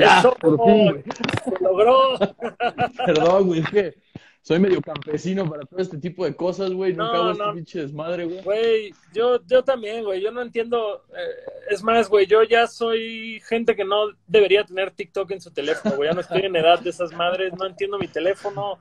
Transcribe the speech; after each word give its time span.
Ya, 0.00 0.18
Eso, 0.20 0.34
por 0.40 0.64
fin, 0.64 1.04
se 1.44 1.64
logró. 1.64 2.18
Perdón, 3.06 3.46
güey, 3.48 3.60
es 3.60 3.70
que 3.70 3.94
soy 4.42 4.58
medio 4.58 4.80
campesino 4.80 5.48
para 5.48 5.64
todo 5.64 5.80
este 5.80 5.98
tipo 5.98 6.24
de 6.24 6.34
cosas, 6.34 6.70
güey. 6.72 6.92
Nunca 6.92 7.12
No, 7.12 7.18
hago 7.18 7.30
este 7.32 7.44
no. 7.44 7.54
pinche 7.54 7.80
desmadre, 7.80 8.24
güey. 8.24 8.42
Güey, 8.42 8.94
yo, 9.12 9.40
yo 9.46 9.62
también, 9.62 10.02
güey, 10.04 10.20
yo 10.22 10.30
no 10.32 10.40
entiendo. 10.42 11.04
eh, 11.10 11.50
es 11.70 11.82
más, 11.82 12.08
güey, 12.08 12.26
yo 12.26 12.42
ya 12.42 12.66
soy 12.66 13.40
gente 13.48 13.76
que 13.76 13.84
no 13.84 14.06
debería 14.26 14.64
tener 14.64 14.90
TikTok 14.92 15.30
en 15.32 15.40
su 15.40 15.50
teléfono, 15.50 15.94
güey. 15.96 16.08
Ya 16.08 16.14
no 16.14 16.20
estoy 16.22 16.42
en 16.42 16.56
edad 16.56 16.80
de 16.80 16.90
esas 16.90 17.12
madres, 17.12 17.52
no 17.58 17.66
entiendo 17.66 17.98
mi 17.98 18.08
teléfono. 18.08 18.78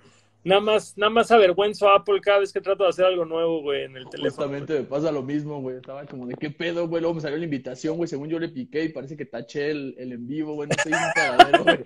Nada 0.49 0.61
más, 0.61 0.97
nada 0.97 1.09
más 1.09 1.31
avergüenzo 1.31 1.87
a 1.89 1.95
Apple 1.97 2.19
cada 2.21 2.39
vez 2.39 2.51
que 2.51 2.59
trato 2.61 2.83
de 2.83 2.89
hacer 2.89 3.05
algo 3.05 3.23
nuevo, 3.25 3.61
güey, 3.61 3.83
en 3.83 3.95
el 3.95 4.09
teléfono. 4.09 4.29
Justamente 4.31 4.73
me 4.79 4.83
pasa 4.85 5.11
lo 5.11 5.21
mismo, 5.23 5.61
güey. 5.61 5.77
Estaba 5.77 6.05
como 6.05 6.27
de 6.27 6.35
qué 6.35 6.49
pedo, 6.49 6.87
güey. 6.87 7.01
Luego 7.01 7.15
me 7.15 7.21
salió 7.21 7.37
la 7.37 7.43
invitación, 7.45 7.97
güey. 7.97 8.07
Según 8.07 8.29
yo 8.29 8.39
le 8.39 8.49
piqué 8.49 8.83
y 8.85 8.89
parece 8.89 9.15
que 9.15 9.25
taché 9.25 9.71
el, 9.71 9.95
el 9.97 10.11
en 10.13 10.27
vivo, 10.27 10.53
güey. 10.55 10.67
No 10.69 10.75
estoy 10.75 10.93
un 10.93 10.99
cagadero, 11.15 11.63
güey. 11.63 11.77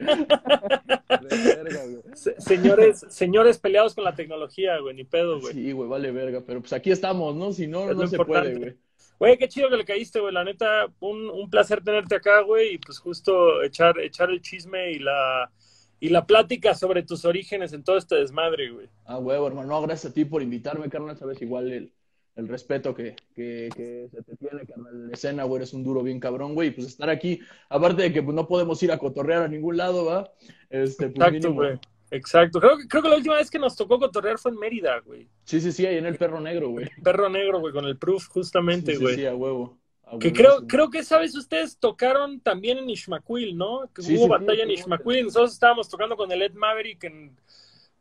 De 1.30 1.56
verga, 1.56 1.82
güey. 1.86 2.16
Se- 2.16 2.40
Señores, 2.42 3.06
señores 3.10 3.58
peleados 3.60 3.96
con 3.96 4.04
la 4.04 4.16
tecnología, 4.16 4.78
güey, 4.80 4.96
ni 4.96 5.04
pedo, 5.04 5.40
güey. 5.40 5.54
Sí, 5.54 5.72
güey, 5.72 5.90
vale 5.90 6.12
verga. 6.12 6.42
Pero 6.46 6.60
pues 6.62 6.74
aquí 6.74 6.92
estamos, 6.92 7.36
¿no? 7.36 7.52
Si 7.52 7.68
no, 7.68 7.90
Es 7.90 7.96
no 7.98 8.08
se 8.08 8.16
importante. 8.16 8.50
puede, 8.52 8.60
güey. 8.60 8.78
Güey, 9.20 9.38
qué 9.38 9.48
chido 9.48 9.70
que 9.70 9.78
le 9.78 9.86
caíste, 9.86 10.20
güey. 10.20 10.34
La 10.34 10.44
neta, 10.44 10.88
un, 11.00 11.30
un 11.30 11.50
placer 11.50 11.84
tenerte 11.84 12.16
acá, 12.16 12.42
güey. 12.42 12.74
Y 12.74 12.78
pues 12.78 13.00
justo 13.00 13.62
echar, 13.64 14.00
echar 14.00 14.30
el 14.30 14.42
chisme 14.42 14.92
y 14.92 15.00
la, 15.00 15.50
y 16.06 16.10
la 16.10 16.26
plática 16.26 16.76
sobre 16.76 17.04
tus 17.04 17.24
orígenes 17.26 17.72
en 17.74 17.84
todo 17.84 17.98
este 17.98 18.16
desmadre, 18.16 18.72
güey. 18.72 18.90
Ah, 19.06 19.20
huevo, 19.20 19.48
hermano. 19.48 19.68
No, 19.70 19.82
gracias 19.82 20.12
a 20.12 20.14
ti 20.14 20.26
por 20.26 20.42
invitarme, 20.42 20.90
carnal. 20.90 21.18
Sabes 21.18 21.42
igual 21.42 21.72
el, 21.72 21.94
el 22.36 22.48
respeto 22.50 22.94
que, 22.94 23.16
que, 23.34 23.70
que 23.76 24.10
se 24.12 24.22
te 24.24 24.36
tiene, 24.36 24.66
carnal. 24.66 25.08
La 25.08 25.14
escena, 25.14 25.44
güey, 25.46 25.58
eres 25.60 25.74
un 25.74 25.84
duro 25.84 26.04
bien 26.04 26.20
cabrón, 26.20 26.56
güey. 26.56 26.72
Pues 26.72 26.88
estar 26.88 27.10
aquí, 27.10 27.40
aparte 27.70 28.02
de 28.02 28.12
que 28.12 28.22
pues, 28.22 28.36
no 28.36 28.48
podemos 28.48 28.84
ir 28.84 28.92
a 28.92 28.98
cotorrear 28.98 29.44
a 29.44 29.48
ningún 29.48 29.78
lado, 29.78 30.04
¿va? 30.06 30.30
Este, 30.70 31.08
pues 31.08 31.16
Exacto, 31.16 31.32
mínimo. 31.32 31.54
güey. 31.56 31.80
Exacto. 32.12 32.60
Creo, 32.60 32.78
que- 32.78 32.88
creo 32.88 33.02
que 33.02 33.10
la 33.10 33.16
última 33.16 33.36
vez 33.36 33.50
que 33.50 33.58
nos 33.60 33.76
tocó 33.76 33.98
cotorrear 33.98 34.38
fue 34.38 34.52
en 34.52 34.60
Mérida, 34.60 35.00
güey. 35.00 35.30
Sí, 35.46 35.62
sí, 35.62 35.72
sí, 35.72 35.86
ahí 35.86 35.98
en 35.98 36.06
el 36.06 36.18
perro 36.18 36.40
negro, 36.42 36.70
güey. 36.70 36.88
Perro 37.04 37.30
negro, 37.30 37.60
güey, 37.62 37.74
con 37.74 37.86
el 37.86 37.98
proof, 37.98 38.28
justamente, 38.28 38.92
Sí, 38.92 38.98
sí, 38.98 39.04
güey. 39.04 39.16
sí, 39.16 39.26
a 39.26 39.34
huevo. 39.36 39.80
A 40.06 40.20
Que 40.20 40.34
creo, 40.34 40.68
creo 40.68 40.90
que, 40.90 41.04
¿sabes? 41.04 41.36
Ustedes 41.36 41.78
tocaron 41.78 42.40
también 42.40 42.78
en 42.78 42.90
Ishmaquil, 42.90 43.58
¿no? 43.58 43.90
Que 43.94 44.02
Sí, 44.02 44.16
hubo 44.16 44.26
sí, 44.26 44.30
batalla 44.30 44.56
sí, 44.56 44.62
en. 44.62 44.72
Ishmaquil 44.72 45.18
y 45.18 45.24
nosotros 45.24 45.54
estábamos 45.54 45.90
tocando 45.90 46.16
con 46.16 46.32
el 46.32 46.42
Ed 46.42 46.54
Maverick 46.54 47.04
en... 47.06 47.36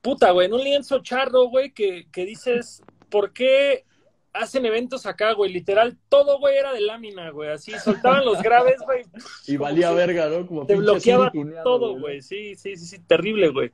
Puta, 0.01 0.33
güey, 0.33 0.47
en 0.49 0.55
un 0.55 0.65
lienzo 0.65 1.01
charro, 1.01 1.45
güey, 1.45 1.73
que, 1.73 2.09
que 2.11 2.25
dices, 2.25 2.83
¿por 3.09 3.33
qué 3.33 3.85
hacen 4.33 4.67
eventos 4.67 5.07
acá, 5.07 5.33
güey? 5.33 5.53
Literal, 5.53 5.97
todo, 6.09 6.39
güey, 6.39 6.57
era 6.57 6.73
de 6.73 6.81
lámina, 6.81 7.31
güey. 7.31 7.51
Así, 7.51 7.73
soltaban 7.79 8.25
los 8.25 8.43
graves, 8.43 8.81
güey. 8.85 9.05
Y 9.47 9.57
valía 9.57 9.91
si 9.91 9.95
verga, 9.95 10.29
¿no? 10.29 10.47
Como 10.47 10.67
Te 10.67 10.75
bloqueaba 10.75 11.31
todo, 11.63 11.99
güey. 11.99 12.23
Sí, 12.23 12.55
sí, 12.57 12.77
sí, 12.77 12.87
sí, 12.87 12.99
terrible, 13.01 13.49
güey. 13.49 13.73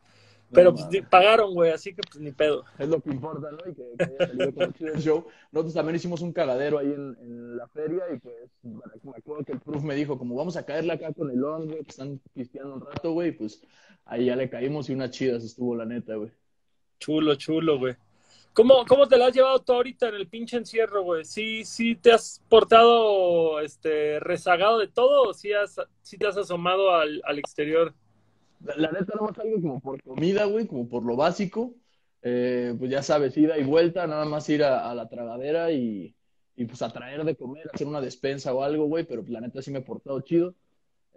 No 0.50 0.54
Pero 0.54 0.72
pues 0.74 0.86
ni- 0.90 1.02
pagaron, 1.02 1.52
güey, 1.52 1.70
así 1.72 1.94
que 1.94 2.00
pues 2.02 2.20
ni 2.22 2.32
pedo. 2.32 2.64
Es 2.78 2.88
lo 2.88 3.00
que 3.00 3.10
importa, 3.10 3.50
¿no? 3.50 3.58
Y 3.70 3.74
que, 3.74 3.84
que 3.98 4.04
haya 4.04 4.26
salido 4.28 4.72
chido 4.72 4.94
el 4.94 5.00
show. 5.00 5.26
Nosotros 5.52 5.74
también 5.74 5.96
hicimos 5.96 6.22
un 6.22 6.32
cagadero 6.32 6.78
ahí 6.78 6.86
en, 6.86 7.16
en 7.20 7.56
la 7.58 7.68
feria 7.68 8.02
y 8.14 8.18
pues 8.18 8.34
me 8.62 8.80
acuerdo 9.16 9.44
que 9.44 9.52
el 9.52 9.60
proof 9.60 9.82
me 9.82 9.94
dijo 9.94 10.16
como 10.18 10.34
vamos 10.36 10.56
a 10.56 10.64
caerle 10.64 10.94
acá 10.94 11.12
con 11.12 11.30
el 11.30 11.44
on, 11.44 11.66
güey, 11.66 11.82
que 11.84 11.90
están 11.90 12.18
pisteando 12.32 12.76
un 12.76 12.80
rato, 12.80 13.12
güey, 13.12 13.28
y 13.28 13.32
pues 13.32 13.62
ahí 14.06 14.24
ya 14.26 14.36
le 14.36 14.48
caímos 14.48 14.88
y 14.88 14.94
unas 14.94 15.10
chidas 15.10 15.44
estuvo 15.44 15.76
la 15.76 15.84
neta, 15.84 16.14
güey. 16.14 16.30
Chulo, 16.98 17.34
chulo, 17.34 17.78
güey. 17.78 17.94
¿Cómo, 18.54 18.84
¿Cómo 18.88 19.06
te 19.06 19.16
la 19.18 19.26
has 19.26 19.34
llevado 19.34 19.60
tú 19.60 19.72
ahorita 19.74 20.08
en 20.08 20.16
el 20.16 20.26
pinche 20.28 20.56
encierro, 20.56 21.04
güey? 21.04 21.24
¿Sí, 21.24 21.64
sí 21.64 21.94
te 21.94 22.10
has 22.10 22.42
portado 22.48 23.60
este, 23.60 24.18
rezagado 24.18 24.78
de 24.78 24.88
todo 24.88 25.28
o 25.28 25.34
sí, 25.34 25.52
has, 25.52 25.76
sí 26.02 26.18
te 26.18 26.26
has 26.26 26.36
asomado 26.36 26.90
al, 26.92 27.20
al 27.24 27.38
exterior? 27.38 27.94
La, 28.60 28.90
neta 28.90 29.14
no 29.16 29.26
más 29.26 29.38
algo 29.38 29.60
como 29.60 29.80
por 29.80 30.02
comida, 30.02 30.44
güey, 30.44 30.66
como 30.66 30.88
por 30.88 31.04
lo 31.04 31.16
básico. 31.16 31.74
Eh, 32.22 32.74
pues 32.78 32.90
ya 32.90 33.02
sabes, 33.02 33.36
ida 33.36 33.58
y 33.58 33.64
vuelta, 33.64 34.06
nada 34.06 34.24
más 34.24 34.48
ir 34.48 34.64
a, 34.64 34.92
la 34.94 35.08
tragadera 35.08 35.70
y, 35.70 36.16
y 36.56 36.64
pues 36.64 36.82
a 36.82 36.90
traer 36.90 37.24
de 37.24 37.36
comer, 37.36 37.70
hacer 37.72 37.86
una 37.86 38.00
despensa 38.00 38.52
o 38.52 38.62
algo, 38.62 38.86
güey, 38.86 39.04
pero 39.04 39.24
la 39.28 39.40
neta 39.40 39.62
sí 39.62 39.70
me 39.70 39.78
he 39.78 39.82
portado 39.82 40.20
chido. 40.22 40.54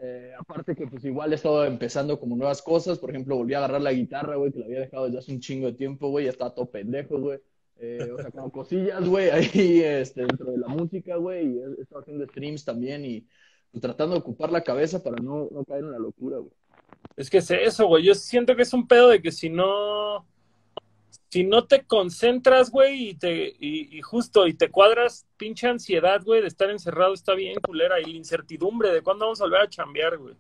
Eh, 0.03 0.33
aparte 0.37 0.75
que 0.75 0.87
pues 0.87 1.05
igual 1.05 1.31
he 1.31 1.35
estado 1.35 1.63
empezando 1.65 2.19
como 2.19 2.35
nuevas 2.35 2.61
cosas, 2.61 2.97
por 2.97 3.11
ejemplo, 3.11 3.35
volví 3.37 3.53
a 3.53 3.59
agarrar 3.59 3.81
la 3.81 3.93
guitarra, 3.93 4.35
güey, 4.35 4.51
que 4.51 4.59
la 4.59 4.65
había 4.65 4.79
dejado 4.79 5.05
desde 5.05 5.19
hace 5.19 5.31
un 5.31 5.39
chingo 5.39 5.67
de 5.67 5.73
tiempo, 5.73 6.09
güey, 6.09 6.25
ya 6.25 6.31
estaba 6.31 6.53
todo 6.55 6.69
pendejo, 6.71 7.19
güey. 7.19 7.39
Eh, 7.77 8.11
o 8.11 8.17
sea, 8.17 8.31
como 8.31 8.51
cosillas, 8.51 9.07
güey, 9.07 9.29
ahí 9.29 9.81
este, 9.83 10.21
dentro 10.21 10.51
de 10.51 10.57
la 10.57 10.67
música, 10.67 11.15
güey, 11.17 11.47
y 11.47 11.59
he, 11.59 11.65
he 11.79 11.81
estado 11.81 12.01
haciendo 12.01 12.25
streams 12.25 12.65
también 12.65 13.05
y 13.05 13.27
pues, 13.71 13.81
tratando 13.81 14.15
de 14.15 14.21
ocupar 14.21 14.51
la 14.51 14.63
cabeza 14.63 15.03
para 15.03 15.17
no, 15.21 15.49
no 15.51 15.65
caer 15.65 15.83
en 15.83 15.91
la 15.91 15.99
locura, 15.99 16.37
güey. 16.37 16.51
Es 17.15 17.29
que 17.29 17.37
es 17.39 17.51
eso, 17.51 17.87
güey. 17.87 18.03
Yo 18.03 18.15
siento 18.15 18.55
que 18.55 18.61
es 18.63 18.73
un 18.73 18.87
pedo 18.87 19.09
de 19.09 19.21
que 19.21 19.31
si 19.31 19.49
no. 19.49 20.25
Si 21.29 21.45
no 21.45 21.65
te 21.65 21.85
concentras, 21.85 22.69
güey, 22.71 23.09
y 23.11 23.13
te, 23.15 23.55
y, 23.57 23.97
y 23.97 24.01
justo, 24.01 24.47
y 24.47 24.53
te 24.53 24.69
cuadras, 24.69 25.25
pinche 25.37 25.65
ansiedad, 25.65 26.21
güey, 26.25 26.41
de 26.41 26.47
estar 26.47 26.69
encerrado 26.69 27.13
está 27.13 27.33
bien 27.35 27.55
culera. 27.61 28.01
Y 28.01 28.05
la 28.05 28.17
incertidumbre 28.17 28.89
de 28.91 29.01
cuándo 29.01 29.25
vamos 29.25 29.39
a 29.39 29.45
volver 29.45 29.61
a 29.61 29.69
chambear, 29.69 30.17
güey. 30.17 30.35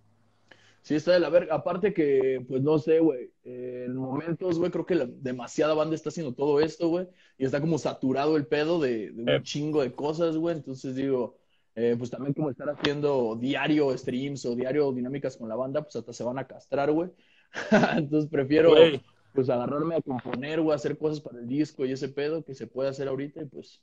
Sí, 0.81 0.95
está 0.95 1.13
de 1.13 1.19
la 1.21 1.29
verga. 1.29 1.55
Aparte 1.55 1.93
que, 1.93 2.43
pues 2.47 2.61
no 2.61 2.77
sé, 2.77 2.99
güey. 2.99 3.31
eh, 3.45 3.83
en 3.87 3.95
momentos, 3.95 4.59
güey, 4.59 4.69
creo 4.71 4.85
que 4.85 4.95
la- 4.95 5.05
demasiada 5.05 5.73
banda 5.75 5.95
está 5.95 6.09
haciendo 6.09 6.33
todo 6.33 6.59
esto, 6.59 6.89
güey. 6.89 7.07
Y 7.37 7.45
está 7.45 7.61
como 7.61 7.77
saturado 7.77 8.35
el 8.35 8.45
pedo 8.47 8.79
de, 8.79 9.11
de 9.11 9.21
un 9.23 9.29
Eh. 9.29 9.43
chingo 9.43 9.81
de 9.83 9.93
cosas, 9.93 10.35
güey. 10.35 10.55
Entonces 10.57 10.95
digo, 10.95 11.37
eh, 11.75 11.95
pues 11.97 12.09
también 12.11 12.33
como 12.33 12.49
estar 12.49 12.69
haciendo 12.69 13.35
diario 13.35 13.97
streams 13.97 14.45
o 14.45 14.55
diario 14.55 14.91
dinámicas 14.91 15.37
con 15.37 15.49
la 15.49 15.55
banda, 15.55 15.81
pues 15.83 15.95
hasta 15.95 16.13
se 16.13 16.23
van 16.23 16.37
a 16.39 16.47
castrar, 16.47 16.91
güey. 16.91 17.09
Entonces 17.97 18.29
prefiero, 18.29 18.71
Güey. 18.71 19.01
pues 19.33 19.49
agarrarme 19.49 19.95
a 19.95 20.01
componer, 20.01 20.61
güey, 20.61 20.73
a 20.73 20.75
hacer 20.75 20.97
cosas 20.97 21.19
para 21.21 21.39
el 21.39 21.47
disco 21.47 21.85
y 21.85 21.91
ese 21.91 22.09
pedo 22.09 22.43
que 22.43 22.55
se 22.55 22.67
puede 22.67 22.89
hacer 22.89 23.07
ahorita 23.07 23.41
y 23.41 23.45
pues... 23.45 23.81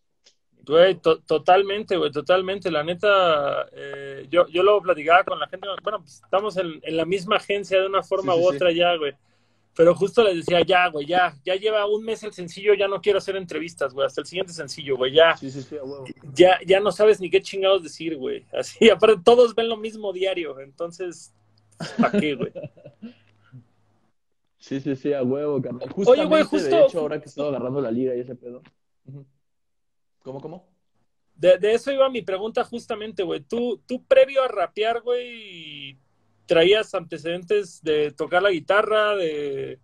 Güey, 0.66 0.96
to- 0.96 1.20
totalmente, 1.20 1.96
güey, 1.96 2.10
totalmente. 2.10 2.70
La 2.70 2.82
neta, 2.82 3.66
eh, 3.72 4.26
yo, 4.28 4.46
yo 4.48 4.62
lo 4.62 4.82
platicaba 4.82 5.24
con 5.24 5.38
la 5.38 5.48
gente. 5.48 5.66
Bueno, 5.82 6.00
pues 6.00 6.20
estamos 6.22 6.56
en, 6.58 6.80
en 6.82 6.96
la 6.96 7.06
misma 7.06 7.36
agencia 7.36 7.80
de 7.80 7.86
una 7.86 8.02
forma 8.02 8.34
Sí, 8.34 8.38
sí, 8.40 8.44
u 8.44 8.50
sí. 8.50 8.56
otra 8.56 8.72
ya, 8.72 8.96
güey. 8.96 9.14
Pero 9.78 9.94
justo 9.94 10.24
les 10.24 10.34
decía, 10.38 10.60
ya, 10.62 10.88
güey, 10.88 11.06
ya, 11.06 11.38
ya 11.44 11.54
lleva 11.54 11.86
un 11.86 12.04
mes 12.04 12.24
el 12.24 12.32
sencillo, 12.32 12.74
ya 12.74 12.88
no 12.88 13.00
quiero 13.00 13.18
hacer 13.18 13.36
entrevistas, 13.36 13.94
güey, 13.94 14.06
hasta 14.06 14.22
el 14.22 14.26
siguiente 14.26 14.52
sencillo, 14.52 14.96
güey, 14.96 15.12
ya, 15.14 15.36
Sí, 15.36 15.52
sí, 15.52 15.62
sí, 15.62 15.76
a 15.76 15.84
huevo. 15.84 16.04
ya, 16.34 16.58
ya 16.66 16.80
no 16.80 16.90
sabes 16.90 17.20
ni 17.20 17.30
qué 17.30 17.40
chingados 17.40 17.84
decir, 17.84 18.16
güey. 18.16 18.44
Así, 18.52 18.90
aparte, 18.90 19.22
todos 19.24 19.54
ven 19.54 19.68
lo 19.68 19.76
mismo 19.76 20.12
diario, 20.12 20.58
entonces, 20.58 21.32
¿para 21.96 22.18
qué, 22.18 22.34
güey? 22.34 22.50
Sí, 24.58 24.80
sí, 24.80 24.96
sí, 24.96 25.12
a 25.12 25.22
huevo, 25.22 25.62
carnal. 25.62 25.88
Oye, 26.06 26.24
güey, 26.24 26.42
de 26.42 26.48
justo- 26.48 26.86
hecho, 26.86 26.98
ahora 26.98 27.20
que 27.20 27.28
estaba 27.28 27.48
agarrando 27.50 27.80
la 27.80 27.92
lira 27.92 28.16
y 28.16 28.20
ese 28.20 28.34
pedo. 28.34 28.62
¿Cómo, 30.24 30.40
cómo? 30.40 30.68
De, 31.36 31.56
de 31.56 31.72
eso 31.74 31.92
iba 31.92 32.10
mi 32.10 32.22
pregunta 32.22 32.64
justamente, 32.64 33.22
güey. 33.22 33.40
Tú, 33.42 33.80
tú 33.86 34.04
previo 34.04 34.42
a 34.42 34.48
rapear, 34.48 35.00
güey, 35.02 35.96
traías 36.48 36.94
antecedentes 36.94 37.80
de 37.82 38.10
tocar 38.10 38.42
la 38.42 38.50
guitarra, 38.50 39.14
de... 39.14 39.78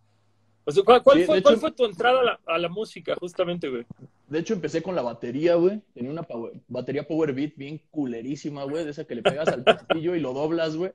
O 0.65 0.73
sea, 0.73 0.83
¿cuál, 0.83 1.03
cuál 1.03 1.19
Sí, 1.19 1.25
fue, 1.27 1.37
de 1.37 1.43
cuál 1.43 1.55
hecho- 1.55 1.61
fue 1.61 1.73
tu 1.73 1.85
entrada 1.85 2.21
a 2.21 2.25
la, 2.25 2.41
a 2.47 2.59
la 2.59 2.71
música, 2.71 3.15
justamente, 3.21 3.69
güey? 3.69 3.85
De 4.29 4.39
hecho, 4.39 4.55
empecé 4.55 4.83
con 4.83 4.95
la 4.97 5.03
batería, 5.03 5.57
güey. 5.57 5.83
Tenía 5.93 6.11
una 6.11 6.23
power- 6.23 6.55
batería 6.69 7.07
Power 7.07 7.35
Beat 7.35 7.53
bien 7.57 7.83
culerísima, 7.91 8.65
güey. 8.65 8.83
De 8.85 8.91
esa 8.93 9.05
que 9.05 9.15
le 9.15 9.23
pegas 9.23 9.49
al 9.49 9.63
pestillo 9.63 10.15
y 10.15 10.21
lo 10.21 10.33
doblas, 10.33 10.75
güey. 10.75 10.93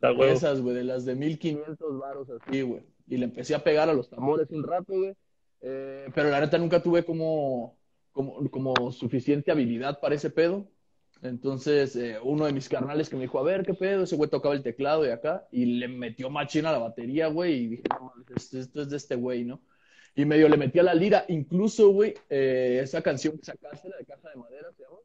De 0.00 0.14
güey. 0.14 0.30
esas, 0.30 0.62
güey, 0.62 0.74
de 0.74 0.84
las 0.84 1.04
de 1.04 1.14
1500 1.14 1.98
varos 1.98 2.28
así, 2.30 2.62
güey. 2.62 2.82
Y 3.06 3.18
le 3.18 3.26
empecé 3.26 3.54
a 3.54 3.62
pegar 3.62 3.90
a 3.90 3.92
los 3.92 4.08
tambores 4.08 4.50
un 4.50 4.62
rato, 4.64 4.94
güey. 4.94 5.14
Eh, 5.60 6.08
pero 6.14 6.30
la 6.30 6.40
neta 6.40 6.56
nunca 6.56 6.82
tuve 6.82 7.04
como, 7.04 7.76
como, 8.12 8.50
como 8.50 8.90
suficiente 8.90 9.50
habilidad 9.52 10.00
para 10.00 10.14
ese 10.14 10.30
pedo. 10.30 10.66
Entonces, 11.24 11.96
eh, 11.96 12.18
uno 12.22 12.44
de 12.44 12.52
mis 12.52 12.68
carnales 12.68 13.08
que 13.08 13.16
me 13.16 13.22
dijo, 13.22 13.38
a 13.38 13.42
ver, 13.42 13.64
¿qué 13.64 13.72
pedo? 13.72 14.04
Ese 14.04 14.14
güey 14.14 14.28
tocaba 14.28 14.54
el 14.54 14.62
teclado 14.62 15.06
y 15.06 15.08
acá. 15.08 15.48
Y 15.50 15.64
le 15.64 15.88
metió 15.88 16.28
machina 16.28 16.68
a 16.68 16.72
la 16.72 16.78
batería, 16.78 17.28
güey. 17.28 17.54
Y 17.54 17.66
dije, 17.68 17.82
no 17.98 18.12
esto, 18.36 18.58
esto 18.58 18.82
es 18.82 18.90
de 18.90 18.96
este 18.98 19.14
güey, 19.14 19.44
¿no? 19.44 19.62
Y 20.14 20.26
medio 20.26 20.48
le 20.50 20.58
metí 20.58 20.78
a 20.78 20.82
la 20.82 20.92
lira. 20.92 21.24
Incluso, 21.28 21.88
güey, 21.88 22.14
eh, 22.28 22.80
esa 22.82 23.00
canción 23.00 23.38
que 23.38 23.44
sacaste, 23.44 23.88
la 23.88 23.96
de 23.96 24.04
Casa 24.04 24.28
de 24.28 24.36
Madera, 24.36 24.68
¿se 24.76 24.82
llama? 24.82 24.96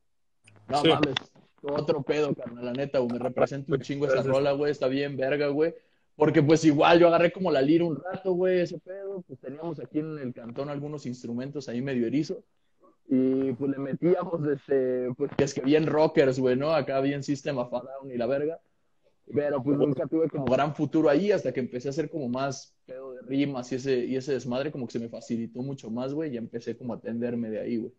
No 0.68 0.82
Sí. 0.82 0.90
mames, 0.90 1.16
otro 1.62 2.04
pedo, 2.04 2.36
carnal, 2.36 2.66
la 2.66 2.74
neta, 2.74 3.00
güey. 3.00 3.14
Me 3.14 3.20
representa 3.20 3.74
un 3.74 3.80
chingo 3.80 4.06
esa 4.06 4.22
rola, 4.22 4.52
güey. 4.52 4.72
Está 4.72 4.90
bien, 4.90 5.16
verga, 5.16 5.48
güey. 5.48 5.74
Porque 6.18 6.44
pues 6.44 6.66
igual 6.66 7.00
yo 7.00 7.08
agarré 7.08 7.32
como 7.32 7.50
la 7.50 7.62
lira 7.62 7.86
un 7.86 7.96
rato, 7.96 8.34
güey, 8.34 8.60
ese 8.60 8.78
pedo. 8.78 9.22
Pues 9.26 9.40
teníamos 9.40 9.80
aquí 9.80 10.00
en 10.00 10.20
el 10.20 10.34
cantón 10.34 10.70
algunos 10.70 11.06
instrumentos 11.06 11.70
ahí 11.70 11.82
medio 11.82 12.06
erizos. 12.06 12.44
Y 13.12 13.54
pues 13.54 13.72
le 13.72 13.80
metíamos 13.80 14.48
este, 14.48 15.12
pues 15.18 15.32
que 15.36 15.44
es 15.44 15.54
que 15.56 15.62
bien 15.62 15.88
rockers, 15.88 16.40
güey, 16.40 16.56
¿no? 16.56 16.72
Acá 16.72 17.02
bien 17.02 17.24
System 17.24 17.58
of 17.58 17.74
a 17.74 17.82
Down 17.82 18.12
y 18.12 18.18
la 18.18 18.28
verga. 18.28 18.60
Pero 19.34 19.64
pues 19.64 19.78
nunca 19.78 20.06
tuve 20.06 20.30
como 20.30 20.46
gran 20.46 20.76
futuro 20.76 21.10
ahí 21.10 21.32
hasta 21.32 21.52
que 21.52 21.60
empecé 21.60 21.88
a 21.88 21.92
hacer 21.92 22.10
como 22.10 22.30
más 22.30 22.76
pedo 22.86 23.14
de 23.14 23.22
rimas 23.22 23.72
y 23.72 23.76
ese, 23.76 24.06
y 24.06 24.16
ese 24.16 24.34
desmadre 24.34 24.72
como 24.72 24.86
que 24.86 24.94
se 24.94 25.00
me 25.00 25.10
facilitó 25.10 25.62
mucho 25.62 25.90
más, 25.90 26.14
güey, 26.14 26.34
y 26.34 26.38
empecé 26.38 26.78
como 26.78 26.94
a 26.94 26.98
atenderme 26.98 27.50
de 27.50 27.60
ahí, 27.60 27.78
güey. 27.78 27.94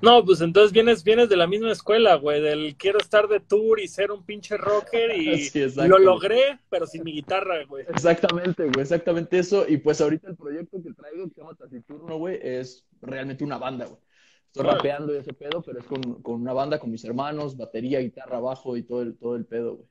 No, 0.00 0.24
pues 0.24 0.40
entonces 0.40 0.72
vienes, 0.72 1.02
vienes 1.02 1.28
de 1.28 1.36
la 1.36 1.46
misma 1.46 1.72
escuela, 1.72 2.14
güey, 2.16 2.40
del 2.40 2.76
quiero 2.76 2.98
estar 2.98 3.26
de 3.26 3.40
tour 3.40 3.80
y 3.80 3.88
ser 3.88 4.12
un 4.12 4.24
pinche 4.24 4.56
rocker 4.56 5.16
y 5.16 5.38
Sí, 5.50 5.64
lo 5.74 5.98
logré, 5.98 6.60
pero 6.68 6.86
sin 6.86 7.02
mi 7.02 7.12
guitarra, 7.12 7.64
güey. 7.64 7.84
Exactamente, 7.88 8.64
güey, 8.64 8.80
exactamente 8.80 9.38
eso. 9.38 9.64
Y 9.66 9.78
pues 9.78 10.00
ahorita 10.00 10.28
el 10.28 10.36
proyecto 10.36 10.82
que 10.82 10.92
traigo, 10.92 11.24
que 11.24 11.34
se 11.34 11.40
llama 11.40 11.54
Taciturno, 11.54 12.18
güey, 12.18 12.38
es 12.40 12.86
realmente 13.00 13.42
una 13.42 13.58
banda, 13.58 13.86
güey. 13.86 14.05
Estoy 14.56 14.74
rapeando 14.74 15.14
y 15.14 15.18
ese 15.18 15.34
pedo, 15.34 15.62
pero 15.62 15.80
es 15.80 15.84
con, 15.84 16.22
con 16.22 16.40
una 16.40 16.52
banda, 16.54 16.78
con 16.78 16.90
mis 16.90 17.04
hermanos, 17.04 17.56
batería, 17.56 18.00
guitarra, 18.00 18.40
bajo 18.40 18.76
y 18.76 18.82
todo 18.82 19.02
el, 19.02 19.16
todo 19.16 19.36
el 19.36 19.44
pedo, 19.44 19.76
güey. 19.76 19.88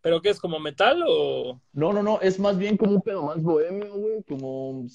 ¿Pero 0.00 0.22
qué 0.22 0.30
es, 0.30 0.40
como 0.40 0.60
metal 0.60 1.04
o...? 1.06 1.60
No, 1.72 1.92
no, 1.92 2.02
no, 2.02 2.20
es 2.20 2.38
más 2.38 2.56
bien 2.56 2.76
como 2.76 2.92
un 2.92 3.02
pedo 3.02 3.24
más 3.24 3.42
bohemio, 3.42 3.92
güey, 3.94 4.22
como 4.22 4.86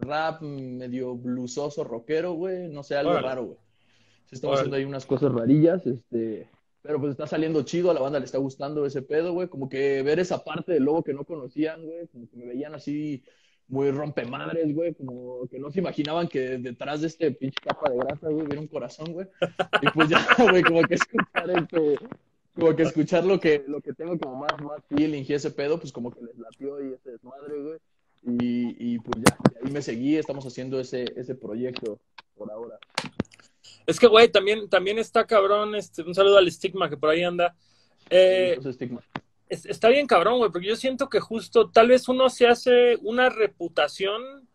rap, 0.00 0.42
medio 0.42 1.16
bluesoso, 1.16 1.82
rockero, 1.82 2.34
güey, 2.34 2.68
no 2.68 2.82
sé, 2.82 2.96
algo 2.96 3.12
Órale. 3.12 3.26
raro, 3.26 3.44
güey. 3.46 3.58
Estamos 4.30 4.54
Órale. 4.54 4.60
haciendo 4.60 4.76
ahí 4.76 4.84
unas 4.84 5.06
cosas 5.06 5.32
rarillas, 5.32 5.84
este, 5.86 6.48
pero 6.82 7.00
pues 7.00 7.12
está 7.12 7.26
saliendo 7.26 7.62
chido, 7.62 7.90
a 7.90 7.94
la 7.94 8.00
banda 8.00 8.20
le 8.20 8.26
está 8.26 8.38
gustando 8.38 8.86
ese 8.86 9.02
pedo, 9.02 9.32
güey, 9.32 9.48
como 9.48 9.68
que 9.68 10.02
ver 10.02 10.20
esa 10.20 10.44
parte 10.44 10.72
del 10.72 10.84
lobo 10.84 11.02
que 11.02 11.14
no 11.14 11.24
conocían, 11.24 11.84
güey, 11.84 12.06
como 12.08 12.28
que 12.28 12.36
me 12.36 12.46
veían 12.46 12.74
así 12.74 13.24
muy 13.70 13.90
rompemadres, 13.90 14.74
güey, 14.74 14.94
como 14.94 15.46
que 15.48 15.58
no 15.58 15.70
se 15.70 15.78
imaginaban 15.78 16.28
que 16.28 16.58
detrás 16.58 17.00
de 17.00 17.06
este 17.06 17.30
pinche 17.30 17.58
capa 17.62 17.90
de 17.90 17.98
grasa, 17.98 18.28
güey, 18.28 18.44
hubiera 18.44 18.60
un 18.60 18.66
corazón, 18.66 19.12
güey. 19.12 19.26
Y 19.80 19.88
pues 19.90 20.08
ya, 20.08 20.26
güey, 20.50 20.62
como 20.62 20.82
que 20.82 20.94
escuchar 20.94 21.50
este, 21.50 21.98
como 22.54 22.76
que 22.76 22.82
escuchar 22.82 23.24
lo 23.24 23.38
que, 23.38 23.64
lo 23.66 23.80
que 23.80 23.92
tengo 23.92 24.18
como 24.18 24.36
más, 24.36 24.60
más 24.60 24.84
feeling 24.88 25.24
y 25.26 25.32
ese 25.32 25.50
pedo, 25.50 25.78
pues 25.78 25.92
como 25.92 26.10
que 26.10 26.20
les 26.22 26.36
latió 26.38 26.82
y 26.84 26.94
ese 26.94 27.12
desmadre, 27.12 27.62
güey. 27.62 27.78
Y, 28.22 28.94
y 28.94 28.98
pues 28.98 29.22
ya, 29.24 29.36
de 29.52 29.60
ahí 29.66 29.72
me 29.72 29.80
seguí, 29.80 30.16
estamos 30.16 30.44
haciendo 30.44 30.78
ese, 30.78 31.04
ese 31.16 31.34
proyecto 31.34 31.98
por 32.34 32.50
ahora. 32.50 32.78
Es 33.86 33.98
que, 33.98 34.08
güey, 34.08 34.28
también, 34.28 34.68
también 34.68 34.98
está 34.98 35.26
cabrón, 35.26 35.74
este, 35.74 36.02
un 36.02 36.14
saludo 36.14 36.38
al 36.38 36.48
estigma 36.48 36.90
que 36.90 36.96
por 36.96 37.10
ahí 37.10 37.22
anda. 37.22 37.54
Eh, 38.10 38.58
estigma. 38.64 39.02
Es- 39.50 39.66
está 39.66 39.88
bien 39.88 40.06
cabrón, 40.06 40.38
güey, 40.38 40.50
porque 40.50 40.68
yo 40.68 40.76
siento 40.76 41.08
que 41.10 41.20
justo 41.20 41.68
tal 41.70 41.88
vez 41.88 42.08
uno 42.08 42.30
se 42.30 42.46
hace 42.46 42.96
una 43.02 43.28
reputación 43.28 44.48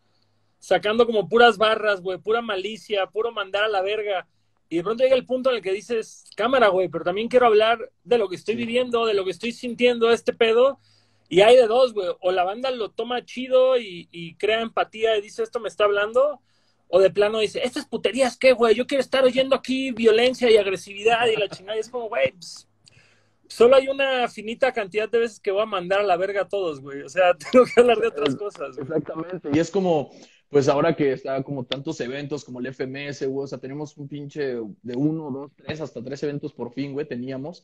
sacando 0.59 1.05
como 1.05 1.29
puras 1.29 1.57
barras, 1.57 2.01
güey, 2.01 2.17
pura 2.17 2.41
malicia, 2.41 3.05
puro 3.07 3.31
mandar 3.31 3.63
a 3.65 3.67
la 3.67 3.81
verga. 3.83 4.27
Y 4.67 4.77
de 4.77 4.83
pronto 4.83 5.03
llega 5.03 5.15
el 5.15 5.25
punto 5.27 5.51
en 5.51 5.57
el 5.57 5.61
que 5.61 5.71
dices, 5.71 6.25
cámara, 6.35 6.69
güey, 6.69 6.87
pero 6.89 7.03
también 7.03 7.27
quiero 7.27 7.45
hablar 7.45 7.91
de 8.03 8.17
lo 8.17 8.27
que 8.27 8.35
estoy 8.35 8.55
Sí. 8.55 8.59
viviendo, 8.61 9.05
de 9.05 9.13
lo 9.13 9.23
que 9.23 9.29
estoy 9.31 9.51
sintiendo, 9.51 10.09
este 10.11 10.33
pedo. 10.33 10.79
Y 11.29 11.41
hay 11.41 11.55
de 11.55 11.67
dos, 11.67 11.93
güey. 11.93 12.09
O 12.19 12.31
la 12.31 12.43
banda 12.43 12.71
lo 12.71 12.89
toma 12.89 13.23
chido 13.25 13.77
y, 13.77 14.07
y 14.11 14.35
crea 14.35 14.61
empatía 14.61 15.17
y 15.17 15.21
dice, 15.21 15.43
esto 15.43 15.59
me 15.59 15.67
está 15.69 15.83
hablando. 15.83 16.41
O 16.87 16.99
de 16.99 17.09
plano 17.11 17.39
dice, 17.39 17.61
estas 17.63 17.85
puterías, 17.87 18.37
¿qué, 18.37 18.53
güey? 18.53 18.73
Yo 18.75 18.87
quiero 18.87 19.01
estar 19.01 19.23
oyendo 19.23 19.55
aquí 19.55 19.91
violencia 19.91 20.49
y 20.49 20.57
agresividad 20.57 21.27
y 21.27 21.35
la 21.35 21.47
chingada. 21.49 21.77
Y 21.77 21.81
es 21.81 21.89
como, 21.89 22.07
güey, 22.09 22.31
pues, 22.31 22.67
solo 23.47 23.75
hay 23.75 23.87
una 23.87 24.27
finita 24.27 24.71
cantidad 24.71 25.09
de 25.09 25.19
veces 25.19 25.39
que 25.39 25.51
voy 25.51 25.61
a 25.61 25.65
mandar 25.65 25.99
a 25.99 26.03
la 26.03 26.17
verga 26.17 26.41
a 26.41 26.47
todos, 26.47 26.81
güey. 26.81 27.01
O 27.01 27.09
sea, 27.09 27.35
tengo 27.51 27.65
que 27.65 27.79
hablar 27.79 27.99
de 27.99 28.07
otras 28.07 28.35
cosas, 28.35 28.75
güey. 28.75 28.87
Exactamente. 28.87 29.49
Y 29.53 29.59
es 29.59 29.71
como, 29.71 30.11
pues 30.49 30.67
ahora 30.67 30.95
que 30.95 31.13
está 31.13 31.41
como 31.43 31.65
tantos 31.65 31.99
eventos 32.01 32.45
como 32.45 32.59
el 32.59 32.67
FMS, 32.67 33.25
güey, 33.27 33.43
o 33.43 33.47
sea, 33.47 33.57
tenemos 33.57 33.97
un 33.97 34.07
pinche 34.07 34.55
de 34.81 34.95
uno, 34.95 35.31
dos, 35.31 35.51
tres, 35.55 35.81
hasta 35.81 36.03
tres 36.03 36.21
eventos 36.23 36.53
por 36.53 36.73
fin, 36.73 36.93
güey, 36.93 37.07
teníamos. 37.07 37.63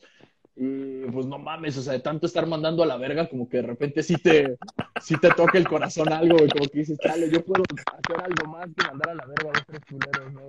Y 0.54 1.04
pues 1.06 1.26
no 1.26 1.38
mames, 1.38 1.78
o 1.78 1.82
sea, 1.82 1.94
de 1.94 2.00
tanto 2.00 2.26
estar 2.26 2.46
mandando 2.46 2.82
a 2.82 2.86
la 2.86 2.98
verga, 2.98 3.28
como 3.28 3.48
que 3.48 3.58
de 3.58 3.62
repente 3.62 4.02
sí 4.02 4.16
te, 4.16 4.58
sí 5.00 5.16
te 5.18 5.30
toca 5.30 5.56
el 5.56 5.66
corazón 5.66 6.12
algo, 6.12 6.36
güey, 6.36 6.48
como 6.50 6.68
que 6.68 6.80
dices, 6.80 6.98
chale, 6.98 7.30
yo 7.30 7.42
puedo 7.42 7.62
hacer 7.70 8.22
algo 8.22 8.52
más 8.52 8.66
que 8.66 8.86
mandar 8.86 9.10
a 9.10 9.14
la 9.14 9.26
verga 9.26 9.50
a 9.50 9.52
los 9.54 9.66
tres 9.66 9.80
culeros, 9.88 10.32
¿no? 10.34 10.42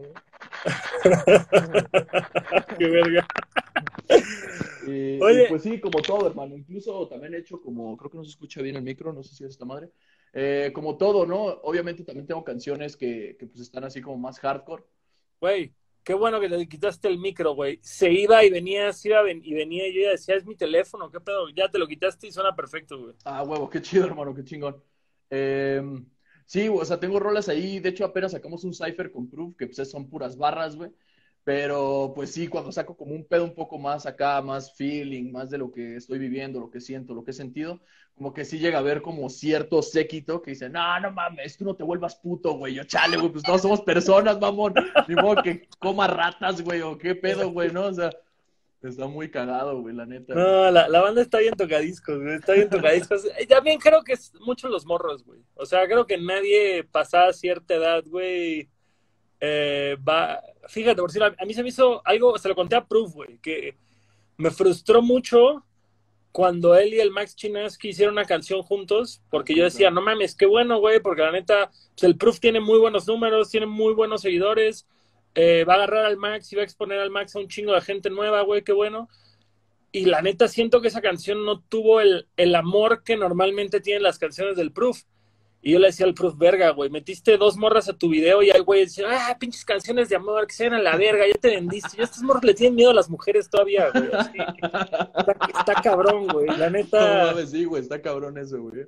Qué 2.78 2.88
verga. 2.88 3.28
Y, 4.86 5.18
Oye. 5.22 5.46
y 5.46 5.48
pues 5.48 5.64
sí, 5.64 5.80
como 5.80 6.02
todo, 6.02 6.28
hermano. 6.28 6.58
Incluso 6.58 7.08
también 7.08 7.34
he 7.34 7.38
hecho 7.38 7.62
como, 7.62 7.96
creo 7.96 8.12
que 8.12 8.18
no 8.18 8.24
se 8.26 8.32
escucha 8.32 8.62
bien 8.62 8.76
el 8.76 8.84
micro, 8.84 9.14
no 9.14 9.24
sé 9.24 9.34
si 9.34 9.46
es 9.46 9.52
esta 9.52 9.64
madre. 9.64 9.90
Eh, 10.34 10.72
como 10.74 10.98
todo, 10.98 11.26
¿no? 11.26 11.44
Obviamente 11.64 12.04
también 12.04 12.28
tengo 12.28 12.44
canciones 12.44 12.98
que, 12.98 13.38
que 13.40 13.48
pues 13.48 13.62
están 13.62 13.86
así 13.86 14.02
como 14.02 14.18
más 14.18 14.40
hardcore. 14.40 14.84
Güey, 15.40 15.74
qué 16.04 16.14
bueno 16.14 16.40
que 16.40 16.50
le 16.50 16.68
quitaste 16.68 17.08
el 17.08 17.18
micro, 17.18 17.54
güey. 17.54 17.80
Se 17.82 18.12
iba 18.12 18.44
y 18.44 18.50
venía, 18.50 18.92
se 18.94 19.10
iba 19.10 19.30
y 19.30 19.54
venía 19.54 19.88
y 19.88 19.94
yo 19.94 20.02
ya 20.04 20.12
decía, 20.12 20.36
es 20.36 20.46
mi 20.46 20.56
teléfono, 20.56 21.10
qué 21.10 21.20
pedo. 21.20 21.50
Ya 21.50 21.70
te 21.70 21.80
lo 21.80 21.88
quitaste 21.88 22.28
y 22.28 22.32
suena 22.32 22.56
perfecto, 22.56 23.00
güey. 23.00 23.16
Ah, 23.26 23.44
huevo, 23.44 23.70
qué 23.70 23.82
chido, 23.82 24.06
hermano, 24.06 24.34
qué 24.34 24.44
chingón. 24.44 24.82
Eh, 25.30 25.82
sí, 26.46 26.68
o 26.70 26.84
sea, 26.86 27.00
tengo 27.00 27.20
rolas 27.20 27.50
ahí. 27.50 27.80
De 27.80 27.90
hecho, 27.90 28.06
apenas 28.06 28.34
sacamos 28.34 28.64
un 28.64 28.74
cipher 28.74 29.12
con 29.12 29.30
Proof, 29.30 29.56
que 29.56 29.68
pues 29.68 29.90
son 29.90 30.10
puras 30.10 30.38
barras, 30.38 30.76
güey. 30.76 30.92
Pero 31.44 32.14
pues 32.16 32.32
sí, 32.32 32.48
cuando 32.48 32.72
saco 32.72 32.96
como 32.96 33.14
un 33.14 33.26
pedo 33.26 33.44
un 33.44 33.54
poco 33.54 33.78
más 33.78 34.06
acá, 34.06 34.42
más 34.42 34.74
feeling, 34.76 35.32
más 35.32 35.50
de 35.50 35.58
lo 35.58 35.72
que 35.72 35.98
estoy 35.98 36.18
viviendo, 36.18 36.60
lo 36.60 36.70
que 36.70 36.80
siento, 36.80 37.14
lo 37.14 37.24
que 37.26 37.32
he 37.32 37.34
sentido, 37.34 37.82
como 38.16 38.34
que 38.34 38.46
sí 38.46 38.60
llega 38.60 38.78
a 38.78 38.82
haber 38.82 39.02
como 39.02 39.30
cierto 39.30 39.82
séquito 39.82 40.42
que 40.42 40.52
dice, 40.52 40.70
no, 40.70 41.00
no 41.02 41.12
mames, 41.12 41.58
tú 41.58 41.66
no 41.66 41.76
te 41.76 41.84
vuelvas 41.84 42.16
puto, 42.16 42.54
güey. 42.54 42.76
Yo, 42.76 42.86
chale, 42.86 43.18
güey, 43.18 43.30
pues 43.30 43.44
todos 43.44 43.62
somos 43.62 43.82
personas, 43.82 44.40
mamón. 44.40 44.74
Ni 45.08 45.16
modo 45.16 45.42
que 45.44 45.68
coma 45.80 46.08
ratas, 46.08 46.62
güey, 46.62 46.82
o 46.82 46.98
qué 46.98 47.16
pedo, 47.16 47.50
güey, 47.52 47.72
¿no? 47.72 47.88
O 47.88 47.94
sea, 47.94 48.10
está 48.82 49.08
muy 49.08 49.30
cagado, 49.30 49.82
güey, 49.82 49.96
la 49.96 50.06
neta. 50.06 50.36
No, 50.36 50.70
la, 50.72 50.88
la 50.88 51.02
banda 51.02 51.22
está 51.22 51.40
bien 51.40 51.56
tocadiscos, 51.56 52.22
güey. 52.22 52.36
Está 52.36 52.54
bien 52.54 52.70
tocadiscos. 52.70 53.26
Eh, 53.38 53.48
También 53.48 53.80
creo 53.80 54.04
que 54.04 54.14
es 54.14 54.32
mucho 54.42 54.70
los 54.70 54.86
morros, 54.86 55.26
güey. 55.26 55.42
O 55.56 55.66
sea, 55.66 55.86
creo 55.88 56.06
que 56.06 56.18
nadie 56.18 56.84
pasada 56.84 57.34
cierta 57.34 57.76
edad, 57.76 58.04
güey, 58.06 58.70
eh, 59.40 59.98
va. 60.08 60.42
Fíjate, 60.68 61.02
por 61.02 61.10
decir, 61.10 61.24
a, 61.24 61.46
mí 61.46 61.54
se 61.54 61.64
me 61.64 61.70
hizo 61.70 62.02
algo, 62.06 62.38
se 62.38 62.50
lo 62.50 62.56
conté 62.56 62.76
a 62.76 62.86
Proof, 62.86 63.14
güey, 63.14 63.38
que 63.40 63.76
me 64.38 64.52
frustró 64.52 65.02
mucho 65.02 65.64
cuando 66.32 66.76
él 66.76 66.94
y 66.94 67.00
el 67.00 67.12
Max 67.12 67.36
Chinaski 67.36 67.90
hicieron 67.90 68.14
una 68.14 68.26
canción 68.26 68.64
juntos, 68.64 69.22
porque 69.30 69.54
yo 69.54 69.66
decía, 69.66 69.92
no 69.92 70.02
mames, 70.02 70.36
qué 70.36 70.46
bueno, 70.46 70.80
güey, 70.80 71.00
porque 71.00 71.22
la 71.22 71.32
neta, 71.32 71.70
pues 71.70 72.04
el 72.04 72.18
Proof 72.18 72.40
tiene 72.40 72.60
muy 72.60 72.80
buenos 72.80 73.08
números, 73.08 73.52
tiene 73.52 73.68
muy 73.68 73.94
buenos 73.94 74.22
seguidores, 74.22 74.88
eh, 75.36 75.64
va 75.68 75.74
a 75.74 75.76
agarrar 75.78 76.06
al 76.06 76.18
Max 76.18 76.52
y 76.52 76.56
va 76.56 76.62
a 76.62 76.66
exponer 76.66 77.00
al 77.00 77.12
Max 77.12 77.36
a 77.36 77.40
un 77.40 77.48
chingo 77.48 77.74
de 77.74 77.82
gente 77.82 78.10
nueva, 78.10 78.42
güey, 78.42 78.64
qué 78.64 78.74
bueno. 78.74 79.10
Y 79.92 80.06
la 80.06 80.24
neta 80.24 80.48
siento 80.48 80.82
que 80.82 80.88
esa 80.88 81.02
canción 81.02 81.46
no 81.46 81.62
tuvo 81.62 82.02
el, 82.02 82.28
el 82.36 82.56
amor 82.56 83.04
que 83.04 83.16
normalmente 83.16 83.80
tienen 83.80 84.02
las 84.02 84.18
canciones 84.18 84.58
del 84.58 84.72
Proof. 84.72 85.04
Y 85.66 85.72
yo 85.72 85.80
le 85.80 85.88
decía 85.88 86.06
al 86.06 86.14
Proof, 86.14 86.38
verga, 86.38 86.72
güey, 86.72 86.90
metiste 86.90 87.38
dos 87.38 87.56
morras 87.56 87.88
a 87.88 87.98
tu 87.98 88.10
video 88.10 88.44
y 88.44 88.50
el 88.50 88.64
güey 88.64 88.82
decía, 88.82 89.06
ah, 89.10 89.38
pinches 89.40 89.64
canciones 89.64 90.10
de 90.10 90.18
amor, 90.18 90.46
que 90.46 90.54
sean 90.54 90.74
a 90.74 90.80
la 90.82 90.98
verga, 90.98 91.26
ya 91.26 91.40
te 91.40 91.52
vendiste. 91.52 91.96
Y 91.98 92.04
estos 92.04 92.22
morros 92.22 92.44
le 92.44 92.54
tienen 92.54 92.76
miedo 92.76 92.92
a 92.92 92.94
las 92.94 93.10
mujeres 93.10 93.50
todavía, 93.50 93.90
güey. 93.92 94.10
así. 94.12 94.38
Está, 94.38 95.38
está 95.60 95.74
cabrón, 95.82 96.28
güey. 96.28 96.48
La 96.48 96.70
No 96.70 96.72
neta, 96.72 97.28
mames, 97.28 97.52
sí, 97.52 97.64
güey, 97.64 97.82
está 97.82 98.02
cabrón 98.02 98.38
eso, 98.38 98.62
güey. 98.62 98.86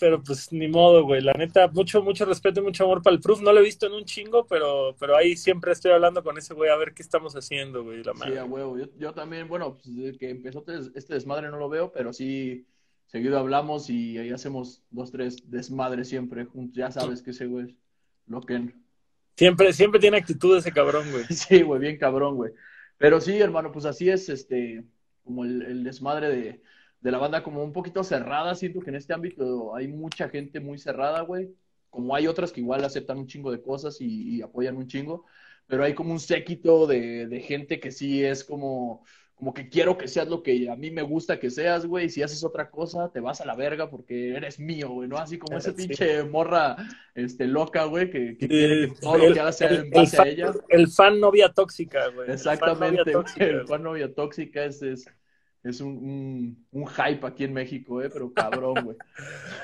pero 0.00 0.20
pues 0.22 0.52
ni 0.52 0.66
modo, 0.66 1.04
güey. 1.04 1.20
La 1.22 1.32
neta, 1.34 1.68
mucho, 1.68 2.02
mucho 2.02 2.24
respeto 2.24 2.58
y 2.60 2.64
mucho 2.64 2.82
amor 2.84 3.02
para 3.02 3.14
el 3.14 3.22
Proof. 3.22 3.40
No 3.42 3.52
lo 3.52 3.60
he 3.60 3.64
visto 3.64 3.86
en 3.86 3.92
un 3.92 4.04
chingo, 4.04 4.46
pero, 4.48 4.96
pero 4.98 5.16
ahí 5.16 5.36
siempre 5.36 5.70
estoy 5.70 5.92
hablando 5.92 6.24
con 6.24 6.36
ese 6.36 6.54
güey 6.54 6.70
a 6.70 6.76
ver 6.76 6.92
qué 6.92 7.02
estamos 7.02 7.36
haciendo, 7.36 7.84
güey. 7.84 8.02
La 8.02 8.14
Sí, 8.14 8.18
madre. 8.18 8.38
a 8.40 8.44
huevo. 8.44 8.76
Yo, 8.78 8.86
yo 8.98 9.12
también, 9.14 9.46
bueno, 9.46 9.74
pues 9.74 9.94
desde 9.94 10.18
que 10.18 10.30
empezó 10.30 10.64
este 10.66 10.98
este 10.98 11.14
desmadre 11.14 11.48
no 11.50 11.58
lo 11.58 11.68
veo, 11.68 11.92
pero 11.92 12.12
sí, 12.12 12.66
seguido 13.10 13.38
hablamos 13.38 13.90
y 13.90 14.18
ahí 14.18 14.30
hacemos 14.30 14.82
dos, 14.90 15.10
tres 15.10 15.50
desmadres 15.50 16.08
siempre 16.08 16.44
juntos. 16.44 16.76
Ya 16.76 16.92
sabes 16.92 17.22
que 17.22 17.30
ese 17.30 17.46
güey 17.46 17.66
es 17.66 17.74
lo 18.26 18.40
que... 18.40 18.72
Siempre, 19.36 19.72
siempre 19.72 19.98
tiene 19.98 20.18
actitud 20.18 20.56
ese 20.56 20.70
cabrón, 20.70 21.10
güey. 21.10 21.24
Sí, 21.30 21.62
güey, 21.62 21.80
bien 21.80 21.98
cabrón, 21.98 22.36
güey. 22.36 22.52
Pero 22.98 23.20
sí, 23.20 23.36
hermano, 23.38 23.72
pues 23.72 23.84
así 23.84 24.08
es, 24.08 24.28
este, 24.28 24.84
como 25.24 25.44
el, 25.44 25.62
el 25.62 25.82
desmadre 25.82 26.28
de, 26.28 26.62
de 27.00 27.10
la 27.10 27.18
banda, 27.18 27.42
como 27.42 27.64
un 27.64 27.72
poquito 27.72 28.04
cerrada. 28.04 28.54
Siento 28.54 28.80
que 28.80 28.90
en 28.90 28.96
este 28.96 29.12
ámbito 29.12 29.74
hay 29.74 29.88
mucha 29.88 30.28
gente 30.28 30.60
muy 30.60 30.78
cerrada, 30.78 31.22
güey. 31.22 31.52
Como 31.88 32.14
hay 32.14 32.28
otras 32.28 32.52
que 32.52 32.60
igual 32.60 32.84
aceptan 32.84 33.18
un 33.18 33.26
chingo 33.26 33.50
de 33.50 33.60
cosas 33.60 34.00
y, 34.00 34.36
y 34.36 34.42
apoyan 34.42 34.76
un 34.76 34.86
chingo. 34.86 35.24
Pero 35.66 35.82
hay 35.82 35.94
como 35.94 36.12
un 36.12 36.20
séquito 36.20 36.86
de, 36.86 37.26
de 37.26 37.40
gente 37.40 37.80
que 37.80 37.90
sí 37.90 38.24
es 38.24 38.44
como, 38.44 39.04
como 39.40 39.52
que 39.54 39.68
quiero 39.68 39.98
que 39.98 40.06
seas 40.06 40.28
lo 40.28 40.42
que 40.42 40.70
a 40.70 40.76
mí 40.76 40.90
me 40.92 41.02
gusta 41.02 41.40
que 41.40 41.50
seas, 41.50 41.86
güey. 41.86 42.08
Si 42.10 42.22
haces 42.22 42.44
otra 42.44 42.70
cosa, 42.70 43.10
te 43.10 43.18
vas 43.20 43.40
a 43.40 43.46
la 43.46 43.56
verga 43.56 43.90
porque 43.90 44.36
eres 44.36 44.60
mío, 44.60 44.90
güey, 44.90 45.08
¿no? 45.08 45.16
Así 45.16 45.38
como 45.38 45.56
esa 45.58 45.70
Sí. 45.76 45.88
pinche 45.88 46.22
morra, 46.24 46.76
este, 47.14 47.46
loca, 47.46 47.84
güey, 47.84 48.10
que, 48.10 48.36
que 48.38 48.46
quiere 48.46 48.88
que 48.90 48.94
todo 49.00 49.16
lo 49.18 49.32
que 49.34 49.40
haga 49.40 49.50
sea 49.52 49.68
el- 49.68 49.76
en 49.76 49.84
el 49.86 49.90
base 49.90 50.16
a 50.16 50.20
fan- 50.20 50.28
ella. 50.28 50.52
El 50.68 50.88
fan 50.88 51.18
novia 51.18 51.48
tóxica, 51.52 52.06
güey. 52.08 52.30
El 52.30 52.38
fan 52.38 52.52
Exactamente, 52.54 52.98
novia 53.00 53.12
tóxica, 53.12 53.44
el 53.46 53.66
fan 53.66 53.82
novia 53.82 54.14
tóxica 54.14 54.64
es, 54.64 54.82
es, 54.82 55.06
es 55.62 55.80
un, 55.80 55.88
un, 55.96 56.66
un 56.70 56.86
hype 56.86 57.26
aquí 57.26 57.44
en 57.44 57.52
México, 57.52 58.00
eh, 58.02 58.10
pero 58.12 58.32
cabrón, 58.32 58.74
güey. 58.84 58.96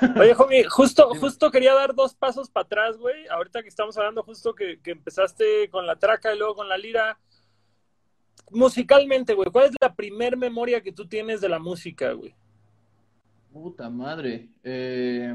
Oye, 0.21 0.35
homie, 0.39 0.65
justo, 0.65 1.11
justo 1.21 1.51
quería 1.51 1.75
dar 1.75 1.95
dos 1.95 2.15
pasos 2.15 2.51
para 2.51 2.65
atrás, 2.65 2.97
güey. 2.99 3.27
Ahorita 3.29 3.63
que 3.63 3.69
estamos 3.69 3.97
hablando 3.97 4.23
justo 4.23 4.55
que, 4.55 4.81
que 4.81 4.91
empezaste 4.93 5.69
con 5.71 5.87
la 5.87 5.97
traca 5.97 6.35
y 6.35 6.39
luego 6.39 6.55
con 6.55 6.69
la 6.69 6.79
lira. 6.79 7.19
Musicalmente, 8.51 9.35
güey, 9.35 9.51
¿cuál 9.51 9.67
es 9.67 9.73
la 9.81 9.95
primer 9.95 10.37
memoria 10.37 10.81
que 10.83 10.93
tú 10.93 11.07
tienes 11.09 11.41
de 11.41 11.49
la 11.49 11.59
música, 11.59 12.13
güey? 12.13 12.35
Puta 13.53 13.89
madre. 13.91 14.51
Eh, 14.63 15.35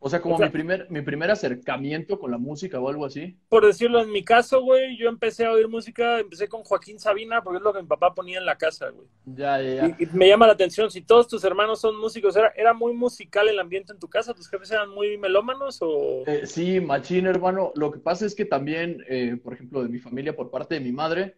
O 0.00 0.08
sea, 0.08 0.20
como 0.20 0.36
O 0.36 0.38
sea- 0.38 0.46
mi 0.46 0.52
primer, 0.52 0.88
mi 0.90 1.00
primer 1.02 1.28
acercamiento 1.28 2.20
con 2.20 2.30
la 2.30 2.38
música 2.38 2.78
o 2.78 2.88
algo 2.88 3.04
así. 3.04 3.36
Por 3.48 3.66
decirlo, 3.66 4.00
en 4.00 4.12
mi 4.12 4.22
caso, 4.24 4.62
güey, 4.62 4.96
yo 4.96 5.08
empecé 5.08 5.44
a 5.44 5.50
oír 5.50 5.66
música, 5.66 6.20
empecé 6.20 6.46
con 6.48 6.62
Joaquín 6.62 7.00
Sabina, 7.00 7.42
porque 7.42 7.56
es 7.58 7.64
lo 7.64 7.72
que 7.72 7.82
mi 7.82 7.88
papá 7.88 8.14
ponía 8.14 8.38
en 8.38 8.46
la 8.46 8.56
casa, 8.56 8.90
güey. 8.90 9.08
Ya, 9.26 9.60
ya, 9.60 9.74
ya. 9.74 9.96
Y, 9.98 10.04
y 10.04 10.06
me 10.12 10.28
llama 10.28 10.46
la 10.46 10.52
atención, 10.52 10.88
si 10.88 11.02
todos 11.02 11.26
tus 11.26 11.42
hermanos 11.42 11.80
son 11.80 11.98
músicos, 11.98 12.36
¿era, 12.36 12.52
¿era 12.56 12.72
muy 12.74 12.92
musical 12.92 13.48
el 13.48 13.58
ambiente 13.58 13.92
en 13.92 13.98
tu 13.98 14.08
casa? 14.08 14.34
¿Tus 14.34 14.48
jefes 14.48 14.70
eran 14.70 14.88
muy 14.90 15.18
melómanos 15.18 15.78
o...? 15.80 16.22
Eh, 16.28 16.46
sí, 16.46 16.78
machín, 16.80 17.26
hermano. 17.26 17.72
Lo 17.74 17.90
que 17.90 17.98
pasa 17.98 18.24
es 18.24 18.36
que 18.36 18.44
también, 18.44 19.04
eh, 19.08 19.36
por 19.42 19.52
ejemplo, 19.54 19.82
de 19.82 19.88
mi 19.88 19.98
familia 19.98 20.36
por 20.36 20.52
parte 20.52 20.76
de 20.76 20.80
mi 20.80 20.92
madre, 20.92 21.34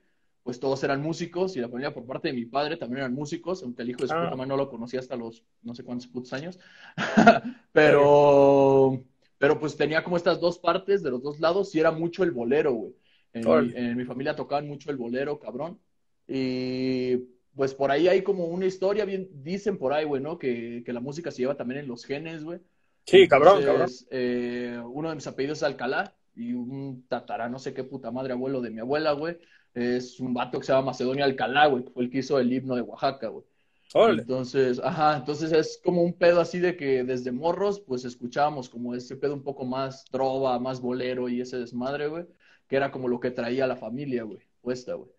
pues 0.51 0.59
todos 0.59 0.83
eran 0.83 1.01
músicos 1.01 1.57
y 1.57 1.61
la 1.61 1.69
familia 1.69 1.95
por 1.95 2.05
parte 2.05 2.27
de 2.27 2.35
mi 2.35 2.45
padre 2.45 2.77
también 2.77 2.99
eran 3.03 3.15
músicos, 3.15 3.63
aunque 3.63 3.83
el 3.83 3.91
hijo 3.91 4.01
de 4.03 4.09
su 4.09 4.15
Ah. 4.15 4.31
madre 4.35 4.47
no 4.49 4.57
lo 4.57 4.69
conocía 4.69 4.99
hasta 4.99 5.15
los 5.15 5.45
no 5.63 5.77
sé 5.77 5.85
cuántos 5.85 6.09
putos 6.09 6.33
años. 6.33 6.59
Pero, 7.73 9.05
pero 9.39 9.61
pues 9.61 9.77
tenía 9.77 10.03
como 10.03 10.17
estas 10.17 10.41
dos 10.41 10.59
partes 10.59 11.05
de 11.05 11.11
los 11.13 11.23
dos 11.23 11.39
lados 11.39 11.73
y 11.77 11.79
era 11.79 11.93
mucho 11.93 12.25
el 12.25 12.33
bolero, 12.33 12.73
güey. 12.73 12.95
En, 13.33 13.43
mi, 13.43 13.47
Órale. 13.49 13.79
en 13.79 13.97
mi 13.97 14.05
familia 14.05 14.35
tocaban 14.35 14.67
mucho 14.67 14.91
el 14.91 14.97
bolero, 14.97 15.39
cabrón. 15.39 15.79
Y 16.27 17.17
pues 17.55 17.73
por 17.73 17.93
ahí 17.93 18.09
hay 18.09 18.23
como 18.23 18.47
una 18.47 18.67
historia, 18.67 19.05
bien, 19.05 19.29
dicen 19.33 19.79
por 19.79 19.93
ahí, 19.93 20.05
güey, 20.05 20.21
¿no? 20.21 20.37
Que, 20.37 20.83
que 20.85 20.93
la 20.93 20.99
música 21.01 21.31
se 21.31 21.43
lleva 21.43 21.57
también 21.57 21.79
en 21.83 21.87
los 21.87 22.05
genes, 22.05 22.43
güey. 22.43 22.59
Sí, 23.07 23.29
cabrón, 23.29 23.59
cabrón. 23.61 23.75
Entonces, 23.83 24.09
eh, 24.11 24.83
uno 24.85 25.11
de 25.11 25.15
mis 25.15 25.29
apellidos 25.29 25.59
es 25.59 25.63
Alcalá 25.63 26.13
y 26.35 26.55
un 26.55 27.05
tatara, 27.09 27.49
no 27.49 27.61
sé 27.61 27.73
qué 27.73 27.85
puta 27.85 28.11
madre 28.11 28.33
abuelo 28.33 28.61
de 28.61 28.71
mi 28.71 28.81
abuela, 28.81 29.13
güey, 29.13 29.39
es 29.75 30.21
un 30.21 30.35
vato 30.35 30.59
que 30.59 30.67
se 30.67 30.73
llama 30.73 30.87
Macedonio 30.87 31.25
Alcalá, 31.25 31.67
güey, 31.67 31.85
que 31.85 31.91
fue 31.91 32.05
el 32.05 32.11
que 32.11 32.19
hizo 32.19 32.39
el 32.39 32.53
himno 32.53 32.75
de 32.75 32.83
Oaxaca, 32.83 33.29
güey. 33.29 33.45
Órale. 33.93 34.23
Entonces, 34.23 34.81
ajá, 34.83 35.17
entonces 35.17 35.53
es 35.53 35.81
como 35.85 36.03
un 36.03 36.13
pedo 36.13 36.41
así 36.41 36.61
de 36.61 36.77
que 36.77 37.03
desde 37.03 37.33
morros, 37.33 37.81
pues 37.81 38.05
escuchábamos 38.05 38.69
como 38.69 38.95
ese 38.95 39.17
pedo 39.17 39.35
un 39.35 39.43
poco 39.43 39.65
más 39.65 40.05
trova, 40.05 40.59
más 40.61 40.81
bolero 40.81 41.29
y 41.29 41.41
ese 41.41 41.59
desmadre, 41.59 42.07
güey, 42.07 42.27
que 42.69 42.77
era 42.77 42.93
como 42.93 43.09
lo 43.09 43.19
que 43.19 43.33
traía 43.33 43.67
la 43.67 43.77
familia, 43.77 44.23
güey, 44.23 44.41
puesta, 44.61 44.95
güey. 44.95 45.11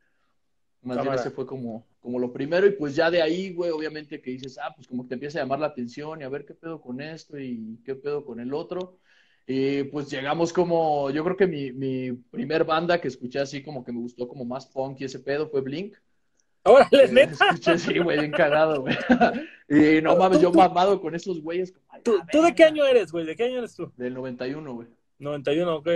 Más 0.83 0.97
bien 0.97 1.05
Cámara. 1.05 1.21
ese 1.21 1.31
fue 1.31 1.45
como, 1.45 1.85
como 1.99 2.17
lo 2.17 2.33
primero 2.33 2.65
y 2.65 2.71
pues 2.71 2.95
ya 2.95 3.11
de 3.11 3.21
ahí, 3.21 3.53
güey, 3.53 3.71
obviamente 3.71 4.21
que 4.21 4.31
dices, 4.31 4.57
ah, 4.57 4.73
pues 4.75 4.87
como 4.87 5.03
que 5.03 5.09
te 5.09 5.13
empieza 5.15 5.39
a 5.39 5.43
llamar 5.43 5.59
la 5.59 5.67
atención 5.67 6.21
y 6.21 6.23
a 6.23 6.29
ver 6.29 6.45
qué 6.45 6.55
pedo 6.55 6.81
con 6.81 7.01
esto 7.01 7.37
y 7.37 7.79
qué 7.85 7.95
pedo 7.95 8.25
con 8.25 8.39
el 8.39 8.53
otro. 8.53 8.99
Y 9.47 9.83
pues 9.85 10.09
llegamos 10.09 10.53
como, 10.53 11.09
yo 11.09 11.23
creo 11.23 11.35
que 11.35 11.47
mi, 11.47 11.71
mi 11.71 12.13
primer 12.13 12.63
banda 12.63 13.01
que 13.01 13.07
escuché 13.07 13.39
así 13.39 13.61
como 13.63 13.83
que 13.83 13.91
me 13.91 13.99
gustó 13.99 14.27
como 14.27 14.45
más 14.45 14.67
punk 14.67 15.01
y 15.01 15.05
ese 15.05 15.19
pedo 15.19 15.49
fue 15.49 15.61
Blink. 15.61 15.95
Órale, 16.63 17.05
Eh, 17.05 17.09
neta. 17.11 17.33
Escuché, 17.49 17.77
sí, 17.77 17.99
güey, 17.99 18.19
bien 18.19 18.31
cagado, 18.31 18.81
güey. 18.81 18.95
Y 19.69 20.01
no 20.01 20.15
mames, 20.17 20.41
yo 20.41 20.51
mamado 20.51 20.99
con 21.01 21.15
esos 21.15 21.41
güeyes. 21.41 21.71
como, 21.71 22.01
¿Tú, 22.03 22.19
tú 22.31 22.41
de 22.41 22.53
qué 22.53 22.65
año 22.65 22.85
eres, 22.85 23.11
güey? 23.11 23.25
¿De 23.25 23.35
qué 23.35 23.45
año 23.45 23.59
eres 23.59 23.73
tú? 23.75 23.91
Del 23.97 24.13
91, 24.13 24.73
güey. 24.73 24.87
91, 25.19 25.75
ok. 25.77 25.89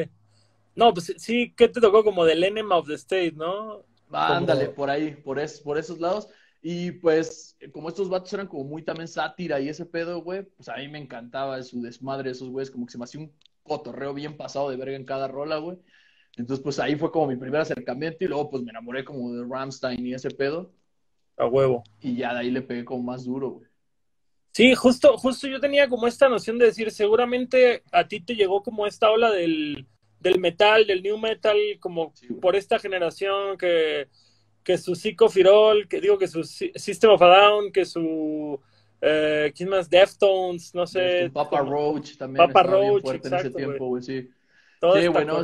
No, 0.76 0.94
pues 0.94 1.14
sí, 1.18 1.54
¿qué 1.56 1.68
te 1.68 1.80
tocó 1.82 2.04
como 2.04 2.26
del 2.26 2.44
Enema 2.44 2.78
of 2.78 2.88
the 2.88 2.94
State, 2.96 3.34
no? 3.36 3.84
Ándale, 4.12 4.66
Como- 4.66 4.76
por 4.76 4.90
ahí, 4.90 5.12
por, 5.12 5.40
es, 5.40 5.60
por 5.60 5.78
esos 5.78 6.00
lados. 6.00 6.30
Y 6.68 6.94
pues, 6.94 7.56
como 7.72 7.90
estos 7.90 8.10
vatos 8.10 8.34
eran 8.34 8.48
como 8.48 8.64
muy 8.64 8.82
también 8.82 9.08
sátira 9.08 9.60
y 9.60 9.70
ese 9.70 9.86
pedo, 9.86 10.24
güey, 10.24 10.42
pues 10.42 10.68
a 10.68 10.78
mí 10.78 10.88
me 10.88 10.98
encantaba 10.98 11.62
su 11.62 11.80
desmadre 11.80 12.24
de 12.24 12.32
esos 12.32 12.50
güeyes, 12.50 12.72
como 12.72 12.88
que 12.88 12.92
se 12.92 12.98
me 12.98 13.04
hacía 13.04 13.22
un 13.22 13.32
cotorreo 13.62 14.16
bien 14.16 14.36
pasado 14.36 14.72
de 14.72 14.76
verga 14.76 14.96
en 14.96 15.06
cada 15.06 15.28
rola, 15.28 15.58
güey. 15.58 15.78
Entonces, 16.36 16.64
pues 16.64 16.80
ahí 16.80 16.96
fue 16.96 17.12
como 17.12 17.28
mi 17.28 17.36
primer 17.36 17.62
acercamiento 17.62 18.26
y 18.26 18.28
luego 18.30 18.50
pues 18.50 18.64
me 18.64 18.72
enamoré 18.72 19.06
como 19.06 19.32
de 19.32 19.46
Rammstein 19.48 20.08
y 20.08 20.16
ese 20.16 20.32
pedo. 20.32 20.74
A 21.38 21.46
huevo. 21.46 21.84
Y 22.02 22.16
ya 22.16 22.34
de 22.34 22.40
ahí 22.40 22.50
le 22.50 22.64
pegué 22.64 22.84
como 22.84 23.04
más 23.04 23.26
duro, 23.26 23.52
güey. 23.52 23.70
Sí, 24.52 24.74
justo, 24.74 25.20
justo 25.20 25.48
yo 25.48 25.60
tenía 25.60 25.88
como 25.88 26.08
esta 26.08 26.30
noción 26.30 26.58
de 26.58 26.66
decir, 26.66 26.90
seguramente 26.90 27.84
a 27.92 28.08
ti 28.08 28.22
te 28.22 28.34
llegó 28.34 28.64
como 28.64 28.88
esta 28.88 29.12
ola 29.12 29.30
del, 29.30 29.86
del 30.20 30.40
metal, 30.40 30.88
del 30.88 31.04
new 31.04 31.20
metal, 31.20 31.58
como 31.80 32.12
Sí, 32.16 32.26
por 32.42 32.56
esta 32.56 32.80
generación 32.80 33.56
que, 33.60 34.08
que 34.66 34.78
su 34.78 34.96
Firol, 34.96 35.88
que 35.88 36.02
digo 36.02 36.18
que 36.18 36.28
su 36.28 36.44
System 36.44 37.12
of 37.12 37.22
a 37.22 37.28
Down, 37.28 37.72
que 37.72 37.86
su 37.86 38.60
eh, 39.00 39.54
¿quién 39.56 39.70
más? 39.70 39.88
Deftones, 39.88 40.74
no 40.74 40.88
sé. 40.88 41.30
Papa 41.32 41.60
como 41.60 41.72
Roach 41.72 42.18
también 42.18 42.48
Papa 42.48 42.64
Roach, 42.64 43.04
fuerte 43.04 43.28
en 43.28 43.34
ese 43.36 43.50
tiempo, 43.52 43.88
güey, 43.88 44.02
sí. 44.02 44.30
toda 44.80 45.00
Sí, 45.00 45.08
güey, 45.08 45.26
no, 45.26 45.44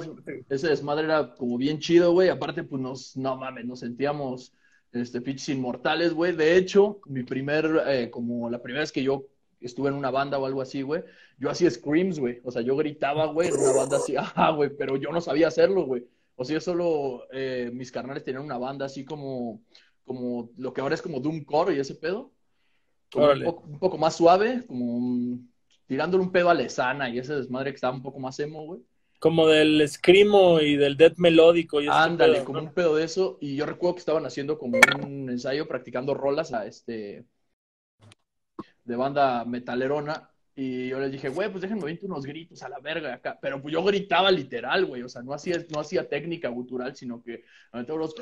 ese 0.49 0.67
desmadre 0.67 1.05
era 1.05 1.35
como 1.35 1.59
bien 1.59 1.77
chido, 1.77 2.11
güey. 2.11 2.29
Aparte, 2.29 2.63
pues 2.63 2.81
nos, 2.81 3.15
no 3.15 3.37
mames, 3.37 3.65
nos 3.65 3.81
sentíamos, 3.81 4.53
este, 4.91 5.21
pinches 5.21 5.49
inmortales, 5.49 6.13
güey. 6.15 6.35
De 6.35 6.57
hecho, 6.57 7.01
mi 7.05 7.21
primer, 7.21 7.83
eh, 7.85 8.09
como 8.09 8.49
la 8.49 8.63
primera 8.63 8.81
vez 8.81 8.91
que 8.91 9.03
yo 9.03 9.27
estuve 9.59 9.89
en 9.89 9.95
una 9.95 10.09
banda 10.09 10.39
o 10.39 10.45
algo 10.47 10.63
así, 10.63 10.81
güey, 10.81 11.03
yo 11.37 11.51
hacía 11.51 11.69
screams, 11.69 12.19
güey. 12.19 12.39
O 12.43 12.49
sea, 12.49 12.63
yo 12.63 12.75
gritaba, 12.75 13.27
güey, 13.27 13.49
en 13.49 13.57
una 13.57 13.73
banda 13.73 13.97
así, 13.97 14.15
ajá, 14.17 14.49
güey, 14.49 14.71
pero 14.75 14.97
yo 14.97 15.11
no 15.11 15.21
sabía 15.21 15.49
hacerlo, 15.49 15.85
güey. 15.85 16.03
O 16.41 16.45
sea, 16.45 16.55
yo 16.55 16.61
solo, 16.61 17.27
eh, 17.31 17.69
mis 17.73 17.91
carnales 17.91 18.23
tenían 18.23 18.43
una 18.43 18.57
banda 18.57 18.85
así 18.87 19.05
como, 19.05 19.61
como 20.05 20.51
lo 20.57 20.73
que 20.73 20.81
ahora 20.81 20.95
es 20.95 21.01
como 21.01 21.19
Doomcore 21.19 21.75
y 21.75 21.79
ese 21.79 21.95
pedo. 21.95 22.33
Un 23.13 23.41
poco, 23.41 23.67
un 23.67 23.79
poco 23.79 23.97
más 23.97 24.15
suave, 24.17 24.65
como 24.67 24.85
un- 24.97 25.53
tirándole 25.87 26.23
un 26.23 26.31
pedo 26.31 26.49
a 26.49 26.53
Lesana 26.53 27.09
y 27.09 27.19
ese 27.19 27.35
desmadre 27.35 27.71
que 27.71 27.75
estaba 27.75 27.95
un 27.95 28.03
poco 28.03 28.19
más 28.19 28.39
emo, 28.39 28.65
güey. 28.65 28.81
Como 29.19 29.47
del 29.47 29.87
screamo 29.87 30.59
y 30.59 30.75
del 30.75 30.97
death 30.97 31.13
melódico 31.17 31.81
y 31.81 31.87
Ándale, 31.87 32.39
pedo, 32.39 32.45
como 32.45 32.59
¿no? 32.59 32.65
un 32.67 32.73
pedo 32.73 32.95
de 32.95 33.03
eso. 33.03 33.37
Y 33.41 33.55
yo 33.55 33.65
recuerdo 33.65 33.95
que 33.95 33.99
estaban 33.99 34.25
haciendo 34.25 34.57
como 34.57 34.79
un 34.79 35.29
ensayo 35.29 35.67
practicando 35.67 36.13
rolas 36.13 36.53
a 36.53 36.65
este 36.65 37.25
de 38.83 38.95
banda 38.95 39.45
metalerona. 39.45 40.30
Y 40.55 40.89
yo 40.89 40.99
les 40.99 41.11
dije, 41.11 41.29
güey, 41.29 41.49
pues 41.49 41.61
déjenme 41.61 41.83
oírte 41.83 42.05
unos 42.05 42.25
gritos 42.25 42.61
a 42.61 42.69
la 42.69 42.79
verga 42.79 43.13
acá. 43.13 43.37
Pero 43.41 43.61
pues 43.61 43.73
yo 43.73 43.83
gritaba 43.83 44.29
literal, 44.31 44.85
güey. 44.85 45.01
O 45.01 45.09
sea, 45.09 45.21
no 45.21 45.33
hacía, 45.33 45.63
no 45.69 45.79
hacía 45.79 46.09
técnica 46.09 46.49
gutural, 46.49 46.95
sino 46.95 47.23
que 47.23 47.43
aventaba 47.71 47.99
los... 47.99 48.13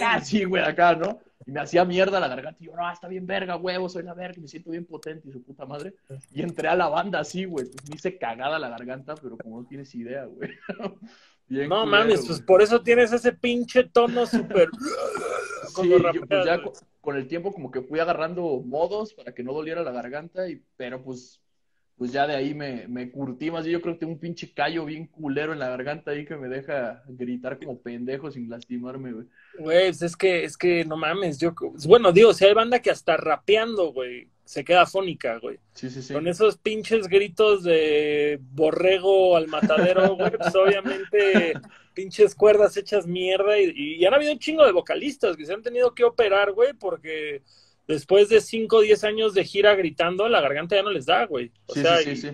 Así, 0.00 0.44
güey, 0.44 0.62
acá, 0.62 0.94
¿no? 0.94 1.20
Y 1.46 1.52
me 1.52 1.60
hacía 1.60 1.84
mierda 1.84 2.20
la 2.20 2.28
garganta. 2.28 2.58
Y 2.62 2.66
yo, 2.66 2.76
no, 2.76 2.90
está 2.90 3.06
bien 3.06 3.26
verga, 3.26 3.56
huevo, 3.56 3.88
soy 3.88 4.02
la 4.02 4.14
verga. 4.14 4.38
y 4.38 4.42
Me 4.42 4.48
siento 4.48 4.70
bien 4.70 4.86
potente 4.86 5.28
y 5.28 5.32
su 5.32 5.42
puta 5.42 5.66
madre. 5.66 5.94
Y 6.32 6.42
entré 6.42 6.68
a 6.68 6.76
la 6.76 6.88
banda 6.88 7.20
así, 7.20 7.44
güey. 7.44 7.66
Pues 7.66 7.88
me 7.88 7.96
hice 7.96 8.16
cagada 8.16 8.58
la 8.58 8.70
garganta, 8.70 9.14
pero 9.14 9.36
como 9.36 9.60
no 9.60 9.66
tienes 9.66 9.94
idea, 9.94 10.24
güey. 10.24 10.50
Bien 11.48 11.68
No 11.68 11.84
culero, 11.84 11.98
mames, 11.98 12.26
pues 12.26 12.40
por 12.40 12.62
eso 12.62 12.82
tienes 12.82 13.12
ese 13.12 13.32
pinche 13.32 13.84
tono 13.84 14.26
súper. 14.26 14.68
Sí, 15.80 15.88
yo, 15.88 15.98
pues 16.26 16.44
ya 16.44 16.60
con 17.00 17.16
el 17.16 17.28
tiempo 17.28 17.52
como 17.52 17.70
que 17.70 17.82
fui 17.82 18.00
agarrando 18.00 18.62
modos 18.64 19.14
para 19.14 19.32
que 19.32 19.44
no 19.44 19.52
doliera 19.52 19.82
la 19.82 19.92
garganta, 19.92 20.48
y, 20.48 20.60
pero 20.76 21.02
pues, 21.02 21.40
pues 21.96 22.10
ya 22.10 22.26
de 22.26 22.34
ahí 22.34 22.52
me, 22.52 22.88
me 22.88 23.10
curtí 23.10 23.50
más. 23.50 23.64
Yo 23.64 23.80
creo 23.80 23.94
que 23.94 24.00
tengo 24.00 24.12
un 24.12 24.18
pinche 24.18 24.52
callo 24.52 24.84
bien 24.84 25.06
culero 25.06 25.52
en 25.52 25.58
la 25.58 25.68
garganta 25.68 26.10
ahí 26.10 26.24
que 26.24 26.36
me 26.36 26.48
deja 26.48 27.02
gritar 27.06 27.58
como 27.58 27.80
pendejo 27.80 28.30
sin 28.30 28.50
lastimarme, 28.50 29.12
güey. 29.12 29.26
Güey, 29.58 29.86
pues 29.88 30.02
es 30.02 30.16
que, 30.16 30.44
es 30.44 30.56
que 30.56 30.84
no 30.84 30.96
mames, 30.96 31.38
yo, 31.38 31.54
bueno, 31.86 32.12
digo, 32.12 32.34
si 32.34 32.44
hay 32.44 32.54
banda 32.54 32.80
que 32.80 32.90
hasta 32.90 33.16
rapeando, 33.16 33.92
güey, 33.92 34.28
se 34.48 34.64
queda 34.64 34.86
fónica, 34.86 35.38
güey. 35.40 35.58
Sí, 35.74 35.90
sí, 35.90 36.00
sí. 36.00 36.14
Con 36.14 36.26
esos 36.26 36.56
pinches 36.56 37.06
gritos 37.06 37.64
de 37.64 38.38
borrego 38.40 39.36
al 39.36 39.46
matadero, 39.46 40.16
güey, 40.16 40.30
pues 40.30 40.54
obviamente 40.54 41.52
pinches 41.92 42.34
cuerdas 42.34 42.74
hechas 42.78 43.06
mierda 43.06 43.58
y, 43.60 43.72
y 43.98 44.04
han 44.06 44.14
habido 44.14 44.32
un 44.32 44.38
chingo 44.38 44.64
de 44.64 44.72
vocalistas 44.72 45.36
que 45.36 45.44
se 45.44 45.52
han 45.52 45.62
tenido 45.62 45.94
que 45.94 46.04
operar, 46.04 46.52
güey, 46.52 46.72
porque 46.72 47.42
después 47.86 48.30
de 48.30 48.40
5 48.40 48.76
o 48.76 48.80
10 48.80 49.04
años 49.04 49.34
de 49.34 49.44
gira 49.44 49.74
gritando, 49.74 50.26
la 50.30 50.40
garganta 50.40 50.76
ya 50.76 50.82
no 50.82 50.92
les 50.92 51.04
da, 51.04 51.26
güey. 51.26 51.52
O 51.66 51.74
Sí, 51.74 51.82
sea, 51.82 51.98
sí, 51.98 52.10
y- 52.12 52.16
sí. 52.16 52.28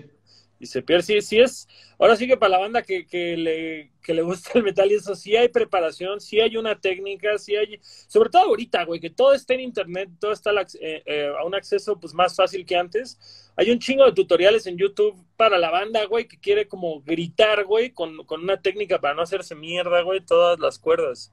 Y 0.59 0.65
se 0.65 0.81
pierde. 0.81 1.03
Sí, 1.03 1.21
sí 1.21 1.39
es. 1.39 1.67
Ahora 1.99 2.15
sí 2.15 2.27
que 2.27 2.37
para 2.37 2.51
la 2.51 2.59
banda 2.59 2.81
que, 2.81 3.05
que, 3.05 3.37
le, 3.37 3.91
que 4.01 4.13
le 4.13 4.21
gusta 4.21 4.51
el 4.55 4.63
metal 4.63 4.91
y 4.91 4.95
eso, 4.95 5.15
sí 5.15 5.35
hay 5.35 5.49
preparación, 5.49 6.19
sí 6.21 6.39
hay 6.39 6.57
una 6.57 6.79
técnica, 6.79 7.37
sí 7.37 7.55
hay. 7.55 7.79
Sobre 7.81 8.29
todo 8.29 8.43
ahorita, 8.43 8.83
güey, 8.85 8.99
que 8.99 9.09
todo 9.09 9.33
está 9.33 9.53
en 9.53 9.61
internet, 9.61 10.09
todo 10.19 10.31
está 10.31 10.51
eh, 10.79 11.03
eh, 11.05 11.31
a 11.37 11.43
un 11.45 11.55
acceso 11.55 11.99
pues 11.99 12.13
más 12.13 12.35
fácil 12.35 12.65
que 12.65 12.75
antes. 12.75 13.51
Hay 13.55 13.71
un 13.71 13.79
chingo 13.79 14.05
de 14.05 14.13
tutoriales 14.13 14.67
en 14.67 14.77
YouTube 14.77 15.15
para 15.37 15.57
la 15.57 15.69
banda, 15.71 16.05
güey, 16.05 16.27
que 16.27 16.39
quiere 16.39 16.67
como 16.67 17.01
gritar, 17.01 17.65
güey, 17.65 17.91
con, 17.91 18.25
con 18.25 18.41
una 18.43 18.61
técnica 18.61 18.99
para 18.99 19.13
no 19.13 19.21
hacerse 19.21 19.55
mierda, 19.55 20.01
güey, 20.01 20.21
todas 20.21 20.59
las 20.59 20.79
cuerdas. 20.79 21.31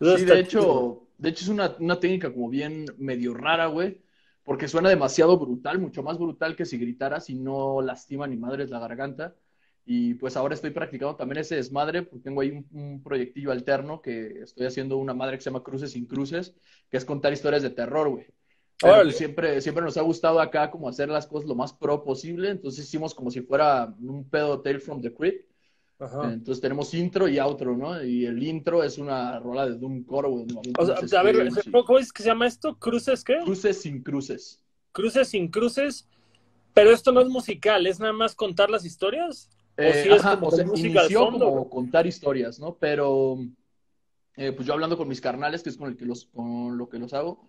Entonces, 0.00 0.20
Sí, 0.20 0.26
de 0.26 0.40
hecho, 0.40 1.02
de 1.18 1.30
hecho 1.30 1.44
es 1.44 1.48
una, 1.48 1.74
una 1.78 1.98
técnica 1.98 2.32
como 2.32 2.48
bien 2.48 2.86
medio 2.98 3.34
rara, 3.34 3.66
güey, 3.66 3.98
porque 4.46 4.68
suena 4.68 4.88
demasiado 4.88 5.36
brutal, 5.38 5.80
mucho 5.80 6.04
más 6.04 6.18
brutal 6.18 6.54
que 6.54 6.64
si 6.64 6.78
gritaras 6.78 7.28
y 7.30 7.34
no 7.34 7.82
lastima 7.82 8.28
ni 8.28 8.36
madres 8.36 8.70
la 8.70 8.78
garganta. 8.78 9.34
Y 9.84 10.14
pues 10.14 10.36
ahora 10.36 10.54
estoy 10.54 10.70
practicando 10.70 11.16
también 11.16 11.38
ese 11.38 11.56
desmadre, 11.56 12.02
porque 12.02 12.22
tengo 12.22 12.40
ahí 12.40 12.50
un, 12.50 12.66
un 12.70 13.02
proyectillo 13.02 13.50
alterno 13.50 14.00
que 14.00 14.42
estoy 14.42 14.66
haciendo 14.66 14.98
una 14.98 15.14
madre 15.14 15.36
que 15.36 15.42
se 15.42 15.50
llama 15.50 15.64
Cruces 15.64 15.90
sin 15.90 16.06
Cruces, 16.06 16.54
que 16.88 16.96
es 16.96 17.04
contar 17.04 17.32
historias 17.32 17.64
de 17.64 17.70
terror, 17.70 18.08
güey. 18.08 18.26
Pero 18.80 19.02
pues 19.02 19.16
siempre, 19.16 19.60
siempre 19.60 19.82
nos 19.82 19.96
ha 19.96 20.02
gustado 20.02 20.38
acá 20.38 20.70
como 20.70 20.88
hacer 20.88 21.08
las 21.08 21.26
cosas 21.26 21.48
lo 21.48 21.56
más 21.56 21.72
pro 21.72 22.04
posible, 22.04 22.50
entonces 22.50 22.84
hicimos 22.84 23.14
como 23.14 23.32
si 23.32 23.40
fuera 23.40 23.92
un 23.98 24.28
pedo 24.30 24.60
Tale 24.60 24.78
from 24.78 25.02
the 25.02 25.12
Crypt. 25.12 25.50
Ajá. 25.98 26.32
Entonces 26.32 26.60
tenemos 26.60 26.92
intro 26.92 27.26
y 27.26 27.38
outro, 27.38 27.76
¿no? 27.76 28.02
Y 28.04 28.26
el 28.26 28.42
intro 28.42 28.84
es 28.84 28.98
una 28.98 29.38
rola 29.38 29.66
de 29.66 29.76
güey. 29.76 30.46
donde 30.46 30.72
O 30.78 31.08
sea, 31.08 31.20
a 31.20 31.22
ver, 31.22 31.48
¿cómo 31.86 31.98
es 31.98 32.12
que 32.12 32.22
se 32.22 32.28
llama 32.28 32.46
esto? 32.46 32.76
¿Cruces 32.78 33.24
qué? 33.24 33.38
Cruces 33.44 33.80
sin 33.80 34.02
cruces. 34.02 34.62
Cruces 34.92 35.28
sin 35.28 35.48
cruces. 35.48 36.06
Pero 36.74 36.90
esto 36.90 37.12
no 37.12 37.22
es 37.22 37.28
musical, 37.28 37.86
es 37.86 37.98
nada 37.98 38.12
más 38.12 38.34
contar 38.34 38.68
las 38.68 38.84
historias. 38.84 39.48
¿O 39.78 39.82
eh, 39.82 40.02
sí 40.02 40.10
es 40.10 40.22
como 40.22 40.50
música 40.50 41.00
inició 41.00 41.30
como 41.30 41.70
contar 41.70 42.06
historias, 42.06 42.58
¿no? 42.60 42.74
Pero 42.74 43.38
eh, 44.36 44.52
pues 44.52 44.66
yo 44.66 44.74
hablando 44.74 44.98
con 44.98 45.08
mis 45.08 45.20
carnales, 45.22 45.62
que 45.62 45.70
es 45.70 45.78
con, 45.78 45.88
el 45.88 45.96
que 45.96 46.04
los, 46.04 46.26
con 46.26 46.76
lo 46.76 46.90
que 46.90 46.98
los 46.98 47.14
hago, 47.14 47.48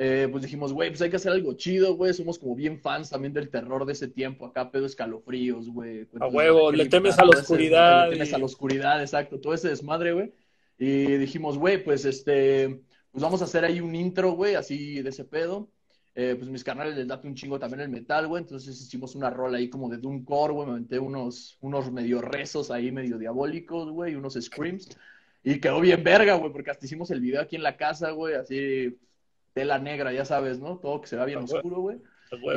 eh, 0.00 0.28
pues 0.30 0.44
dijimos, 0.44 0.72
güey, 0.72 0.90
pues 0.90 1.02
hay 1.02 1.10
que 1.10 1.16
hacer 1.16 1.32
algo 1.32 1.54
chido, 1.54 1.96
güey. 1.96 2.14
Somos 2.14 2.38
como 2.38 2.54
bien 2.54 2.78
fans 2.78 3.10
también 3.10 3.32
del 3.32 3.50
terror 3.50 3.84
de 3.84 3.94
ese 3.94 4.06
tiempo. 4.06 4.46
Acá 4.46 4.70
pedo 4.70 4.86
escalofríos, 4.86 5.68
güey. 5.68 6.06
A 6.20 6.28
huevo, 6.28 6.70
le 6.70 6.88
temes 6.88 7.18
a 7.18 7.24
la 7.24 7.30
oscuridad. 7.30 8.06
Le 8.06 8.12
temes 8.12 8.32
a 8.32 8.38
la 8.38 8.44
oscuridad, 8.44 9.00
exacto. 9.00 9.40
Todo 9.40 9.54
ese 9.54 9.68
desmadre, 9.68 10.12
güey. 10.12 10.32
Y 10.78 11.16
dijimos, 11.16 11.58
güey, 11.58 11.82
pues 11.82 12.04
este, 12.04 12.80
pues 13.10 13.22
vamos 13.22 13.42
a 13.42 13.46
hacer 13.46 13.64
ahí 13.64 13.80
un 13.80 13.92
intro, 13.96 14.32
güey, 14.32 14.54
así 14.54 15.02
de 15.02 15.10
ese 15.10 15.24
pedo. 15.24 15.68
Eh, 16.14 16.36
pues 16.38 16.48
mis 16.48 16.62
canales 16.62 16.96
les 16.96 17.08
date 17.08 17.26
un 17.26 17.34
chingo 17.34 17.58
también 17.58 17.80
el 17.80 17.88
metal, 17.88 18.28
güey. 18.28 18.44
Entonces 18.44 18.80
hicimos 18.80 19.16
una 19.16 19.30
rola 19.30 19.58
ahí 19.58 19.68
como 19.68 19.88
de 19.88 19.96
Doomcore, 19.96 20.52
güey. 20.52 20.66
Me 20.66 20.72
aventé 20.74 21.00
unos, 21.00 21.58
unos 21.60 21.90
medio 21.90 22.20
rezos 22.20 22.70
ahí, 22.70 22.92
medio 22.92 23.18
diabólicos, 23.18 23.90
güey, 23.90 24.14
unos 24.14 24.34
screams. 24.34 24.96
Y 25.42 25.58
quedó 25.58 25.80
bien 25.80 26.04
verga, 26.04 26.34
güey, 26.34 26.52
porque 26.52 26.70
hasta 26.70 26.86
hicimos 26.86 27.10
el 27.10 27.20
video 27.20 27.40
aquí 27.40 27.56
en 27.56 27.64
la 27.64 27.76
casa, 27.76 28.12
güey, 28.12 28.34
así 28.34 28.96
tela 29.58 29.80
negra, 29.80 30.12
ya 30.12 30.24
sabes, 30.24 30.60
¿no? 30.60 30.78
Todo 30.78 31.00
que 31.00 31.08
se 31.08 31.16
vea 31.16 31.24
bien 31.24 31.40
oscuro, 31.40 31.80
güey. 31.80 31.98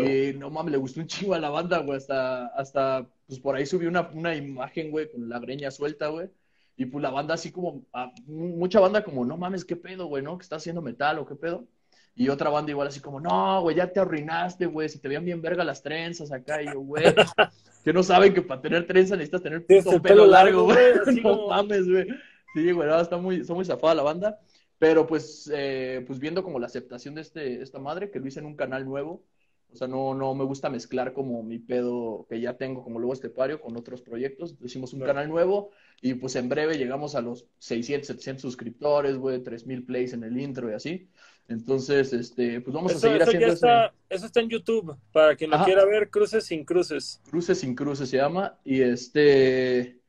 Y 0.05 0.38
no 0.38 0.51
mames, 0.51 0.72
le 0.72 0.77
gustó 0.77 1.00
un 1.00 1.08
chingo 1.08 1.34
a 1.34 1.39
la 1.39 1.50
banda, 1.50 1.79
güey. 1.79 1.98
Hasta, 1.98 2.46
hasta, 2.50 3.08
pues 3.25 3.39
por 3.39 3.55
ahí 3.55 3.65
subí 3.65 3.88
una, 3.88 4.08
una 4.13 4.36
imagen, 4.36 4.91
güey, 4.91 5.12
con 5.12 5.27
la 5.27 5.39
greña 5.39 5.72
suelta, 5.72 6.10
güey. 6.10 6.29
Y 6.77 6.86
pues 6.86 7.01
la 7.01 7.10
banda 7.10 7.34
así 7.34 7.51
como, 7.51 7.84
ah, 7.91 8.12
mucha 8.27 8.79
banda 8.79 9.03
como, 9.03 9.25
no 9.25 9.36
mames, 9.36 9.65
qué 9.65 9.75
pedo, 9.75 10.05
güey, 10.05 10.22
¿no? 10.22 10.38
Que 10.38 10.43
está 10.43 10.58
haciendo 10.58 10.84
metal 10.84 11.17
o 11.17 11.25
qué 11.25 11.34
pedo. 11.34 11.65
Y 12.13 12.29
otra 12.29 12.51
banda 12.51 12.70
igual 12.70 12.88
así 12.88 13.00
como, 13.00 13.20
no, 13.20 13.62
güey, 13.62 13.77
ya 13.77 13.91
te 13.91 14.00
arruinaste, 14.00 14.67
güey, 14.67 14.88
se 14.89 15.00
te 15.00 15.08
veían 15.08 15.25
bien 15.25 15.41
verga 15.41 15.63
las 15.63 15.81
trenzas 15.81 16.31
acá. 16.31 16.62
Y 16.62 16.67
yo, 16.67 16.81
güey, 16.81 17.03
que 17.84 17.93
no 17.93 18.03
saben 18.03 18.36
que 18.36 18.43
para 18.43 18.62
tener 18.62 18.86
trenzas 18.86 19.17
necesitas 19.17 19.41
tener 19.41 19.65
pelo, 19.65 20.27
largo, 20.27 20.65
güey. 20.65 20.93
no 21.24 21.48
mames, 21.48 21.89
güey. 21.89 22.05
Sí, 22.53 22.72
güey, 22.72 23.01
está 23.01 23.17
muy, 23.17 23.38
está 23.38 23.55
muy 23.55 23.65
zafada 23.65 23.96
la 23.96 24.03
banda. 24.03 24.39
Pero 24.82 25.06
pues, 25.06 25.48
eh, 25.54 26.04
pues 26.08 26.18
viendo 26.18 26.42
como 26.42 26.58
la 26.58 26.66
aceptación 26.66 27.14
de 27.14 27.22
este, 27.22 27.62
esta 27.62 27.78
madre, 27.78 28.10
que 28.10 28.20
lo 28.20 28.26
hice 28.26 28.40
en 28.40 28.48
un 28.48 28.56
canal 28.56 28.84
nuevo, 28.84 29.24
o 29.72 29.76
sea, 29.76 29.88
no, 29.88 30.16
no 30.16 30.34
me 30.34 30.44
gusta 30.44 30.72
mezclar 30.72 31.14
como 31.14 31.44
mi 31.44 31.60
pedo 31.60 32.26
que 32.28 32.42
ya 32.42 32.58
tengo 32.58 32.84
como 32.84 32.98
luego 32.98 33.14
estepario 33.14 33.62
con 33.62 33.78
otros 33.78 34.02
proyectos. 34.02 34.56
Hicimos 34.60 34.94
un 34.94 35.02
canal 35.02 35.30
nuevo 35.30 35.70
y 36.02 36.16
pues 36.16 36.36
en 36.36 36.50
breve 36.50 36.80
llegamos 36.80 37.14
a 37.14 37.22
los 37.22 37.46
600, 37.60 38.08
700 38.08 38.42
suscriptores, 38.42 39.18
güey, 39.18 39.44
3000 39.44 39.86
plays 39.86 40.14
en 40.14 40.24
el 40.24 40.40
intro 40.42 40.72
y 40.72 40.74
así. 40.74 41.08
Entonces, 41.48 42.12
este, 42.12 42.60
pues 42.62 42.74
vamos 42.74 42.96
a 42.96 42.98
seguir 42.98 43.22
haciendo 43.22 43.54
eso. 43.54 43.68
Eso 44.10 44.26
está 44.26 44.40
en 44.40 44.50
YouTube, 44.50 44.98
para 45.12 45.36
quien 45.36 45.52
lo 45.52 45.64
quiera 45.64 45.86
ver, 45.86 46.10
Cruces 46.10 46.44
sin 46.46 46.66
Cruces. 46.66 47.22
Cruces 47.30 47.60
sin 47.60 47.76
Cruces 47.76 48.10
se 48.10 48.18
llama. 48.18 48.58
Y 48.66 48.82
este, 48.82 50.00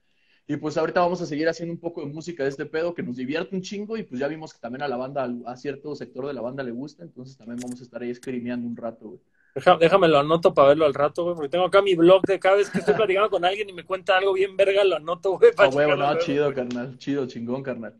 y 0.52 0.56
pues 0.59 0.76
ahorita 0.76 1.00
vamos 1.00 1.23
a 1.23 1.26
seguir 1.26 1.49
haciendo 1.49 1.73
un 1.73 1.80
poco 1.80 2.02
de 2.02 2.12
música 2.12 2.42
de 2.42 2.50
este 2.50 2.66
pedo 2.66 2.94
que 2.94 3.02
nos 3.02 3.16
divierte 3.16 3.56
un 3.56 3.62
chingo 3.62 3.97
y 3.97 4.02
pues 4.02 4.21
ya 4.21 4.28
vimos 4.28 4.52
que 4.52 4.61
también 4.61 4.82
a 4.82 4.88
la 4.88 4.99
banda, 4.99 5.26
a 5.47 5.56
cierto 5.56 5.94
sector 5.94 6.26
de 6.26 6.35
la 6.35 6.42
banda 6.42 6.62
le 6.62 6.73
gusta, 6.73 7.02
entonces 7.02 7.38
también 7.38 7.59
vamos 7.62 7.80
a 7.80 7.85
estar 7.85 8.02
ahí 8.02 8.11
escribiendo 8.11 8.66
un 8.66 8.76
rato, 8.76 9.09
güey. 9.09 9.78
déjame 9.80 10.09
lo 10.09 10.18
anoto 10.18 10.52
para 10.52 10.68
verlo 10.68 10.85
al 10.85 10.92
rato, 10.92 11.25
güey, 11.25 11.37
porque 11.37 11.49
tengo 11.49 11.64
acá 11.64 11.80
mi 11.80 11.94
blog 11.94 12.23
de 12.26 12.38
cada 12.38 12.56
vez 12.56 12.68
que 12.68 12.80
estoy 12.80 12.94
platicando 12.97 13.30
con 13.30 13.44
alguien 13.47 13.71
y 13.71 13.73
me 13.73 13.85
cuenta 13.85 14.18
algo 14.18 14.35
bien 14.35 14.54
verga, 14.54 14.85
lo 14.85 14.97
anoto, 14.97 15.38
güey. 15.38 15.52
Ah, 15.56 15.68
huevo, 15.68 15.97
no, 15.97 16.18
chido, 16.18 16.52
carnal, 16.52 16.99
chido, 16.99 17.26
chingón, 17.26 17.62
carnal. 17.62 17.94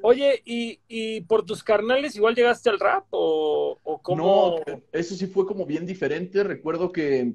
Oye, 0.00 0.40
¿y, 0.46 0.80
¿y, 0.88 1.20
por 1.22 1.44
tus 1.44 1.62
carnales 1.62 2.16
igual 2.16 2.34
llegaste 2.34 2.70
al 2.70 2.80
rap 2.80 3.04
o, 3.10 3.78
o 3.82 4.00
cómo? 4.00 4.62
No, 4.66 4.74
eso 4.92 5.14
sí 5.14 5.26
fue 5.26 5.44
como 5.44 5.66
bien 5.66 5.84
diferente. 5.84 6.42
Recuerdo 6.42 6.90
que 6.90 7.34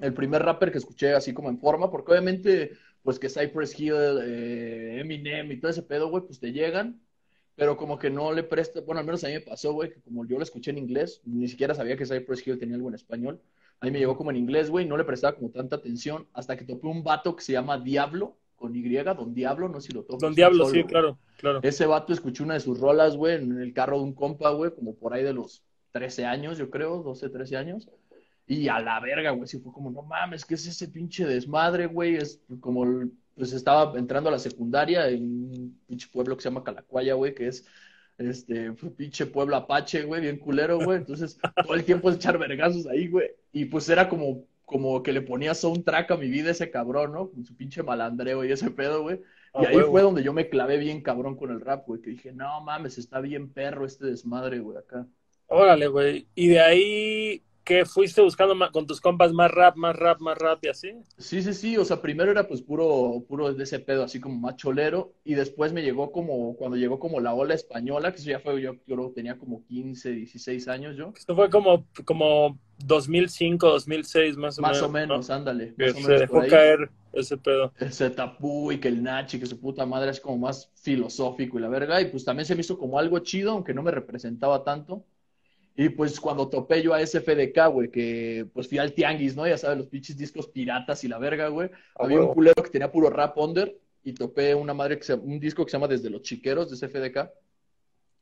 el 0.00 0.12
primer 0.12 0.42
rapper 0.42 0.70
que 0.70 0.78
escuché 0.78 1.14
así 1.14 1.32
como 1.32 1.48
en 1.48 1.58
forma, 1.58 1.90
porque 1.90 2.12
obviamente 2.12 2.72
pues 3.04 3.18
que 3.18 3.28
Cypress 3.28 3.78
Hill, 3.78 4.18
eh, 4.24 4.98
Eminem 5.00 5.52
y 5.52 5.60
todo 5.60 5.70
ese 5.70 5.82
pedo, 5.82 6.08
güey, 6.08 6.24
pues 6.24 6.40
te 6.40 6.52
llegan, 6.52 7.00
pero 7.54 7.76
como 7.76 7.98
que 7.98 8.10
no 8.10 8.32
le 8.32 8.42
presta, 8.42 8.80
bueno, 8.80 8.98
al 8.98 9.06
menos 9.06 9.22
a 9.22 9.28
mí 9.28 9.34
me 9.34 9.40
pasó, 9.42 9.72
güey, 9.72 9.92
que 9.92 10.00
como 10.00 10.26
yo 10.26 10.38
lo 10.38 10.42
escuché 10.42 10.70
en 10.70 10.78
inglés, 10.78 11.20
ni 11.24 11.46
siquiera 11.46 11.74
sabía 11.74 11.96
que 11.96 12.06
Cypress 12.06 12.44
Hill 12.44 12.58
tenía 12.58 12.76
algo 12.76 12.88
en 12.88 12.94
español, 12.94 13.40
a 13.78 13.86
mí 13.86 13.92
me 13.92 13.98
llegó 13.98 14.16
como 14.16 14.30
en 14.30 14.38
inglés, 14.38 14.70
güey, 14.70 14.86
no 14.86 14.96
le 14.96 15.04
prestaba 15.04 15.36
como 15.36 15.50
tanta 15.50 15.76
atención, 15.76 16.26
hasta 16.32 16.56
que 16.56 16.64
topé 16.64 16.86
un 16.86 17.04
vato 17.04 17.36
que 17.36 17.44
se 17.44 17.52
llama 17.52 17.78
Diablo, 17.78 18.38
con 18.56 18.74
Y, 18.74 18.82
Don 18.82 19.34
Diablo, 19.34 19.68
no 19.68 19.80
sé 19.80 19.88
si 19.88 19.92
lo 19.92 20.04
topo. 20.04 20.16
Don 20.18 20.34
Diablo, 20.34 20.66
sí, 20.70 20.84
claro, 20.84 21.18
claro. 21.36 21.60
Ese 21.62 21.84
vato 21.84 22.14
escuché 22.14 22.42
una 22.42 22.54
de 22.54 22.60
sus 22.60 22.80
rolas, 22.80 23.14
güey, 23.14 23.36
en 23.36 23.60
el 23.60 23.74
carro 23.74 23.98
de 23.98 24.04
un 24.04 24.14
compa, 24.14 24.50
güey, 24.50 24.70
como 24.70 24.94
por 24.94 25.12
ahí 25.12 25.22
de 25.22 25.34
los 25.34 25.62
13 25.92 26.24
años, 26.24 26.56
yo 26.56 26.70
creo, 26.70 27.02
12, 27.02 27.28
13 27.28 27.56
años. 27.58 27.90
Y 28.46 28.68
a 28.68 28.78
la 28.78 29.00
verga, 29.00 29.30
güey, 29.30 29.48
sí 29.48 29.58
fue 29.58 29.72
como, 29.72 29.90
no 29.90 30.02
mames, 30.02 30.44
¿qué 30.44 30.54
es 30.54 30.66
ese 30.66 30.88
pinche 30.88 31.24
desmadre, 31.24 31.86
güey? 31.86 32.16
Es 32.16 32.40
como, 32.60 32.84
pues 33.34 33.52
estaba 33.52 33.98
entrando 33.98 34.28
a 34.28 34.32
la 34.32 34.38
secundaria 34.38 35.08
en 35.08 35.22
un 35.22 35.80
pinche 35.86 36.08
pueblo 36.12 36.36
que 36.36 36.42
se 36.42 36.50
llama 36.50 36.64
Calacuaya, 36.64 37.14
güey, 37.14 37.34
que 37.34 37.48
es, 37.48 37.66
este, 38.18 38.72
pinche 38.96 39.26
pueblo 39.26 39.56
apache, 39.56 40.04
güey, 40.04 40.20
bien 40.20 40.38
culero, 40.38 40.78
güey. 40.78 40.98
Entonces, 40.98 41.38
todo 41.64 41.74
el 41.74 41.84
tiempo 41.84 42.10
es 42.10 42.16
echar 42.16 42.38
vergazos 42.38 42.86
ahí, 42.86 43.08
güey. 43.08 43.30
Y 43.52 43.64
pues 43.64 43.88
era 43.88 44.08
como, 44.08 44.44
como 44.64 45.02
que 45.02 45.12
le 45.12 45.22
ponía 45.22 45.54
soundtrack 45.54 46.10
a 46.10 46.16
mi 46.16 46.28
vida 46.28 46.50
ese 46.50 46.70
cabrón, 46.70 47.12
¿no? 47.12 47.30
Con 47.30 47.44
su 47.44 47.56
pinche 47.56 47.82
malandreo 47.82 48.44
y 48.44 48.52
ese 48.52 48.70
pedo, 48.70 49.02
güey. 49.02 49.20
Y 49.60 49.66
ahí 49.66 49.80
fue 49.88 50.02
donde 50.02 50.22
yo 50.22 50.32
me 50.32 50.48
clavé 50.48 50.78
bien 50.78 51.00
cabrón 51.00 51.36
con 51.36 51.50
el 51.50 51.60
rap, 51.60 51.86
güey, 51.86 52.00
que 52.02 52.10
dije, 52.10 52.32
no 52.32 52.60
mames, 52.60 52.98
está 52.98 53.20
bien 53.20 53.48
perro 53.52 53.86
este 53.86 54.06
desmadre, 54.06 54.58
güey, 54.58 54.78
acá. 54.78 55.06
Órale, 55.46 55.86
güey. 55.86 56.26
Y 56.34 56.48
de 56.48 56.60
ahí 56.60 57.42
¿Qué 57.64 57.86
fuiste 57.86 58.20
buscando 58.20 58.54
con 58.70 58.86
tus 58.86 59.00
compas 59.00 59.32
más 59.32 59.50
rap, 59.50 59.76
más 59.76 59.96
rap, 59.96 60.20
más 60.20 60.36
rap 60.36 60.62
y 60.64 60.68
así? 60.68 60.92
Sí, 61.16 61.42
sí, 61.42 61.54
sí, 61.54 61.76
o 61.78 61.84
sea, 61.84 62.02
primero 62.02 62.30
era 62.30 62.46
pues 62.46 62.60
puro, 62.60 63.24
puro 63.26 63.52
de 63.54 63.64
ese 63.64 63.78
pedo, 63.78 64.04
así 64.04 64.20
como 64.20 64.38
más 64.38 64.56
cholero, 64.56 65.14
y 65.24 65.32
después 65.34 65.72
me 65.72 65.82
llegó 65.82 66.12
como, 66.12 66.56
cuando 66.56 66.76
llegó 66.76 66.98
como 66.98 67.20
la 67.20 67.32
ola 67.32 67.54
española, 67.54 68.12
que 68.12 68.18
eso 68.18 68.28
ya 68.28 68.38
fue, 68.38 68.60
yo, 68.60 68.74
yo 68.86 69.12
tenía 69.14 69.38
como 69.38 69.64
15, 69.64 70.10
16 70.10 70.68
años 70.68 70.94
yo. 70.96 71.14
Esto 71.16 71.34
fue 71.34 71.48
como, 71.48 71.86
como 72.04 72.58
2005, 72.84 73.66
2006 73.66 74.36
más 74.36 74.58
o 74.58 74.62
menos. 74.62 74.76
Más 74.76 74.82
o 74.82 74.88
menos, 74.90 75.30
ándale. 75.30 75.74
se 75.78 76.12
dejó 76.12 76.40
caer 76.46 76.90
ese 77.14 77.38
pedo. 77.38 77.72
Ese 77.78 78.10
tapú 78.10 78.72
y 78.72 78.78
que 78.78 78.88
el 78.88 79.02
Nachi, 79.02 79.40
que 79.40 79.46
su 79.46 79.58
puta 79.58 79.86
madre 79.86 80.10
es 80.10 80.20
como 80.20 80.36
más 80.36 80.70
filosófico 80.74 81.58
y 81.58 81.62
la 81.62 81.68
verga, 81.68 81.98
y 82.02 82.06
pues 82.06 82.26
también 82.26 82.44
se 82.44 82.54
me 82.54 82.60
hizo 82.60 82.76
como 82.76 82.98
algo 82.98 83.20
chido, 83.20 83.52
aunque 83.52 83.72
no 83.72 83.82
me 83.82 83.90
representaba 83.90 84.64
tanto 84.64 85.06
y 85.76 85.88
pues 85.88 86.20
cuando 86.20 86.48
topé 86.48 86.82
yo 86.82 86.94
a 86.94 87.04
SFDK, 87.04 87.68
güey, 87.70 87.90
que 87.90 88.46
pues 88.52 88.68
fui 88.68 88.78
al 88.78 88.92
tianguis, 88.92 89.34
¿no? 89.34 89.46
Ya 89.46 89.58
sabes, 89.58 89.78
los 89.78 89.88
pinches 89.88 90.16
discos 90.16 90.46
piratas 90.46 91.02
y 91.02 91.08
la 91.08 91.18
verga, 91.18 91.48
güey. 91.48 91.68
Había 91.96 92.20
un 92.20 92.32
culero 92.32 92.62
que 92.62 92.70
tenía 92.70 92.92
puro 92.92 93.10
rap 93.10 93.36
under 93.38 93.76
y 94.04 94.12
topé 94.12 94.54
una 94.54 94.72
madre 94.72 94.98
que 94.98 95.04
se, 95.04 95.14
un 95.14 95.40
disco 95.40 95.64
que 95.64 95.70
se 95.70 95.76
llama 95.76 95.88
Desde 95.88 96.10
los 96.10 96.22
Chiqueros 96.22 96.70
de 96.70 96.76
SFDK. 96.76 97.28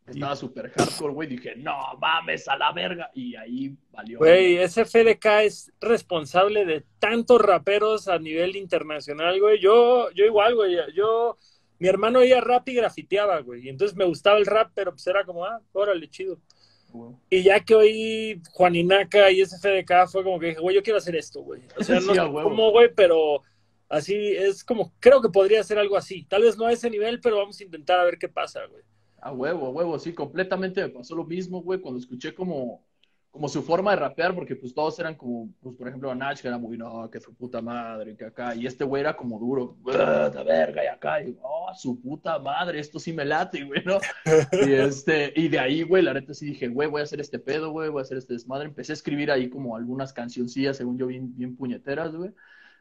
Estaba 0.06 0.34
súper 0.34 0.70
hardcore, 0.70 1.12
güey. 1.12 1.28
Dije, 1.28 1.54
no 1.56 1.76
mames, 2.00 2.48
a 2.48 2.56
la 2.56 2.72
verga. 2.72 3.10
Y 3.14 3.36
ahí 3.36 3.76
valió. 3.90 4.18
Güey, 4.18 4.66
SFDK 4.66 5.26
es 5.44 5.72
responsable 5.80 6.64
de 6.64 6.84
tantos 6.98 7.40
raperos 7.40 8.08
a 8.08 8.18
nivel 8.18 8.56
internacional, 8.56 9.38
güey. 9.38 9.60
Yo, 9.60 10.10
yo 10.12 10.24
igual, 10.24 10.54
güey. 10.54 10.76
Yo, 10.94 11.36
mi 11.78 11.86
hermano 11.86 12.20
oía 12.20 12.40
rap 12.40 12.68
y 12.68 12.74
grafiteaba, 12.74 13.40
güey. 13.40 13.66
Y 13.66 13.68
entonces 13.68 13.96
me 13.96 14.04
gustaba 14.04 14.38
el 14.38 14.46
rap, 14.46 14.72
pero 14.74 14.92
pues 14.92 15.06
era 15.06 15.24
como, 15.24 15.44
ah, 15.44 15.60
órale, 15.72 16.08
chido. 16.08 16.38
Y 17.31 17.42
ya 17.42 17.61
que 17.61 17.74
oí 17.74 18.42
Juaninaca 18.50 19.31
y 19.31 19.44
SFDK 19.44 20.09
fue 20.11 20.24
como 20.24 20.38
que 20.38 20.48
dije, 20.48 20.61
güey, 20.61 20.76
yo 20.76 20.83
quiero 20.83 20.98
hacer 20.98 21.16
esto, 21.16 21.42
güey. 21.42 21.62
O 21.78 21.83
sea, 21.85 22.00
no 22.00 22.14
sé 22.14 22.20
cómo, 22.20 22.70
güey, 22.70 22.92
pero 22.94 23.42
así 23.88 24.14
es 24.14 24.64
como, 24.64 24.92
creo 25.00 25.20
que 25.20 25.28
podría 25.28 25.62
ser 25.62 25.78
algo 25.78 25.96
así. 25.96 26.24
Tal 26.24 26.42
vez 26.42 26.57
no 26.57 26.66
a 26.66 26.72
ese 26.72 26.90
nivel, 26.90 27.20
pero 27.20 27.38
vamos 27.38 27.61
a 27.61 27.64
intentar 27.64 28.00
a 28.00 28.05
ver 28.05 28.18
qué 28.18 28.28
pasa, 28.28 28.64
güey. 28.66 28.83
A 29.20 29.33
huevo, 29.33 29.66
a 29.66 29.70
huevo, 29.70 29.98
sí, 29.98 30.12
completamente 30.12 30.83
me 30.83 30.88
pasó 30.88 31.14
lo 31.14 31.24
mismo, 31.24 31.62
güey, 31.62 31.81
cuando 31.81 32.00
escuché 32.00 32.35
como 32.35 32.85
como 33.33 33.49
su 33.49 33.62
forma 33.62 33.92
de 33.92 33.97
rapear, 33.97 34.35
porque 34.35 34.55
pues 34.55 34.75
todos 34.75 34.99
eran 34.99 35.14
como, 35.14 35.49
pues 35.62 35.75
por 35.75 35.88
ejemplo, 35.88 36.14
Nach, 36.14 36.38
que 36.38 36.49
era 36.49 36.59
muy, 36.59 36.77
no, 36.77 37.11
que 37.11 37.18
su 37.18 37.35
puta 37.35 37.62
madre, 37.62 38.14
que 38.14 38.27
acá, 38.27 38.55
y 38.55 38.66
este 38.66 38.85
güey 38.85 39.01
era 39.01 39.16
como 39.16 39.38
duro, 39.38 39.79
de 39.87 40.45
verga, 40.45 40.85
y 40.85 40.87
acá, 40.87 41.23
y 41.23 41.35
oh, 41.40 41.73
su 41.75 41.99
puta 41.99 42.38
madre, 42.38 42.79
esto 42.79 43.01
sí 43.01 43.11
me 43.11 43.25
late, 43.25 43.64
güey, 43.64 43.83
¿no? 43.87 43.99
y 44.66 44.73
este, 44.73 45.33
y 45.35 45.49
de 45.49 45.59
ahí, 45.59 45.83
güey, 45.83 46.03
la 46.03 46.12
neta 46.12 46.35
sí 46.35 46.45
dije, 46.45 46.68
güey, 46.68 46.90
voy 46.90 47.01
a 47.01 47.05
hacer 47.05 47.21
este 47.21 47.38
pedo, 47.38 47.71
güey, 47.71 47.88
voy 47.88 48.01
a 48.01 48.03
hacer 48.03 48.18
este 48.18 48.35
desmadre, 48.35 48.66
empecé 48.66 48.92
a 48.92 49.01
escribir 49.01 49.31
ahí 49.31 49.49
como 49.49 49.77
algunas 49.77 50.12
cancioncillas, 50.12 50.77
según 50.77 50.99
yo, 50.99 51.07
bien, 51.07 51.35
bien 51.35 51.57
puñeteras, 51.57 52.14
güey, 52.14 52.33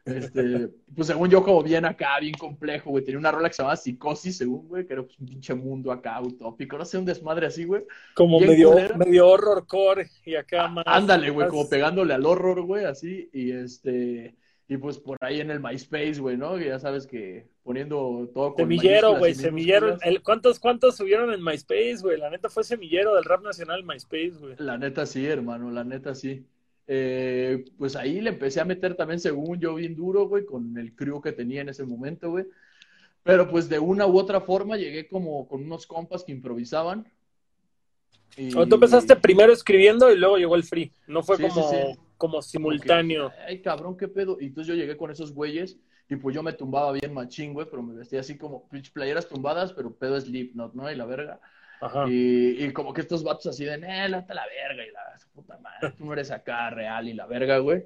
este, 0.04 0.68
pues 0.94 1.06
según 1.06 1.30
yo, 1.30 1.42
como 1.44 1.62
bien 1.62 1.84
acá, 1.84 2.18
bien 2.20 2.34
complejo, 2.34 2.90
güey. 2.90 3.04
Tenía 3.04 3.18
una 3.18 3.30
rola 3.30 3.48
que 3.48 3.54
se 3.54 3.62
llamaba 3.62 3.76
Psicosis, 3.76 4.36
según, 4.36 4.68
güey, 4.68 4.86
que 4.86 4.94
era 4.94 5.02
pues, 5.02 5.18
un 5.18 5.26
pinche 5.26 5.54
mundo 5.54 5.92
acá 5.92 6.20
utópico. 6.20 6.76
No 6.76 6.84
sé, 6.84 6.98
un 6.98 7.04
desmadre 7.04 7.46
así, 7.46 7.64
güey. 7.64 7.84
Como 8.14 8.40
medio, 8.40 8.74
medio 8.96 9.28
horrorcore 9.28 10.10
y 10.24 10.34
acá 10.34 10.68
más. 10.68 10.84
Ándale, 10.86 11.30
güey, 11.30 11.48
como 11.48 11.68
pegándole 11.68 12.14
al 12.14 12.26
horror, 12.26 12.62
güey, 12.62 12.84
así. 12.84 13.30
Y 13.32 13.52
este. 13.52 14.34
Y 14.68 14.78
pues 14.78 14.98
por 14.98 15.18
ahí 15.20 15.40
en 15.40 15.50
el 15.50 15.60
MySpace, 15.60 16.18
güey, 16.18 16.38
¿no? 16.38 16.58
ya 16.58 16.78
sabes 16.78 17.06
que 17.06 17.46
poniendo 17.62 18.30
todo 18.32 18.54
con 18.54 18.62
Semillero, 18.62 19.18
güey, 19.18 19.34
semillero. 19.34 19.98
El, 20.00 20.22
¿cuántos, 20.22 20.58
¿Cuántos 20.58 20.96
subieron 20.96 21.30
en 21.32 21.44
MySpace, 21.44 21.98
güey? 22.00 22.18
La 22.18 22.30
neta 22.30 22.48
fue 22.48 22.64
semillero 22.64 23.14
del 23.14 23.24
rap 23.24 23.42
nacional 23.42 23.84
MySpace, 23.84 24.32
güey. 24.40 24.54
La 24.58 24.78
neta 24.78 25.04
sí, 25.04 25.26
hermano, 25.26 25.70
la 25.70 25.84
neta 25.84 26.14
sí. 26.14 26.46
Eh, 26.86 27.64
pues 27.78 27.96
ahí 27.96 28.20
le 28.20 28.30
empecé 28.30 28.60
a 28.60 28.64
meter 28.64 28.94
también, 28.94 29.20
según 29.20 29.58
yo, 29.60 29.74
bien 29.74 29.94
duro, 29.94 30.28
güey, 30.28 30.44
con 30.44 30.76
el 30.78 30.94
crew 30.94 31.20
que 31.20 31.32
tenía 31.32 31.60
en 31.60 31.68
ese 31.68 31.84
momento, 31.84 32.30
güey. 32.30 32.46
Pero 33.22 33.48
pues 33.48 33.68
de 33.68 33.78
una 33.78 34.06
u 34.06 34.18
otra 34.18 34.40
forma 34.40 34.76
llegué 34.76 35.08
como 35.08 35.46
con 35.46 35.62
unos 35.62 35.86
compas 35.86 36.24
que 36.24 36.32
improvisaban. 36.32 37.06
Y... 38.36 38.56
O 38.56 38.66
tú 38.66 38.74
empezaste 38.74 39.14
primero 39.16 39.52
escribiendo 39.52 40.10
y 40.10 40.18
luego 40.18 40.38
llegó 40.38 40.56
el 40.56 40.64
free. 40.64 40.92
No 41.06 41.22
fue 41.22 41.38
como, 41.38 41.96
como 42.16 42.42
simultáneo. 42.42 43.30
Ay, 43.46 43.62
cabrón, 43.62 43.96
qué 43.96 44.08
pedo. 44.08 44.38
Y 44.40 44.46
entonces 44.46 44.74
yo 44.74 44.80
llegué 44.80 44.96
con 44.96 45.10
esos 45.10 45.32
güeyes 45.32 45.78
y 46.08 46.16
pues 46.16 46.34
yo 46.34 46.42
me 46.42 46.52
tumbaba 46.52 46.92
bien 46.92 47.14
machín, 47.14 47.54
güey, 47.54 47.66
pero 47.70 47.82
me 47.82 47.94
vestía 47.94 48.20
así 48.20 48.36
como 48.36 48.68
playeras 48.92 49.28
tumbadas, 49.28 49.72
pero 49.72 49.94
pedo 49.94 50.20
Slipknot, 50.20 50.74
¿no? 50.74 50.90
Y 50.90 50.96
la 50.96 51.06
verga. 51.06 51.40
Y, 52.08 52.64
y, 52.64 52.72
como 52.72 52.92
que 52.92 53.00
estos 53.00 53.24
vatos 53.24 53.46
así 53.46 53.64
de, 53.64 53.74
eh, 53.74 54.08
la 54.08 54.20
verga, 54.20 54.86
y 54.86 54.92
la 54.92 55.18
puta 55.34 55.58
madre, 55.58 55.94
tú 55.96 56.04
no 56.04 56.12
eres 56.12 56.30
acá 56.30 56.70
real 56.70 57.08
y 57.08 57.14
la 57.14 57.26
verga, 57.26 57.58
güey. 57.58 57.84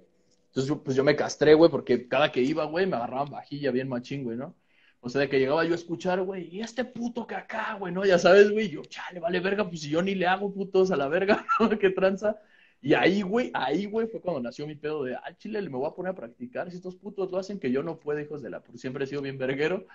Entonces, 0.48 0.76
pues 0.84 0.96
yo 0.96 1.04
me 1.04 1.16
castré, 1.16 1.54
güey, 1.54 1.70
porque 1.70 2.08
cada 2.08 2.30
que 2.32 2.42
iba, 2.42 2.64
güey, 2.64 2.86
me 2.86 2.96
agarraban 2.96 3.30
vajilla 3.30 3.70
bien 3.70 3.88
machín, 3.88 4.24
güey, 4.24 4.36
¿no? 4.36 4.54
O 5.00 5.08
sea, 5.08 5.20
de 5.20 5.28
que 5.28 5.38
llegaba 5.38 5.64
yo 5.64 5.72
a 5.72 5.76
escuchar, 5.76 6.20
güey, 6.22 6.48
y 6.50 6.60
este 6.60 6.84
puto 6.84 7.26
que 7.26 7.34
acá, 7.34 7.74
güey, 7.74 7.92
¿no? 7.92 8.04
Ya 8.04 8.18
sabes, 8.18 8.50
güey, 8.50 8.68
yo, 8.68 8.82
chale, 8.82 9.20
vale 9.20 9.40
verga, 9.40 9.68
pues 9.68 9.82
si 9.82 9.90
yo 9.90 10.02
ni 10.02 10.14
le 10.14 10.26
hago 10.26 10.52
putos 10.52 10.90
a 10.90 10.96
la 10.96 11.08
verga, 11.08 11.46
¿no? 11.60 11.78
¿Qué 11.78 11.90
tranza? 11.90 12.40
Y 12.82 12.94
ahí, 12.94 13.22
güey, 13.22 13.50
ahí, 13.54 13.86
güey, 13.86 14.06
fue 14.06 14.20
cuando 14.20 14.40
nació 14.40 14.66
mi 14.66 14.74
pedo 14.74 15.04
de, 15.04 15.14
ah, 15.14 15.34
chile, 15.38 15.60
me 15.62 15.76
voy 15.76 15.88
a 15.88 15.94
poner 15.94 16.12
a 16.12 16.14
practicar. 16.14 16.70
Si 16.70 16.76
estos 16.76 16.96
putos 16.96 17.30
lo 17.30 17.38
hacen, 17.38 17.58
que 17.58 17.70
yo 17.70 17.82
no 17.82 17.98
puedo, 17.98 18.20
hijos 18.20 18.42
de 18.42 18.50
la, 18.50 18.62
siempre 18.74 19.04
he 19.04 19.06
sido 19.06 19.22
bien 19.22 19.38
verguero. 19.38 19.86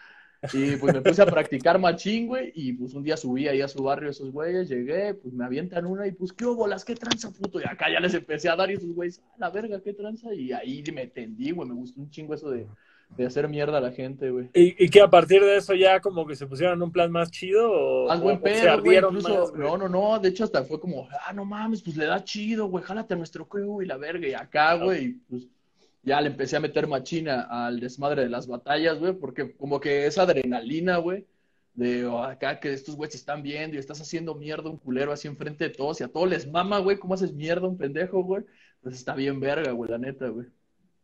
Y 0.53 0.75
pues 0.77 0.93
me 0.93 1.01
puse 1.01 1.21
a 1.21 1.25
practicar 1.27 1.77
machín, 1.77 2.27
güey, 2.27 2.51
y 2.55 2.73
pues 2.73 2.95
un 2.95 3.03
día 3.03 3.15
subí 3.15 3.47
ahí 3.47 3.61
a 3.61 3.67
su 3.67 3.83
barrio 3.83 4.09
esos 4.09 4.31
güeyes, 4.31 4.69
llegué, 4.69 5.13
pues 5.13 5.33
me 5.33 5.45
avientan 5.45 5.85
una 5.85 6.07
y 6.07 6.13
pues, 6.13 6.33
¿qué 6.33 6.45
bolas? 6.45 6.83
¿Qué 6.83 6.95
tranza, 6.95 7.31
puto? 7.31 7.59
Y 7.61 7.63
acá 7.63 7.91
ya 7.91 7.99
les 7.99 8.13
empecé 8.15 8.49
a 8.49 8.55
dar 8.55 8.71
y 8.71 8.73
esos 8.73 8.91
güeyes, 8.91 9.21
ah, 9.33 9.35
la 9.37 9.49
verga, 9.51 9.79
¿qué 9.81 9.93
tranza? 9.93 10.33
Y 10.33 10.51
ahí 10.51 10.83
me 10.91 11.05
tendí, 11.07 11.51
güey, 11.51 11.69
me 11.69 11.75
gustó 11.75 12.01
un 12.01 12.09
chingo 12.09 12.33
eso 12.33 12.49
de, 12.49 12.65
de 13.15 13.25
hacer 13.27 13.47
mierda 13.49 13.77
a 13.77 13.81
la 13.81 13.91
gente, 13.91 14.31
güey. 14.31 14.49
¿Y, 14.55 14.83
¿Y, 14.83 14.89
que 14.89 15.01
a 15.01 15.09
partir 15.09 15.43
de 15.43 15.57
eso 15.57 15.75
ya 15.75 15.99
como 15.99 16.25
que 16.25 16.35
se 16.35 16.47
pusieron 16.47 16.81
un 16.81 16.91
plan 16.91 17.11
más 17.11 17.29
chido 17.29 17.71
o, 17.71 18.07
más 18.07 18.19
buen 18.19 18.41
pedo, 18.41 18.81
güey, 18.81 18.97
incluso, 18.97 19.53
no, 19.55 19.77
no, 19.77 19.87
no, 19.87 20.17
de 20.17 20.29
hecho 20.29 20.43
hasta 20.43 20.63
fue 20.63 20.79
como, 20.79 21.07
ah, 21.27 21.33
no 21.33 21.45
mames, 21.45 21.83
pues 21.83 21.95
le 21.95 22.05
da 22.05 22.23
chido, 22.23 22.65
güey, 22.65 22.83
jálate 22.83 23.13
a 23.13 23.17
nuestro 23.17 23.47
crew 23.47 23.83
y 23.83 23.85
la 23.85 23.97
verga, 23.97 24.27
y 24.27 24.33
acá, 24.33 24.73
güey, 24.73 25.17
pues 25.29 25.47
ya 26.03 26.19
le 26.21 26.27
empecé 26.27 26.57
a 26.57 26.59
meter 26.59 26.87
machina 26.87 27.41
al 27.49 27.79
desmadre 27.79 28.23
de 28.23 28.29
las 28.29 28.47
batallas, 28.47 28.99
güey, 28.99 29.13
porque 29.13 29.55
como 29.55 29.79
que 29.79 30.05
esa 30.05 30.23
adrenalina, 30.23 30.97
güey, 30.97 31.27
de 31.73 32.05
oh, 32.05 32.23
acá 32.23 32.59
que 32.59 32.73
estos 32.73 32.95
güeyes 32.95 33.15
están 33.15 33.43
viendo 33.43 33.75
y 33.75 33.79
estás 33.79 34.01
haciendo 34.01 34.35
mierda 34.35 34.69
un 34.69 34.77
culero 34.77 35.11
así 35.11 35.27
enfrente 35.27 35.65
de 35.65 35.69
todos 35.69 36.01
y 36.01 36.03
a 36.03 36.07
todos 36.07 36.29
les 36.29 36.49
mama, 36.49 36.79
güey, 36.79 36.97
¿cómo 36.97 37.13
haces 37.13 37.33
mierda 37.33 37.67
un 37.67 37.77
pendejo, 37.77 38.23
güey? 38.23 38.43
Pues 38.81 38.95
está 38.95 39.15
bien 39.15 39.39
verga, 39.39 39.71
güey, 39.71 39.91
la 39.91 39.97
neta, 39.97 40.27
güey. 40.27 40.47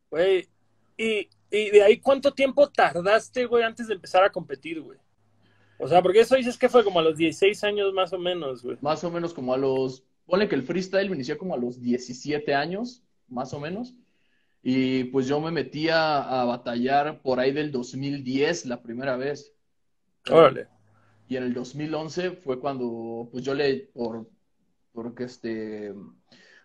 Güey, 0.09 0.47
y, 0.97 1.29
y 1.51 1.69
de 1.69 1.83
ahí 1.83 1.99
cuánto 1.99 2.33
tiempo 2.33 2.69
tardaste, 2.69 3.45
güey, 3.45 3.63
antes 3.63 3.87
de 3.87 3.93
empezar 3.93 4.23
a 4.23 4.31
competir, 4.31 4.81
güey? 4.81 4.97
O 5.79 5.87
sea, 5.87 6.01
porque 6.01 6.21
eso 6.21 6.35
dices 6.35 6.57
que 6.57 6.69
fue 6.69 6.83
como 6.83 6.99
a 6.99 7.03
los 7.03 7.17
16 7.17 7.63
años 7.63 7.93
más 7.93 8.11
o 8.11 8.17
menos, 8.17 8.63
güey. 8.63 8.77
Más 8.81 9.03
o 9.03 9.11
menos 9.11 9.33
como 9.33 9.53
a 9.53 9.57
los, 9.57 10.03
ponle 10.25 10.49
que 10.49 10.55
el 10.55 10.63
freestyle 10.63 11.09
me 11.09 11.15
inició 11.15 11.37
como 11.37 11.53
a 11.53 11.57
los 11.57 11.79
17 11.79 12.55
años, 12.55 13.03
más 13.27 13.53
o 13.53 13.59
menos. 13.59 13.93
Y 14.63 15.05
pues 15.05 15.27
yo 15.27 15.39
me 15.39 15.51
metí 15.51 15.87
a, 15.89 16.43
batallar 16.45 17.21
por 17.21 17.39
ahí 17.39 17.51
del 17.51 17.71
2010 17.71 18.65
la 18.65 18.81
primera 18.81 19.15
vez. 19.15 19.53
Órale. 20.29 20.67
Y 21.29 21.37
en 21.37 21.43
el 21.43 21.53
2011 21.53 22.31
fue 22.31 22.59
cuando, 22.59 23.29
pues 23.31 23.43
yo 23.43 23.53
le, 23.53 23.89
por, 23.93 24.29
porque 24.93 25.25
este, 25.25 25.93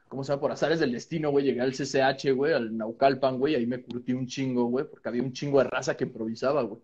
¿cómo 0.08 0.24
se 0.24 0.32
llama? 0.32 0.40
Por 0.40 0.52
azares 0.52 0.78
del 0.80 0.92
destino, 0.92 1.30
güey, 1.30 1.44
llegué 1.44 1.60
al 1.60 1.72
CCH, 1.72 2.32
güey, 2.34 2.52
al 2.52 2.76
Naucalpan, 2.76 3.38
güey, 3.38 3.54
ahí 3.54 3.66
me 3.66 3.82
curtí 3.82 4.12
un 4.12 4.26
chingo, 4.26 4.66
güey, 4.66 4.84
porque 4.88 5.08
había 5.08 5.22
un 5.22 5.32
chingo 5.32 5.58
de 5.58 5.64
raza 5.64 5.96
que 5.96 6.04
improvisaba, 6.04 6.62
güey. 6.62 6.80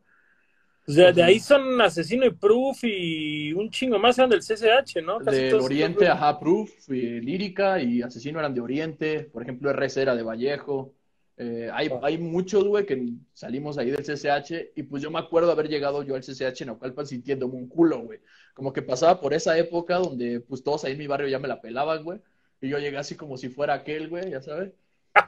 O 0.88 0.90
sea, 0.90 1.12
de 1.12 1.22
ahí 1.22 1.38
son 1.38 1.78
Asesino 1.82 2.24
y 2.24 2.30
Proof 2.30 2.84
y 2.84 3.52
un 3.52 3.70
chingo 3.70 3.98
más 3.98 4.16
eran 4.16 4.30
del 4.30 4.40
CCH, 4.40 5.02
¿no? 5.04 5.18
del 5.18 5.54
Oriente, 5.56 6.08
ajá, 6.08 6.40
Proof, 6.40 6.88
y 6.88 7.20
Lírica 7.20 7.78
y 7.78 8.00
Asesino 8.00 8.38
eran 8.38 8.54
de 8.54 8.62
Oriente, 8.62 9.20
por 9.30 9.42
ejemplo, 9.42 9.70
RC 9.70 10.00
era 10.00 10.16
de 10.16 10.22
Vallejo. 10.22 10.94
Eh, 11.36 11.68
hay, 11.72 11.88
ah. 11.88 12.00
hay 12.02 12.16
muchos, 12.16 12.64
güey, 12.64 12.86
que 12.86 13.12
salimos 13.34 13.76
ahí 13.76 13.90
del 13.90 14.02
CCH 14.02 14.72
y 14.76 14.84
pues 14.84 15.02
yo 15.02 15.10
me 15.10 15.18
acuerdo 15.18 15.52
haber 15.52 15.68
llegado 15.68 16.02
yo 16.02 16.14
al 16.14 16.22
CCH 16.22 16.62
en 16.62 16.68
Naucalpan 16.68 17.06
sintiéndome 17.06 17.56
un 17.56 17.68
culo, 17.68 18.00
güey. 18.00 18.20
Como 18.54 18.72
que 18.72 18.80
pasaba 18.80 19.20
por 19.20 19.34
esa 19.34 19.58
época 19.58 19.96
donde 19.98 20.40
pues 20.40 20.64
todos 20.64 20.84
ahí 20.84 20.92
en 20.92 20.98
mi 20.98 21.06
barrio 21.06 21.28
ya 21.28 21.38
me 21.38 21.48
la 21.48 21.60
pelaban, 21.60 22.02
güey. 22.02 22.20
Y 22.62 22.70
yo 22.70 22.78
llegué 22.78 22.96
así 22.96 23.14
como 23.14 23.36
si 23.36 23.50
fuera 23.50 23.74
aquel, 23.74 24.08
güey, 24.08 24.30
ya 24.30 24.40
sabes. 24.40 24.72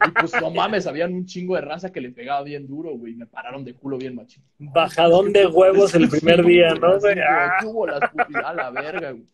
Y 0.06 0.10
pues 0.12 0.32
no 0.40 0.50
mames, 0.50 0.86
habían 0.86 1.12
un 1.14 1.26
chingo 1.26 1.54
de 1.56 1.62
raza 1.62 1.90
que 1.90 2.00
le 2.00 2.10
pegaba 2.10 2.42
bien 2.42 2.66
duro, 2.66 2.96
güey. 2.96 3.14
Me 3.14 3.26
pararon 3.26 3.64
de 3.64 3.74
culo 3.74 3.98
bien 3.98 4.14
machín. 4.14 4.42
Bajadón 4.58 5.32
de 5.32 5.46
huevos 5.46 5.94
el 5.94 6.08
primer 6.08 6.44
día, 6.44 6.74
¿no, 6.74 6.98
güey? 6.98 7.16
Tuvo 7.60 7.86
las 7.86 8.02
a 8.44 8.54
la 8.54 8.70
verga, 8.70 9.12
güey. 9.12 9.26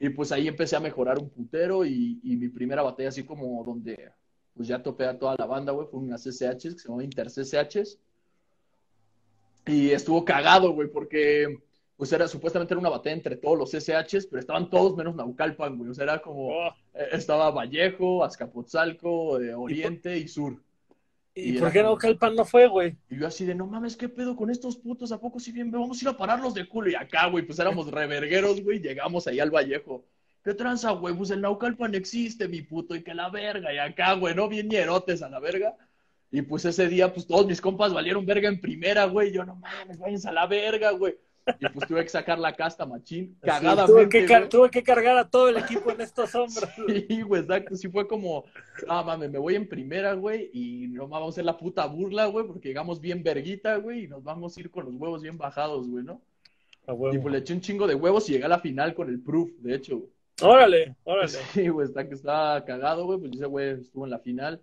Y 0.00 0.10
pues 0.10 0.30
ahí 0.30 0.46
empecé 0.46 0.76
a 0.76 0.80
mejorar 0.80 1.18
un 1.18 1.28
putero 1.28 1.84
y, 1.84 2.20
y 2.22 2.36
mi 2.36 2.48
primera 2.48 2.82
batalla 2.82 3.08
así 3.08 3.24
como 3.24 3.64
donde 3.64 4.12
pues 4.54 4.68
ya 4.68 4.82
topé 4.82 5.06
a 5.06 5.16
toda 5.16 5.36
la 5.38 5.46
banda, 5.46 5.70
güey, 5.72 5.86
fue 5.86 6.00
una 6.00 6.16
CCH 6.16 6.62
que 6.62 6.78
se 6.78 6.88
llamó 6.88 7.00
Inter 7.00 7.28
CCH. 7.28 7.96
Y 9.66 9.90
estuvo 9.90 10.24
cagado, 10.24 10.72
güey, 10.72 10.88
porque 10.88 11.58
pues 11.98 12.12
era 12.12 12.28
supuestamente 12.28 12.74
era 12.74 12.78
una 12.78 12.90
batalla 12.90 13.16
entre 13.16 13.36
todos 13.36 13.58
los 13.58 13.72
CCHs, 13.72 14.28
pero 14.28 14.38
estaban 14.38 14.70
todos 14.70 14.96
menos 14.96 15.16
Naucalpan, 15.16 15.76
güey. 15.76 15.90
O 15.90 15.94
sea, 15.94 16.04
era 16.04 16.22
como 16.22 16.50
oh. 16.50 16.68
eh, 16.94 17.08
estaba 17.10 17.50
Vallejo, 17.50 18.22
Azcapotzalco, 18.22 19.40
eh, 19.40 19.52
Oriente 19.52 20.16
y, 20.16 20.28
Sur. 20.28 20.62
¿Y, 21.34 21.58
por 21.58 21.72
qué 21.72 21.82
Naucalpan 21.82 22.36
no 22.36 22.44
fue, 22.44 22.68
güey? 22.68 22.96
Y 23.10 23.18
yo 23.18 23.26
así 23.26 23.44
de, 23.44 23.56
no 23.56 23.66
mames, 23.66 23.96
¿qué 23.96 24.08
pedo 24.08 24.36
con 24.36 24.48
estos 24.48 24.76
putos? 24.76 25.10
¿A 25.10 25.18
poco 25.18 25.40
si 25.40 25.50
bien 25.50 25.72
vamos 25.72 25.98
a 25.98 26.04
ir 26.04 26.08
a 26.08 26.16
pararlos 26.16 26.54
de 26.54 26.68
culo? 26.68 26.88
Y 26.88 26.94
acá, 26.94 27.26
güey, 27.26 27.44
pues 27.44 27.58
éramos 27.58 27.90
revergueros, 27.90 28.62
güey, 28.62 28.78
llegamos 28.78 29.26
ahí 29.26 29.40
al 29.40 29.50
Vallejo. 29.50 30.04
¿Qué 30.44 30.54
tranza, 30.54 30.92
güey? 30.92 31.16
Pues 31.16 31.30
el 31.30 31.40
Naucalpan 31.40 31.96
existe, 31.96 32.46
mi 32.46 32.62
puto, 32.62 32.94
y 32.94 33.02
que 33.02 33.12
la 33.12 33.28
verga, 33.28 33.74
y 33.74 33.78
acá, 33.78 34.12
güey, 34.12 34.36
¿no? 34.36 34.48
Bien 34.48 34.68
ñerotes 34.68 35.20
a 35.20 35.28
la 35.28 35.40
verga. 35.40 35.76
Y 36.30 36.42
pues 36.42 36.64
ese 36.64 36.86
día, 36.86 37.12
pues 37.12 37.26
todos 37.26 37.44
mis 37.44 37.60
compas 37.60 37.92
valieron 37.92 38.24
verga 38.24 38.48
en 38.48 38.60
primera, 38.60 39.06
güey. 39.06 39.32
Yo, 39.32 39.44
no 39.44 39.56
mames, 39.56 39.98
váyanse 39.98 40.28
a 40.28 40.32
la 40.32 40.46
verga, 40.46 40.92
güey. 40.92 41.16
Y 41.60 41.68
pues 41.68 41.88
tuve 41.88 42.02
que 42.02 42.08
sacar 42.08 42.38
la 42.38 42.54
casta, 42.54 42.86
machín, 42.86 43.36
cagadamente. 43.40 44.26
tuve, 44.48 44.70
que 44.70 44.82
cargar 44.82 45.16
a 45.16 45.28
todo 45.28 45.48
el 45.48 45.56
equipo 45.56 45.90
en 45.90 46.00
estos 46.00 46.34
hombros. 46.34 46.68
Sí, 47.08 47.22
güey, 47.22 47.42
exacto. 47.42 47.76
Sí 47.76 47.88
fue 47.88 48.06
como, 48.06 48.44
no 48.86 49.04
mames, 49.04 49.30
me 49.30 49.38
voy 49.38 49.54
en 49.54 49.68
primera, 49.68 50.14
güey, 50.14 50.50
y 50.52 50.88
no 50.88 51.08
vamos 51.08 51.28
a 51.28 51.30
hacer 51.30 51.44
la 51.44 51.56
puta 51.56 51.86
burla, 51.86 52.26
güey, 52.26 52.46
porque 52.46 52.68
llegamos 52.68 53.00
bien 53.00 53.22
verguita, 53.22 53.76
güey, 53.76 54.04
y 54.04 54.08
nos 54.08 54.22
vamos 54.22 54.56
a 54.56 54.60
ir 54.60 54.70
con 54.70 54.84
los 54.84 54.94
huevos 54.94 55.22
bien 55.22 55.38
bajados, 55.38 55.88
güey, 55.88 56.04
¿no? 56.04 56.20
Y 57.12 57.18
pues 57.18 57.32
le 57.32 57.38
eché 57.38 57.52
un 57.52 57.60
chingo 57.60 57.86
de 57.86 57.94
huevos 57.94 58.28
y 58.28 58.32
llegué 58.32 58.46
a 58.46 58.48
la 58.48 58.60
final 58.60 58.94
con 58.94 59.08
el 59.08 59.20
proof, 59.20 59.50
de 59.58 59.74
hecho, 59.74 59.98
güey. 59.98 60.10
Órale, 60.40 60.94
órale. 61.04 61.28
Sí, 61.52 61.68
güey, 61.68 61.86
está 61.86 62.08
que 62.08 62.14
estaba 62.14 62.64
cagado, 62.64 63.04
güey, 63.04 63.18
pues 63.18 63.32
ese 63.32 63.46
güey 63.46 63.80
estuvo 63.80 64.04
en 64.04 64.10
la 64.10 64.18
final. 64.18 64.62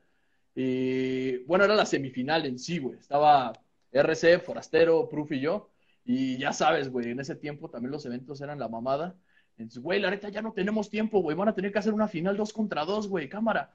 Y 0.56 1.38
bueno, 1.44 1.66
era 1.66 1.76
la 1.76 1.86
semifinal 1.86 2.46
en 2.46 2.58
sí, 2.58 2.80
güey. 2.80 2.98
Estaba 2.98 3.52
RC, 3.92 4.40
Forastero, 4.40 5.08
Proof 5.10 5.34
y 5.34 5.42
yo. 5.42 5.70
Y 6.06 6.38
ya 6.38 6.54
sabes, 6.54 6.90
güey, 6.90 7.12
en 7.12 7.20
ese 7.20 7.36
tiempo 7.36 7.70
también 7.70 7.92
los 7.92 8.06
eventos 8.06 8.40
eran 8.42 8.60
la 8.60 8.70
mamada. 8.70 9.16
Entonces, 9.58 9.82
güey, 9.82 10.00
la 10.00 10.12
neta 10.12 10.30
ya 10.30 10.42
no 10.42 10.54
tenemos 10.54 10.90
tiempo, 10.90 11.22
güey. 11.22 11.36
Van 11.36 11.50
a 11.50 11.56
tener 11.56 11.72
que 11.72 11.80
hacer 11.80 11.94
una 11.94 12.08
final 12.08 12.38
dos 12.38 12.54
contra 12.54 12.86
dos, 12.86 13.08
güey, 13.08 13.28
cámara. 13.28 13.74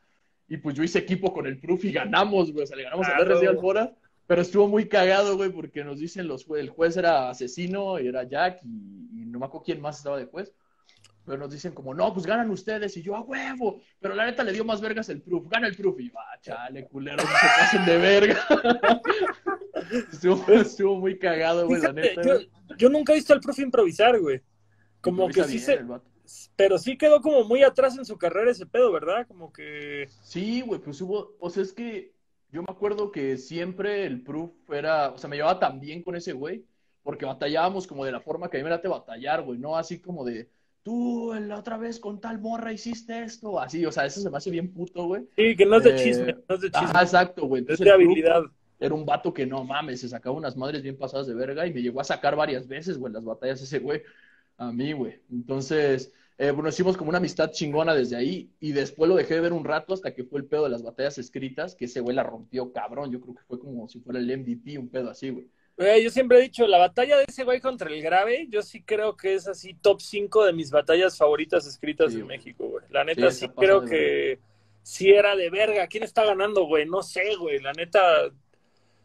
Y 0.49 0.57
pues 0.59 0.77
yo 0.77 0.83
hice 0.83 1.01
equipo 1.01 1.33
con 1.33 1.47
el 1.47 1.59
Proof 1.59 1.85
y 1.87 1.93
ganamos, 1.93 2.53
güey. 2.53 2.65
O 2.65 2.67
sea, 2.67 2.77
le 2.77 2.85
ganamos 2.85 3.07
al 3.09 3.23
RC 3.23 3.49
al 3.49 3.59
Fora. 3.59 3.93
Pero 4.27 4.43
estuvo 4.43 4.69
muy 4.69 4.89
cagado, 4.89 5.37
güey, 5.37 5.51
porque 5.51 5.83
nos 5.83 5.99
dicen 5.99 6.29
los 6.29 6.47
el 6.51 6.71
juez 6.71 6.97
era 6.97 7.31
asesino 7.31 7.99
y 7.99 8.07
era 8.07 8.23
Jack 8.23 8.61
y, 8.63 9.23
y 9.23 9.25
no 9.27 9.41
me 9.41 9.47
acuerdo 9.47 9.65
quién 9.65 9.81
más 9.81 9.97
estaba 9.97 10.19
de 10.19 10.27
juez 10.27 10.55
pero 11.25 11.39
nos 11.39 11.53
dicen 11.53 11.73
como, 11.73 11.95
no, 11.95 12.13
pues 12.13 12.27
ganan 12.27 12.51
ustedes, 12.51 12.97
y 12.97 13.03
yo, 13.03 13.17
a 13.17 13.21
huevo, 13.21 13.81
pero 14.01 14.15
la 14.15 14.27
neta 14.27 14.43
le 14.43 14.53
dio 14.53 14.65
más 14.65 14.81
vergas 14.81 15.09
el 15.09 15.23
proof, 15.23 15.49
gana 15.49 15.67
el 15.67 15.77
proof, 15.77 16.01
y 16.01 16.09
yo, 16.09 16.19
ah, 16.19 16.39
chale, 16.41 16.87
culeros, 16.89 17.25
se 17.25 17.47
pasen 17.59 17.85
de 17.87 17.97
verga. 17.99 18.41
estuvo, 20.53 20.97
muy 20.97 21.19
cagado, 21.19 21.67
güey, 21.67 21.83
la 21.83 21.93
neta. 21.93 22.23
Yo, 22.77 22.89
nunca 22.89 23.13
he 23.13 23.17
visto 23.17 23.33
al 23.33 23.41
proof 23.41 23.59
improvisar, 23.59 24.19
güey. 24.19 24.41
Como 25.01 25.29
que 25.29 25.45
sí 25.45 25.59
se... 25.59 25.85
Pero 26.55 26.79
sí 26.79 26.97
quedó 26.97 27.21
como 27.21 27.43
muy 27.45 27.65
atrás 27.65 27.99
en 27.99 28.05
su 28.05 28.17
carrera 28.17 28.53
ese 28.53 28.67
pedo, 28.67 28.93
¿verdad? 28.93 29.27
Como 29.27 29.53
que... 29.53 30.09
Sí, 30.23 30.61
güey, 30.61 30.81
pues 30.81 31.01
hubo, 31.01 31.35
o 31.41 31.51
sea, 31.51 31.65
es 31.65 31.73
que 31.73 32.13
yo 32.53 32.63
me 32.63 32.69
acuerdo 32.71 33.11
que 33.11 33.37
siempre 33.37 34.05
el 34.05 34.23
proof 34.23 34.53
era, 34.71 35.11
o 35.11 35.19
sea, 35.19 35.29
me 35.29 35.37
llevaba 35.37 35.59
tan 35.59 35.81
bien 35.81 36.03
con 36.03 36.15
ese 36.15 36.33
güey, 36.33 36.65
porque 37.03 37.25
batallábamos 37.25 37.87
como 37.87 38.05
de 38.05 38.13
la 38.13 38.21
forma 38.21 38.49
que 38.49 38.57
a 38.57 38.61
mí 38.61 38.65
me 38.65 38.71
late 38.71 38.89
batallar, 38.89 39.43
güey, 39.43 39.59
no 39.59 39.77
así 39.77 40.01
como 40.01 40.25
de 40.25 40.49
tú 40.91 41.33
la 41.41 41.57
otra 41.57 41.79
vez 41.79 42.01
con 42.01 42.21
tal 42.21 42.41
morra 42.41 42.73
hiciste 42.73 43.23
esto, 43.23 43.61
así, 43.61 43.87
o 43.87 43.93
sea, 43.93 44.07
eso 44.07 44.21
se 44.21 44.29
me 44.29 44.39
hace 44.39 44.51
bien 44.51 44.73
puto, 44.73 45.05
güey. 45.05 45.23
Sí, 45.37 45.55
que 45.55 45.65
no 45.65 45.77
es 45.77 45.85
de 45.85 45.91
eh, 45.91 45.97
chisme, 45.97 46.37
no 46.49 46.55
es 46.57 46.61
de 46.63 46.71
chisme. 46.71 46.89
Ajá, 46.89 47.03
exacto, 47.03 47.47
güey. 47.47 47.65
es 47.69 47.79
de 47.79 47.91
habilidad. 47.93 48.43
Era 48.81 48.95
un 48.95 49.07
vato 49.07 49.33
que 49.33 49.47
no 49.47 49.63
mames, 49.63 50.01
se 50.01 50.09
sacaba 50.09 50.37
unas 50.37 50.57
madres 50.57 50.83
bien 50.83 50.99
pasadas 50.99 51.29
de 51.29 51.35
verga 51.35 51.65
y 51.65 51.73
me 51.73 51.81
llegó 51.81 52.01
a 52.01 52.05
sacar 52.05 52.35
varias 52.35 52.67
veces, 52.67 52.99
güey, 52.99 53.13
las 53.13 53.25
batallas 53.25 53.63
ese 53.63 53.79
güey, 53.79 54.03
a 54.57 54.73
mí, 54.73 54.93
güey. 54.93 55.21
Entonces, 55.31 56.13
eh, 56.39 56.51
bueno, 56.51 56.71
hicimos 56.71 56.97
como 56.97 57.11
una 57.11 57.19
amistad 57.19 57.53
chingona 57.53 57.95
desde 57.95 58.17
ahí 58.17 58.51
y 58.59 58.73
después 58.73 59.09
lo 59.09 59.15
dejé 59.15 59.35
de 59.35 59.43
ver 59.43 59.53
un 59.53 59.65
rato 59.65 59.95
hasta 59.95 60.13
que 60.13 60.25
fue 60.25 60.41
el 60.41 60.47
pedo 60.47 60.65
de 60.65 60.71
las 60.71 60.83
batallas 60.83 61.19
escritas, 61.19 61.77
que 61.77 61.85
ese 61.85 62.01
güey 62.01 62.17
la 62.17 62.25
rompió 62.25 62.73
cabrón. 62.73 63.13
Yo 63.13 63.21
creo 63.21 63.37
que 63.37 63.45
fue 63.47 63.61
como 63.61 63.87
si 63.89 64.01
fuera 64.01 64.19
el 64.19 64.39
MVP, 64.39 64.77
un 64.77 64.89
pedo 64.89 65.11
así, 65.11 65.31
güey. 65.31 65.47
Güey, 65.81 66.05
yo 66.05 66.11
siempre 66.11 66.39
he 66.39 66.43
dicho, 66.43 66.67
la 66.67 66.77
batalla 66.77 67.17
de 67.17 67.25
ese 67.27 67.43
güey 67.43 67.59
contra 67.59 67.89
el 67.89 68.03
grave, 68.03 68.47
yo 68.51 68.61
sí 68.61 68.83
creo 68.83 69.17
que 69.17 69.33
es 69.35 69.49
así 69.49 69.73
top 69.73 69.99
5 70.03 70.45
de 70.45 70.53
mis 70.53 70.71
batallas 70.71 71.17
favoritas 71.17 71.67
escritas 71.67 72.13
Sí, 72.13 72.19
en 72.19 72.27
güey. 72.27 72.37
México, 72.37 72.69
güey. 72.69 72.85
La 72.91 73.03
neta 73.03 73.31
Sí, 73.31 73.49
creo 73.49 73.81
de 73.81 73.91
que 73.91 74.39
sí 74.83 75.11
era 75.11 75.35
de 75.37 75.49
verga. 75.49 75.87
¿Quién 75.87 76.03
está 76.03 76.27
ganando, 76.27 76.67
güey? 76.67 76.85
No 76.85 77.03
sé, 77.03 77.35
güey. 77.37 77.61
La 77.61 77.73
neta 77.73 78.31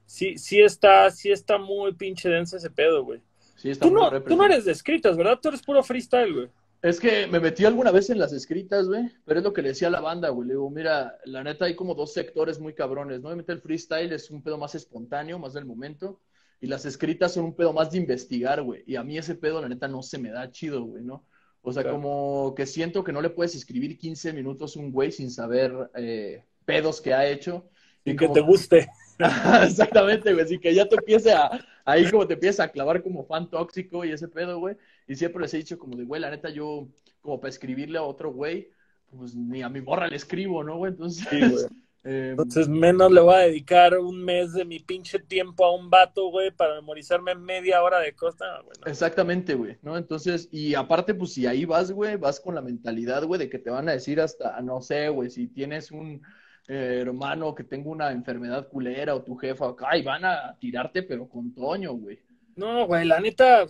sí, 0.05 0.37
sí 0.37 0.61
está, 0.61 1.09
sí 1.11 1.31
está 1.31 1.57
muy 1.57 1.93
pinche 1.93 2.27
denso 2.27 2.57
ese 2.57 2.69
pedo, 2.69 3.05
güey. 3.05 3.21
Sí, 3.55 3.69
está 3.69 3.85
Tú 3.85 3.93
muy 3.93 4.01
no, 4.01 4.21
tú 4.23 4.35
no 4.35 4.45
eres 4.45 4.65
de 4.65 4.73
escritas, 4.73 5.15
¿verdad? 5.15 5.39
Tú 5.41 5.47
eres 5.47 5.61
puro 5.61 5.81
freestyle, 5.81 6.33
güey. 6.33 6.49
Es 6.81 6.99
que 6.99 7.25
me 7.25 7.39
metí 7.39 7.63
alguna 7.63 7.91
vez 7.91 8.09
en 8.09 8.19
las 8.19 8.33
escritas, 8.33 8.87
güey, 8.87 9.09
pero 9.25 9.39
es 9.39 9.43
lo 9.43 9.53
que 9.53 9.61
le 9.61 9.69
decía 9.69 9.87
a 9.87 9.91
la 9.91 10.01
banda, 10.01 10.29
güey. 10.29 10.49
Le 10.49 10.53
digo, 10.55 10.69
mira, 10.69 11.17
la 11.23 11.41
neta 11.41 11.65
hay 11.65 11.75
como 11.75 11.95
dos 11.95 12.11
sectores 12.13 12.59
muy 12.59 12.73
cabrones, 12.75 13.21
¿no? 13.21 13.29
Obviamente 13.29 13.53
el 13.53 13.61
freestyle 13.61 14.11
es 14.11 14.29
un 14.29 14.43
pedo 14.43 14.57
más 14.57 14.75
espontáneo, 14.75 15.39
más 15.39 15.53
del 15.53 15.65
momento, 15.65 16.19
y 16.61 16.67
las 16.67 16.85
escritas 16.85 17.33
son 17.33 17.45
un 17.45 17.55
pedo 17.55 17.73
más 17.73 17.91
de 17.91 17.97
investigar, 17.97 18.61
güey. 18.61 18.83
Y 18.87 18.95
a 18.95 19.03
mí 19.03 19.17
ese 19.17 19.35
pedo, 19.35 19.61
la 19.61 19.69
neta, 19.69 19.87
no 19.87 20.01
se 20.01 20.17
me 20.17 20.29
da 20.31 20.49
chido, 20.51 20.83
güey, 20.83 21.03
¿no? 21.03 21.23
O 21.61 21.73
sea, 21.73 21.83
Claro. 21.83 21.97
como 21.97 22.53
que 22.55 22.65
siento 22.65 23.03
que 23.03 23.11
no 23.11 23.21
le 23.21 23.29
puedes 23.31 23.55
escribir 23.55 23.97
15 23.97 24.33
minutos 24.33 24.75
a 24.75 24.79
un 24.79 24.91
güey 24.91 25.11
sin 25.11 25.31
saber 25.31 25.73
eh, 25.95 26.43
pedos 26.65 27.01
que 27.01 27.13
ha 27.13 27.27
hecho. 27.27 27.67
Y 28.03 28.11
que 28.15 28.25
como- 28.27 28.33
te 28.33 28.41
guste. 28.41 28.87
Exactamente, 29.63 30.31
güey. 30.33 30.45
Así 30.45 30.59
que 30.59 30.73
ya 30.73 30.87
te 30.87 30.95
empiece 30.95 31.31
a, 31.33 31.49
ahí 31.85 32.09
como 32.11 32.27
te 32.27 32.33
empieza 32.35 32.63
a 32.63 32.67
clavar 32.71 33.01
como 33.01 33.25
fan 33.25 33.49
tóxico 33.49 34.05
y 34.05 34.11
ese 34.11 34.27
pedo, 34.27 34.59
güey. 34.59 34.75
Y 35.07 35.15
siempre 35.15 35.41
les 35.41 35.53
he 35.53 35.57
dicho 35.57 35.77
como 35.79 35.95
de, 35.97 36.03
güey, 36.05 36.21
la 36.21 36.29
neta, 36.29 36.49
yo, 36.49 36.87
como 37.21 37.39
para 37.39 37.49
escribirle 37.49 37.97
a 37.97 38.03
otro 38.03 38.31
güey, 38.31 38.69
pues 39.17 39.35
ni 39.35 39.61
a 39.63 39.69
mi 39.69 39.81
morra 39.81 40.07
le 40.07 40.17
escribo, 40.17 40.63
¿no, 40.63 40.77
güey? 40.77 40.91
Entonces, 40.91 41.25
Sí, 41.29 41.39
güey. 41.39 41.65
eh, 42.07 42.29
Entonces 42.29 42.69
menos 42.69 43.11
le 43.11 43.19
voy 43.19 43.33
a 43.33 43.39
dedicar 43.39 43.97
un 43.97 44.23
mes 44.23 44.53
de 44.53 44.63
mi 44.63 44.79
pinche 44.79 45.17
tiempo 45.17 45.65
a 45.65 45.75
un 45.75 45.89
vato, 45.89 46.29
güey, 46.29 46.51
para 46.51 46.75
memorizarme 46.75 47.33
media 47.33 47.81
hora 47.81 47.99
de 47.99 48.13
costa. 48.13 48.45
Ah, 48.47 48.61
bueno. 48.63 48.83
exactamente, 48.85 49.55
güey, 49.55 49.79
¿no? 49.81 49.97
Entonces, 49.97 50.47
y 50.51 50.75
aparte, 50.75 51.15
pues 51.15 51.33
si 51.33 51.47
ahí 51.47 51.65
vas, 51.65 51.91
güey, 51.91 52.15
vas 52.15 52.39
con 52.39 52.53
la 52.53 52.61
mentalidad, 52.61 53.23
güey, 53.23 53.39
de 53.39 53.49
que 53.49 53.57
te 53.57 53.71
van 53.71 53.89
a 53.89 53.93
decir 53.93 54.21
hasta, 54.21 54.61
no 54.61 54.81
sé, 54.81 55.09
güey, 55.09 55.31
si 55.31 55.47
tienes 55.47 55.89
un 55.89 56.21
eh, 56.67 56.99
hermano 57.01 57.55
que 57.55 57.63
tenga 57.63 57.89
una 57.89 58.11
enfermedad 58.11 58.67
culera 58.67 59.15
o 59.15 59.23
tu 59.23 59.35
jefa 59.35 59.69
acá, 59.69 59.97
y 59.97 60.03
van 60.03 60.25
a 60.25 60.55
tirarte, 60.59 61.01
pero 61.01 61.27
con 61.27 61.55
Toño, 61.55 61.93
güey. 61.93 62.19
No, 62.55 62.85
güey, 62.85 63.05
la 63.05 63.19
neta, 63.19 63.65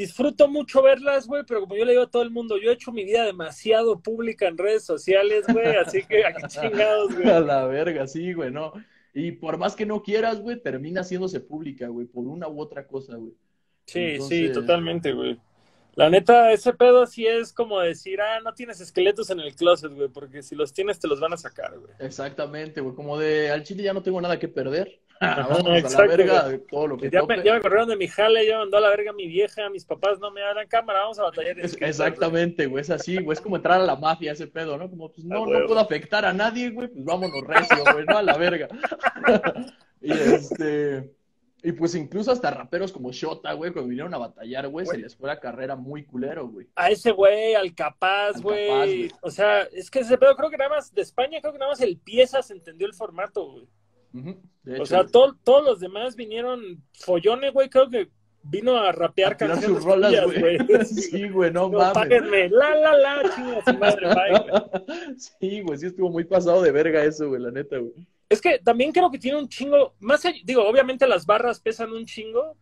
disfruto 0.00 0.48
mucho 0.48 0.82
verlas, 0.82 1.26
güey, 1.26 1.42
pero 1.46 1.60
como 1.60 1.76
yo 1.76 1.84
le 1.84 1.92
digo 1.92 2.04
a 2.04 2.10
todo 2.10 2.22
el 2.22 2.30
mundo, 2.30 2.56
yo 2.58 2.70
he 2.70 2.74
hecho 2.74 2.92
mi 2.92 3.04
vida 3.04 3.24
demasiado 3.24 4.00
pública 4.00 4.46
en 4.48 4.56
redes 4.58 4.84
sociales, 4.84 5.44
güey, 5.52 5.76
así 5.76 6.02
que 6.04 6.24
aquí 6.24 6.42
chingados, 6.48 7.10
A 7.12 7.14
güey. 7.14 7.46
la 7.46 7.66
verga, 7.66 8.06
sí, 8.06 8.32
güey, 8.32 8.50
no. 8.50 8.72
Y 9.14 9.32
por 9.32 9.58
más 9.58 9.74
que 9.74 9.86
no 9.86 10.02
quieras, 10.02 10.40
güey, 10.40 10.60
termina 10.60 11.00
haciéndose 11.00 11.40
pública, 11.40 11.88
güey, 11.88 12.06
por 12.06 12.26
una 12.26 12.48
u 12.48 12.60
otra 12.60 12.86
cosa, 12.86 13.16
güey. 13.16 13.32
Sí, 13.86 13.98
Entonces- 14.00 14.38
sí, 14.48 14.52
totalmente, 14.52 15.12
güey. 15.12 15.38
La 15.94 16.08
neta, 16.10 16.52
ese 16.52 16.72
pedo 16.74 17.06
sí 17.06 17.26
es 17.26 17.52
como 17.52 17.80
decir, 17.80 18.20
ah, 18.20 18.38
no 18.44 18.54
tienes 18.54 18.80
esqueletos 18.80 19.30
en 19.30 19.40
el 19.40 19.56
closet, 19.56 19.92
güey, 19.92 20.08
porque 20.08 20.42
si 20.42 20.54
los 20.54 20.72
tienes 20.72 21.00
te 21.00 21.08
los 21.08 21.18
van 21.18 21.32
a 21.32 21.36
sacar, 21.36 21.76
güey. 21.76 21.90
Exactamente, 21.98 22.80
güey, 22.80 22.94
como 22.94 23.18
de 23.18 23.50
al 23.50 23.64
chile 23.64 23.82
ya 23.82 23.92
no 23.92 24.02
tengo 24.02 24.20
nada 24.20 24.38
que 24.38 24.46
perder. 24.46 25.00
Vamos 25.48 25.94
a 25.94 26.00
la 26.02 26.06
verga 26.06 26.58
todo 26.70 26.86
lo 26.86 26.96
que 26.96 27.10
Ya 27.10 27.20
tope. 27.20 27.36
me, 27.38 27.42
ya 27.44 27.54
me 27.54 27.60
corrieron 27.60 27.88
de 27.88 27.96
mi 27.96 28.06
jale, 28.08 28.46
ya 28.46 28.54
me 28.54 28.58
mandó 28.60 28.76
a 28.76 28.80
la 28.80 28.90
verga 28.90 29.12
mi 29.12 29.26
vieja, 29.26 29.68
mis 29.70 29.84
papás 29.84 30.18
no 30.20 30.30
me 30.30 30.40
dan 30.40 30.66
cámara, 30.68 31.00
vamos 31.00 31.18
a 31.18 31.24
batallar. 31.24 31.58
Es- 31.60 31.76
exactamente, 31.80 32.66
güey, 32.66 32.82
es 32.82 32.90
así, 32.90 33.16
güey, 33.16 33.34
es 33.34 33.40
como 33.40 33.56
entrar 33.56 33.80
a 33.80 33.84
la 33.84 33.96
mafia 33.96 34.32
ese 34.32 34.46
pedo, 34.46 34.76
¿no? 34.78 34.88
Como, 34.88 35.10
pues 35.10 35.24
A 35.24 35.28
no, 35.28 35.46
no 35.46 35.66
puedo 35.66 35.80
afectar 35.80 36.24
a 36.24 36.32
nadie, 36.32 36.70
güey, 36.70 36.88
pues 36.88 37.04
vámonos 37.04 37.42
recio, 37.46 37.76
güey, 37.92 38.04
no 38.06 38.18
a 38.18 38.22
la 38.22 38.36
verga. 38.36 38.68
Y 40.00 40.12
este, 40.12 41.12
y 41.60 41.72
pues 41.72 41.96
incluso 41.96 42.30
hasta 42.30 42.52
raperos 42.52 42.92
como 42.92 43.10
Shota, 43.10 43.52
güey, 43.54 43.72
cuando 43.72 43.88
vinieron 43.88 44.14
a 44.14 44.18
batallar, 44.18 44.68
güey, 44.68 44.86
se 44.86 44.96
les 44.96 45.16
fue 45.16 45.28
la 45.28 45.40
carrera 45.40 45.74
muy 45.74 46.04
culero, 46.04 46.46
güey. 46.46 46.68
A 46.76 46.88
ese 46.90 47.10
güey, 47.10 47.56
al 47.56 47.74
capaz, 47.74 48.36
Al 48.36 48.42
güey. 48.42 48.68
Capaz, 48.68 48.84
güey. 48.86 49.10
O 49.22 49.30
sea, 49.32 49.62
es 49.72 49.90
que 49.90 49.98
ese 50.00 50.16
pedo 50.16 50.36
creo 50.36 50.50
que 50.50 50.56
nada 50.56 50.70
más 50.70 50.94
de 50.94 51.02
España, 51.02 51.40
creo 51.40 51.52
que 51.52 51.58
nada 51.58 51.72
más 51.72 51.80
el 51.80 51.96
Piezas 51.98 52.48
entendió 52.52 52.86
el 52.86 52.94
formato, 52.94 53.44
güey. 53.50 53.66
O 54.80 54.86
sea, 54.86 55.06
todo- 55.06 55.36
todos 55.44 55.64
los 55.64 55.80
demás 55.80 56.16
vinieron 56.16 56.82
follones, 56.92 57.52
güey. 57.52 57.68
Creo 57.70 57.88
que 57.88 58.08
vino 58.42 58.76
a 58.76 58.92
rapear 58.92 59.32
A 59.32 59.36
tirar 59.36 59.52
canciones 59.52 59.82
sus 59.82 59.84
rolas, 59.84 60.12
güey. 60.24 60.58
güey. 60.58 60.58
Sí, 60.84 61.28
güey, 61.28 61.50
no 61.52 61.68
No, 61.70 61.78
mames. 61.78 61.92
páguenme, 61.94 62.48
la, 62.50 62.74
la, 62.74 62.96
la, 62.96 63.34
chinga 63.34 63.64
su 63.64 63.78
madre, 63.78 64.08
bye, 64.08 64.38
güey. 64.40 65.16
Sí, 65.18 65.60
güey, 65.62 65.78
sí 65.78 65.86
estuvo 65.86 66.10
muy 66.10 66.24
pasado 66.24 66.62
de 66.62 66.70
verga 66.72 67.04
eso, 67.04 67.28
güey, 67.28 67.40
la 67.42 67.50
neta, 67.50 67.78
güey. 67.78 67.92
Es 68.28 68.40
que 68.42 68.58
también 68.58 68.92
creo 68.92 69.10
que 69.10 69.18
tiene 69.18 69.38
un 69.38 69.48
chingo, 69.48 69.94
más 70.00 70.24
allá- 70.24 70.40
digo, 70.44 70.66
obviamente 70.68 71.06
las 71.06 71.24
barras 71.26 71.60
pesan 71.60 71.92
un 71.92 72.04
chingo, 72.06 72.56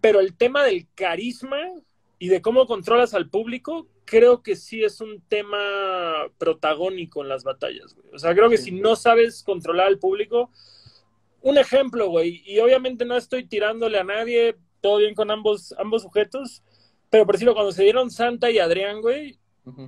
pero 0.00 0.20
el 0.20 0.36
tema 0.36 0.62
del 0.64 0.86
carisma 0.94 1.58
y 2.18 2.28
de 2.28 2.40
cómo 2.40 2.66
controlas 2.66 3.12
al 3.14 3.28
público, 3.28 3.88
creo 4.06 4.42
que 4.42 4.56
sí 4.56 4.82
es 4.82 5.00
un 5.02 5.20
tema 5.28 6.26
protagónico 6.38 7.22
en 7.22 7.28
las 7.28 7.44
batallas, 7.44 7.94
güey. 7.94 8.06
O 8.14 8.18
sea, 8.18 8.34
creo 8.34 8.48
que 8.48 8.56
Sí. 8.56 8.64
si 8.66 8.72
no 8.72 8.96
sabes 8.96 9.42
controlar 9.42 9.88
al 9.88 9.98
público, 9.98 10.50
un 11.42 11.58
ejemplo, 11.58 12.08
güey, 12.08 12.42
y 12.46 12.58
obviamente 12.60 13.04
no 13.04 13.16
estoy 13.16 13.44
tirándole 13.46 13.98
a 13.98 14.04
nadie, 14.04 14.56
todo 14.80 14.98
bien 14.98 15.14
con 15.14 15.30
ambos, 15.30 15.74
ambos 15.78 16.02
sujetos, 16.02 16.62
pero 17.10 17.26
por 17.26 17.34
ejemplo, 17.34 17.54
cuando 17.54 17.72
se 17.72 17.82
dieron 17.82 18.10
Santa 18.10 18.50
y 18.50 18.58
Adrián, 18.58 19.00
güey, 19.00 19.38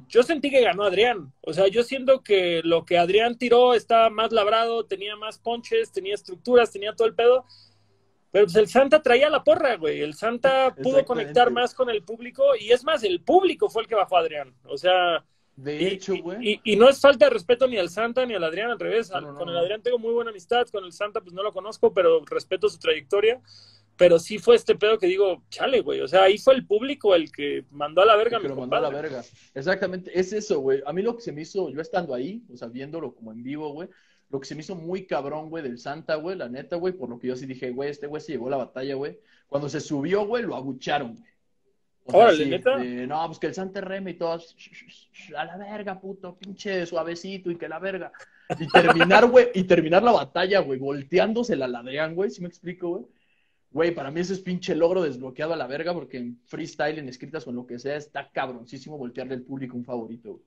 yo 0.09 0.25
sentí 0.25 0.51
que 0.51 0.61
ganó 0.61 0.83
Adrián. 0.83 1.33
O 1.41 1.53
sea, 1.53 1.69
yo 1.69 1.85
siento 1.85 2.23
que 2.25 2.63
lo 2.65 2.85
que 2.85 2.99
Adrián 2.99 3.39
tiró 3.39 3.75
estaba 3.75 4.11
más 4.11 4.33
labrado, 4.33 4.85
tenía 4.87 5.15
más 5.15 5.39
ponches, 5.39 5.93
tenía 5.93 6.15
estructuras, 6.15 6.73
tenía 6.73 6.95
todo 6.97 7.07
el 7.07 7.15
pedo. 7.15 7.45
Pero 8.31 8.45
pues 8.45 8.57
el 8.57 8.69
Santa 8.69 9.03
traía 9.03 9.31
la 9.31 9.43
porra, 9.43 9.77
güey. 9.77 10.01
El 10.01 10.15
Santa 10.15 10.75
pudo 10.83 11.05
conectar 11.05 11.51
más 11.51 11.75
con 11.75 11.89
el 11.91 12.03
público 12.03 12.55
y 12.59 12.71
es 12.73 12.85
más, 12.85 13.03
el 13.03 13.23
público 13.23 13.71
fue 13.71 13.83
el 13.83 13.89
que 13.89 13.95
bajó 13.95 14.17
a 14.17 14.21
Adrián. 14.21 14.55
O 14.65 14.77
sea, 14.77 15.25
De 15.57 15.83
y, 15.83 15.87
hecho, 15.87 16.15
güey. 16.23 16.53
y- 16.53 16.61
y 16.73 16.77
no 16.77 16.89
es 16.89 17.01
falta 17.01 17.25
de 17.27 17.31
respeto 17.31 17.67
ni 17.67 17.79
al 17.79 17.89
Santa 17.89 18.27
ni 18.27 18.35
al 18.35 18.45
Adrián, 18.45 18.71
al 18.71 18.79
revés. 18.79 19.11
No, 19.11 19.21
no, 19.21 19.35
con 19.35 19.49
el 19.49 19.57
Adrián 19.57 19.83
tengo 19.83 19.99
muy 19.99 20.13
buena 20.13 20.31
amistad, 20.31 20.67
con 20.69 20.85
el 20.85 20.93
Santa 20.93 21.21
pues 21.21 21.33
no 21.33 21.43
lo 21.43 21.53
conozco, 21.53 21.93
pero 21.93 22.25
respeto 22.27 22.69
su 22.69 22.79
trayectoria. 22.79 23.41
Pero 23.97 24.21
sí 24.21 24.39
fue 24.39 24.55
este 24.55 24.77
pedo 24.77 24.97
que 24.97 25.09
digo, 25.09 25.43
chale, 25.51 25.81
güey. 25.81 26.01
O 26.03 26.07
sea, 26.07 26.23
ahí 26.23 26.39
fue 26.39 26.55
el 26.55 26.65
público 26.65 27.17
el 27.17 27.33
que 27.33 27.65
mandó 27.71 28.01
a 28.03 28.07
la 28.07 28.15
verga 28.15 28.37
que 28.37 28.45
mi 28.45 28.51
lo 28.51 28.55
mandó 28.61 28.77
a 28.77 28.81
la 28.81 28.91
verga. 28.91 29.25
Exactamente, 29.55 30.13
es 30.17 30.33
eso, 30.33 30.61
güey. 30.61 30.81
A 30.87 30.93
mí 30.93 31.03
lo 31.03 31.17
que 31.17 31.23
se 31.23 31.33
me 31.33 31.41
hizo, 31.43 31.69
yo 31.71 31.81
estando 31.81 32.15
ahí, 32.15 32.45
o 32.53 32.57
sea, 32.57 32.69
viéndolo 32.69 33.13
como 33.13 33.33
en 33.33 33.43
vivo, 33.43 33.73
güey, 33.73 33.89
lo 34.31 34.41
que 34.41 34.47
se 34.47 34.55
me 34.55 34.61
hizo 34.61 34.75
muy 34.75 35.07
cabrón, 35.07 35.49
güey, 35.49 35.63
del 35.63 35.79
Santa, 35.79 36.17
güey, 36.17 36.37
la 36.37 36.49
neta, 36.49 36.77
güey, 36.77 36.93
por 36.93 37.09
lo 37.09 37.19
que 37.19 37.29
yo 37.29 37.37
sí 37.37 37.47
dije, 37.47 37.71
güey, 37.71 37.91
este 37.91 38.07
güey 38.07 38.21
se 38.21 38.33
llevó 38.33 38.51
la 38.51 38.59
batalla, 38.59 38.95
güey. 38.95 39.19
Cuando 39.49 39.69
se 39.69 39.81
subió, 39.81 40.27
güey, 40.27 40.45
lo 40.45 40.55
abucharon, 40.55 41.17
güey. 41.17 41.29
O 42.05 42.11
sea, 42.11 42.21
Órale, 42.21 42.45
sí, 42.45 42.51
¿neta? 42.51 42.77
de, 42.79 43.07
no, 43.07 43.27
pues 43.27 43.39
que 43.39 43.47
el 43.49 43.55
Santa 43.55 43.81
reme 43.81 44.13
y 44.13 44.15
todo, 44.15 44.39
a 45.37 45.45
la 45.45 45.57
verga, 45.59 46.01
puto, 46.01 46.37
pinche 46.37 46.87
suavecito 46.87 47.51
y 47.51 47.57
que 47.57 47.69
la 47.69 47.79
verga. 47.79 48.13
Y 48.59 48.67
terminar, 48.67 49.27
güey, 49.27 49.49
y 49.55 49.65
terminar 49.65 50.03
la 50.03 50.13
batalla, 50.13 50.61
güey, 50.61 50.79
volteándose 50.79 51.55
la 51.57 51.69
ladrean, 51.69 52.15
güey, 52.15 52.31
¿sí 52.31 52.41
me 52.41 52.49
explico, 52.49 52.89
güey? 52.89 53.05
Güey, 53.71 53.95
para 53.95 54.11
mí 54.11 54.21
eso 54.21 54.33
es 54.33 54.41
pinche 54.41 54.75
logro 54.75 55.03
desbloqueado 55.03 55.53
a 55.53 55.57
la 55.57 55.67
verga, 55.67 55.93
porque 55.93 56.17
en 56.17 56.41
freestyle, 56.47 56.99
en 56.99 57.09
escritas 57.09 57.47
o 57.47 57.51
en 57.51 57.57
lo 57.57 57.67
que 57.67 57.79
sea, 57.79 57.97
está 57.97 58.31
cabroncísimo 58.31 58.97
voltearle 58.97 59.35
al 59.35 59.43
público 59.43 59.77
un 59.77 59.85
favorito, 59.85 60.33
güey. 60.33 60.45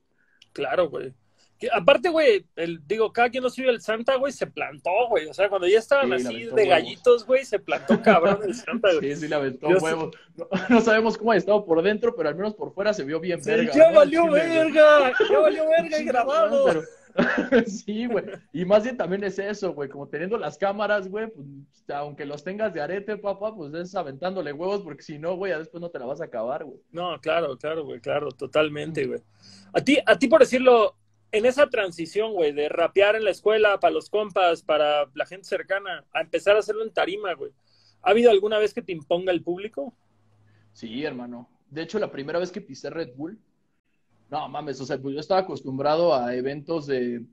Claro, 0.53 0.89
güey. 0.89 1.13
Que, 1.61 1.69
aparte, 1.71 2.09
güey, 2.09 2.43
el, 2.55 2.85
digo, 2.87 3.13
cada 3.13 3.29
quien 3.29 3.43
lo 3.43 3.49
subió 3.51 3.69
el 3.69 3.79
Santa, 3.81 4.15
güey, 4.15 4.33
se 4.33 4.47
plantó, 4.47 4.89
güey. 5.09 5.27
O 5.27 5.33
sea, 5.33 5.47
cuando 5.47 5.67
ya 5.67 5.77
estaban 5.77 6.07
Sí, 6.07 6.13
así 6.27 6.43
de 6.45 6.51
huevos. 6.53 6.69
gallitos, 6.69 7.25
güey, 7.27 7.45
se 7.45 7.59
plantó 7.59 8.01
cabrón 8.01 8.39
el 8.43 8.55
Santa, 8.55 8.89
güey. 8.95 9.01
Sí, 9.15 9.21
sí, 9.21 9.27
le 9.27 9.35
aventó 9.35 9.67
huevos. 9.67 10.15
No, 10.35 10.47
no 10.69 10.81
sabemos 10.81 11.17
cómo 11.19 11.31
ha 11.33 11.37
estado 11.37 11.63
por 11.63 11.81
dentro, 11.83 12.15
pero 12.15 12.29
al 12.29 12.35
menos 12.35 12.55
por 12.55 12.73
fuera 12.73 12.93
se 12.93 13.03
vio 13.03 13.19
bien 13.19 13.43
Sí, 13.43 13.51
verga. 13.51 13.73
ya 13.73 13.91
valió 13.91 14.23
Al 14.23 14.29
chile, 14.29 14.47
verga, 14.47 15.13
ya 15.29 15.39
valió 15.39 15.65
verga 15.69 15.99
y 15.99 16.03
grabado. 16.05 16.65
pero- 16.65 16.81
sí, 17.67 18.07
güey. 18.07 18.23
Y 18.53 18.65
más 18.65 18.83
bien 18.83 18.97
también 18.97 19.23
es 19.23 19.37
eso, 19.37 19.73
güey. 19.73 19.87
Como 19.89 20.07
teniendo 20.07 20.37
las 20.37 20.57
cámaras, 20.57 21.09
güey, 21.09 21.27
pues, 21.27 21.45
aunque 21.93 22.25
los 22.25 22.43
tengas 22.43 22.73
de 22.73 22.81
arete, 22.81 23.17
papá, 23.17 23.53
pues 23.55 23.73
es 23.75 23.93
aventándole 23.95 24.51
huevos, 24.53 24.81
porque 24.81 25.03
si 25.03 25.19
no, 25.19 25.35
güey, 25.35 25.51
después 25.55 25.79
no 25.81 25.89
te 25.89 25.99
la 25.99 26.05
vas 26.05 26.21
a 26.21 26.25
acabar, 26.25 26.63
güey. 26.63 26.79
No, 26.91 27.19
claro, 27.21 27.57
claro, 27.57 27.83
güey, 27.83 27.99
claro, 27.99 28.31
totalmente, 28.31 29.05
güey. 29.05 29.19
A 29.73 29.81
ti, 29.81 29.97
a 30.05 30.17
ti, 30.17 30.27
por 30.27 30.39
decirlo, 30.39 30.95
en 31.31 31.45
esa 31.45 31.67
transición, 31.69 32.33
güey, 32.33 32.51
de 32.51 32.69
rapear 32.69 33.15
en 33.15 33.23
la 33.23 33.31
escuela 33.31 33.79
para 33.79 33.93
los 33.93 34.09
compas, 34.09 34.63
para 34.63 35.05
la 35.13 35.25
gente 35.25 35.47
cercana, 35.47 36.05
a 36.13 36.21
empezar 36.21 36.55
a 36.55 36.59
hacerlo 36.59 36.83
en 36.83 36.91
tarima, 36.91 37.33
güey. 37.33 37.51
¿Ha 38.01 38.11
habido 38.11 38.31
alguna 38.31 38.57
vez 38.57 38.73
que 38.73 38.81
te 38.81 38.91
imponga 38.91 39.31
el 39.31 39.43
público? 39.43 39.93
Sí, 40.73 41.03
hermano. 41.03 41.49
De 41.69 41.83
hecho, 41.83 41.99
la 41.99 42.11
primera 42.11 42.39
vez 42.39 42.51
que 42.51 42.61
pisé 42.61 42.89
Red 42.89 43.15
Bull, 43.15 43.39
no 44.29 44.47
mames, 44.49 44.79
o 44.81 44.85
sea, 44.85 44.97
pues 44.97 45.13
yo 45.13 45.19
estaba 45.19 45.41
acostumbrado 45.41 46.13
a 46.13 46.35
eventos 46.35 46.87
de 46.87 47.23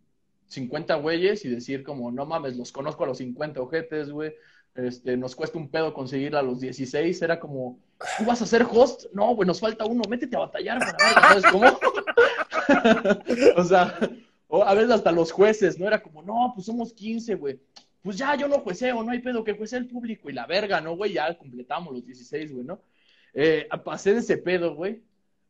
50 0.46 0.96
güeyes 0.96 1.44
y 1.44 1.48
decir 1.48 1.82
como, 1.82 2.11
no 2.11 2.26
mames, 2.26 2.56
los 2.56 2.72
conozco 2.72 3.04
a 3.04 3.08
los 3.08 3.18
50 3.18 3.61
ojetes, 3.61 4.11
güey. 4.11 4.34
este, 4.74 5.16
nos 5.16 5.34
cuesta 5.34 5.58
un 5.58 5.70
pedo 5.70 5.92
conseguir 5.92 6.37
a 6.37 6.42
los 6.42 6.61
16, 6.61 7.22
era 7.22 7.38
como, 7.40 7.78
¿tú 8.18 8.24
vas 8.24 8.42
a 8.42 8.46
ser 8.46 8.66
host? 8.70 9.06
No, 9.12 9.34
güey, 9.34 9.46
nos 9.46 9.61
falta 9.61 9.87
uno, 9.87 10.02
métete 10.08 10.37
a 10.37 10.40
batallar 10.40 10.78
para 10.78 11.28
¿sabes 11.28 11.44
cómo? 11.50 11.78
o 13.57 13.64
sea, 13.64 13.98
a 14.50 14.74
veces 14.74 14.90
hasta 14.90 15.12
los 15.12 15.33
jueces, 15.33 15.78
¿no? 15.78 15.87
Era 15.87 16.02
como, 16.02 16.22
no, 16.22 16.52
pues 16.54 16.66
somos 16.66 16.92
15, 16.92 17.35
güey. 17.35 17.61
Pues 18.02 18.16
ya, 18.16 18.35
yo 18.37 18.48
no 18.48 18.61
jueceo, 18.61 19.02
no 19.02 19.11
hay 19.11 19.20
pedo 19.20 19.44
que 19.44 19.54
juece 19.54 19.76
el 19.76 19.88
público 19.88 20.31
y 20.31 20.33
la 20.33 20.46
verga, 20.46 20.81
¿no, 20.81 20.96
güey? 20.96 21.12
Ya 21.12 21.37
completamos 21.37 21.92
los 21.92 22.04
16, 22.04 22.52
güey, 22.52 22.64
¿no? 22.64 22.81
Eh, 23.35 23.68
pasé 23.85 24.14
de 24.14 24.20
ese 24.20 24.38
pedo, 24.38 24.74
güey, 24.74 25.02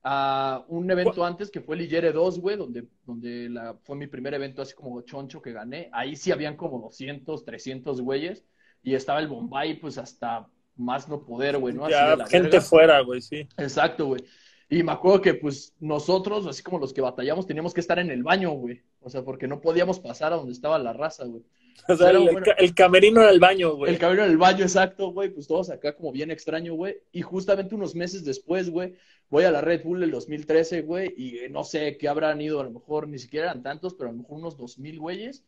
a 0.03 0.65
un 0.69 0.91
evento 0.91 1.25
antes 1.25 1.51
que 1.51 1.61
fue 1.61 1.77
el 1.77 1.83
Igere 1.83 2.13
2, 2.13 2.41
güey, 2.41 2.57
donde, 2.57 2.85
donde 3.05 3.49
la, 3.49 3.75
fue 3.83 3.97
mi 3.97 4.07
primer 4.07 4.35
evento 4.35 4.63
así 4.63 4.75
como 4.75 5.03
choncho 5.03 5.43
que 5.43 5.53
gané. 5.53 5.89
Ahí 5.93 6.17
sí 6.17 6.33
habían 6.33 6.57
como 6.57 6.81
200, 6.81 7.45
300 7.45 8.01
güeyes 8.01 8.45
y 8.83 8.95
estaba 8.95 9.21
el 9.21 9.29
Bombay, 9.29 9.79
pues 9.81 9.99
hasta 9.99 10.49
más 10.77 11.09
no 11.09 11.25
poder, 11.25 11.59
güey, 11.59 11.75
¿no? 11.75 11.89
Ya, 11.91 12.17
gente 12.27 12.61
fuera, 12.61 13.01
güey, 13.01 13.21
sí. 13.21 13.49
Exacto, 13.57 14.07
güey. 14.07 14.25
Y 14.71 14.83
me 14.83 14.93
acuerdo 14.93 15.23
que, 15.23 15.35
pues, 15.35 15.75
nosotros, 15.81 16.47
así 16.47 16.63
como 16.63 16.79
los 16.79 16.93
que 16.93 17.01
batallamos, 17.01 17.47
teníamos 17.47 17.73
que 17.73 17.81
estar 17.81 17.99
en 17.99 18.11
el 18.11 18.23
baño, 18.23 18.51
güey. 18.53 18.83
O 19.01 19.09
sea, 19.09 19.25
porque 19.25 19.49
no 19.49 19.61
podíamos 19.61 19.99
pasar 19.99 20.33
a 20.33 20.37
donde 20.37 20.53
estaba 20.53 20.79
la 20.79 20.93
raza, 20.93 21.25
güey. 21.25 21.43
O 21.89 21.97
sea, 21.97 22.11
el, 22.11 22.29
el, 22.59 22.75
camerino 22.75 23.23
era 23.23 23.31
el 23.31 23.41
baño, 23.41 23.77
güey. 23.77 23.93
El 23.93 23.99
camerino 23.99 24.25
era 24.25 24.33
el 24.33 24.37
baño, 24.37 24.65
exacto, 24.65 25.11
güey. 25.13 25.31
Pues 25.31 25.47
todos 25.47 25.71
acá 25.71 25.97
como 25.97 26.13
bien 26.13 26.31
extraño, 26.31 26.75
güey. 26.75 26.99
Y 27.13 27.23
justamente 27.23 27.75
unos 27.75 27.95
meses 27.95 28.25
después, 28.25 28.69
güey, 28.69 28.95
voy 29.31 29.45
a 29.45 29.51
la 29.51 29.61
Red 29.61 29.85
Bull 29.85 30.01
del 30.01 30.11
2013, 30.11 30.83
güey, 30.83 31.15
y 31.17 31.39
eh, 31.39 31.49
no 31.49 31.65
sé 31.65 31.97
qué 31.99 32.09
habrán 32.09 32.41
ido, 32.41 32.61
a 32.61 32.65
lo 32.65 32.71
mejor 32.71 33.09
ni 33.09 33.19
siquiera 33.19 33.47
eran 33.47 33.63
tantos, 33.63 33.95
pero 33.95 34.11
a 34.11 34.13
lo 34.13 34.19
mejor 34.19 34.39
unos 34.39 34.57
2000 34.57 34.99
güeyes 34.99 35.45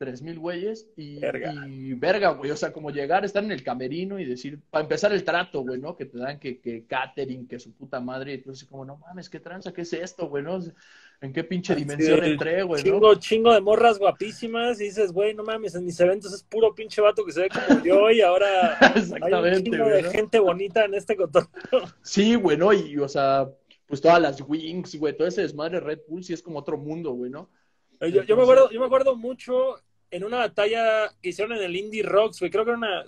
tres 0.00 0.22
mil 0.22 0.38
güeyes 0.38 0.88
y 0.96 1.18
verga. 1.98 2.30
güey, 2.30 2.50
o 2.50 2.56
sea, 2.56 2.72
como 2.72 2.90
llegar, 2.90 3.22
estar 3.22 3.44
en 3.44 3.52
el 3.52 3.62
camerino 3.62 4.18
y 4.18 4.24
decir, 4.24 4.58
para 4.70 4.82
empezar 4.82 5.12
el 5.12 5.24
trato, 5.24 5.60
güey, 5.60 5.78
¿no? 5.78 5.94
Que 5.94 6.06
te 6.06 6.16
dan 6.16 6.40
que, 6.40 6.58
que 6.58 6.86
catering, 6.86 7.46
que 7.46 7.58
su 7.58 7.74
puta 7.74 8.00
madre, 8.00 8.32
y 8.32 8.38
tú 8.38 8.52
así 8.52 8.64
como, 8.64 8.86
no 8.86 8.96
mames, 8.96 9.28
qué 9.28 9.40
tranza, 9.40 9.74
qué 9.74 9.82
es 9.82 9.92
esto, 9.92 10.26
güey, 10.30 10.42
¿no? 10.42 10.58
¿En 11.20 11.34
qué 11.34 11.44
pinche 11.44 11.74
dimensión 11.74 12.24
entré, 12.24 12.62
güey, 12.62 12.82
chingo, 12.82 13.14
Chingo 13.16 13.52
de 13.52 13.60
morras 13.60 13.98
guapísimas 13.98 14.80
y 14.80 14.84
dices, 14.84 15.12
güey, 15.12 15.34
no 15.34 15.44
mames, 15.44 15.74
en 15.74 15.84
mis 15.84 16.00
eventos 16.00 16.32
es 16.32 16.44
puro 16.44 16.74
pinche 16.74 17.02
vato 17.02 17.22
que 17.22 17.32
se 17.32 17.42
ve 17.42 17.48
como 17.50 17.84
yo 17.84 18.10
y 18.10 18.22
ahora 18.22 18.78
Exactamente, 18.96 19.36
hay 19.50 19.56
un 19.58 19.64
chingo 19.64 19.86
de 19.86 20.04
gente 20.04 20.38
bonita 20.38 20.86
en 20.86 20.94
este 20.94 21.14
cotorreo. 21.14 21.92
Sí, 22.00 22.36
güey, 22.36 22.56
¿no? 22.56 22.72
Y, 22.72 22.96
o 22.96 23.06
sea, 23.06 23.50
pues 23.84 24.00
todas 24.00 24.18
las 24.18 24.40
wings, 24.40 24.98
güey, 24.98 25.14
todo 25.14 25.28
ese 25.28 25.42
desmadre 25.42 25.78
Red 25.78 26.00
Bull 26.08 26.24
sí 26.24 26.32
es 26.32 26.40
como 26.40 26.58
otro 26.58 26.78
mundo, 26.78 27.12
güey, 27.12 27.30
¿no? 27.30 27.50
Yo, 28.00 28.22
yo, 28.22 28.34
me 28.34 28.44
acuerdo, 28.44 28.70
yo 28.70 28.80
me 28.80 28.86
acuerdo 28.86 29.14
mucho 29.14 29.76
en 30.10 30.24
una 30.24 30.38
batalla 30.38 31.10
que 31.22 31.30
hicieron 31.30 31.56
en 31.56 31.62
el 31.62 31.76
Indie 31.76 32.02
Rocks, 32.02 32.40
güey, 32.40 32.50
creo 32.50 32.64
que 32.64 32.70
era 32.70 32.78
una, 32.78 33.04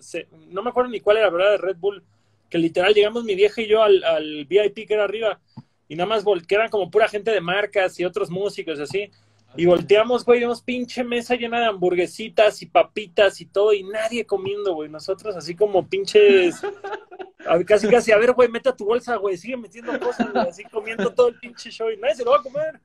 no 0.50 0.62
me 0.62 0.70
acuerdo 0.70 0.90
ni 0.90 1.00
cuál 1.00 1.16
era, 1.16 1.26
la 1.26 1.32
verdad, 1.32 1.50
de 1.52 1.58
Red 1.58 1.76
Bull, 1.78 2.02
que 2.48 2.58
literal 2.58 2.94
llegamos 2.94 3.24
mi 3.24 3.34
vieja 3.34 3.60
y 3.60 3.66
yo 3.66 3.82
al, 3.82 4.46
VIP 4.48 4.86
que 4.86 4.94
era 4.94 5.04
arriba, 5.04 5.40
y 5.88 5.96
nada 5.96 6.08
más, 6.08 6.24
que 6.46 6.54
eran 6.54 6.68
como 6.68 6.90
pura 6.90 7.08
gente 7.08 7.30
de 7.30 7.40
marcas 7.40 7.98
y 7.98 8.04
otros 8.04 8.30
músicos 8.30 8.78
así, 8.78 9.10
y 9.56 9.66
volteamos, 9.66 10.24
güey, 10.24 10.40
vimos 10.40 10.62
pinche 10.62 11.04
mesa 11.04 11.34
llena 11.34 11.60
de 11.60 11.66
hamburguesitas 11.66 12.62
y 12.62 12.66
papitas 12.66 13.40
y 13.40 13.46
todo, 13.46 13.72
y 13.74 13.82
nadie 13.82 14.24
comiendo, 14.24 14.74
güey, 14.74 14.88
nosotros 14.88 15.34
así 15.36 15.56
como 15.56 15.86
pinches, 15.86 16.62
casi 17.66 17.88
casi, 17.88 18.12
a 18.12 18.16
ver, 18.16 18.32
güey, 18.32 18.48
mete 18.48 18.72
tu 18.72 18.84
bolsa, 18.84 19.16
güey, 19.16 19.36
sigue 19.36 19.56
metiendo 19.56 19.98
cosas, 19.98 20.32
güey, 20.32 20.48
así 20.48 20.64
comiendo 20.64 21.12
todo 21.12 21.28
el 21.28 21.38
pinche 21.40 21.70
show, 21.70 21.90
y 21.90 21.96
nadie 21.96 22.14
se 22.14 22.24
lo 22.24 22.30
va 22.30 22.38
a 22.38 22.42
comer. 22.42 22.80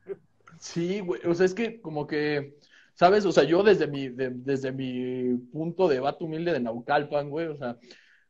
Sí, 0.60 1.02
güey, 1.02 1.22
o 1.24 1.36
sea, 1.36 1.46
es 1.46 1.54
que 1.54 1.80
como 1.80 2.08
que 2.08 2.58
¿sabes? 2.98 3.26
O 3.26 3.32
sea, 3.32 3.44
yo 3.44 3.62
desde 3.64 3.88
mi, 3.88 4.10
desde 4.10 4.72
mi 4.72 5.38
punto 5.52 5.88
de 5.88 6.00
vato 6.00 6.26
humilde 6.26 6.52
de 6.52 6.60
Naucalpan, 6.60 7.30
güey, 7.30 7.46
o 7.48 7.56
sea, 7.56 7.78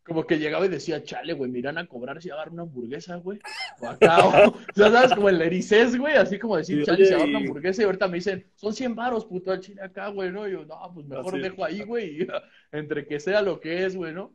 como 0.05 0.25
que 0.25 0.39
llegaba 0.39 0.65
y 0.65 0.69
decía, 0.69 1.03
chale, 1.03 1.33
güey, 1.33 1.49
me 1.49 1.59
irán 1.59 1.77
a 1.77 1.87
cobrar 1.87 2.21
si 2.21 2.29
agarro 2.29 2.51
una 2.51 2.63
hamburguesa, 2.63 3.15
güey. 3.15 3.39
O 3.79 3.87
acá, 3.87 4.25
o, 4.25 4.55
sea, 4.75 4.91
¿sabes? 4.91 5.13
Como 5.13 5.29
el 5.29 5.41
ericés, 5.41 5.97
güey, 5.97 6.15
así 6.15 6.37
como 6.37 6.57
decir, 6.57 6.83
chale, 6.83 7.05
si 7.05 7.13
agarro 7.13 7.29
una 7.29 7.39
hamburguesa 7.39 7.81
y 7.81 7.85
ahorita 7.85 8.07
me 8.09 8.15
dicen, 8.15 8.45
son 8.55 8.73
100 8.73 8.95
varos, 8.95 9.25
puto, 9.25 9.51
al 9.51 9.61
chile 9.61 9.81
acá, 9.81 10.09
güey, 10.09 10.31
¿no? 10.31 10.47
Y 10.47 10.51
yo, 10.51 10.65
no, 10.65 10.91
pues 10.93 11.07
mejor 11.07 11.41
dejo 11.41 11.63
ahí, 11.63 11.81
güey, 11.83 12.27
entre 12.73 13.07
que 13.07 13.21
sea 13.21 13.41
lo 13.41 13.61
que 13.61 13.85
es, 13.85 13.95
güey, 13.95 14.13
¿no? 14.13 14.33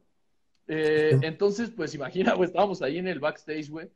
Eh, 0.66 1.18
entonces, 1.22 1.70
pues 1.70 1.94
imagina, 1.94 2.32
güey, 2.32 2.46
estábamos 2.46 2.80
ahí 2.80 2.96
en 2.96 3.08
el 3.08 3.20
backstage, 3.20 3.68
güey, 3.68 3.90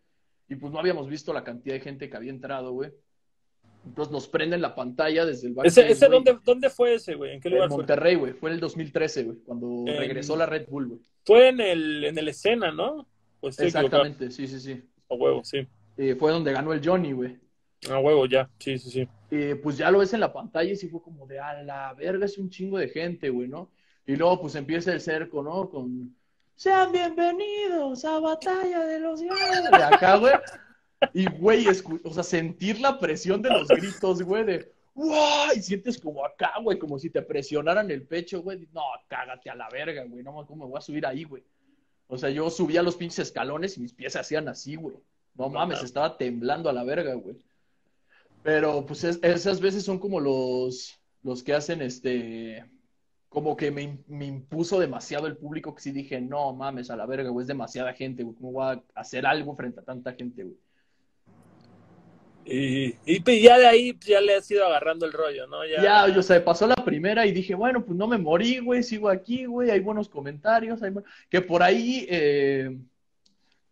y 0.48 0.56
pues 0.56 0.70
no 0.70 0.78
habíamos 0.78 1.08
visto 1.08 1.32
la 1.32 1.44
cantidad 1.44 1.74
de 1.74 1.80
gente 1.80 2.10
que 2.10 2.16
había 2.16 2.30
entrado, 2.30 2.72
güey. 2.72 2.92
Entonces 3.86 4.12
nos 4.12 4.26
prenden 4.26 4.60
la 4.60 4.74
pantalla 4.74 5.24
desde 5.24 5.48
el 5.48 5.54
¿Ese, 5.64 5.88
ese 5.90 6.08
dónde, 6.08 6.38
dónde, 6.44 6.68
fue 6.70 6.94
ese, 6.94 7.14
güey? 7.14 7.34
¿En 7.34 7.40
qué 7.40 7.48
lugar 7.48 7.70
en 7.70 7.76
Monterrey, 7.76 8.16
güey. 8.16 8.32
Fue 8.32 8.50
en 8.50 8.54
el 8.54 8.60
2013, 8.60 9.22
güey, 9.22 9.38
cuando 9.38 9.84
regresó 9.86 10.36
la 10.36 10.46
Red 10.46 10.66
Bull, 10.68 10.88
güey. 10.88 11.00
Fue 11.24 11.48
en 11.48 11.60
el, 11.60 12.04
en 12.04 12.18
el 12.18 12.28
escena, 12.28 12.72
¿no? 12.72 13.06
Exactamente, 13.42 14.30
sí, 14.30 14.48
sí, 14.48 14.58
sí. 14.58 14.82
A 15.08 15.14
huevo, 15.14 15.44
sí. 15.44 15.66
Eh, 15.96 16.16
fue 16.16 16.32
donde 16.32 16.52
ganó 16.52 16.72
el 16.72 16.86
Johnny, 16.86 17.12
güey. 17.12 17.38
A 17.88 17.98
huevo, 17.98 18.26
ya, 18.26 18.50
sí, 18.58 18.76
sí, 18.78 18.90
sí. 18.90 19.08
Eh, 19.30 19.58
pues 19.62 19.76
ya 19.76 19.90
lo 19.90 20.00
ves 20.00 20.12
en 20.12 20.20
la 20.20 20.32
pantalla 20.32 20.70
y 20.70 20.76
sí 20.76 20.88
fue 20.88 21.00
como 21.00 21.26
de, 21.26 21.38
a 21.38 21.62
la 21.62 21.94
verga, 21.94 22.26
es 22.26 22.38
un 22.38 22.50
chingo 22.50 22.78
de 22.78 22.88
gente, 22.88 23.30
güey, 23.30 23.48
¿no? 23.48 23.70
Y 24.06 24.16
luego 24.16 24.40
pues 24.40 24.54
empieza 24.56 24.92
el 24.92 25.00
cerco, 25.00 25.42
¿no? 25.42 25.68
Con, 25.68 26.14
sean 26.56 26.90
bienvenidos 26.90 28.04
a 28.04 28.18
Batalla 28.18 28.84
de 28.86 28.98
los. 28.98 29.20
De 29.20 29.28
acá, 29.84 30.16
güey. 30.16 30.32
Y, 31.12 31.26
güey, 31.26 31.66
o 32.04 32.12
sea, 32.12 32.22
sentir 32.22 32.80
la 32.80 32.98
presión 32.98 33.42
de 33.42 33.50
los 33.50 33.68
gritos, 33.68 34.22
güey, 34.22 34.44
de 34.44 34.76
¡Wow! 34.96 35.52
Y 35.54 35.60
sientes 35.60 35.98
como 35.98 36.24
acá, 36.24 36.54
güey, 36.62 36.78
como 36.78 36.98
si 36.98 37.10
te 37.10 37.20
presionaran 37.20 37.90
el 37.90 38.06
pecho, 38.06 38.42
güey. 38.42 38.66
No, 38.72 38.80
cágate 39.08 39.50
a 39.50 39.54
la 39.54 39.68
verga, 39.68 40.04
güey. 40.04 40.24
No, 40.24 40.46
¿cómo 40.46 40.64
me 40.64 40.70
voy 40.70 40.78
a 40.78 40.80
subir 40.80 41.04
ahí, 41.04 41.24
güey? 41.24 41.44
O 42.08 42.16
sea, 42.16 42.30
yo 42.30 42.48
subía 42.48 42.82
los 42.82 42.96
pinches 42.96 43.18
escalones 43.18 43.76
y 43.76 43.80
mis 43.80 43.92
pies 43.92 44.14
se 44.14 44.20
hacían 44.20 44.48
así, 44.48 44.74
güey. 44.74 44.96
No 45.34 45.50
mames, 45.50 45.82
estaba 45.82 46.16
temblando 46.16 46.70
a 46.70 46.72
la 46.72 46.82
verga, 46.82 47.12
güey. 47.12 47.36
Pero, 48.42 48.86
pues, 48.86 49.04
esas 49.04 49.60
veces 49.60 49.84
son 49.84 49.98
como 49.98 50.18
los, 50.18 50.98
los 51.22 51.42
que 51.42 51.52
hacen, 51.52 51.82
este, 51.82 52.64
como 53.28 53.54
que 53.54 53.70
me, 53.70 53.98
me, 54.06 54.24
impuso 54.24 54.80
demasiado 54.80 55.26
el 55.26 55.36
público 55.36 55.74
que 55.74 55.82
sí 55.82 55.90
dije, 55.90 56.22
no 56.22 56.54
mames, 56.54 56.88
a 56.88 56.96
la 56.96 57.04
verga, 57.04 57.28
güey, 57.28 57.42
es 57.42 57.48
demasiada 57.48 57.92
gente, 57.92 58.22
güey. 58.22 58.34
¿Cómo 58.36 58.52
voy 58.52 58.64
a 58.64 58.82
hacer 58.94 59.26
algo 59.26 59.54
frente 59.54 59.80
a 59.80 59.84
tanta 59.84 60.14
gente, 60.14 60.42
güey? 60.42 60.56
Y, 62.48 62.94
y, 63.04 63.42
ya 63.42 63.58
de 63.58 63.66
ahí 63.66 63.92
pues, 63.92 64.06
ya 64.06 64.20
le 64.20 64.36
has 64.36 64.48
ido 64.48 64.64
agarrando 64.64 65.04
el 65.04 65.12
rollo, 65.12 65.48
¿no? 65.48 65.66
Ya, 65.66 65.82
ya 65.82 66.14
yo 66.14 66.22
sé, 66.22 66.40
pasó 66.40 66.66
la 66.68 66.76
primera 66.76 67.26
y 67.26 67.32
dije, 67.32 67.56
bueno, 67.56 67.84
pues 67.84 67.98
no 67.98 68.06
me 68.06 68.18
morí, 68.18 68.60
güey, 68.60 68.84
sigo 68.84 69.08
aquí, 69.08 69.46
güey, 69.46 69.70
hay 69.70 69.80
buenos 69.80 70.08
comentarios, 70.08 70.80
hay... 70.82 70.92
que 71.28 71.40
por 71.40 71.64
ahí 71.64 72.06
eh, 72.08 72.78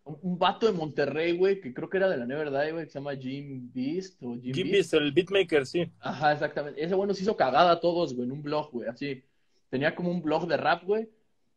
un 0.03 0.37
vato 0.37 0.65
de 0.65 0.73
Monterrey, 0.73 1.37
güey, 1.37 1.61
que 1.61 1.73
creo 1.73 1.89
que 1.89 1.97
era 1.97 2.09
de 2.09 2.17
la 2.17 2.25
Never 2.25 2.51
Die, 2.51 2.71
güey, 2.71 2.85
que 2.85 2.91
se 2.91 2.99
llama 2.99 3.15
Jim 3.15 3.71
Beast 3.73 4.21
o 4.21 4.35
Jim, 4.35 4.53
Jim 4.53 4.71
Beast. 4.71 4.93
el 4.93 5.11
beatmaker, 5.13 5.65
sí. 5.65 5.89
Ajá, 5.99 6.33
exactamente. 6.33 6.83
Ese 6.83 6.95
bueno 6.95 7.13
se 7.13 7.23
hizo 7.23 7.37
cagada 7.37 7.71
a 7.71 7.79
todos, 7.79 8.13
güey, 8.13 8.27
en 8.27 8.33
un 8.33 8.43
blog, 8.43 8.71
güey, 8.71 8.89
así. 8.89 9.23
Tenía 9.69 9.95
como 9.95 10.11
un 10.11 10.21
blog 10.21 10.47
de 10.47 10.57
rap, 10.57 10.83
güey. 10.83 11.09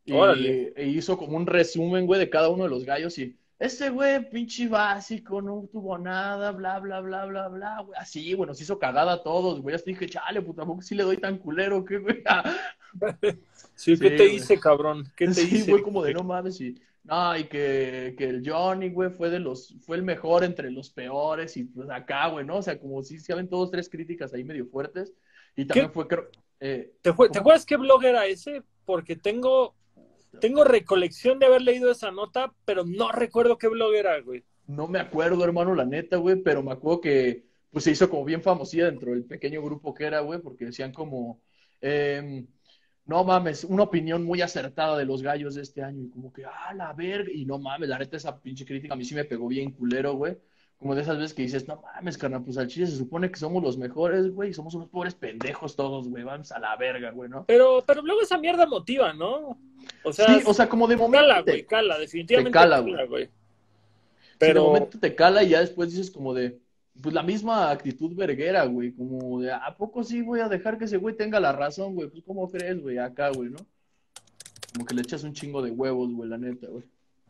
Y, 0.04 0.14
e 0.14 0.88
hizo 0.88 1.18
como 1.18 1.37
un 1.37 1.46
resumen, 1.46 2.07
güey, 2.07 2.18
de 2.18 2.31
cada 2.31 2.48
uno 2.48 2.64
de 2.64 2.70
los 2.70 2.85
gallos 2.85 3.18
y 3.18 3.37
ese 3.59 3.90
güey, 3.90 4.31
pinche 4.31 4.68
básico, 4.68 5.42
no 5.42 5.68
tuvo 5.73 5.99
nada, 5.99 6.53
bla, 6.53 6.79
bla, 6.79 7.01
bla, 7.01 7.27
bla, 7.27 7.49
bla, 7.49 7.81
güey. 7.81 7.99
Así, 7.99 8.35
bueno, 8.35 8.55
se 8.55 8.62
hizo 8.62 8.79
cagada 8.79 9.14
a 9.14 9.23
todos, 9.23 9.61
güey. 9.61 9.75
Así 9.75 9.87
dije, 9.87 10.09
chale, 10.09 10.40
puta, 10.42 10.62
tampoco 10.62 10.83
si 10.83 10.94
le 10.94 11.03
doy 11.03 11.16
tan 11.16 11.38
culero, 11.38 11.85
¿qué, 11.85 11.99
güey? 11.99 12.23
sí, 13.75 13.99
¿qué 13.99 14.11
te 14.11 14.27
hice, 14.33 14.61
cabrón? 14.61 15.11
¿Qué 15.16 15.27
te 15.27 15.35
sí, 15.35 15.57
hice? 15.57 15.71
güey, 15.73 15.83
como 15.83 16.03
de 16.03 16.14
no 16.14 16.23
mames, 16.23 16.61
y... 16.61 16.81
No, 17.03 17.37
y 17.37 17.44
que, 17.44 18.14
que 18.18 18.29
el 18.29 18.49
Johnny, 18.49 18.90
güey, 18.90 19.11
fue 19.11 19.31
de 19.31 19.38
los, 19.38 19.75
fue 19.81 19.97
el 19.97 20.03
mejor 20.03 20.44
entre 20.44 20.71
los 20.71 20.90
peores, 20.90 21.57
y 21.57 21.64
pues 21.64 21.88
acá, 21.88 22.29
güey, 22.29 22.44
¿no? 22.44 22.59
O 22.59 22.62
sea, 22.62 22.79
como 22.79 23.03
si 23.03 23.18
se 23.18 23.35
ven 23.35 23.49
todos 23.49 23.71
tres 23.71 23.88
críticas 23.88 24.35
ahí 24.35 24.44
medio 24.44 24.66
fuertes. 24.66 25.14
Y 25.57 25.64
también 25.64 25.90
fue, 25.90 26.07
creo... 26.07 26.29
Eh, 26.61 26.92
¿Te, 27.01 27.12
¿Te 27.12 27.38
acuerdas 27.38 27.64
qué 27.64 27.77
blog 27.77 28.05
era 28.05 28.27
ese? 28.27 28.62
Porque 28.85 29.16
tengo 29.16 29.75
tengo 30.41 30.64
recolección 30.64 31.38
de 31.38 31.47
haber 31.47 31.62
leído 31.62 31.91
esa 31.91 32.11
nota, 32.11 32.53
pero 32.64 32.85
no 32.85 33.12
recuerdo 33.12 33.59
qué 33.59 33.69
blog 33.69 33.95
era, 33.95 34.21
güey. 34.21 34.45
No 34.67 34.87
me 34.87 34.99
acuerdo, 34.99 35.43
hermano, 35.45 35.75
la 35.75 35.85
neta, 35.85 36.17
güey, 36.17 36.37
pero 36.43 36.62
me 36.62 36.73
acuerdo 36.73 37.01
que 37.01 37.45
pues 37.71 37.85
se 37.85 37.91
hizo 37.91 38.09
como 38.09 38.25
bien 38.25 38.43
famosilla 38.43 38.87
dentro 38.87 39.13
del 39.13 39.25
pequeño 39.25 39.63
grupo 39.63 39.94
que 39.94 40.05
era, 40.05 40.21
güey, 40.21 40.40
porque 40.40 40.67
decían 40.67 40.92
como, 40.92 41.40
em, 41.81 42.46
no 43.05 43.25
mames, 43.25 43.65
una 43.65 43.85
opinión 43.85 44.25
muy 44.25 44.40
acertada 44.40 44.96
de 44.96 45.05
los 45.05 45.23
gallos 45.23 45.55
de 45.55 45.63
este 45.63 45.83
año, 45.83 46.02
y 46.05 46.09
como 46.11 46.33
que, 46.33 46.44
ah, 46.44 46.73
la 46.75 46.92
verga, 46.92 47.31
y 47.33 47.44
no 47.44 47.59
mames, 47.59 47.88
la 47.88 47.98
neta 47.98 48.17
esa 48.17 48.40
pinche 48.40 48.65
crítica 48.65 48.94
a 48.94 48.96
mí 48.96 49.05
sí 49.05 49.15
me 49.15 49.25
pegó 49.25 49.48
bien 49.48 49.71
culero, 49.73 50.15
güey 50.15 50.37
como 50.79 50.94
de 50.94 51.02
esas 51.02 51.18
veces 51.18 51.35
que 51.35 51.42
dices, 51.42 51.66
no 51.66 51.83
mames, 51.83 52.16
carnal, 52.16 52.44
pues 52.44 52.56
al 52.56 52.68
chile 52.68 52.87
se 52.87 52.96
supone 52.96 53.31
que 53.31 53.38
somos 53.38 53.62
los 53.62 53.76
mejores, 53.76 54.33
güey, 54.33 54.54
somos 54.54 54.74
unos 54.74 54.88
pobres 54.88 55.14
pendejos 55.14 55.74
todos, 55.74 56.08
güey, 56.08 56.22
vamos 56.22 56.52
a 56.52 56.60
la 56.60 56.76
verga, 56.76 57.10
güey, 57.10 57.29
¿no? 57.29 57.44
Pero, 57.46 57.83
pero 57.87 58.00
luego 58.02 58.22
esa 58.22 58.38
mierda 58.38 58.64
motiva, 58.64 59.12
¿no? 59.12 59.58
O 60.04 60.12
sea, 60.12 60.26
sí, 60.26 60.42
o 60.46 60.54
sea, 60.54 60.68
como 60.68 60.87
de 60.87 60.96
momento. 60.96 61.26
Cala, 61.26 61.42
güey, 61.42 61.66
cala, 61.66 61.98
definitivamente. 61.98 62.50
Te 62.50 62.52
cala, 62.52 62.81
güey. 62.81 63.29
Pero. 64.38 64.62
de 64.62 64.66
momento 64.68 64.98
te 65.00 65.14
cala 65.16 65.42
y 65.42 65.48
ya 65.48 65.60
después 65.60 65.90
dices 65.90 66.12
como 66.12 66.33
de, 66.33 66.60
pues 67.02 67.12
la 67.12 67.24
misma 67.24 67.70
actitud 67.70 68.14
verguera, 68.14 68.64
güey, 68.66 68.92
como 68.92 69.40
de, 69.40 69.50
¿a 69.50 69.74
poco 69.76 70.04
sí 70.04 70.22
voy 70.22 70.40
a 70.40 70.48
dejar 70.48 70.79
que 70.79 70.85
ese 70.85 70.96
güey 70.96 71.16
tenga 71.16 71.40
la 71.40 71.52
razón, 71.52 71.96
güey? 71.96 72.08
Pues, 72.08 72.22
¿cómo 72.24 72.48
crees, 72.48 72.81
güey, 72.81 72.98
acá, 72.98 73.31
güey, 73.31 73.50
no? 73.50 73.58
como 74.72 74.87
que 74.87 74.94
le 74.94 75.02
echas 75.02 75.24
un 75.24 75.33
chingo 75.33 75.60
de 75.60 75.70
huevos, 75.72 76.12
güey, 76.12 76.29
la 76.29 76.38
neta, 76.38 76.68
güey. 76.68 76.85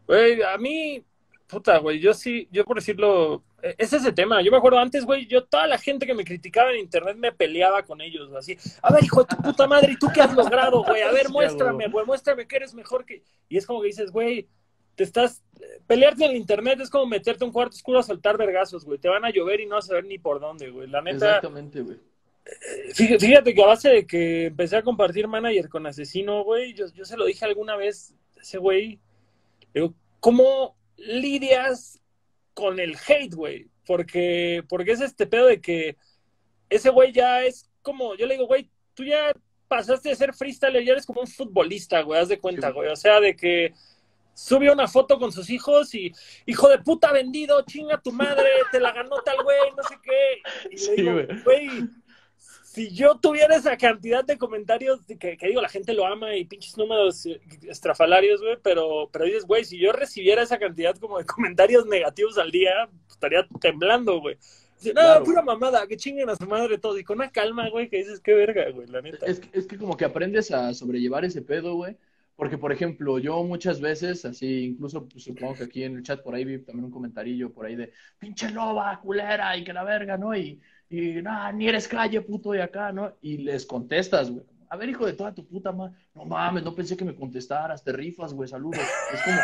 Güey, 0.07 0.43
a 0.43 0.59
mí, 0.59 1.03
puta, 1.49 1.79
güey, 1.79 1.99
yo 1.99 2.15
sí, 2.15 2.47
yo 2.53 2.65
por 2.65 2.77
decirlo, 2.77 3.43
e, 3.63 3.75
es 3.79 3.93
ese 3.93 4.13
tema. 4.13 4.43
Yo 4.43 4.53
me 4.53 4.59
acuerdo 4.59 4.79
antes, 4.79 5.05
güey, 5.05 5.27
yo 5.27 5.45
toda 5.45 5.67
la 5.67 5.79
gente 5.79 6.07
que 6.07 6.15
me 6.15 6.25
criticaba 6.25 6.71
en 6.71 6.81
internet 6.81 7.17
me 7.17 7.33
peleaba 7.33 7.83
con 7.83 8.01
ellos, 8.01 8.33
así. 8.35 8.57
A 8.83 8.93
ver, 8.93 9.03
hijo 9.03 9.23
de 9.25 9.35
tu 9.35 9.43
puta 9.43 9.67
madre, 9.67 9.93
¿y 9.93 9.99
tú 9.99 10.09
qué 10.15 10.21
has 10.21 10.35
logrado, 10.35 10.85
güey? 10.85 11.03
A 11.03 11.11
ver, 11.11 11.29
muéstrame, 11.31 11.89
güey, 11.89 12.07
muéstrame 12.07 12.47
que 12.47 12.57
eres 12.57 12.75
mejor 12.75 13.05
que. 13.05 13.23
Y 13.49 13.57
es 13.57 13.67
como 13.67 13.81
que 13.81 13.89
dices, 13.89 14.13
güey, 14.13 14.47
te 14.95 15.05
estás. 15.05 15.43
Pelearte 15.87 16.25
en 16.25 16.33
el 16.33 16.37
internet 16.37 16.81
es 16.81 16.91
como 16.91 17.07
meterte 17.07 17.45
un 17.45 17.53
cuarto 17.53 17.75
oscuro 17.75 17.99
a 17.99 18.03
soltar 18.03 18.37
vergazos, 18.37 18.85
güey. 18.85 18.99
Te 18.99 19.09
van 19.09 19.25
a 19.25 19.31
llover 19.31 19.61
y 19.61 19.67
no 19.67 19.77
vas 19.77 19.91
a 19.91 19.95
ver 19.95 20.05
ni 20.05 20.19
por 20.19 20.39
dónde, 20.39 20.71
güey. 20.71 20.87
La 20.87 21.01
neta. 21.01 21.37
Exactamente, 21.37 21.81
güey. 21.81 21.99
Fíjate, 22.95 23.27
fíjate 23.27 23.55
que 23.55 23.63
a 23.63 23.67
base 23.67 23.89
de 23.91 24.07
que 24.07 24.47
empecé 24.47 24.77
a 24.77 24.83
compartir 24.83 25.29
manager 25.29 25.69
con 25.69 25.87
Asesino, 25.87 26.45
güey, 26.45 26.73
yo, 26.73 26.87
yo 26.95 27.05
se 27.05 27.17
lo 27.17 27.27
dije 27.27 27.45
alguna 27.45 27.77
vez, 27.77 28.15
ese 28.41 28.57
güey, 28.57 28.99
digo, 29.75 29.93
¿cómo 30.19 30.78
lidias 30.99 32.01
con 32.55 32.79
el 32.81 32.97
hate, 32.97 33.35
güey? 33.35 33.69
Porque, 33.87 34.63
porque 34.69 34.93
es 34.93 35.01
este 35.01 35.27
pedo 35.27 35.47
de 35.47 35.61
que 35.61 35.97
ese 36.69 36.91
güey 36.91 37.13
ya 37.13 37.43
es 37.43 37.71
como, 37.83 38.15
yo 38.17 38.27
le 38.27 38.35
digo, 38.35 38.47
güey, 38.47 38.69
tú 38.95 39.05
ya 39.05 39.33
pasaste 39.69 40.11
de 40.11 40.17
ser 40.17 40.35
freestyler, 40.35 40.85
ya 40.85 40.93
eres 40.93 41.07
como 41.07 41.21
un 41.23 41.27
futbolista, 41.27 42.03
güey, 42.03 42.21
haz 42.21 42.29
de 42.29 42.39
cuenta, 42.39 42.69
Sí. 42.69 42.73
güey, 42.75 42.89
o 42.91 42.97
sea, 42.97 43.21
de 43.21 43.35
que 43.37 43.73
subió 44.35 44.73
una 44.73 44.87
foto 44.89 45.19
con 45.19 45.33
sus 45.33 45.49
hijos 45.51 45.95
y, 45.95 46.13
hijo 46.47 46.69
de 46.69 46.79
puta 46.79 47.13
vendido, 47.13 47.63
chinga 47.63 48.01
tu 48.01 48.13
madre, 48.13 48.49
te 48.71 48.81
la 48.81 48.93
ganó 48.93 49.17
tal 49.25 49.43
güey, 49.43 49.59
no 49.77 49.83
sé 49.85 49.97
qué. 50.03 50.43
Y 50.71 50.73
le 50.73 50.79
Sí, 50.79 50.93
digo, 50.97 51.13
güey. 51.45 51.89
Si 52.71 52.91
yo 52.91 53.19
tuviera 53.19 53.57
esa 53.57 53.79
cantidad 53.79 54.23
de 54.25 54.37
comentarios, 54.37 55.01
que, 55.07 55.39
que 55.39 55.47
digo, 55.49 55.63
la 55.63 55.71
gente 55.71 55.95
lo 55.95 56.05
ama 56.07 56.37
y 56.37 56.45
pinches 56.45 56.77
números 56.77 57.27
estrafalarios, 57.63 58.43
güey, 58.43 58.59
pero, 58.63 59.09
pero 59.11 59.25
dices, 59.25 59.47
güey, 59.47 59.65
si 59.65 59.79
yo 59.79 59.91
recibiera 59.93 60.43
esa 60.43 60.59
cantidad 60.59 60.95
como 60.97 61.19
de 61.19 61.25
comentarios 61.25 61.87
negativos 61.87 62.37
al 62.37 62.51
día, 62.51 62.71
pues, 62.91 63.13
estaría 63.15 63.47
temblando, 63.59 64.21
güey. 64.21 64.37
Dice, 64.77 64.93
no, 64.93 65.01
Claro. 65.01 65.25
pura 65.25 65.41
mamada, 65.43 65.87
que 65.87 65.97
chinguen 65.97 66.29
a 66.29 66.37
su 66.37 66.47
madre 66.47 66.77
todo. 66.77 66.99
Y 66.99 67.05
con 67.05 67.17
una 67.17 67.31
calma, 67.31 67.71
güey, 67.71 67.89
que 67.89 67.97
dices, 67.97 68.21
qué 68.21 68.35
verga, 68.35 68.71
güey, 68.71 68.87
la 68.87 69.01
neta. 69.01 69.25
Es 69.27 69.41
que, 69.41 69.49
es 69.59 69.67
que 69.67 69.79
como 69.79 69.97
que 69.97 70.05
aprendes 70.05 70.51
a 70.51 70.75
sobrellevar 70.75 71.25
ese 71.25 71.41
pedo, 71.41 71.75
güey. 71.75 71.97
Porque, 72.37 72.59
por 72.59 72.71
ejemplo, 72.71 73.19
yo 73.19 73.43
muchas 73.45 73.81
veces, 73.81 74.25
así, 74.27 74.67
incluso 74.67 75.09
pues, 75.09 75.25
supongo 75.25 75.55
que 75.57 75.65
aquí 75.65 75.85
en 75.85 75.97
el 75.97 76.03
chat 76.03 76.23
por 76.23 76.35
ahí 76.35 76.45
vi 76.45 76.59
también 76.59 76.85
un 76.85 76.91
comentarillo 76.93 77.51
por 77.53 77.65
ahí 77.67 77.77
de 77.77 77.93
pinche 78.19 78.51
loba, 78.51 79.01
culera, 79.01 79.57
y 79.57 79.65
que 79.65 79.73
la 79.73 79.83
verga, 79.85 80.19
¿no? 80.19 80.37
Y, 80.37 80.61
y 80.91 81.23
nada, 81.23 81.53
ni 81.53 81.69
eres 81.69 81.87
calle, 81.89 82.21
puto, 82.21 82.55
y 82.55 82.61
acá, 82.61 82.93
¿no? 82.93 83.13
Y 83.21 83.39
les 83.39 83.67
contestas, 83.67 84.31
güey. 84.31 84.45
A 84.71 84.77
ver, 84.77 84.89
hijo 84.91 85.07
de 85.07 85.15
toda 85.15 85.35
tu 85.35 85.47
puta 85.47 85.73
madre. 85.73 85.95
No 86.15 86.25
mames, 86.25 86.63
no 86.63 86.75
pensé 86.75 86.97
que 86.97 87.05
me 87.05 87.15
contestaras, 87.15 87.83
te 87.83 87.93
rifas, 87.93 88.35
güey, 88.35 88.49
saludos. 88.49 88.81
Es 89.15 89.23
como, 89.23 89.39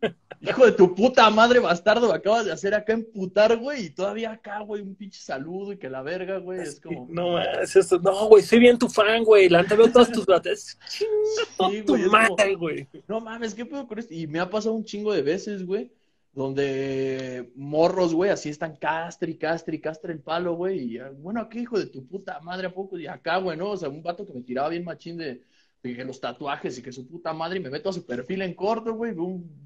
hijo 0.40 0.66
de 0.66 0.72
tu 0.72 0.94
puta 0.94 1.28
madre, 1.30 1.58
bastardo, 1.58 2.08
me 2.08 2.14
acabas 2.14 2.44
de 2.46 2.52
hacer 2.52 2.74
acá 2.74 2.92
emputar, 2.92 3.56
güey, 3.56 3.86
y 3.86 3.90
todavía 3.90 4.30
acá, 4.32 4.60
güey, 4.60 4.82
un 4.82 4.94
pinche 4.94 5.20
saludo 5.20 5.72
y 5.72 5.78
que 5.78 5.90
la 5.90 6.02
verga, 6.02 6.38
güey, 6.38 6.60
es 6.60 6.80
como. 6.80 7.08
No, 7.10 7.32
más, 7.32 7.74
eso, 7.74 7.98
no, 7.98 8.26
güey, 8.28 8.42
soy 8.44 8.60
bien 8.60 8.78
tu 8.78 8.88
fan, 8.88 9.24
güey. 9.24 9.48
La 9.48 9.62
veo 9.64 9.90
todas 9.90 10.12
tus 10.12 10.24
bates. 10.26 10.78
Chinga 10.88 11.70
Sí, 11.70 11.82
tu 11.82 11.92
güey, 11.94 12.02
es 12.04 12.10
madre, 12.12 12.34
como- 12.54 12.58
güey. 12.58 12.88
No 13.08 13.20
mames, 13.20 13.54
¿qué 13.54 13.64
pedo 13.66 13.86
con 13.88 13.98
esto? 13.98 14.14
Y 14.14 14.26
me 14.28 14.38
ha 14.38 14.48
pasado 14.48 14.74
un 14.76 14.84
chingo 14.84 15.12
de 15.12 15.22
veces, 15.22 15.66
güey, 15.66 15.92
donde 16.32 17.52
morros, 17.56 18.14
güey, 18.14 18.30
así 18.30 18.48
están 18.48 18.76
castre 18.76 19.32
y 19.32 19.38
castre 19.38 19.76
y 19.76 19.80
castre 19.80 20.12
el 20.12 20.20
palo, 20.20 20.54
güey. 20.54 20.96
Y 20.96 20.98
bueno, 21.20 21.40
aquí, 21.40 21.60
hijo 21.60 21.78
de 21.78 21.86
tu 21.86 22.06
puta 22.06 22.40
madre, 22.40 22.68
¿a 22.68 22.74
poco? 22.74 22.98
Y 22.98 23.06
acá, 23.06 23.38
güey, 23.38 23.56
¿no? 23.56 23.70
O 23.70 23.76
sea, 23.76 23.88
un 23.88 24.02
vato 24.02 24.26
que 24.26 24.32
me 24.32 24.42
tiraba 24.42 24.68
bien 24.68 24.84
machín 24.84 25.16
de, 25.18 25.42
los 25.82 26.20
tatuajes 26.20 26.78
y 26.78 26.82
que 26.82 26.92
su 26.92 27.06
puta 27.08 27.32
madre, 27.32 27.58
y 27.58 27.62
me 27.62 27.70
meto 27.70 27.88
a 27.88 27.92
su 27.92 28.04
perfil 28.04 28.42
en 28.42 28.54
corto, 28.54 28.94
güey, 28.94 29.14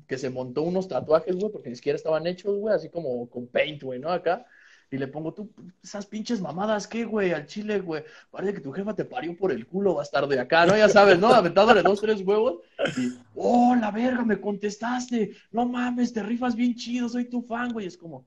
que 0.07 0.19
se 0.19 0.31
montó 0.31 0.63
unos 0.63 0.89
tatuajes, 0.89 1.35
güey, 1.37 1.51
porque 1.53 1.71
ni 1.71 1.77
siquiera 1.77 1.97
estaban 1.97 2.27
hechos, 2.27 2.57
güey, 2.57 2.75
así 2.75 2.89
como 2.89 3.29
con 3.29 3.49
paint, 3.49 3.83
güey, 3.83 3.99
¿no? 3.99 4.11
Acá. 4.11 4.47
Y 4.93 4.99
le 4.99 5.09
pongo, 5.09 5.33
tú, 5.33 5.51
esas 5.83 6.05
pinches 6.05 6.39
mamadas, 6.43 6.87
¿qué, 6.87 7.07
güey? 7.07 7.33
Al 7.33 7.47
chile, 7.47 7.81
güey. 7.81 8.05
Parece 8.31 8.53
que 8.53 8.61
tu 8.61 8.73
jefa 8.73 8.95
te 8.95 9.07
parió 9.07 9.35
por 9.35 9.51
el 9.51 9.67
culo, 9.67 9.95
bastardo 9.95 10.29
de 10.29 10.39
acá, 10.39 10.67
¿no? 10.67 10.77
Ya 10.77 10.87
sabes, 10.87 11.19
¿no? 11.19 11.29
Aventándole 11.29 11.81
dos, 11.83 11.99
tres 11.99 12.21
huevos. 12.21 12.59
Y, 12.99 13.15
oh, 13.35 13.75
la 13.75 13.91
verga, 13.91 14.23
me 14.23 14.39
contestaste. 14.39 15.35
No 15.51 15.67
mames, 15.67 16.13
te 16.13 16.23
rifas 16.23 16.55
bien 16.55 16.75
chido, 16.75 17.09
soy 17.09 17.25
tu 17.25 17.41
fan, 17.41 17.73
güey. 17.73 17.87
Es 17.87 17.97
como, 17.97 18.27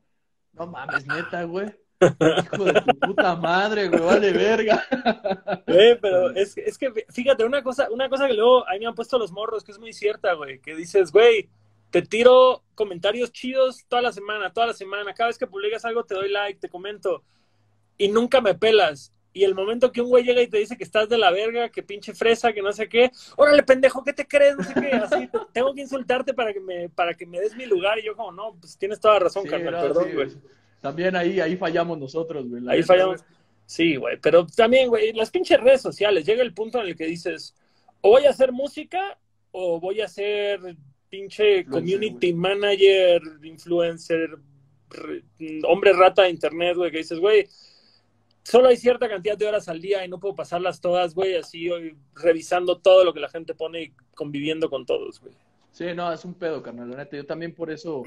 no 0.54 0.66
mames, 0.66 1.06
neta, 1.06 1.44
güey. 1.44 1.68
Hijo 2.02 2.66
de 2.66 2.82
tu 2.82 3.00
puta 3.00 3.36
madre, 3.36 3.88
güey, 3.88 4.02
vale 4.02 4.34
verga. 4.34 4.84
Güey, 5.68 6.00
pero 6.02 6.32
es, 6.32 6.58
es 6.58 6.80
que, 6.80 6.92
fíjate, 7.10 7.46
una 7.46 7.62
cosa, 7.62 7.90
una 7.92 8.10
cosa 8.10 8.26
que 8.26 8.34
luego 8.34 8.68
a 8.68 8.74
mí 8.74 8.80
me 8.80 8.88
han 8.88 8.96
puesto 8.96 9.20
los 9.20 9.32
morros, 9.32 9.64
que 9.64 9.72
es 9.72 9.78
muy 9.78 9.94
cierta, 9.94 10.34
güey, 10.34 10.60
que 10.60 10.76
dices, 10.76 11.12
güey, 11.12 11.48
te 11.96 12.02
tiro 12.02 12.62
comentarios 12.76 13.32
chidos 13.32 13.86
toda 13.88 14.02
la 14.02 14.12
semana, 14.12 14.52
toda 14.52 14.68
la 14.68 14.74
semana. 14.74 15.14
Cada 15.14 15.28
vez 15.28 15.38
que 15.38 15.48
publicas 15.48 15.86
algo 15.86 16.04
te 16.04 16.14
doy 16.14 16.28
like, 16.30 16.60
te 16.60 16.68
comento. 16.68 17.24
Y 17.98 18.10
nunca 18.10 18.42
me 18.42 18.54
pelas. 18.54 19.14
Y 19.32 19.46
el 19.46 19.56
momento 19.56 19.94
que 19.94 20.02
un 20.02 20.10
güey 20.10 20.26
llega 20.26 20.42
y 20.42 20.48
te 20.50 20.58
dice 20.58 20.76
que 20.76 20.84
estás 20.84 21.08
de 21.08 21.18
la 21.18 21.32
verga, 21.32 21.70
que 21.70 21.84
pinche 21.84 22.14
fresa, 22.14 22.52
que 22.52 22.62
no 22.62 22.74
sé 22.74 22.90
qué, 22.90 23.12
órale, 23.38 23.64
pendejo, 23.64 24.04
¿qué 24.04 24.12
te 24.12 24.28
crees? 24.28 24.58
No 24.58 24.64
sé 24.66 24.74
qué, 24.74 24.88
así, 24.92 25.28
te- 25.28 25.40
tengo 25.54 25.74
que 25.74 25.82
insultarte 25.84 26.34
para 26.34 26.52
que 26.52 26.60
me, 26.60 26.90
para 26.90 27.14
que 27.14 27.26
me 27.26 27.40
des 27.40 27.56
mi 27.56 27.66
lugar. 27.66 27.98
Y 28.00 28.04
yo 28.04 28.14
como, 28.14 28.34
no, 28.34 28.58
pues 28.60 28.78
tienes 28.78 29.00
toda 29.00 29.14
la 29.14 29.20
razón, 29.22 29.44
Sí, 29.44 29.50
carnal, 29.50 29.72
no, 29.72 29.82
perdón, 29.82 30.04
sí, 30.10 30.12
güey. 30.16 30.28
También 30.82 31.16
ahí, 31.16 31.40
ahí 31.40 31.56
fallamos 31.56 31.98
nosotros, 31.98 32.46
güey. 32.50 32.62
Ahí 32.68 32.84
fallamos. 32.84 33.24
Sí, 33.66 33.96
güey, 33.96 34.18
pero 34.22 34.46
también, 34.48 34.90
güey, 34.90 35.14
las 35.14 35.32
pinches 35.32 35.62
redes 35.62 35.82
sociales, 35.82 36.26
llega 36.26 36.44
el 36.44 36.54
punto 36.54 36.82
en 36.82 36.88
el 36.88 36.96
que 36.98 37.06
dices, 37.06 37.56
o 38.02 38.10
voy 38.10 38.26
a 38.26 38.32
hacer 38.32 38.52
música 38.52 39.18
o 39.52 39.80
voy 39.80 40.02
a 40.02 40.10
ser 40.10 40.60
pinche 41.16 41.60
Influencer, 41.60 41.66
community 41.72 42.34
manager, 42.34 43.22
influencer, 43.44 44.30
re- 44.90 45.24
hombre 45.68 45.94
rata 45.94 46.24
de 46.24 46.30
internet, 46.30 46.76
güey, 46.76 46.92
que 46.92 46.98
dices, 46.98 47.20
güey, 47.20 47.48
solo 48.44 48.68
hay 48.68 48.78
cierta 48.78 49.08
cantidad 49.08 49.38
de 49.38 49.48
horas 49.48 49.68
al 49.70 49.82
día 49.82 50.04
y 50.04 50.10
no 50.10 50.20
puedo 50.20 50.36
pasarlas 50.36 50.82
todas, 50.82 51.16
güey, 51.16 51.36
así 51.36 51.70
hoy 51.70 51.96
revisando 52.14 52.80
todo 52.80 53.04
lo 53.04 53.14
que 53.14 53.20
la 53.20 53.30
gente 53.30 53.56
pone 53.56 53.84
y 53.84 53.94
conviviendo 54.14 54.70
con 54.70 54.86
todos, 54.86 55.22
güey. 55.22 55.34
Sí, 55.72 55.86
no, 55.94 56.12
es 56.12 56.24
un 56.24 56.34
pedo, 56.36 56.62
carnal, 56.62 56.90
la 56.90 56.98
neta. 56.98 57.18
Yo 57.18 57.26
también 57.26 57.54
por 57.54 57.70
eso, 57.70 58.04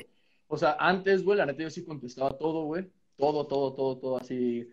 o 0.46 0.56
sea, 0.56 0.76
antes, 0.78 1.22
güey, 1.22 1.36
la 1.36 1.46
neta 1.46 1.62
yo 1.62 1.70
sí 1.70 1.84
contestaba 1.84 2.36
todo, 2.38 2.64
güey. 2.64 2.86
Todo, 3.16 3.46
todo, 3.46 3.74
todo, 3.74 3.98
todo 3.98 4.16
así. 4.16 4.66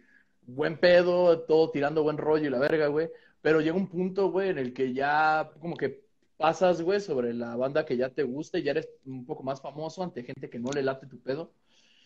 Buen 0.44 0.78
pedo, 0.78 1.42
todo 1.42 1.72
tirando 1.72 2.04
buen 2.04 2.18
rollo 2.18 2.48
y 2.48 2.50
la 2.52 2.60
verga, 2.60 2.88
güey. 2.88 3.10
Pero 3.42 3.60
llega 3.60 3.76
un 3.76 3.90
punto, 3.90 4.32
güey, 4.32 4.50
en 4.50 4.60
el 4.60 4.72
que 4.72 4.94
ya 4.94 5.52
como 5.60 5.76
que 5.76 6.05
pasas, 6.38 6.82
güey, 6.82 7.00
sobre 7.00 7.34
la 7.34 7.56
banda 7.56 7.86
que 7.86 7.98
ya 7.98 8.10
te 8.10 8.24
gusta 8.24 8.58
y 8.58 8.64
ya 8.64 8.72
eres 8.72 8.90
un 9.06 9.26
poco 9.26 9.44
más 9.44 9.62
famoso 9.62 10.04
ante 10.04 10.24
gente 10.24 10.50
que 10.50 10.60
no 10.60 10.72
le 10.72 10.84
late 10.84 11.08
tu 11.08 11.20
pedo. 11.20 11.52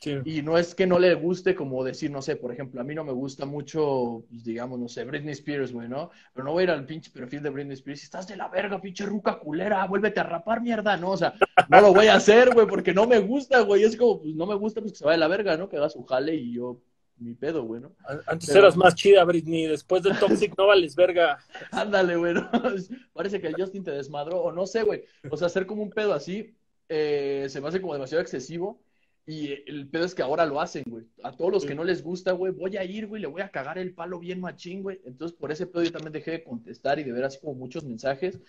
Sí. 0.02 0.18
Y 0.24 0.42
no 0.42 0.58
es 0.58 0.76
que 0.76 0.88
no 0.88 0.98
le 0.98 1.14
guste 1.14 1.56
como 1.56 1.84
decir, 1.84 2.10
no 2.10 2.22
sé, 2.22 2.38
por 2.38 2.54
ejemplo, 2.54 2.80
a 2.80 2.86
mí 2.86 2.96
no 2.96 3.04
me 3.04 3.12
gusta 3.12 3.46
mucho, 3.46 4.24
pues, 4.30 4.46
digamos, 4.46 4.80
no 4.80 4.88
sé, 4.88 5.04
Britney 5.04 5.34
Spears, 5.34 5.74
güey, 5.74 5.90
¿no? 5.90 6.10
Pero 6.34 6.46
no 6.46 6.54
voy 6.54 6.62
a 6.62 6.64
ir 6.64 6.72
al 6.72 6.86
pinche 6.86 7.12
perfil 7.12 7.44
de 7.44 7.50
Britney 7.50 7.74
Spears 7.74 8.02
y 8.02 8.06
estás 8.06 8.26
de 8.26 8.38
la 8.38 8.48
verga, 8.48 8.80
pinche 8.80 9.06
ruca 9.06 9.40
culera, 9.40 9.86
vuélvete 9.88 10.22
a 10.22 10.24
rapar 10.24 10.62
mierda, 10.62 10.96
¿no? 10.96 11.12
O 11.12 11.18
sea, 11.18 11.34
no 11.68 11.82
lo 11.82 11.94
voy 11.94 12.08
a 12.08 12.16
hacer, 12.16 12.54
güey, 12.54 12.66
porque 12.66 12.94
no 12.94 13.08
me 13.08 13.20
gusta, 13.20 13.60
güey. 13.60 13.84
Es 13.84 13.98
como, 13.98 14.22
pues 14.22 14.36
no 14.36 14.46
me 14.46 14.56
gusta, 14.56 14.80
pues 14.80 14.94
que 14.94 15.00
se 15.00 15.06
vaya 15.06 15.18
a 15.18 15.20
la 15.20 15.28
verga, 15.28 15.58
¿no? 15.58 15.68
Que 15.68 15.76
haga 15.76 15.90
su 15.90 16.06
jale 16.06 16.34
y 16.34 16.54
yo, 16.54 16.80
mi 17.20 17.34
pedo, 17.34 17.64
güey, 17.64 17.82
¿no? 17.82 17.92
Antes 18.28 18.50
Pero- 18.50 18.62
eras 18.62 18.78
más 18.78 18.96
chida, 18.96 19.24
Britney, 19.24 19.68
después 19.68 20.04
de 20.04 20.14
Toxic 20.14 20.58
no 20.58 20.68
vales 20.68 20.96
verga. 20.96 21.40
Ándale, 21.72 22.16
güey, 22.16 22.34
¿no? 22.34 22.50
Parece 23.14 23.40
que 23.42 23.48
el 23.48 23.56
Justin 23.56 23.84
te 23.84 23.92
desmadró, 23.92 24.42
o 24.42 24.52
no 24.52 24.66
sé, 24.66 24.84
güey. 24.84 25.04
O 25.30 25.38
sea, 25.38 25.48
hacer 25.48 25.66
como 25.66 25.84
un 25.84 25.90
pedo 25.90 26.14
así, 26.14 26.56
eh, 26.88 27.48
se 27.50 27.62
me 27.62 27.68
hace 27.68 27.82
como 27.82 27.94
demasiado 27.94 28.22
excesivo. 28.22 28.82
Y 29.26 29.52
el 29.70 29.88
pedo 29.88 30.06
es 30.06 30.16
que 30.16 30.24
ahora 30.24 30.44
lo 30.48 30.60
hacen, 30.60 30.84
güey. 30.88 31.06
A 31.22 31.32
todos 31.32 31.52
los 31.52 31.64
que 31.64 31.76
no 31.76 31.84
les 31.84 32.02
gusta, 32.02 32.32
güey, 32.32 32.52
voy 32.52 32.78
a 32.78 32.84
ir, 32.84 33.06
güey, 33.06 33.22
le 33.22 33.28
voy 33.28 33.44
a 33.44 33.50
cagar 33.52 33.78
el 33.78 33.94
palo 33.94 34.18
bien 34.18 34.40
machín, 34.42 34.82
güey. 34.82 35.00
Entonces, 35.06 35.38
por 35.38 35.52
ese 35.52 35.68
pedo 35.68 35.84
yo 35.84 35.92
también 35.92 36.14
dejé 36.14 36.32
de 36.32 36.44
contestar 36.44 36.98
y 36.98 37.04
de 37.04 37.12
ver 37.12 37.26
así 37.26 37.40
como 37.40 37.54
muchos 37.54 37.84
mensajes. 37.84 38.40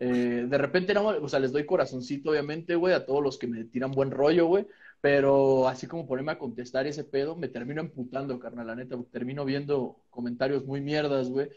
Eh, 0.00 0.46
de 0.48 0.58
repente, 0.58 0.94
no, 0.94 1.06
o 1.06 1.28
sea, 1.28 1.38
les 1.38 1.52
doy 1.52 1.64
corazoncito, 1.64 2.30
obviamente, 2.30 2.74
güey, 2.74 2.92
a 2.92 3.06
todos 3.06 3.22
los 3.22 3.38
que 3.38 3.46
me 3.46 3.64
tiran 3.64 3.92
buen 3.92 4.10
rollo, 4.10 4.46
güey. 4.46 4.66
Pero 5.00 5.68
así 5.68 5.86
como 5.86 6.06
ponerme 6.06 6.32
a 6.32 6.38
contestar 6.38 6.86
ese 6.86 7.04
pedo, 7.04 7.36
me 7.36 7.48
termino 7.48 7.80
emputando, 7.80 8.38
carnal, 8.38 8.66
la 8.66 8.74
neta. 8.74 8.96
Termino 9.10 9.44
viendo 9.44 9.96
comentarios 10.10 10.64
muy 10.64 10.80
mierdas, 10.80 11.28
güey. 11.28 11.48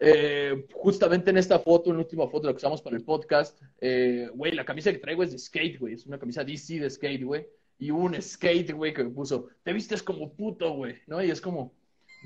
Eh, 0.00 0.66
justamente 0.72 1.30
en 1.30 1.38
esta 1.38 1.58
foto, 1.58 1.90
en 1.90 1.96
la 1.96 2.02
última 2.02 2.28
foto 2.28 2.46
la 2.46 2.52
que 2.52 2.58
usamos 2.58 2.82
para 2.82 2.96
el 2.96 3.02
podcast, 3.02 3.60
eh, 3.80 4.28
güey, 4.32 4.52
la 4.52 4.64
camisa 4.64 4.92
que 4.92 4.98
traigo 4.98 5.22
es 5.22 5.32
de 5.32 5.38
skate, 5.38 5.78
güey. 5.78 5.94
Es 5.94 6.06
una 6.06 6.18
camisa 6.18 6.44
DC 6.44 6.78
de 6.78 6.90
skate, 6.90 7.24
güey. 7.24 7.46
Y 7.78 7.90
hubo 7.90 8.02
un 8.04 8.20
skate, 8.20 8.72
güey, 8.72 8.92
que 8.92 9.04
me 9.04 9.10
puso, 9.10 9.48
te 9.62 9.72
vistes 9.72 10.02
como 10.02 10.32
puto, 10.32 10.72
güey, 10.72 10.96
¿no? 11.06 11.22
Y 11.22 11.30
es 11.30 11.40
como, 11.40 11.72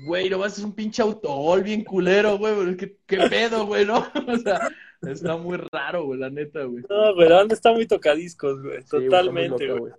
güey, 0.05 0.29
no 0.29 0.39
vas, 0.39 0.57
es 0.57 0.63
un 0.63 0.73
pinche 0.73 1.01
autogol 1.01 1.61
bien 1.61 1.83
culero, 1.83 2.37
güey, 2.37 2.75
¿qué, 2.75 2.97
qué 3.05 3.17
pedo, 3.29 3.65
güey, 3.67 3.85
¿no? 3.85 4.05
O 4.27 4.37
sea, 4.37 4.69
está 5.01 5.37
muy 5.37 5.57
raro, 5.71 6.05
güey, 6.05 6.19
la 6.19 6.29
neta, 6.29 6.63
güey. 6.63 6.83
No, 6.89 7.13
pero 7.17 7.37
anda 7.37 7.53
está 7.53 7.71
muy 7.71 7.85
tocadiscos, 7.85 8.63
güey. 8.63 8.81
Sí, 8.81 8.87
Totalmente, 8.89 9.71
güey. 9.71 9.93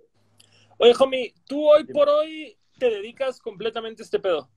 Oye, 0.77 0.93
homie, 0.99 1.33
tú 1.45 1.69
hoy 1.69 1.85
por 1.85 2.09
hoy 2.09 2.57
te 2.77 2.89
dedicas 2.89 3.39
completamente 3.39 4.01
a 4.01 4.05
este 4.05 4.19
pedo. 4.19 4.49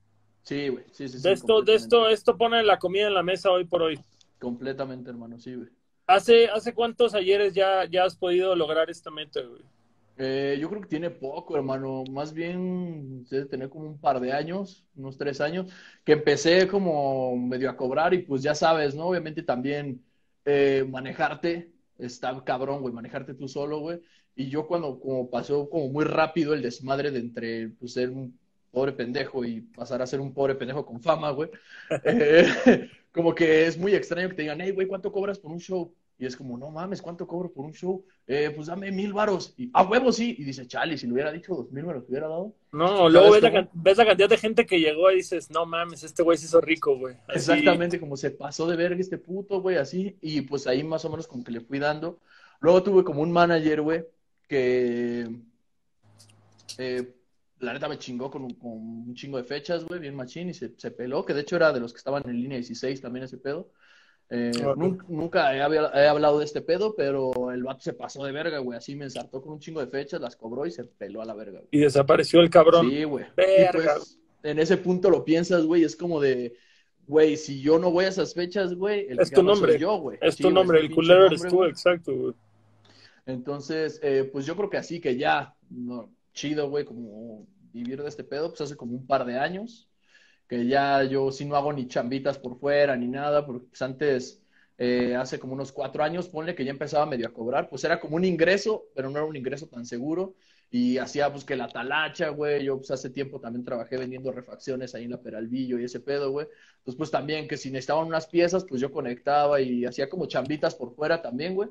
Sí, 0.43 0.69
güey, 0.69 0.85
sí, 0.93 1.09
sí, 1.09 1.19
sí. 1.19 1.23
De 1.23 1.33
esto, 1.33 1.63
de 1.63 1.75
esto, 1.75 2.09
esto 2.09 2.37
pone 2.37 2.63
la 2.63 2.79
comida 2.79 3.07
en 3.07 3.15
la 3.15 3.23
mesa 3.23 3.51
hoy 3.51 3.65
por 3.65 3.83
hoy. 3.83 4.01
Completamente, 4.39 5.11
hermano, 5.11 5.39
sí, 5.39 5.55
güey. 5.55 5.69
¿Hace, 6.07 6.49
¿Hace 6.49 6.73
cuántos 6.73 7.15
ayeres 7.15 7.55
ya, 7.55 7.85
ya 7.85 8.05
has 8.05 8.17
podido 8.17 8.57
lograr 8.57 8.89
esta 8.89 9.11
meta, 9.11 9.41
güey? 9.43 9.61
Eh, 10.17 10.59
yo 10.61 10.69
creo 10.69 10.81
que 10.81 10.89
tiene 10.89 11.11
poco, 11.11 11.55
hermano. 11.55 12.03
Más 12.11 12.33
bien 12.33 13.25
debe 13.29 13.45
tener 13.47 13.69
como 13.69 13.87
un 13.87 14.01
par 14.01 14.19
de 14.19 14.33
años, 14.33 14.85
unos 14.97 15.17
tres 15.17 15.41
años, 15.41 15.71
que 16.05 16.13
empecé 16.13 16.67
como 16.67 17.37
medio 17.37 17.71
a 17.71 17.77
cobrar 17.77 18.15
y 18.15 18.23
pues 18.23 18.43
ya 18.43 18.55
sabes, 18.55 18.95
¿no? 18.95 19.07
Obviamente 19.07 19.43
también 19.43 20.03
eh, 20.45 20.85
manejarte 20.89 21.73
está 21.99 22.43
cabrón, 22.45 22.81
güey, 22.81 22.95
manejarte 22.95 23.35
tú 23.35 23.49
solo, 23.49 23.81
güey. 23.81 24.01
Y 24.39 24.49
yo 24.51 24.69
cuando 24.69 25.01
como 25.01 25.29
pasó 25.29 25.69
como 25.69 25.89
muy 25.89 26.05
rápido 26.05 26.55
el 26.55 26.63
desmadre 26.63 27.11
de 27.11 27.19
entre 27.19 27.71
pues, 27.71 27.95
ser 27.95 28.09
un 28.11 28.39
pobre 28.71 28.93
pendejo 28.93 29.45
y 29.45 29.63
pasar 29.63 30.01
a 30.01 30.07
ser 30.07 30.21
un 30.21 30.33
pobre 30.33 30.55
pendejo 30.55 30.87
con 30.87 31.03
fama, 31.03 31.33
güey, 31.33 31.51
eh, 32.05 32.89
como 33.11 33.35
que 33.35 33.67
es 33.67 33.77
muy 33.77 33.97
extraño 33.97 34.29
que 34.29 34.37
te 34.37 34.43
digan, 34.43 34.61
hey, 34.61 34.71
güey, 34.71 34.87
¿cuánto 34.87 35.11
cobras 35.11 35.41
por 35.41 35.51
un 35.51 35.59
show? 35.59 35.93
Y 36.21 36.27
es 36.27 36.37
como, 36.37 36.57
no 36.57 36.71
mames, 36.71 37.03
¿cuánto 37.03 37.27
cobro 37.27 37.51
por 37.51 37.65
un 37.65 37.73
show? 37.73 38.05
Eh, 38.29 38.53
pues 38.55 38.69
dame 38.69 38.93
mil 38.93 39.13
varos. 39.13 39.55
Y 39.57 39.71
a 39.73 39.83
huevo 39.83 40.13
sí. 40.13 40.37
Y 40.39 40.45
dice, 40.45 40.69
chale, 40.69 40.97
si 40.97 41.09
le 41.09 41.15
hubiera 41.15 41.33
dicho 41.33 41.55
dos 41.55 41.73
mil 41.73 41.85
me 41.85 41.95
los 41.95 42.09
hubiera 42.09 42.29
dado. 42.29 42.55
No, 42.71 43.09
luego 43.09 43.33
ves 43.33 43.43
la, 43.43 43.69
ves 43.73 43.99
la, 43.99 44.07
cantidad 44.07 44.29
de 44.29 44.37
gente 44.37 44.67
que 44.67 44.79
llegó 44.79 45.11
y 45.11 45.17
dices, 45.17 45.51
no 45.51 45.67
mames, 45.67 46.05
este 46.05 46.23
güey 46.23 46.39
se 46.39 46.47
hizo 46.47 46.61
rico, 46.61 46.97
güey. 46.97 47.17
Exactamente, 47.29 47.99
como 47.99 48.17
se 48.17 48.31
pasó 48.31 48.69
de 48.69 48.77
verga 48.77 49.01
este 49.01 49.19
puto, 49.19 49.61
güey, 49.61 49.79
así. 49.79 50.17
Y 50.21 50.43
pues 50.43 50.69
ahí 50.69 50.85
más 50.85 51.05
o 51.05 51.11
menos 51.11 51.27
como 51.27 51.43
que 51.43 51.51
le 51.51 51.61
fui 51.61 51.81
dando. 51.81 52.21
Luego 52.61 52.83
tuve 52.83 53.05
como 53.05 53.23
un 53.23 53.31
manager, 53.31 53.83
güey, 53.83 54.05
que 54.49 55.29
eh, 56.79 57.15
la 57.61 57.73
neta 57.73 57.89
me 57.89 57.99
chingó 57.99 58.31
con 58.31 58.45
un, 58.45 58.55
con 58.55 58.71
un 58.73 59.15
chingo 59.15 59.37
de 59.37 59.45
fechas, 59.45 59.85
güey, 59.85 60.01
bien 60.01 60.15
machín, 60.15 60.49
y 60.49 60.55
se, 60.55 60.73
se 60.77 60.91
peló, 60.91 61.25
que 61.25 61.35
de 61.35 61.43
hecho 61.43 61.57
era 61.57 61.73
de 61.73 61.81
los 61.81 61.93
que 61.93 61.99
estaban 61.99 62.23
en 62.29 62.41
línea 62.41 62.57
16 62.57 63.01
también 63.01 63.25
ese 63.25 63.39
pedo. 63.39 63.71
Eh, 64.31 64.53
nunca, 64.77 65.07
nunca 65.09 65.55
he, 65.55 65.59
he, 65.59 66.07
hablado 66.07 66.39
de 66.39 66.45
este 66.45 66.61
pedo, 66.61 66.95
pero 66.95 67.51
el 67.51 67.63
vato 67.63 67.81
se 67.81 67.95
pasó 67.95 68.25
de 68.25 68.33
verga, 68.33 68.59
güey. 68.59 68.77
Así 68.77 68.95
me 68.95 69.05
ensartó 69.05 69.41
con 69.41 69.55
un 69.55 69.59
chingo 69.59 69.81
de 69.81 69.87
fechas, 69.87 70.21
las 70.21 70.37
cobró 70.37 70.67
y 70.67 70.71
se 70.71 70.85
peló 70.85 71.23
a 71.23 71.25
la 71.25 71.35
verga. 71.35 71.61
Güey. 71.61 71.69
Y 71.71 71.79
desapareció 71.79 72.41
el 72.41 72.51
cabrón. 72.51 72.91
Sí, 72.91 73.05
güey. 73.05 73.25
Pues, 73.35 74.19
en 74.43 74.59
ese 74.59 74.77
punto 74.77 75.11
lo 75.11 75.25
piensas, 75.25 75.65
güey, 75.65 75.83
es 75.83 75.97
como 75.97 76.21
de, 76.21 76.55
güey, 77.07 77.37
si 77.37 77.61
yo 77.61 77.79
no 77.79 77.91
voy 77.91 78.05
a 78.05 78.09
esas 78.09 78.35
fechas, 78.35 78.75
güey, 78.75 79.07
el 79.09 79.19
es 79.19 79.31
tu 79.31 79.43
nombre. 79.43 79.73
Soy 79.73 79.81
yo, 79.81 79.97
güey. 79.97 80.19
Es 80.21 80.35
sí, 80.35 80.43
tu 80.43 80.51
nombre, 80.51 80.81
el 80.81 80.95
culero 80.95 81.27
eres 81.27 81.43
tú, 81.43 81.65
exacto, 81.65 82.15
güey. 82.15 82.35
Entonces, 83.29 84.01
eh, 84.03 84.25
pues 84.33 84.47
yo 84.47 84.57
creo 84.57 84.71
que 84.71 84.79
así 84.79 85.01
que 85.01 85.17
ya, 85.19 85.55
no, 85.71 86.11
chido, 86.33 86.71
güey, 86.71 86.85
como 86.87 87.47
vivir 87.73 88.03
de 88.03 88.09
este 88.09 88.25
pedo, 88.25 88.49
pues 88.49 88.63
hace 88.63 88.77
como 88.77 88.95
un 88.95 89.07
par 89.07 89.25
de 89.27 89.39
años 89.39 89.89
que 90.49 90.67
ya 90.67 91.05
yo 91.05 91.31
sí 91.31 91.45
no 91.45 91.57
hago 91.57 91.73
ni 91.73 91.89
chambitas 91.89 92.39
por 92.39 92.59
fuera 92.59 92.97
ni 92.97 93.07
nada, 93.09 93.47
porque 93.47 93.67
pues 93.69 93.83
antes, 93.83 94.43
eh, 94.79 95.15
hace 95.17 95.39
como 95.39 95.53
unos 95.55 95.73
cuatro 95.73 96.03
años, 96.03 96.29
ponle 96.29 96.55
que 96.55 96.65
ya 96.65 96.71
empezaba 96.71 97.07
medio 97.07 97.29
a 97.29 97.33
cobrar, 97.35 97.69
pues 97.69 97.85
era 97.85 98.01
como 98.01 98.17
un 98.17 98.25
ingreso, 98.25 98.87
pero 98.95 99.11
no 99.11 99.19
era 99.19 99.27
un 99.27 99.37
ingreso 99.37 99.67
tan 99.69 99.85
seguro, 99.85 100.37
y 100.71 100.99
hacía 100.99 101.31
pues 101.33 101.45
que 101.45 101.57
la 101.57 101.69
talacha, 101.69 102.31
güey, 102.31 102.65
yo 102.65 102.79
pues 102.79 102.91
hace 102.91 103.11
tiempo 103.11 103.41
también 103.41 103.65
trabajé 103.65 103.99
vendiendo 103.99 104.33
refacciones 104.33 104.95
ahí 104.95 105.05
en 105.05 105.11
la 105.13 105.21
Peralvillo 105.21 105.79
y 105.79 105.85
ese 105.85 106.01
pedo, 106.01 106.31
güey, 106.31 106.47
entonces 106.79 106.97
pues 106.97 107.11
también 107.11 107.47
que 107.49 107.57
si 107.59 107.71
necesitaban 107.71 108.07
unas 108.07 108.27
piezas, 108.27 108.65
pues 108.65 108.81
yo 108.81 108.91
conectaba 108.91 109.61
y 109.61 109.85
hacía 109.85 110.09
como 110.09 110.27
chambitas 110.27 110.75
por 110.75 110.95
fuera 110.95 111.21
también, 111.23 111.55
güey, 111.55 111.69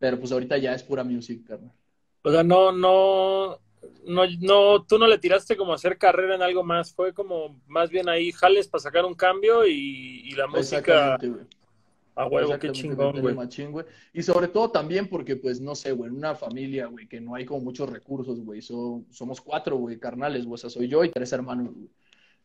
pero 0.00 0.18
pues 0.18 0.32
ahorita 0.32 0.58
ya 0.58 0.74
es 0.74 0.82
pura 0.82 1.04
music, 1.04 1.46
carnal. 1.46 1.72
O 2.22 2.32
sea, 2.32 2.42
no, 2.42 2.72
no, 2.72 3.60
no, 4.06 4.22
no, 4.40 4.82
tú 4.84 4.98
no 4.98 5.06
le 5.06 5.18
tiraste 5.18 5.56
como 5.56 5.72
a 5.72 5.76
hacer 5.76 5.98
carrera 5.98 6.34
en 6.34 6.42
algo 6.42 6.64
más, 6.64 6.92
fue 6.92 7.14
como 7.14 7.60
más 7.68 7.90
bien 7.90 8.08
ahí 8.08 8.32
jales 8.32 8.66
para 8.66 8.82
sacar 8.82 9.04
un 9.04 9.14
cambio 9.14 9.64
y, 9.66 10.22
y 10.24 10.32
la 10.32 10.48
música 10.48 11.16
a 12.16 12.26
huevo, 12.26 12.58
qué 12.58 12.72
chingón, 12.72 13.20
güey. 13.20 13.86
Y 14.12 14.22
sobre 14.22 14.48
todo 14.48 14.70
también 14.70 15.08
porque, 15.08 15.36
pues, 15.36 15.60
no 15.60 15.74
sé, 15.74 15.92
güey, 15.92 16.10
en 16.10 16.16
una 16.16 16.34
familia, 16.34 16.86
güey, 16.86 17.06
que 17.06 17.20
no 17.20 17.34
hay 17.34 17.44
como 17.44 17.60
muchos 17.60 17.88
recursos, 17.88 18.40
güey, 18.40 18.60
so, 18.60 19.04
somos 19.10 19.40
cuatro, 19.40 19.76
güey, 19.76 19.98
carnales, 19.98 20.44
güey, 20.44 20.54
o 20.54 20.58
sea, 20.58 20.70
soy 20.70 20.88
yo 20.88 21.04
y 21.04 21.10
tres 21.10 21.32
hermanos, 21.32 21.72
güey. 21.74 21.88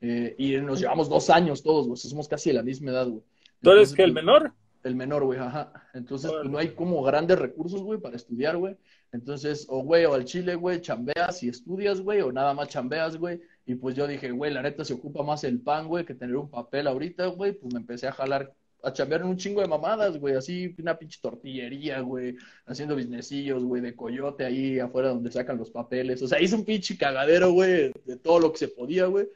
Eh, 0.02 0.36
y 0.38 0.58
nos 0.58 0.80
llevamos 0.80 1.10
dos 1.10 1.30
años 1.30 1.64
todos, 1.64 1.88
güey, 1.88 1.98
somos 1.98 2.28
casi 2.28 2.50
de 2.50 2.56
la 2.56 2.64
misma 2.64 2.92
edad, 2.92 3.08
güey. 3.08 3.24
¿Tú 3.62 3.72
eres 3.72 3.94
que 3.94 4.04
el 4.04 4.14
pues, 4.14 4.24
menor? 4.24 4.54
El 4.86 4.96
menor, 4.96 5.24
güey, 5.24 5.40
ajá. 5.40 5.74
Entonces, 5.96 6.32
pues, 6.32 6.48
no 6.48 6.60
hay 6.60 6.70
como 6.76 7.02
grandes 7.02 7.40
recursos, 7.40 7.82
güey, 7.82 8.00
para 8.00 8.18
estudiar, 8.18 8.56
güey. 8.56 8.78
Entonces, 9.12 9.66
o 9.68 9.82
güey, 9.82 10.06
o 10.06 10.14
al 10.14 10.26
chile, 10.26 10.54
güey, 10.54 10.80
chambeas 10.80 11.42
y 11.42 11.50
estudias, 11.50 12.02
güey, 12.02 12.22
o 12.22 12.32
nada 12.32 12.54
más 12.54 12.70
chambeas, 12.70 13.18
güey. 13.18 13.42
Y 13.66 13.74
pues 13.74 13.96
yo 13.96 14.06
dije, 14.06 14.30
güey, 14.30 14.54
la 14.54 14.62
neta 14.62 14.86
se 14.86 14.94
ocupa 14.94 15.24
más 15.24 15.44
el 15.44 15.60
pan, 15.60 15.88
güey, 15.88 16.06
que 16.06 16.14
tener 16.14 16.36
un 16.36 16.52
papel 16.52 16.86
ahorita, 16.86 17.26
güey. 17.28 17.54
Pues 17.54 17.74
me 17.74 17.80
empecé 17.80 18.08
a 18.08 18.12
jalar, 18.12 18.54
a 18.84 18.94
chambear 18.94 19.22
en 19.22 19.28
un 19.30 19.38
chingo 19.38 19.60
de 19.62 19.68
mamadas, 19.68 20.20
güey, 20.20 20.36
así 20.36 20.76
una 20.78 21.00
pinche 21.00 21.20
tortillería, 21.20 22.02
güey, 22.02 22.36
haciendo 22.68 22.94
businessillos, 22.94 23.64
güey, 23.64 23.82
de 23.82 23.96
coyote 23.96 24.46
ahí 24.46 24.78
afuera 24.78 25.10
donde 25.10 25.32
sacan 25.32 25.58
los 25.58 25.72
papeles. 25.72 26.22
O 26.22 26.28
sea, 26.28 26.40
hice 26.40 26.54
un 26.54 26.64
pinche 26.64 26.96
cagadero, 26.96 27.54
güey, 27.54 27.92
de 28.06 28.18
todo 28.18 28.40
lo 28.40 28.52
que 28.52 28.60
se 28.60 28.68
podía, 28.68 29.08
güey. 29.08 29.28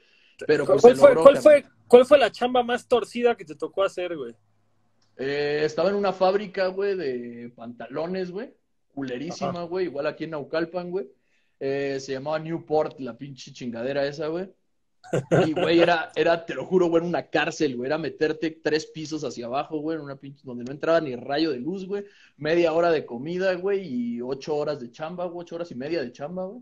Pero 0.46 0.68
pues 0.68 0.80
¿Cuál, 0.80 0.94
se 0.94 1.02
fue, 1.02 1.10
logró, 1.10 1.24
¿cuál, 1.24 1.38
fue, 1.38 1.66
¿Cuál 1.88 2.06
fue 2.06 2.20
la 2.20 2.32
chamba 2.32 2.62
más 2.62 2.88
torcida 2.88 3.36
que 3.36 3.46
te 3.46 3.56
tocó 3.56 3.82
hacer, 3.82 4.16
güey? 4.16 4.36
Eh, 5.20 5.62
estaba 5.64 5.90
en 5.90 5.96
una 5.96 6.14
fábrica, 6.14 6.68
güey, 6.68 6.96
de 6.96 7.52
pantalones, 7.56 8.32
güey 8.32 8.54
culerísima, 9.00 9.64
güey, 9.64 9.86
igual 9.86 10.08
aquí 10.08 10.26
en 10.26 10.32
Naucalpan, 10.32 10.92
güey. 10.92 11.08
Eh, 11.60 11.98
se 12.00 12.14
llamaba 12.14 12.40
Newport, 12.40 13.00
la 13.00 13.18
pinche 13.18 13.52
chingadera 13.52 14.06
esa, 14.06 14.28
güey. 14.28 14.50
Y, 15.46 15.54
güey, 15.54 15.80
era, 15.80 16.12
era, 16.16 16.46
te 16.46 16.54
lo 16.54 16.66
juro, 16.66 16.88
güey, 16.88 17.04
una 17.04 17.24
cárcel, 17.30 17.78
güey. 17.78 17.88
Era 17.88 17.98
meterte 17.98 18.52
tres 18.52 18.86
pisos 18.88 19.24
hacia 19.24 19.46
abajo, 19.46 19.80
güey, 19.80 19.98
en 19.98 20.04
una 20.04 20.18
pinche, 20.18 20.42
donde 20.44 20.64
no 20.66 20.72
entraba 20.72 21.00
ni 21.02 21.16
rayo 21.16 21.52
de 21.52 21.60
luz, 21.60 21.88
güey. 21.88 22.06
Media 22.38 22.74
hora 22.74 22.92
de 22.92 23.06
comida, 23.06 23.54
güey, 23.56 23.88
y 23.88 24.22
ocho 24.22 24.56
horas 24.56 24.80
de 24.80 24.92
chamba, 24.92 25.26
güey, 25.26 25.44
ocho 25.44 25.56
horas 25.56 25.72
y 25.72 25.76
media 25.76 26.02
de 26.02 26.12
chamba, 26.12 26.46
güey. 26.46 26.62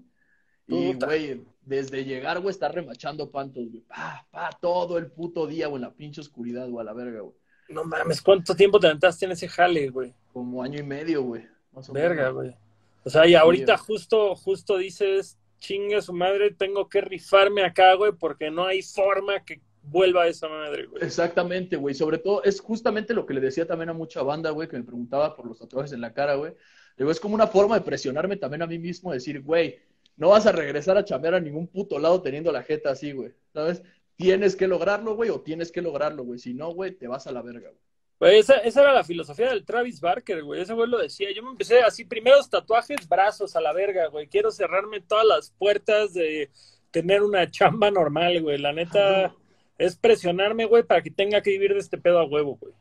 Y, 0.69 0.93
güey, 0.93 1.43
desde 1.61 2.03
llegar, 2.03 2.41
güey, 2.41 2.51
estar 2.51 2.73
remachando 2.73 3.31
pantos, 3.31 3.69
güey. 3.69 3.81
Pa, 3.81 4.27
pa, 4.29 4.49
todo 4.61 4.97
el 4.97 5.11
puto 5.11 5.47
día, 5.47 5.67
güey, 5.67 5.81
en 5.81 5.89
la 5.89 5.93
pinche 5.93 6.21
oscuridad, 6.21 6.69
güey, 6.69 6.81
a 6.81 6.85
la 6.85 6.93
verga, 6.93 7.21
güey. 7.21 7.35
No 7.69 7.83
mames, 7.83 8.21
¿cuánto 8.21 8.55
tiempo 8.55 8.79
te 8.79 8.87
aventaste 8.87 9.25
en 9.25 9.31
ese 9.31 9.47
jale, 9.47 9.89
güey? 9.89 10.13
Como 10.31 10.63
año 10.63 10.79
y 10.79 10.83
medio, 10.83 11.23
güey. 11.23 11.45
Verga, 11.91 12.29
güey. 12.29 12.55
O 13.03 13.09
sea, 13.09 13.27
y 13.27 13.35
ahorita 13.35 13.77
justo, 13.77 14.35
justo 14.35 14.77
dices, 14.77 15.37
chinga 15.59 16.01
su 16.01 16.13
madre, 16.13 16.51
tengo 16.51 16.89
que 16.89 17.01
rifarme 17.01 17.63
acá, 17.63 17.93
güey, 17.93 18.11
porque 18.11 18.51
no 18.51 18.65
hay 18.65 18.81
forma 18.81 19.43
que 19.43 19.61
vuelva 19.83 20.23
a 20.23 20.27
esa 20.27 20.47
madre, 20.47 20.85
güey. 20.87 21.03
Exactamente, 21.03 21.75
güey. 21.75 21.95
Sobre 21.95 22.17
todo, 22.17 22.43
es 22.43 22.59
justamente 22.59 23.13
lo 23.13 23.25
que 23.25 23.33
le 23.33 23.41
decía 23.41 23.65
también 23.65 23.89
a 23.89 23.93
mucha 23.93 24.21
banda, 24.21 24.49
güey, 24.51 24.67
que 24.67 24.77
me 24.77 24.83
preguntaba 24.83 25.35
por 25.35 25.47
los 25.47 25.59
tatuajes 25.59 25.91
en 25.93 26.01
la 26.01 26.13
cara, 26.13 26.35
güey. 26.35 26.53
Digo, 26.97 27.11
es 27.11 27.19
como 27.19 27.35
una 27.35 27.47
forma 27.47 27.75
de 27.75 27.85
presionarme 27.85 28.37
también 28.37 28.63
a 28.63 28.67
mí 28.67 28.79
mismo, 28.79 29.13
decir, 29.13 29.41
güey, 29.41 29.79
no 30.15 30.29
vas 30.29 30.47
a 30.47 30.51
regresar 30.51 30.97
a 30.97 31.05
chambear 31.05 31.35
a 31.35 31.39
ningún 31.39 31.67
puto 31.67 31.99
lado 31.99 32.21
teniendo 32.21 32.51
la 32.51 32.63
jeta 32.63 32.89
así, 32.89 33.11
güey. 33.11 33.33
¿Sabes? 33.53 33.83
Tienes 34.17 34.55
que 34.55 34.67
lograrlo, 34.67 35.15
güey, 35.15 35.29
o 35.29 35.41
tienes 35.41 35.71
que 35.71 35.81
lograrlo, 35.81 36.23
güey. 36.23 36.39
Si 36.39 36.55
no, 36.55 36.73
güey, 36.73 36.91
te 36.91 37.07
vas 37.07 37.27
a 37.27 37.31
la 37.31 37.43
verga, 37.43 37.69
güey. 37.69 37.81
Güey, 38.19 38.39
esa, 38.39 38.55
esa, 38.57 38.81
era 38.81 38.93
la 38.93 39.03
filosofía 39.03 39.49
del 39.49 39.63
Travis 39.63 40.01
Barker, 40.01 40.43
güey. 40.43 40.61
Ese 40.61 40.73
güey 40.73 40.89
lo 40.89 40.97
decía. 40.97 41.31
Yo 41.31 41.43
me 41.43 41.51
empecé 41.51 41.81
así, 41.81 42.03
primeros 42.03 42.49
tatuajes, 42.49 43.07
brazos 43.07 43.55
a 43.55 43.61
la 43.61 43.73
verga, 43.73 44.07
güey. 44.07 44.27
Quiero 44.27 44.49
cerrarme 44.49 45.01
todas 45.01 45.23
las 45.23 45.51
puertas 45.51 46.15
de 46.15 46.49
tener 46.89 47.21
una 47.21 47.49
chamba 47.51 47.91
normal, 47.91 48.41
güey. 48.41 48.57
La 48.57 48.73
neta 48.73 49.35
es 49.77 49.95
presionarme, 49.95 50.65
güey, 50.65 50.81
para 50.81 51.03
que 51.03 51.11
tenga 51.11 51.43
que 51.43 51.51
vivir 51.51 51.73
de 51.73 51.79
este 51.79 51.99
pedo 51.99 52.17
a 52.17 52.25
huevo, 52.25 52.57
güey. 52.59 52.73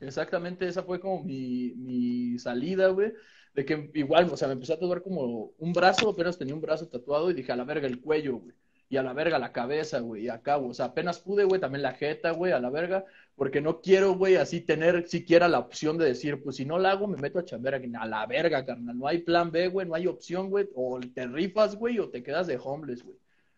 Exactamente, 0.00 0.66
esa 0.66 0.84
fue 0.84 1.00
como 1.00 1.22
mi, 1.22 1.74
mi 1.76 2.38
salida, 2.38 2.88
güey. 2.88 3.12
De 3.52 3.66
que 3.66 3.90
igual, 3.92 4.30
o 4.32 4.38
sea, 4.38 4.48
me 4.48 4.54
empecé 4.54 4.72
a 4.72 4.78
tatuar 4.78 5.02
como 5.02 5.52
un 5.58 5.72
brazo, 5.74 6.08
apenas 6.08 6.38
tenía 6.38 6.54
un 6.54 6.62
brazo 6.62 6.88
tatuado 6.88 7.30
y 7.30 7.34
dije, 7.34 7.52
a 7.52 7.56
la 7.56 7.64
verga, 7.64 7.86
el 7.86 8.00
cuello, 8.00 8.38
güey 8.38 8.54
y 8.88 8.96
a 8.96 9.02
la 9.02 9.12
verga 9.12 9.38
la 9.38 9.52
cabeza, 9.52 10.00
güey, 10.00 10.24
y 10.24 10.28
acá, 10.28 10.56
güey. 10.56 10.70
O 10.70 10.74
sea, 10.74 10.86
apenas 10.86 11.20
pude, 11.20 11.44
güey, 11.44 11.60
también 11.60 11.82
la 11.82 11.92
jeta, 11.92 12.30
güey, 12.30 12.52
a 12.52 12.60
la 12.60 12.70
verga, 12.70 13.04
porque 13.36 13.60
no 13.60 13.80
quiero, 13.80 14.14
güey, 14.14 14.36
así 14.36 14.60
tener 14.60 15.06
siquiera 15.08 15.46
la 15.48 15.58
opción 15.58 15.98
de 15.98 16.06
decir, 16.06 16.42
pues 16.42 16.56
si 16.56 16.64
no 16.64 16.78
la 16.78 16.92
hago, 16.92 17.06
me 17.06 17.18
meto 17.18 17.38
a 17.38 17.44
chambear 17.44 17.74
aquí. 17.74 17.90
A 17.98 18.06
la 18.06 18.26
verga, 18.26 18.64
carnal. 18.64 18.98
No 18.98 19.06
hay 19.06 19.18
plan 19.18 19.50
B, 19.50 19.68
güey, 19.68 19.86
no 19.86 19.94
hay 19.94 20.06
opción, 20.06 20.50
güey. 20.50 20.68
O 20.74 20.98
te 21.00 21.26
rifas, 21.26 21.76
güey, 21.76 21.98
o 21.98 22.08
te 22.08 22.22
quedas 22.22 22.46
de 22.46 22.58
homeless, 22.62 23.04
güey. 23.04 23.16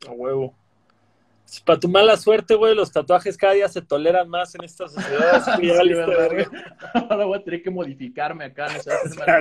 A 0.09 0.12
huevo. 0.12 0.60
Para 1.64 1.80
tu 1.80 1.88
mala 1.88 2.16
suerte, 2.16 2.55
güey, 2.55 2.74
los 2.74 2.92
tatuajes 2.92 3.36
cada 3.36 3.55
día 3.55 3.68
se 3.68 3.82
toleran 3.82 4.28
más 4.28 4.55
en 4.55 4.64
estas 4.64 4.92
sociedades. 4.92 5.48
Ahora 7.11 7.24
voy 7.24 7.38
a 7.38 7.42
tener 7.42 7.62
que 7.62 7.70
modificarme 7.70 8.44
acá, 8.44 8.68
no 8.72 8.80
sé, 8.80 8.90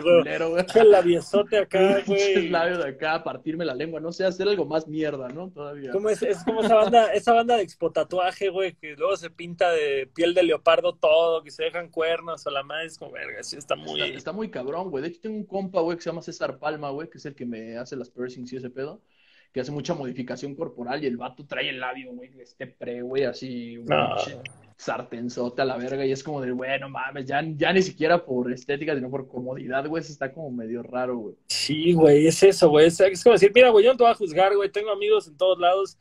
güey. 0.02 0.66
El 0.76 0.92
labiosote 0.92 1.60
acá, 1.60 2.02
güey. 2.08 2.34
El 2.34 2.52
labio 2.52 2.78
de 2.78 2.90
acá, 2.90 3.24
partirme 3.24 3.66
la 3.66 3.76
lengua, 3.76 4.00
no 4.00 4.12
sé, 4.12 4.26
hacer 4.26 4.48
algo 4.48 4.66
más 4.66 4.88
mierda, 4.88 5.30
¿no? 5.30 5.50
Todavía. 5.52 5.92
¿Cómo 5.92 6.10
es, 6.10 6.22
es 6.24 6.44
como 6.44 6.62
esa 6.62 6.76
banda, 6.76 7.14
esa 7.14 7.34
banda 7.34 7.58
de 7.58 7.64
expotatuaje, 7.64 8.50
güey, 8.50 8.74
que 8.76 8.96
luego 8.96 9.16
se 9.18 9.30
pinta 9.30 9.72
de 9.72 10.10
piel 10.14 10.34
de 10.34 10.44
leopardo 10.44 10.96
todo, 10.96 11.44
que 11.44 11.52
se 11.52 11.64
dejan 11.64 11.90
cuernos 11.90 12.46
o 12.46 12.50
la 12.50 12.64
madre, 12.64 12.88
es 12.88 12.98
como, 12.98 13.12
verga, 13.12 13.44
sí, 13.44 13.58
está 13.58 13.76
muy... 13.76 14.02
Está, 14.02 14.18
está 14.18 14.32
muy 14.32 14.50
cabrón, 14.50 14.90
güey. 14.90 15.04
De 15.04 15.10
hecho, 15.10 15.22
tengo 15.22 15.38
un 15.38 15.46
compa, 15.46 15.82
güey, 15.82 15.98
que 15.98 16.04
se 16.04 16.10
llama 16.10 16.22
César 16.22 16.58
Palma, 16.58 16.90
güey, 16.90 17.10
que 17.10 17.18
es 17.18 17.26
el 17.26 17.36
que 17.36 17.46
me 17.46 17.78
hace 17.78 17.96
las 17.96 18.10
piercings 18.10 18.52
y 18.54 18.58
ese 18.58 18.70
pedo 18.70 19.02
que 19.52 19.62
hace 19.62 19.72
mucha 19.72 19.94
modificación 19.96 20.56
corporal 20.56 21.04
y 21.04 21.08
el 21.08 21.18
vato 21.18 21.46
trae 21.46 21.70
el 21.70 21.80
labio, 21.80 22.14
güey, 22.14 22.30
este 22.40 22.68
pre, 22.68 23.02
güey, 23.02 23.24
así, 23.24 23.78
un 23.78 23.86
No. 23.86 24.16
pinche 24.16 24.40
sartenzote 24.78 25.62
a 25.62 25.66
la 25.66 25.76
verga 25.78 26.06
y 26.06 26.12
es 26.12 26.24
como 26.24 26.40
de, 26.42 26.52
bueno, 26.52 26.88
mames, 26.90 27.26
ya, 27.26 27.42
ya 27.58 27.74
ni 27.74 27.82
siquiera 27.82 28.24
por 28.26 28.52
estética, 28.52 28.96
sino 28.96 29.10
por 29.10 29.28
comodidad, 29.28 29.86
güey, 29.88 30.02
eso 30.02 30.12
está 30.14 30.32
como 30.32 30.52
medio 30.52 30.84
raro, 30.84 31.18
güey. 31.18 31.36
Sí, 31.48 31.94
güey, 31.94 32.28
es 32.28 32.42
eso, 32.44 32.70
güey. 32.70 32.88
Es, 32.88 33.00
es 33.02 33.24
como 33.24 33.34
decir, 33.34 33.52
mira, 33.54 33.70
güey, 33.70 33.84
yo 33.86 33.92
no 33.92 33.98
te 33.98 34.04
voy 34.04 34.12
a 34.12 34.16
juzgar, 34.16 34.56
güey. 34.56 34.70
Tengo 34.72 34.92
amigos 34.92 35.28
en 35.28 35.36
todos 35.36 35.60
lados. 35.60 35.98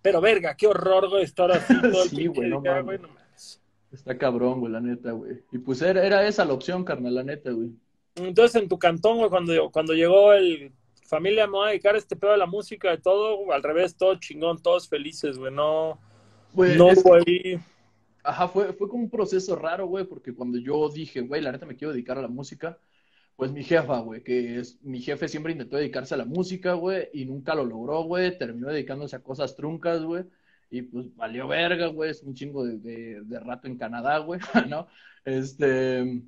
Pero 0.00 0.20
verga, 0.20 0.56
qué 0.56 0.66
horror, 0.66 1.08
güey, 1.10 1.24
estar 1.24 1.50
así 1.52 1.74
todo 1.82 2.04
Sí, 2.04 2.26
güey, 2.26 2.48
no 2.48 2.60
día, 2.62 2.70
mames. 2.72 2.84
güey, 2.86 2.98
no 3.00 3.08
mames. 3.08 3.60
Está 3.92 4.16
cabrón, 4.16 4.60
güey, 4.60 4.72
la 4.72 4.80
neta, 4.80 5.12
güey. 5.12 5.42
Y 5.52 5.58
pues 5.58 5.82
era, 5.82 6.04
era 6.04 6.26
esa 6.26 6.44
la 6.46 6.54
opción, 6.54 6.84
carnal, 6.84 7.14
la 7.14 7.22
neta, 7.24 7.50
güey. 7.50 7.68
Entonces, 8.14 8.62
en 8.62 8.68
tu 8.68 8.78
cantón, 8.78 9.18
güey, 9.18 9.28
cuando, 9.28 9.70
cuando 9.70 9.92
llegó 9.92 10.32
el 10.32 10.72
familia, 11.12 11.46
me 11.46 11.52
voy 11.52 11.66
a 11.66 11.70
dedicar 11.72 11.94
a 11.94 11.98
este 11.98 12.16
pedo 12.16 12.32
de 12.32 12.38
la 12.38 12.46
música, 12.46 12.90
de 12.90 12.96
todo, 12.96 13.36
güey, 13.36 13.54
al 13.54 13.62
revés, 13.62 13.94
todo 13.96 14.14
chingón, 14.16 14.62
todos 14.62 14.88
felices, 14.88 15.36
güey. 15.36 15.52
No, 15.52 16.00
no, 16.54 16.90
es 16.90 17.02
que- 17.02 17.08
güey. 17.08 17.60
Ajá, 18.24 18.48
fue, 18.48 18.72
fue 18.72 18.88
como 18.88 19.02
un 19.02 19.10
proceso 19.10 19.54
raro, 19.56 19.86
güey, 19.86 20.04
porque 20.06 20.34
cuando 20.34 20.56
yo 20.58 20.88
dije, 20.88 21.20
güey, 21.20 21.42
la 21.42 21.52
neta 21.52 21.66
me 21.66 21.76
quiero 21.76 21.92
dedicar 21.92 22.16
a 22.16 22.22
la 22.22 22.28
música, 22.28 22.78
pues 23.36 23.52
mi 23.52 23.62
jefa, 23.62 23.98
güey, 24.00 24.22
que 24.22 24.58
es, 24.58 24.78
mi 24.82 25.00
jefe 25.02 25.28
siempre 25.28 25.52
intentó 25.52 25.76
dedicarse 25.76 26.14
a 26.14 26.18
la 26.18 26.24
música, 26.24 26.72
güey, 26.74 27.08
y 27.12 27.26
nunca 27.26 27.54
lo 27.54 27.64
logró, 27.66 28.04
güey, 28.04 28.38
terminó 28.38 28.68
dedicándose 28.68 29.16
a 29.16 29.22
cosas 29.22 29.54
truncas, 29.54 30.02
güey, 30.02 30.24
y 30.70 30.80
pues 30.82 31.14
valió 31.14 31.46
verga, 31.48 31.88
güey, 31.88 32.10
es 32.10 32.22
un 32.22 32.34
chingo 32.34 32.64
de, 32.64 32.78
de, 32.78 33.20
de 33.22 33.40
rato 33.40 33.66
en 33.66 33.76
Canadá, 33.76 34.18
güey, 34.18 34.40
¿no? 34.70 34.86
Este, 35.24 36.22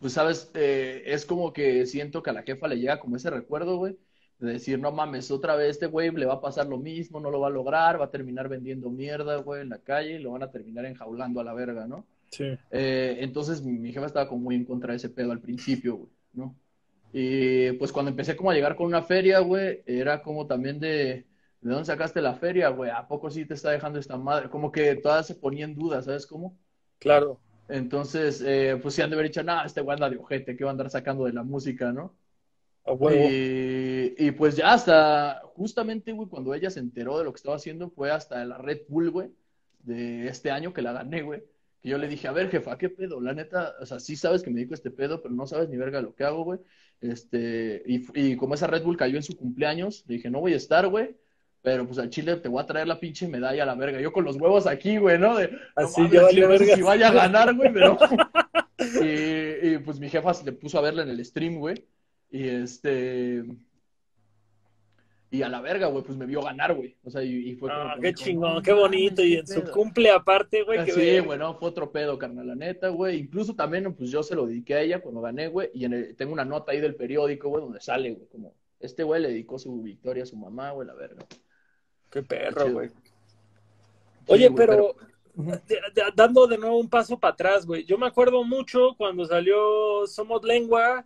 pues 0.00 0.12
sabes, 0.12 0.50
eh, 0.54 1.02
es 1.06 1.24
como 1.24 1.52
que 1.52 1.86
siento 1.86 2.22
que 2.22 2.30
a 2.30 2.32
la 2.32 2.42
jefa 2.42 2.68
le 2.68 2.78
llega 2.78 3.00
como 3.00 3.16
ese 3.16 3.30
recuerdo, 3.30 3.76
güey, 3.78 3.96
de 4.38 4.52
decir, 4.52 4.78
no 4.78 4.92
mames, 4.92 5.30
otra 5.30 5.56
vez 5.56 5.70
este 5.70 5.86
güey 5.86 6.10
le 6.10 6.26
va 6.26 6.34
a 6.34 6.40
pasar 6.40 6.66
lo 6.66 6.78
mismo, 6.78 7.20
no 7.20 7.30
lo 7.30 7.40
va 7.40 7.48
a 7.48 7.50
lograr, 7.50 8.00
va 8.00 8.06
a 8.06 8.10
terminar 8.10 8.48
vendiendo 8.48 8.90
mierda, 8.90 9.36
güey, 9.36 9.62
en 9.62 9.70
la 9.70 9.78
calle 9.78 10.16
y 10.16 10.18
lo 10.18 10.32
van 10.32 10.42
a 10.42 10.50
terminar 10.50 10.84
enjaulando 10.84 11.40
a 11.40 11.44
la 11.44 11.54
verga, 11.54 11.86
¿no? 11.86 12.06
Sí. 12.30 12.44
Eh, 12.70 13.16
entonces 13.20 13.62
mi, 13.62 13.78
mi 13.78 13.92
jefa 13.92 14.06
estaba 14.06 14.28
como 14.28 14.42
muy 14.42 14.56
en 14.56 14.64
contra 14.64 14.92
de 14.92 14.98
ese 14.98 15.08
pedo 15.08 15.32
al 15.32 15.40
principio, 15.40 15.96
güey, 15.96 16.10
¿no? 16.34 16.54
Y 17.12 17.72
pues 17.72 17.92
cuando 17.92 18.10
empecé 18.10 18.36
como 18.36 18.50
a 18.50 18.54
llegar 18.54 18.76
con 18.76 18.86
una 18.86 19.02
feria, 19.02 19.38
güey, 19.38 19.82
era 19.86 20.22
como 20.22 20.46
también 20.46 20.78
de, 20.78 21.24
¿de 21.62 21.70
dónde 21.70 21.86
sacaste 21.86 22.20
la 22.20 22.34
feria, 22.34 22.68
güey? 22.68 22.90
¿A 22.90 23.08
poco 23.08 23.30
sí 23.30 23.46
te 23.46 23.54
está 23.54 23.70
dejando 23.70 23.98
esta 23.98 24.18
madre? 24.18 24.50
Como 24.50 24.70
que 24.70 24.96
todas 24.96 25.26
se 25.26 25.34
ponían 25.34 25.70
en 25.70 25.76
duda, 25.76 26.02
¿sabes 26.02 26.26
cómo? 26.26 26.58
Claro. 26.98 27.40
Entonces, 27.68 28.42
eh, 28.44 28.78
pues 28.80 28.94
sí 28.94 29.02
han 29.02 29.10
de 29.10 29.16
haber 29.16 29.26
dicho, 29.28 29.42
nada, 29.42 29.64
este 29.64 29.80
güey 29.80 29.94
anda 29.94 30.10
de 30.10 30.18
ojete, 30.18 30.56
¿qué 30.56 30.64
va 30.64 30.70
a 30.70 30.72
andar 30.72 30.90
sacando 30.90 31.24
de 31.24 31.32
la 31.32 31.42
música, 31.42 31.92
no? 31.92 32.16
A 32.84 32.92
huevo. 32.92 33.16
Y, 33.16 34.14
y 34.18 34.30
pues 34.30 34.56
ya 34.56 34.72
hasta, 34.72 35.42
justamente, 35.54 36.12
güey, 36.12 36.28
cuando 36.28 36.54
ella 36.54 36.70
se 36.70 36.80
enteró 36.80 37.18
de 37.18 37.24
lo 37.24 37.32
que 37.32 37.38
estaba 37.38 37.56
haciendo, 37.56 37.90
fue 37.90 38.10
hasta 38.10 38.44
la 38.44 38.58
Red 38.58 38.82
Bull, 38.88 39.10
güey, 39.10 39.30
de 39.80 40.28
este 40.28 40.50
año 40.50 40.72
que 40.72 40.82
la 40.82 40.92
gané, 40.92 41.22
güey. 41.22 41.42
Que 41.82 41.88
yo 41.88 41.98
le 41.98 42.08
dije, 42.08 42.28
a 42.28 42.32
ver, 42.32 42.50
jefa, 42.50 42.78
¿qué 42.78 42.88
pedo? 42.88 43.20
La 43.20 43.34
neta, 43.34 43.74
o 43.80 43.86
sea, 43.86 43.98
sí 43.98 44.14
sabes 44.16 44.42
que 44.42 44.50
me 44.50 44.56
dedico 44.56 44.74
a 44.74 44.76
este 44.76 44.92
pedo, 44.92 45.20
pero 45.20 45.34
no 45.34 45.46
sabes 45.46 45.68
ni 45.68 45.76
verga 45.76 46.00
lo 46.00 46.14
que 46.14 46.24
hago, 46.24 46.44
güey. 46.44 46.60
Este, 47.00 47.82
y, 47.86 48.06
y 48.14 48.36
como 48.36 48.54
esa 48.54 48.68
Red 48.68 48.84
Bull 48.84 48.96
cayó 48.96 49.16
en 49.16 49.22
su 49.22 49.36
cumpleaños, 49.36 50.04
le 50.06 50.16
dije, 50.16 50.30
no 50.30 50.40
voy 50.40 50.52
a 50.52 50.56
estar, 50.56 50.86
güey. 50.88 51.16
Pero 51.66 51.84
pues 51.84 51.98
al 51.98 52.10
Chile 52.10 52.36
te 52.36 52.48
voy 52.48 52.62
a 52.62 52.66
traer 52.66 52.86
la 52.86 53.00
pinche 53.00 53.26
medalla 53.26 53.64
a 53.64 53.66
la 53.66 53.74
verga. 53.74 54.00
Yo 54.00 54.12
con 54.12 54.24
los 54.24 54.36
huevos 54.36 54.68
aquí, 54.68 54.98
güey, 54.98 55.18
¿no? 55.18 55.36
De, 55.36 55.48
no 55.50 55.58
Así 55.74 56.00
mames, 56.00 56.12
ya 56.12 56.20
al 56.20 56.24
valió 56.26 56.44
Chile 56.46 56.58
no 56.60 56.64
sé 56.64 56.74
si 56.76 56.82
vaya 56.82 57.08
a 57.08 57.12
ganar, 57.12 57.54
güey, 57.56 57.72
pero. 57.72 57.98
Y, 59.02 59.68
y, 59.70 59.78
pues 59.78 59.98
mi 59.98 60.08
jefa 60.08 60.32
se 60.32 60.44
le 60.44 60.52
puso 60.52 60.78
a 60.78 60.82
verla 60.82 61.02
en 61.02 61.08
el 61.08 61.24
stream, 61.24 61.58
güey. 61.58 61.82
Y 62.30 62.46
este. 62.46 63.42
Y 65.32 65.42
a 65.42 65.48
la 65.48 65.60
verga, 65.60 65.88
güey, 65.88 66.04
pues 66.04 66.16
me 66.16 66.24
vio 66.24 66.40
ganar, 66.40 66.72
güey. 66.72 66.94
O 67.02 67.10
sea, 67.10 67.24
y, 67.24 67.34
y 67.34 67.54
fue 67.56 67.68
como. 67.68 67.80
Ah, 67.82 67.96
qué 68.00 68.14
chingón, 68.14 68.54
"No 68.54 68.62
qué 68.62 68.72
bonito. 68.72 69.24
Y 69.24 69.34
en 69.34 69.46
su 69.48 69.60
pedo". 69.60 69.72
cumple 69.72 70.10
aparte, 70.10 70.62
güey, 70.62 70.84
que 70.84 70.92
Sí, 70.92 71.00
ve- 71.00 71.20
bueno, 71.22 71.54
fue 71.54 71.70
otro 71.70 71.90
pedo, 71.90 72.16
carnal, 72.16 72.46
la 72.46 72.54
neta, 72.54 72.90
güey. 72.90 73.18
Incluso 73.18 73.56
también, 73.56 73.92
pues 73.92 74.12
yo 74.12 74.22
se 74.22 74.36
lo 74.36 74.46
dediqué 74.46 74.74
a 74.74 74.82
ella 74.82 75.00
cuando 75.00 75.20
gané, 75.20 75.48
güey. 75.48 75.70
Y 75.74 75.84
en 75.84 75.94
el- 75.94 76.14
tengo 76.14 76.32
una 76.32 76.44
nota 76.44 76.70
ahí 76.70 76.80
del 76.80 76.94
periódico, 76.94 77.48
güey, 77.48 77.64
donde 77.64 77.80
sale, 77.80 78.12
güey, 78.12 78.28
como 78.28 78.54
este 78.78 79.02
güey 79.02 79.22
le 79.22 79.28
dedicó 79.28 79.58
su 79.58 79.82
victoria 79.82 80.22
a 80.22 80.26
su 80.26 80.36
mamá, 80.36 80.70
güey, 80.70 80.86
la 80.86 80.94
verga. 80.94 81.26
Qué 82.10 82.22
perro, 82.22 82.70
güey. 82.72 82.88
Sí, 82.88 82.94
Oye, 84.28 84.48
güey, 84.48 84.66
pero 84.66 84.96
Ujú. 85.34 85.50
de- 85.50 85.80
de- 85.94 86.12
dando 86.14 86.46
de 86.46 86.58
nuevo 86.58 86.78
un 86.78 86.88
paso 86.88 87.18
para 87.18 87.34
atrás, 87.34 87.66
güey. 87.66 87.84
Yo 87.84 87.98
me 87.98 88.06
acuerdo 88.06 88.42
mucho 88.44 88.94
cuando 88.96 89.24
salió 89.26 90.06
Somos 90.06 90.42
Lengua, 90.44 91.04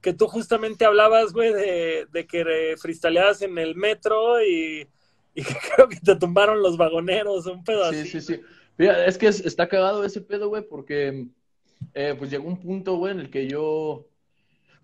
que 0.00 0.12
tú 0.12 0.26
justamente 0.26 0.84
hablabas, 0.84 1.32
güey, 1.32 1.52
de, 1.52 2.06
de 2.10 2.26
que 2.26 2.74
freestyleabas 2.78 3.42
en 3.42 3.56
el 3.58 3.74
metro 3.76 4.42
y, 4.42 4.88
y 5.34 5.42
que 5.44 5.54
creo 5.74 5.88
que 5.88 6.00
te 6.00 6.16
tumbaron 6.16 6.62
los 6.62 6.76
vagoneros, 6.76 7.46
un 7.46 7.62
pedo 7.64 7.90
Sí, 7.90 7.98
así. 8.00 8.08
sí, 8.08 8.20
sí. 8.20 8.40
Mira, 8.78 9.04
es 9.06 9.18
que 9.18 9.28
es- 9.28 9.44
está 9.44 9.68
cagado 9.68 10.04
ese 10.04 10.20
pedo, 10.20 10.48
güey, 10.48 10.62
porque 10.66 11.26
eh, 11.94 12.14
pues 12.16 12.30
llegó 12.30 12.46
un 12.48 12.58
punto, 12.60 12.96
güey, 12.96 13.12
en 13.12 13.20
el 13.20 13.30
que 13.30 13.46
yo, 13.48 14.06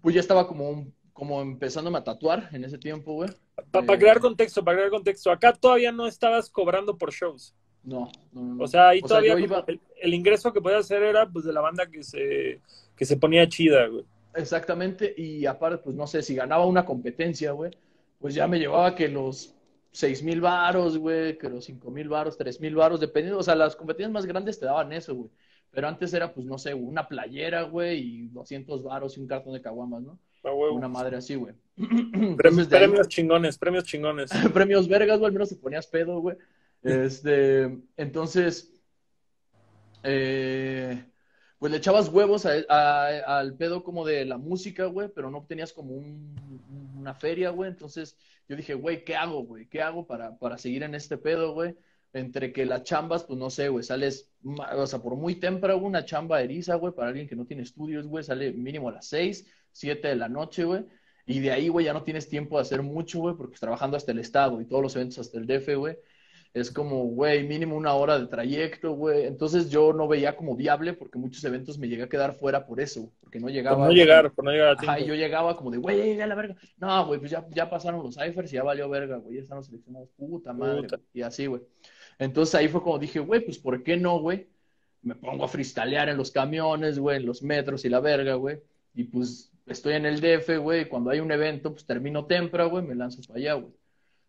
pues 0.03 0.15
ya 0.15 0.21
estaba 0.21 0.47
como, 0.47 0.69
un- 0.69 0.95
como 1.13 1.41
empezándome 1.41 1.99
a 1.99 2.05
tatuar 2.05 2.49
en 2.53 2.65
ese 2.65 2.77
tiempo, 2.79 3.15
güey. 3.15 3.31
Para 3.71 3.95
Eh, 3.95 3.99
crear 3.99 4.21
contexto, 4.21 4.65
para 4.65 4.77
crear 4.79 4.91
contexto. 4.91 5.31
Acá 5.31 5.53
todavía 5.53 5.93
no 5.93 6.07
estabas 6.07 6.51
cobrando 6.51 6.97
por 6.97 7.13
shows. 7.13 7.55
No, 7.83 8.11
no, 8.33 8.43
no. 8.43 8.65
O 8.65 8.67
sea, 8.67 8.89
ahí 8.89 9.01
O 9.03 9.07
todavía 9.07 9.39
iba- 9.39 9.65
el, 9.67 9.81
el 10.01 10.15
ingreso 10.15 10.53
que 10.53 10.61
podías 10.61 10.81
hacer 10.81 11.03
era 11.03 11.29
pues 11.31 11.45
de 11.45 11.53
la 11.53 11.61
banda 11.61 11.87
que 11.91 12.03
se, 12.03 12.61
que 12.97 13.05
se 13.05 13.17
ponía 13.17 13.49
chida, 13.49 13.87
güey. 13.87 14.05
Exactamente, 14.35 15.15
y 15.17 15.47
aparte, 15.47 15.79
pues 15.83 15.97
no 15.97 16.07
sé, 16.07 16.23
si 16.23 16.35
ganaba 16.35 16.67
una 16.67 16.85
competencia, 16.85 17.53
güey, 17.53 17.73
pues 18.19 18.35
ya 18.35 18.47
me 18.47 18.59
llevaba 18.59 18.95
que 18.95 19.09
los 19.09 19.55
seis 19.91 20.23
mil 20.23 20.41
varos, 20.41 20.99
güey, 20.99 21.39
que 21.39 21.49
los 21.49 21.65
cinco 21.65 21.91
mil 21.91 22.09
varos, 22.09 22.37
tres 22.37 22.61
mil 22.61 22.75
varos, 22.77 23.01
dependiendo, 23.01 23.41
o 23.41 23.43
sea, 23.43 23.55
las 23.57 23.75
competencias 23.75 24.13
más 24.13 24.27
grandes 24.27 24.61
te 24.61 24.67
daban 24.67 24.93
eso, 24.93 25.15
güey. 25.15 25.31
Pero 25.71 25.89
antes 25.89 26.13
era, 26.15 26.33
pues, 26.33 26.47
no 26.47 26.57
sé, 26.59 26.75
una 26.75 27.09
playera, 27.09 27.63
güey, 27.63 27.99
y 28.01 28.29
200 28.29 28.83
varos 28.83 29.17
y 29.17 29.21
un 29.21 29.27
cartón 29.27 29.53
de 29.55 29.61
caguamas, 29.63 30.03
¿no? 30.03 30.19
Una 30.73 30.89
madre 30.89 31.17
así, 31.17 31.35
güey. 31.35 31.55
Premios, 32.37 32.69
ahí- 33.03 33.09
chingones, 33.09 33.59
premios 33.59 33.85
chingones. 33.85 34.31
premios 34.55 34.89
vergas, 34.89 35.19
güey, 35.19 35.27
al 35.29 35.33
menos 35.33 35.49
te 35.49 35.57
ponías 35.57 35.87
pedo, 35.87 36.21
güey. 36.21 36.37
Este, 36.83 37.79
entonces, 37.97 38.73
eh, 40.03 41.05
pues 41.59 41.73
le 41.73 41.79
echabas 41.79 42.09
huevos 42.09 42.47
a- 42.47 42.65
a- 42.69 43.39
al 43.39 43.55
pedo 43.57 43.83
como 43.83 44.05
de 44.07 44.25
la 44.25 44.39
música, 44.39 44.87
güey, 44.87 45.09
pero 45.15 45.31
no 45.31 45.39
obtenías 45.39 45.73
como 45.73 45.95
un- 45.95 46.61
una 46.97 47.15
feria, 47.15 47.51
güey. 47.51 47.71
Entonces 47.71 48.17
yo 48.49 48.57
dije, 48.57 48.75
güey, 48.75 49.05
¿qué 49.05 49.17
hago, 49.17 49.43
güey? 49.45 49.67
¿Qué 49.67 49.83
hago 49.83 50.07
para, 50.07 50.37
para 50.39 50.57
seguir 50.59 50.83
en 50.85 50.95
este 50.95 51.17
pedo, 51.19 51.53
güey? 51.53 51.75
Entre 52.13 52.53
que 52.53 52.65
las 52.65 52.85
chambas, 52.85 53.25
pues 53.25 53.39
no 53.39 53.51
sé, 53.51 53.69
güey, 53.69 53.85
sales, 53.85 54.31
o 54.45 54.87
sea, 54.87 54.99
por 55.01 55.15
muy 55.17 55.35
temprano, 55.35 55.79
una 55.79 56.05
chamba 56.07 56.41
eriza, 56.41 56.77
güey, 56.77 56.95
para 56.95 57.09
alguien 57.09 57.29
que 57.29 57.37
no 57.37 57.45
tiene 57.45 57.63
estudios, 57.65 58.07
güey, 58.07 58.25
sale 58.25 58.53
mínimo 58.53 58.89
a 58.89 58.93
las 58.93 59.07
6, 59.07 59.47
7 59.73 60.09
de 60.09 60.17
la 60.17 60.29
noche, 60.29 60.65
güey. 60.65 60.85
Y 61.27 61.41
de 61.41 61.51
ahí, 61.51 61.69
güey, 61.69 61.85
ya 61.87 61.93
no 61.93 62.03
tienes 62.03 62.29
tiempo 62.29 62.57
de 62.57 62.63
hacer 62.63 62.83
mucho, 62.83 63.21
güey, 63.21 63.35
porque 63.35 63.51
pues, 63.51 63.61
trabajando 63.61 63.97
hasta 63.97 64.13
el 64.13 64.19
estado 64.19 64.61
y 64.61 64.67
todos 64.67 64.83
los 64.83 64.97
eventos 64.97 65.19
hasta 65.19 65.39
el 65.39 65.47
DF, 65.47 65.77
güey, 65.77 65.97
es 66.55 66.71
como, 66.71 67.05
güey, 67.05 67.47
mínimo 67.47 67.77
una 67.77 67.93
hora 67.93 68.19
de 68.19 68.27
trayecto, 68.27 68.93
güey. 68.93 69.27
Entonces 69.27 69.69
yo 69.69 69.93
no 69.93 70.09
veía 70.09 70.37
como 70.37 70.57
viable 70.57 70.95
porque 70.95 71.19
muchos 71.19 71.45
eventos 71.45 71.79
me 71.79 71.89
llegué 71.89 72.05
a 72.05 72.09
quedar 72.09 72.35
fuera 72.35 72.67
por 72.67 72.81
eso, 72.81 73.13
porque 73.21 73.39
no 73.39 73.49
llegaba. 73.49 73.77
Por 73.77 73.87
no 73.89 73.93
llegar, 73.93 74.33
por 74.33 74.45
no 74.45 74.51
llegar 74.51 74.69
a 74.69 74.77
tiempo. 74.77 74.93
Ajá, 74.93 75.01
yo 75.01 75.15
llegaba 75.15 75.57
como 75.57 75.71
de, 75.71 75.79
güey, 75.79 75.99
ya 75.99 76.05
llegué 76.05 76.23
a 76.23 76.27
la 76.27 76.35
verga. 76.35 76.57
No, 76.79 77.07
güey, 77.07 77.21
pues 77.21 77.31
ya, 77.31 77.47
ya 77.51 77.69
pasaron 77.69 78.03
los 78.03 78.15
ciphers 78.15 78.51
y 78.53 78.57
ya 78.57 78.63
valió 78.63 78.89
verga, 78.89 79.19
güey, 79.19 79.37
ya 79.37 79.43
están 79.43 79.59
los 79.59 79.67
seleccionados. 79.67 80.09
Puta 80.17 80.53
madre. 80.53 80.83
Puta. 80.83 81.01
Y 81.13 81.23
así, 81.23 81.47
güey. 81.47 81.63
Entonces 82.19 82.55
ahí 82.55 82.69
fue 82.69 82.83
como 82.83 82.99
dije, 82.99 83.21
güey, 83.21 83.45
pues 83.45 83.59
¿por 83.59 83.83
qué 83.83 83.97
no, 83.97 84.19
güey? 84.19 84.49
Me 85.03 85.15
pongo 85.15 85.45
a 85.45 85.49
freestylear 85.49 86.09
en 86.09 86.17
los 86.17 86.31
camiones, 86.31 86.99
güey, 86.99 87.19
en 87.19 87.27
los 87.27 87.43
metros 87.43 87.85
y 87.85 87.89
la 87.89 88.01
verga, 88.01 88.35
güey. 88.35 88.61
Y 88.95 89.05
pues 89.05 89.53
estoy 89.69 89.95
en 89.95 90.07
el 90.07 90.21
DF, 90.21 90.59
güey, 90.59 90.83
y 90.83 90.85
cuando 90.87 91.11
hay 91.11 91.21
un 91.21 91.31
evento, 91.31 91.73
pues 91.73 91.85
termino 91.85 92.27
temprano, 92.27 92.71
güey, 92.71 92.85
me 92.85 92.95
lanzo 92.95 93.23
para 93.27 93.39
allá, 93.39 93.55
güey. 93.55 93.73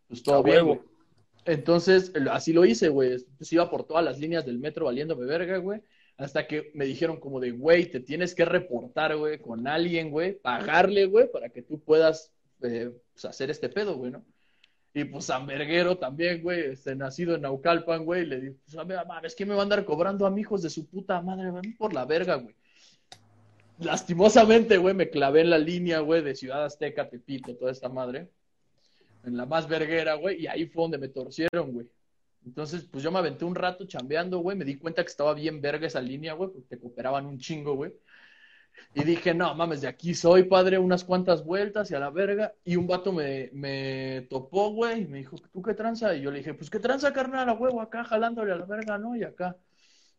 Pues 0.08 0.24
todo 0.24 0.44
bien, 0.44 0.66
güey. 0.66 0.80
Entonces, 1.46 2.12
así 2.32 2.54
lo 2.54 2.66
hice, 2.66 2.90
güey. 2.90 3.18
Pues 3.38 3.52
iba 3.54 3.70
por 3.70 3.86
todas 3.86 4.04
las 4.04 4.20
líneas 4.20 4.46
del 4.46 4.60
metro 4.60 4.86
valiéndome 4.86 5.26
verga, 5.26 5.58
güey. 5.58 5.82
Hasta 6.18 6.48
que 6.48 6.72
me 6.74 6.86
dijeron 6.86 7.20
como 7.20 7.40
de, 7.40 7.52
güey, 7.52 7.86
te 7.86 8.02
tienes 8.02 8.36
que 8.36 8.44
reportar, 8.44 9.16
güey, 9.16 9.40
con 9.40 9.68
alguien, 9.68 10.12
güey, 10.12 10.34
pagarle, 10.34 11.06
güey, 11.06 11.32
para 11.32 11.50
que 11.50 11.62
tú 11.62 11.80
puedas 11.80 12.34
eh, 12.62 12.92
pues, 13.14 13.26
hacer 13.26 13.50
este 13.50 13.70
pedo, 13.70 13.96
güey, 13.96 14.12
¿no? 14.12 14.26
Y 14.94 15.06
pues 15.06 15.26
San 15.26 15.46
Verguero 15.46 15.98
también, 15.98 16.42
güey, 16.42 16.72
este, 16.72 16.96
nacido 16.96 17.36
en 17.36 17.42
Naucalpan, 17.42 18.04
güey, 18.04 18.26
le 18.26 18.42
dije, 18.42 18.56
pues, 18.66 18.78
a 18.78 18.84
ver, 18.84 19.06
mames, 19.08 19.36
¿qué 19.36 19.46
me 19.46 19.54
va 19.54 19.62
a 19.62 19.64
andar 19.64 19.86
cobrando 19.86 20.26
a 20.26 20.32
mi 20.32 20.42
hijos 20.42 20.62
de 20.62 20.70
su 20.70 20.88
puta 20.88 21.22
madre? 21.22 21.52
Van 21.52 21.76
por 21.78 21.94
la 21.94 22.06
verga, 22.06 22.36
güey. 22.36 22.56
Lastimosamente, 23.80 24.78
güey, 24.78 24.94
me 24.94 25.10
clavé 25.10 25.42
en 25.42 25.50
la 25.50 25.58
línea, 25.58 26.00
güey, 26.00 26.22
de 26.22 26.36
Ciudad 26.36 26.66
Azteca, 26.66 27.10
Tepito, 27.10 27.56
toda 27.56 27.72
esta 27.72 27.88
madre. 27.88 28.30
En 29.24 29.38
la 29.38 29.46
más 29.46 29.68
verguera, 29.68 30.16
güey, 30.16 30.42
y 30.42 30.48
ahí 30.48 30.66
fue 30.66 30.84
donde 30.84 30.98
me 30.98 31.08
torcieron, 31.08 31.72
güey. 31.72 31.88
Entonces, 32.46 32.84
pues 32.86 33.04
yo 33.04 33.12
me 33.12 33.20
aventé 33.20 33.46
un 33.46 33.56
rato 33.56 33.86
chambeando, 33.86 34.40
güey, 34.40 34.58
me 34.58 34.66
di 34.66 34.78
cuenta 34.78 35.04
que 35.04 35.10
estaba 35.10 35.34
bien 35.34 35.62
verga 35.62 35.88
esa 35.88 36.02
línea, 36.02 36.34
güey, 36.34 36.50
porque 36.52 36.68
te 36.68 36.80
cooperaban 36.80 37.26
un 37.26 37.38
chingo, 37.38 37.76
güey. 37.76 37.94
Y 38.94 39.04
dije, 39.04 39.34
no, 39.34 39.54
mames, 39.56 39.82
de 39.82 39.88
aquí 39.88 40.14
soy, 40.14 40.44
padre, 40.44 40.78
unas 40.78 41.04
cuantas 41.04 41.44
vueltas 41.46 41.92
y 41.92 41.96
a 41.96 42.00
la 42.00 42.10
verga. 42.10 42.54
Y 42.64 42.76
un 42.76 42.88
vato 42.88 43.12
me, 43.14 43.50
me 43.54 44.28
topó, 44.30 44.72
güey, 44.72 45.04
y 45.04 45.08
me 45.08 45.20
dijo, 45.20 45.38
¿tú 45.54 45.62
qué 45.62 45.74
tranza? 45.74 46.16
Y 46.16 46.22
yo 46.22 46.32
le 46.32 46.40
dije, 46.40 46.54
pues, 46.54 46.70
¿qué 46.70 46.80
tranza, 46.80 47.14
carnal? 47.14 47.48
A 47.50 47.54
huevo, 47.54 47.82
acá, 47.82 48.04
jalándole 48.04 48.52
a 48.52 48.58
la 48.58 48.66
verga, 48.66 48.98
¿no? 48.98 49.16
Y 49.16 49.24
acá. 49.24 49.56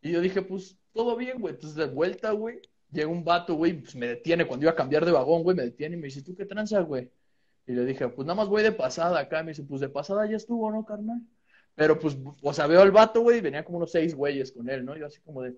Y 0.03 0.13
yo 0.13 0.21
dije, 0.21 0.43
pues, 0.43 0.79
todo 0.93 1.17
bien, 1.17 1.41
güey. 1.41 1.55
Entonces, 1.55 1.77
de 1.77 1.87
vuelta, 1.87 2.31
güey, 2.33 2.61
llega 2.93 3.09
un 3.09 3.25
vato, 3.25 3.55
güey, 3.55 3.75
pues 3.75 3.95
me 3.97 4.07
detiene. 4.07 4.47
Cuando 4.47 4.65
iba 4.65 4.73
a 4.73 4.77
cambiar 4.77 5.05
de 5.05 5.13
vagón, 5.13 5.43
güey, 5.43 5.57
me 5.57 5.65
detiene 5.65 5.97
y 5.97 5.99
me 5.99 6.07
dice, 6.07 6.23
¿tú 6.23 6.35
qué 6.35 6.45
tranza, 6.45 6.81
güey? 6.81 7.11
Y 7.67 7.73
le 7.73 7.85
dije, 7.85 8.09
pues, 8.09 8.27
nada 8.27 8.37
más 8.37 8.49
voy 8.49 8.63
de 8.63 8.73
pasada 8.73 9.19
acá. 9.21 9.43
Me 9.43 9.51
dice, 9.51 9.63
pues, 9.65 9.81
de 9.81 9.89
pasada 9.89 10.27
ya 10.27 10.37
estuvo, 10.37 10.71
¿no, 10.71 10.85
carnal? 10.85 11.21
Pero, 11.75 11.99
pues, 11.99 12.17
o 12.43 12.53
sea, 12.53 12.67
veo 12.67 12.83
al 12.83 12.91
vato, 12.91 13.21
güey, 13.23 13.39
y 13.39 13.41
venía 13.41 13.65
como 13.65 13.79
unos 13.79 13.93
seis 13.93 14.15
güeyes 14.15 14.53
con 14.53 14.69
él, 14.69 14.85
¿no? 14.85 14.97
Yo 14.97 15.07
así 15.07 15.21
como 15.21 15.43
de 15.43 15.57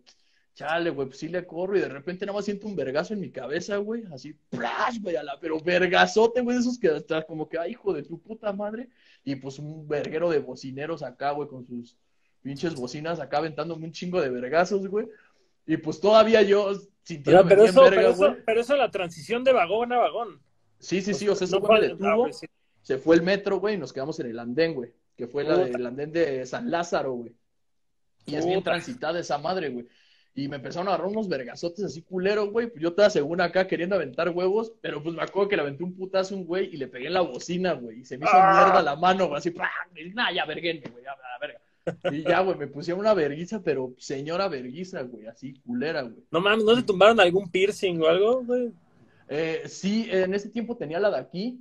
chale, 0.55 0.91
güey, 0.91 1.09
pues 1.09 1.19
sí 1.19 1.29
le 1.29 1.47
corro 1.47 1.77
y 1.77 1.81
de 1.81 1.89
repente 1.89 2.27
nada 2.27 2.37
más 2.37 2.45
siento 2.45 2.67
un 2.67 2.77
vergazo 2.77 3.15
en 3.15 3.21
mi 3.21 3.31
cabeza, 3.31 3.77
güey, 3.79 4.05
así, 4.13 4.35
¡plash, 4.51 5.01
güey! 5.01 5.17
Pero 5.41 5.59
vergazote, 5.61 6.41
güey, 6.43 6.59
esos 6.59 6.79
que 6.79 6.89
hasta 6.89 7.23
como 7.23 7.49
que, 7.49 7.59
ay, 7.59 7.73
hijo 7.73 7.93
de 7.93 8.03
tu 8.03 8.21
puta 8.21 8.53
madre, 8.53 8.89
y 9.25 9.37
pues 9.37 9.59
un 9.59 9.89
verguero 9.89 10.31
de 10.31 10.41
bocineros 10.41 11.03
acá, 11.03 11.31
güey, 11.31 11.49
con 11.49 11.67
sus 11.67 11.97
pinches 12.43 12.75
bocinas 12.75 13.21
acá 13.21 13.39
aventándome 13.39 13.87
un 13.87 13.93
chingo 13.93 14.21
de 14.21 14.29
vergazos, 14.29 14.87
güey, 14.89 15.07
y 15.67 15.77
pues 15.77 16.01
todavía 16.01 16.43
yo 16.43 16.73
sintiéndome 17.03 17.49
pero, 17.49 17.65
pero 17.65 17.91
pero, 17.91 18.11
eso, 18.11 18.37
pero 18.45 18.61
eso 18.61 18.77
la 18.77 18.91
transición 18.91 19.45
de 19.45 19.53
vagón 19.53 19.93
a 19.93 19.99
vagón. 19.99 20.41
Sí, 20.79 21.01
sí, 21.01 21.15
sí, 21.15 21.29
o 21.29 21.37
sea, 21.37 21.47
eso 21.47 21.61
no 21.61 21.69
me 21.69 21.81
detuvo, 21.81 22.27
ah, 22.27 22.33
sí. 22.33 22.47
se 22.83 22.99
fue 22.99 23.17
el 23.17 23.23
metro, 23.23 23.59
güey, 23.61 23.77
y 23.77 23.79
nos 23.79 23.93
quedamos 23.93 24.19
en 24.21 24.27
el 24.27 24.39
andén, 24.39 24.75
güey, 24.75 24.93
que 25.17 25.29
fue 25.29 25.45
la 25.45 25.57
del 25.57 25.87
andén 25.87 26.13
de 26.13 26.45
San 26.47 26.71
Lázaro, 26.71 27.13
güey. 27.13 27.35
Y 28.27 28.37
es 28.37 28.47
bien 28.47 28.63
transitada 28.63 29.19
esa 29.19 29.39
madre, 29.39 29.69
güey. 29.71 29.87
Y 30.35 30.49
me 30.49 30.57
empezaron 30.57 30.89
a 30.89 30.93
agarrar 30.93 31.11
unos 31.11 31.29
vergazotes 31.29 31.85
así 31.85 32.03
culeros, 32.03 32.51
güey. 32.51 32.69
Pues 32.69 32.81
yo 32.81 32.91
estaba 32.91 33.11
según 33.11 33.41
acá 33.41 33.67
queriendo 33.67 33.97
aventar 33.97 34.31
huevos, 34.31 34.73
pero 34.81 35.03
pues 35.03 35.15
me 35.15 35.23
acuerdo 35.23 35.49
que 35.51 35.57
le 35.57 35.63
aventé 35.63 35.85
un 35.85 35.95
putazo 35.95 36.35
a 36.35 36.39
un 36.39 36.47
güey 36.47 36.73
y 36.73 36.79
le 36.79 36.89
pegué 36.89 37.09
en 37.09 37.15
la 37.15 37.21
bocina, 37.21 37.75
güey. 37.75 38.01
Y 38.01 38.05
se 38.05 38.17
me 38.17 38.25
hizo 38.25 38.35
ah. 38.35 38.65
mierda 38.65 38.83
la 38.83 38.97
mano, 38.97 39.27
güey. 39.27 39.39
Así, 39.39 39.51
¡pah! 39.51 39.69
Nah, 40.15 40.33
ya 40.33 40.47
verguenme, 40.47 40.89
güey, 40.91 41.05
ya, 41.05 41.11
la 41.11 41.39
verga. 41.39 41.61
Y 42.11 42.23
ya, 42.23 42.41
güey, 42.41 42.57
me 42.57 42.67
pusieron 42.67 43.01
una 43.01 43.15
verguiza, 43.15 43.63
pero 43.63 43.95
señora 43.99 44.49
verguiza, 44.49 45.03
güey, 45.03 45.27
así 45.27 45.55
culera, 45.61 46.03
güey. 46.03 46.25
No 46.31 46.41
mames, 46.41 46.65
¿no 46.65 46.77
se 46.77 46.83
tumbaron 46.83 47.19
algún 47.21 47.51
piercing 47.51 48.01
o 48.01 48.07
algo, 48.07 48.45
güey? 48.45 48.73
Eh, 49.29 49.63
sí, 49.67 50.09
en 50.11 50.35
ese 50.35 50.51
tiempo 50.51 50.77
tenía 50.77 51.01
la 51.01 51.11
de 51.11 51.19
aquí 51.19 51.61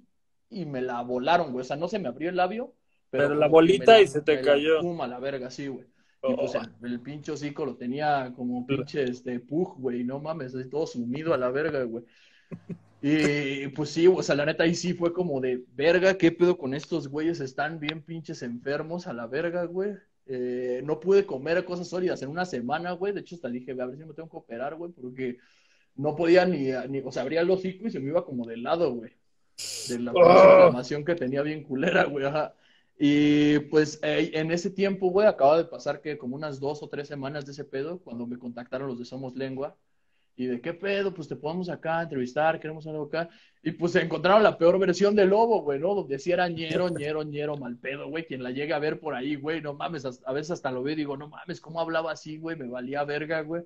y 0.49 0.65
me 0.65 0.81
la 0.81 1.01
volaron, 1.01 1.51
güey. 1.51 1.61
O 1.61 1.65
sea, 1.65 1.77
no 1.77 1.87
se 1.87 1.99
me 1.99 2.07
abrió 2.07 2.29
el 2.29 2.35
labio. 2.35 2.73
Pero, 3.09 3.35
la 3.35 3.47
bolita 3.47 4.01
y 4.01 4.07
se 4.07 4.21
te 4.21 4.41
cayó. 4.41 4.79
Puma, 4.79 5.07
la 5.07 5.19
verga, 5.19 5.49
sí, 5.49 5.67
güey. 5.67 5.85
Y 6.23 6.35
pues 6.35 6.55
oh. 6.55 6.85
el, 6.85 6.99
pincho 6.99 7.33
hocico 7.33 7.65
lo 7.65 7.75
tenía 7.75 8.31
como 8.35 8.65
pinche 8.67 9.03
este 9.03 9.39
pug, 9.39 9.75
güey, 9.79 10.03
no 10.03 10.19
mames, 10.19 10.55
todo 10.69 10.85
sumido 10.85 11.33
a 11.33 11.37
la 11.37 11.49
verga, 11.49 11.83
güey. 11.83 12.03
Y 13.03 13.67
pues 13.69 13.89
sí, 13.89 14.05
o 14.05 14.21
sea, 14.21 14.35
la 14.35 14.45
neta 14.45 14.63
ahí 14.63 14.75
sí 14.75 14.93
fue 14.93 15.11
como 15.11 15.41
de 15.41 15.63
verga, 15.73 16.19
¿qué 16.19 16.31
pedo 16.31 16.55
con 16.55 16.75
estos 16.75 17.07
güeyes? 17.07 17.39
Están 17.39 17.79
bien 17.79 18.03
pinches 18.03 18.43
enfermos 18.43 19.07
a 19.07 19.13
la 19.13 19.25
verga, 19.25 19.63
güey. 19.63 19.95
Eh, 20.27 20.81
no 20.83 20.99
pude 20.99 21.25
comer 21.25 21.65
cosas 21.65 21.87
sólidas 21.87 22.21
en 22.21 22.29
una 22.29 22.45
semana, 22.45 22.91
güey. 22.93 23.13
De 23.13 23.21
hecho, 23.21 23.35
hasta 23.35 23.49
dije, 23.49 23.71
a 23.71 23.85
ver 23.85 23.97
si 23.97 24.05
me 24.05 24.13
tengo 24.13 24.29
que 24.29 24.37
operar, 24.37 24.75
güey, 24.75 24.91
porque 24.91 25.37
no 25.95 26.15
podía 26.15 26.45
ni, 26.45 26.69
ni, 26.89 26.99
o 26.99 27.11
sea, 27.11 27.23
abría 27.23 27.41
el 27.41 27.49
hocico 27.49 27.87
y 27.87 27.91
se 27.91 27.99
me 27.99 28.09
iba 28.09 28.25
como 28.25 28.45
de 28.45 28.57
lado, 28.57 28.93
güey. 28.93 29.11
De 29.89 29.99
la 29.99 30.11
oh. 30.13 30.19
inflamación 30.19 31.03
que 31.05 31.15
tenía 31.15 31.41
bien 31.41 31.63
culera, 31.63 32.05
güey. 32.05 32.25
Ajá. 32.25 32.55
Y 33.03 33.57
pues 33.71 33.99
eh, 34.03 34.29
en 34.35 34.51
ese 34.51 34.69
tiempo, 34.69 35.09
güey, 35.09 35.27
acaba 35.27 35.57
de 35.57 35.65
pasar 35.65 36.01
que 36.01 36.19
como 36.19 36.35
unas 36.35 36.59
dos 36.59 36.83
o 36.83 36.87
tres 36.87 37.07
semanas 37.07 37.47
de 37.47 37.53
ese 37.53 37.63
pedo, 37.63 37.99
cuando 37.99 38.27
me 38.27 38.37
contactaron 38.37 38.87
los 38.87 38.99
de 38.99 39.05
Somos 39.05 39.35
Lengua, 39.35 39.75
y 40.35 40.45
de 40.47 40.61
qué 40.61 40.73
pedo, 40.73 41.13
pues 41.13 41.27
te 41.27 41.35
podemos 41.35 41.69
acá 41.69 42.01
entrevistar, 42.01 42.59
queremos 42.59 42.87
algo 42.87 43.03
acá. 43.03 43.29
Y 43.61 43.71
pues 43.71 43.91
se 43.91 44.01
encontraron 44.01 44.41
la 44.41 44.57
peor 44.57 44.79
versión 44.79 45.15
de 45.15 45.25
Lobo, 45.25 45.61
güey, 45.61 45.79
¿no? 45.79 45.93
Donde 45.93 46.17
sí 46.17 46.31
era 46.31 46.47
ñero, 46.47 46.89
ñero, 46.97 47.23
ñero, 47.23 47.57
mal 47.57 47.77
pedo, 47.77 48.09
güey. 48.09 48.25
Quien 48.25 48.41
la 48.41 48.51
llega 48.51 48.75
a 48.75 48.79
ver 48.79 48.99
por 48.99 49.13
ahí, 49.13 49.35
güey, 49.35 49.61
no 49.61 49.73
mames, 49.73 50.05
a 50.05 50.33
veces 50.33 50.51
hasta 50.51 50.71
lo 50.71 50.83
veo 50.83 50.93
y 50.93 50.97
digo, 50.97 51.17
no 51.17 51.27
mames, 51.27 51.61
¿cómo 51.61 51.79
hablaba 51.79 52.11
así, 52.11 52.37
güey? 52.37 52.55
Me 52.55 52.67
valía 52.67 53.03
verga, 53.03 53.41
güey. 53.41 53.63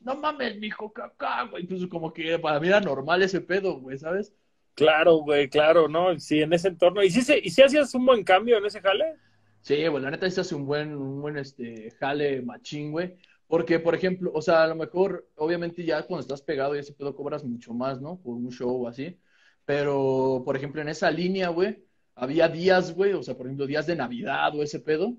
No 0.00 0.16
mames, 0.16 0.58
mijo, 0.58 0.92
caca, 0.92 1.44
güey. 1.44 1.62
Entonces 1.62 1.88
como 1.88 2.12
que 2.12 2.38
para 2.38 2.60
mí 2.60 2.68
era 2.68 2.80
normal 2.80 3.22
ese 3.22 3.40
pedo, 3.40 3.80
güey, 3.80 3.98
¿sabes? 3.98 4.34
Claro, 4.74 5.16
güey, 5.16 5.48
claro, 5.48 5.88
¿no? 5.88 6.18
Sí, 6.20 6.40
en 6.40 6.52
ese 6.52 6.68
entorno. 6.68 7.02
¿Y 7.02 7.10
si, 7.10 7.22
se, 7.22 7.38
¿Y 7.38 7.50
si 7.50 7.62
hacías 7.62 7.94
un 7.94 8.06
buen 8.06 8.22
cambio 8.22 8.58
en 8.58 8.66
ese 8.66 8.80
jale? 8.80 9.16
Sí, 9.62 9.88
bueno, 9.88 10.04
la 10.06 10.12
neta 10.12 10.30
sí 10.30 10.40
hace 10.40 10.54
un 10.54 10.66
buen, 10.66 10.94
un 10.94 11.20
buen 11.20 11.36
este, 11.36 11.90
jale 11.98 12.42
machín, 12.42 12.92
güey. 12.92 13.16
Porque, 13.48 13.80
por 13.80 13.94
ejemplo, 13.94 14.30
o 14.34 14.42
sea, 14.42 14.62
a 14.62 14.66
lo 14.66 14.76
mejor, 14.76 15.26
obviamente 15.36 15.82
ya 15.84 16.02
cuando 16.02 16.20
estás 16.20 16.42
pegado 16.42 16.76
y 16.76 16.80
ese 16.80 16.92
pedo 16.92 17.16
cobras 17.16 17.42
mucho 17.44 17.72
más, 17.72 18.00
¿no? 18.00 18.20
Por 18.20 18.36
un 18.36 18.52
show 18.52 18.84
o 18.84 18.86
así. 18.86 19.18
Pero, 19.64 20.42
por 20.44 20.54
ejemplo, 20.54 20.82
en 20.82 20.88
esa 20.88 21.10
línea, 21.10 21.48
güey, 21.48 21.82
había 22.14 22.48
días, 22.48 22.94
güey, 22.94 23.14
o 23.14 23.22
sea, 23.22 23.36
por 23.36 23.46
ejemplo, 23.46 23.66
días 23.66 23.86
de 23.86 23.96
Navidad 23.96 24.54
o 24.54 24.62
ese 24.62 24.80
pedo, 24.80 25.16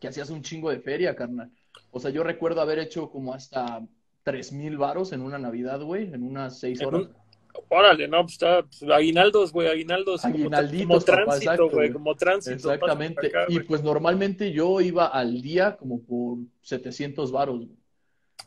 que 0.00 0.08
hacías 0.08 0.30
un 0.30 0.42
chingo 0.42 0.70
de 0.70 0.80
feria, 0.80 1.14
carnal. 1.14 1.52
O 1.92 2.00
sea, 2.00 2.10
yo 2.10 2.24
recuerdo 2.24 2.60
haber 2.60 2.80
hecho 2.80 3.10
como 3.10 3.32
hasta 3.32 3.86
tres 4.24 4.52
mil 4.52 4.76
varos 4.76 5.12
en 5.12 5.22
una 5.22 5.38
Navidad, 5.38 5.80
güey, 5.82 6.12
en 6.12 6.22
unas 6.24 6.58
seis 6.58 6.82
horas. 6.82 7.08
Órale, 7.68 8.08
no, 8.08 8.22
pues 8.22 8.32
está, 8.32 8.62
pues, 8.62 8.82
aguinaldos, 8.82 9.52
güey, 9.52 9.68
aguinalditos. 9.68 10.22
Como, 10.22 11.00
tránsito, 11.00 11.68
güey, 11.68 11.92
como 11.92 12.14
tránsito. 12.14 12.72
Exactamente. 12.72 13.30
y 13.48 13.60
pues 13.60 13.82
normalmente 13.82 14.52
yo 14.52 14.80
iba 14.80 15.06
al 15.06 15.40
día 15.40 15.76
como 15.76 16.02
por 16.02 16.38
700 16.62 17.30
varos, 17.32 17.66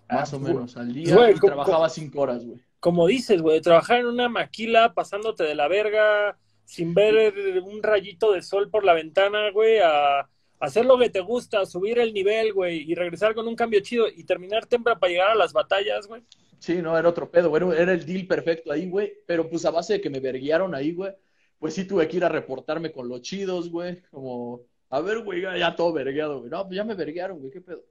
Más 0.09 0.33
ah, 0.33 0.35
o 0.35 0.39
menos, 0.39 0.77
al 0.77 0.93
día. 0.93 1.31
y 1.31 1.39
trabajaba 1.39 1.89
cinco 1.89 2.21
horas, 2.21 2.45
güey. 2.45 2.59
Como 2.79 3.07
dices, 3.07 3.41
güey, 3.41 3.61
trabajar 3.61 4.01
en 4.01 4.07
una 4.07 4.27
maquila 4.27 4.93
pasándote 4.93 5.43
de 5.43 5.55
la 5.55 5.67
verga, 5.67 6.37
sin 6.65 6.93
ver 6.93 7.33
un 7.63 7.81
rayito 7.81 8.33
de 8.33 8.41
sol 8.41 8.69
por 8.69 8.83
la 8.83 8.93
ventana, 8.93 9.51
güey, 9.51 9.79
a 9.79 10.27
hacer 10.59 10.85
lo 10.85 10.97
que 10.97 11.09
te 11.09 11.19
gusta, 11.19 11.65
subir 11.65 11.99
el 11.99 12.13
nivel, 12.13 12.53
güey, 12.53 12.89
y 12.89 12.95
regresar 12.95 13.35
con 13.35 13.47
un 13.47 13.55
cambio 13.55 13.79
chido 13.81 14.07
y 14.07 14.23
terminar 14.23 14.65
temprano 14.65 14.99
para 14.99 15.11
llegar 15.11 15.29
a 15.31 15.35
las 15.35 15.53
batallas, 15.53 16.07
güey. 16.07 16.23
Sí, 16.63 16.81
no, 16.81 16.97
era 16.97 17.09
otro 17.09 17.29
pedo, 17.29 17.49
güey. 17.49 17.77
Era 17.77 17.91
el 17.91 18.05
deal 18.05 18.25
perfecto 18.25 18.71
ahí, 18.71 18.89
güey. 18.89 19.11
Pero 19.27 19.49
pues 19.49 19.65
a 19.65 19.71
base 19.71 19.93
de 19.93 20.01
que 20.01 20.09
me 20.09 20.21
verguiaron 20.21 20.73
ahí, 20.73 20.93
güey, 20.93 21.11
pues 21.59 21.73
sí 21.73 21.83
tuve 21.83 22.07
que 22.07 22.15
ir 22.15 22.23
a 22.23 22.29
reportarme 22.29 22.93
con 22.93 23.09
los 23.09 23.21
chidos, 23.21 23.69
güey. 23.69 24.01
Como, 24.03 24.61
a 24.89 25.01
ver, 25.01 25.19
güey, 25.25 25.41
ya 25.41 25.75
todo 25.75 25.91
vergueado, 25.91 26.39
güey. 26.39 26.49
No, 26.49 26.65
pues 26.65 26.77
ya 26.77 26.85
me 26.85 26.95
verguearon, 26.95 27.39
güey, 27.39 27.51
qué 27.51 27.59
pedo. 27.59 27.83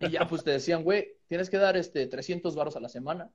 Y 0.00 0.10
ya 0.10 0.26
pues 0.26 0.44
te 0.44 0.50
decían, 0.50 0.84
güey, 0.84 1.16
tienes 1.28 1.48
que 1.48 1.56
dar 1.56 1.78
este 1.78 2.06
300 2.06 2.54
varos 2.54 2.76
a 2.76 2.80
la 2.80 2.90
semana. 2.90 3.30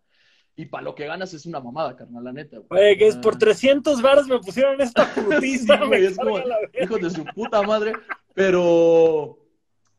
Y 0.56 0.66
para 0.68 0.84
lo 0.84 0.94
que 0.94 1.08
ganas 1.08 1.34
es 1.34 1.48
una 1.48 1.60
mamada, 1.60 1.96
carnal, 1.96 2.24
la 2.24 2.32
neta, 2.32 2.58
güey. 2.58 2.68
Güey, 2.70 2.98
que 3.00 3.08
es 3.08 3.16
por 3.16 3.40
300 3.40 4.04
varos 4.04 4.28
me 4.28 4.38
pusieron 4.38 4.80
esta 4.82 5.12
putiza, 5.16 5.84
güey. 5.84 6.06
es 6.06 6.16
como, 6.16 6.38
hijo 6.80 7.00
de 7.00 7.10
su 7.10 7.26
puta 7.26 7.64
madre. 7.64 7.94
Pero 8.36 9.43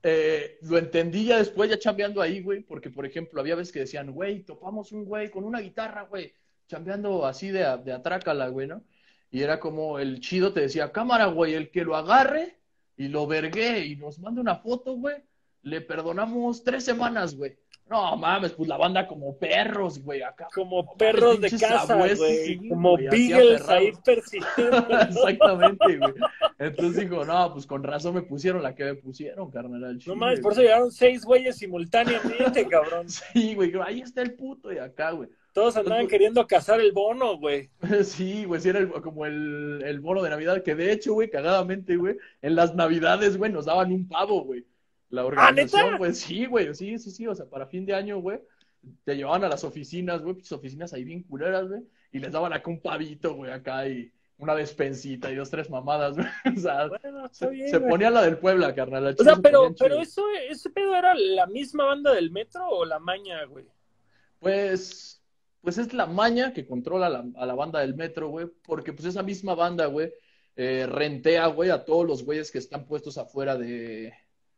eh, 0.07 0.59
lo 0.61 0.77
entendí 0.77 1.25
ya 1.25 1.39
después, 1.39 1.71
ya 1.71 1.79
chambeando 1.79 2.21
ahí, 2.21 2.43
güey, 2.43 2.61
porque, 2.61 2.91
por 2.91 3.07
ejemplo, 3.07 3.41
había 3.41 3.55
veces 3.55 3.73
que 3.73 3.81
decían, 3.81 4.13
güey, 4.13 4.43
topamos 4.45 4.93
un 4.93 5.07
güey 5.07 5.31
con 5.31 5.45
una 5.45 5.61
guitarra, 5.61 6.03
güey, 6.03 6.35
chambeando 6.69 7.25
así 7.25 7.49
de, 7.49 7.61
de 7.83 7.93
atrácala, 7.93 8.49
güey, 8.49 8.67
¿no? 8.67 8.85
Y 9.31 9.43
era 9.43 9.59
como 9.59 9.99
el 9.99 10.21
chido 10.21 10.53
te 10.53 10.61
decía, 10.61 10.93
cámara, 10.93 11.27
güey, 11.27 11.55
el 11.55 11.71
que 11.71 11.85
lo 11.85 11.97
agarre 11.97 12.59
y 12.99 13.09
lo 13.09 13.27
vergué 13.27 13.87
y 13.87 13.97
nos 13.97 14.19
mande 14.19 14.43
una 14.43 14.57
foto, 14.57 14.93
güey, 14.93 15.17
le 15.63 15.81
perdonamos 15.81 16.63
tres 16.63 16.85
semanas, 16.85 17.35
güey. 17.35 17.57
No 17.89 18.17
mames, 18.17 18.53
pues 18.53 18.67
la 18.69 18.79
banda 18.79 19.07
como 19.07 19.37
perros, 19.37 20.03
güey, 20.03 20.23
acá. 20.23 20.49
Como 20.55 20.97
perros 20.97 21.41
de 21.41 21.51
casa, 21.51 21.97
güey. 21.97 22.69
como 22.69 22.97
beagles 22.97 23.69
ahí 23.69 23.93
persistiendo. 24.03 24.87
Exactamente, 25.01 25.99
güey. 25.99 26.15
Entonces 26.59 27.03
dijo, 27.03 27.25
no, 27.25 27.53
pues 27.53 27.67
con 27.67 27.83
razón 27.83 28.15
me 28.15 28.23
pusieron 28.23 28.63
la 28.63 28.75
que 28.75 28.85
me 28.85 28.95
pusieron, 28.95 29.51
carnal. 29.51 29.99
no 30.07 30.17
mames, 30.17 30.41
por 30.41 30.53
eso 30.53 30.63
llegaron 30.63 30.91
seis 30.91 31.25
güeyes 31.25 31.59
simultáneamente, 31.59 32.67
cabrón. 32.71 33.09
Sí, 33.09 33.55
güey, 33.55 33.73
ahí 33.85 34.01
está 34.01 34.23
el 34.23 34.35
puto 34.35 34.73
y 34.73 34.79
acá, 34.79 35.11
güey. 35.11 35.29
Todos 35.53 35.77
andaban 35.77 36.09
queriendo 36.09 36.45
cazar 36.49 36.81
el 36.81 36.93
bono, 36.93 37.37
güey. 37.37 37.71
Sí, 38.03 38.45
güey, 38.45 38.61
sí 38.61 38.71
era 38.71 38.89
como 38.89 39.27
el, 39.27 39.83
el 39.85 40.01
bono 40.01 40.23
de 40.23 40.31
Navidad, 40.31 40.63
que 40.63 40.75
de 40.75 40.91
hecho, 40.91 41.13
güey, 41.13 41.29
cagadamente, 41.29 41.97
güey, 41.97 42.17
en 42.41 42.57
las 42.57 42.75
Navidades, 42.75 43.37
güey, 43.37 43.53
nos 43.53 43.67
daban 43.67 43.93
un 43.93 44.09
pavo, 44.09 44.43
güey. 44.43 44.65
La 45.15 45.23
¿Ah, 45.23 45.27
organización, 45.27 45.97
güey, 45.99 46.13
sí, 46.13 46.47
güey, 46.47 46.75
sí, 46.75 46.99
sí, 46.99 47.11
sí, 47.13 47.27
o 47.29 47.35
sea, 47.35 47.47
para 47.47 47.67
fin 47.67 47.87
de 47.87 47.95
año, 47.95 48.19
güey, 48.19 48.41
te 49.05 49.15
llevaban 49.15 49.45
a 49.45 49.49
las 49.49 49.63
oficinas, 49.63 50.21
güey, 50.21 50.35
pues 50.35 50.51
oficinas 50.51 50.93
ahí 50.93 51.05
bien 51.05 51.23
culeras, 51.23 51.69
güey, 51.69 51.83
y 52.11 52.19
les 52.19 52.33
daban 52.33 52.53
acá 52.53 52.69
un 52.69 52.81
pavito, 52.81 53.35
güey, 53.35 53.53
acá 53.53 53.87
y 53.87 54.13
una 54.39 54.57
despensita 54.57 55.31
y 55.31 55.37
dos, 55.37 55.51
tres 55.51 55.71
mamadas, 55.71 56.17
güey. 56.17 56.27
O 56.59 56.61
sea, 56.61 56.91
se, 57.31 57.81
ponía 57.81 58.11
la 58.11 58.23
del 58.23 58.39
Puebla, 58.39 58.75
carnal. 58.75 59.15
O 59.17 59.23
sea, 59.23 59.37
pero, 59.37 59.73
pero 59.79 60.01
eso, 60.01 60.25
ese 60.51 60.69
pedo 60.71 60.97
era 60.97 61.15
la 61.15 61.47
misma 61.47 61.85
banda 61.85 62.13
del 62.13 62.33
metro 62.33 62.67
o 62.67 62.85
la 62.85 62.99
maña, 62.99 63.45
güey. 63.45 63.67
Pues, 64.41 65.23
pues 65.61 65.79
es 65.79 65.95
la 65.95 66.07
maña 66.07 66.53
que 66.53 66.67
controla 66.67 67.09
la, 67.09 67.25
a 67.37 67.47
la 67.47 67.55
banda 67.55 67.81
del 67.81 67.95
metro, 67.95 68.31
güey, 68.31 68.49
porque 68.67 68.93
pues 68.93 69.07
esa 69.07 69.23
misma 69.23 69.55
banda, 69.55 69.87
güey, 69.87 70.13
eh, 70.57 70.87
rentea, 70.89 71.47
güey, 71.47 71.71
a 71.71 71.85
todos 71.85 72.05
los 72.05 72.25
güeyes 72.25 72.51
que 72.51 72.59
están 72.59 72.87
puestos 72.87 73.17
afuera 73.17 73.57
de, 73.57 74.13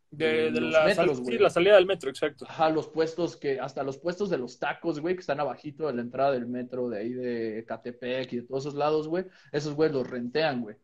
De, 0.09 0.51
la, 0.51 0.87
la 0.87 1.49
salida 1.49 1.75
del 1.75 1.85
metro, 1.85 2.09
exacto. 2.09 2.45
Ajá, 2.47 2.69
los 2.69 2.87
puestos 2.87 3.35
que, 3.35 3.59
hasta 3.59 3.83
los 3.83 3.97
puestos 3.97 4.29
de 4.29 4.37
los 4.37 4.57
tacos, 4.57 5.01
güey, 5.01 5.15
que 5.15 5.21
están 5.21 5.39
abajito 5.39 5.87
de 5.87 5.93
la 5.93 6.01
entrada 6.01 6.31
del 6.31 6.47
metro, 6.47 6.89
de 6.89 6.99
ahí 6.99 7.13
de 7.13 7.65
Catepec 7.67 8.31
y 8.31 8.35
de 8.37 8.41
todos 8.43 8.63
esos 8.63 8.75
lados, 8.75 9.07
güey, 9.07 9.25
esos 9.51 9.73
güeyes 9.73 9.93
los 9.93 10.09
rentean, 10.09 10.61
güey. 10.61 10.77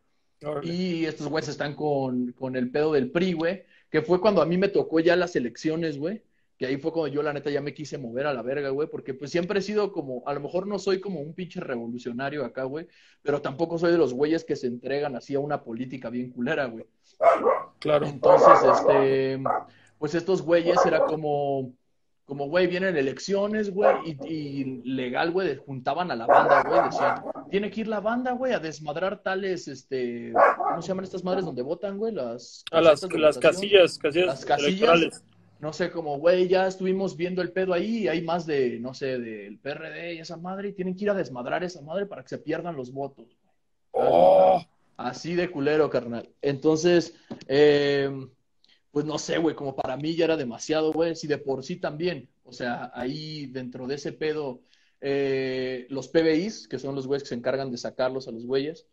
Y 0.63 1.05
estos 1.05 1.27
güeyes 1.27 1.49
están 1.49 1.73
con, 1.73 2.33
con 2.33 2.57
el 2.57 2.69
pedo 2.69 2.91
del 2.91 3.11
PRI, 3.11 3.33
güey, 3.33 3.63
que 3.89 4.01
fue 4.01 4.19
cuando 4.19 4.41
a 4.41 4.45
mí 4.45 4.57
me 4.57 4.67
tocó 4.67 4.99
ya 4.99 5.15
las 5.15 5.35
elecciones, 5.37 5.97
güey, 5.97 6.21
que 6.57 6.65
ahí 6.65 6.77
fue 6.77 6.91
cuando 6.91 7.13
yo 7.13 7.23
la 7.23 7.33
neta 7.33 7.49
ya 7.49 7.61
me 7.61 7.73
quise 7.73 7.97
mover 7.97 8.27
a 8.27 8.33
la 8.33 8.41
verga, 8.41 8.69
güey, 8.69 8.89
porque 8.89 9.13
pues 9.13 9.31
siempre 9.31 9.59
he 9.59 9.61
sido 9.61 9.91
como, 9.91 10.21
a 10.27 10.33
lo 10.33 10.41
mejor 10.41 10.67
no 10.67 10.79
soy 10.79 10.99
como 10.99 11.21
un 11.21 11.33
pinche 11.33 11.61
revolucionario 11.61 12.43
acá, 12.43 12.63
güey, 12.63 12.87
pero 13.21 13.41
tampoco 13.41 13.77
soy 13.77 13.91
de 13.91 13.97
los 13.97 14.13
güeyes 14.13 14.43
que 14.43 14.55
se 14.55 14.67
entregan 14.67 15.15
así 15.15 15.33
a 15.35 15.39
una 15.39 15.63
política 15.63 16.09
bien 16.09 16.29
culera, 16.31 16.65
güey. 16.65 16.85
Claro. 17.79 18.05
Entonces, 18.05 18.59
este, 18.71 19.43
pues 19.97 20.15
estos 20.15 20.41
güeyes 20.41 20.85
era 20.85 21.05
como, 21.05 21.73
como, 22.25 22.47
güey, 22.47 22.67
vienen 22.67 22.95
elecciones, 22.95 23.71
güey, 23.71 24.17
y, 24.25 24.81
legal, 24.83 25.31
güey, 25.31 25.57
juntaban 25.57 26.11
a 26.11 26.15
la 26.15 26.25
banda, 26.25 26.63
güey, 26.63 26.83
decían, 26.85 27.23
tiene 27.49 27.69
que 27.71 27.81
ir 27.81 27.87
la 27.87 27.99
banda, 27.99 28.31
güey, 28.31 28.53
a 28.53 28.59
desmadrar 28.59 29.21
tales, 29.21 29.67
este, 29.67 30.33
¿cómo 30.57 30.81
se 30.81 30.87
llaman 30.87 31.05
estas 31.05 31.23
madres 31.23 31.45
donde 31.45 31.61
votan, 31.61 31.97
güey? 31.97 32.13
Las, 32.13 32.63
a 32.71 32.81
las, 32.81 33.03
las 33.13 33.37
casillas, 33.37 33.97
casillas, 33.97 34.27
las 34.27 34.45
casillas 34.45 35.23
no 35.63 35.71
sé, 35.71 35.91
como, 35.91 36.19
güey, 36.19 36.49
ya 36.49 36.67
estuvimos 36.67 37.15
viendo 37.15 37.41
el 37.41 37.53
pedo 37.53 37.73
ahí 37.73 37.99
y 37.99 38.07
hay 38.09 38.21
más 38.21 38.45
de, 38.45 38.81
no 38.81 38.93
sé, 38.93 39.17
del 39.17 39.57
PRD 39.59 40.15
y 40.15 40.19
esa 40.19 40.35
madre, 40.35 40.67
y 40.67 40.73
tienen 40.73 40.93
que 40.93 41.05
ir 41.05 41.09
a 41.09 41.13
desmadrar 41.13 41.63
esa 41.63 41.81
madre 41.81 42.05
para 42.05 42.21
que 42.21 42.27
se 42.27 42.37
pierdan 42.37 42.75
los 42.75 42.91
votos. 42.91 43.25
Oh. 43.91 44.61
Así 44.97 45.35
de 45.35 45.49
culero, 45.49 45.89
carnal. 45.89 46.29
Entonces, 46.41 47.15
eh, 47.47 48.09
pues 48.91 49.05
no 49.05 49.17
sé, 49.17 49.37
güey, 49.37 49.55
como 49.55 49.75
para 49.75 49.97
mí 49.97 50.15
ya 50.15 50.25
era 50.25 50.37
demasiado, 50.37 50.91
güey, 50.91 51.15
si 51.15 51.27
de 51.27 51.37
por 51.37 51.63
sí 51.63 51.77
también, 51.77 52.29
o 52.43 52.53
sea, 52.53 52.91
ahí 52.93 53.47
dentro 53.47 53.87
de 53.87 53.95
ese 53.95 54.13
pedo, 54.13 54.61
eh, 55.01 55.87
los 55.89 56.07
PBIs, 56.09 56.67
que 56.67 56.79
son 56.79 56.95
los 56.95 57.07
güeyes 57.07 57.23
que 57.23 57.29
se 57.29 57.35
encargan 57.35 57.71
de 57.71 57.77
sacarlos 57.77 58.27
a 58.27 58.31
los 58.31 58.45
güeyes, 58.45 58.87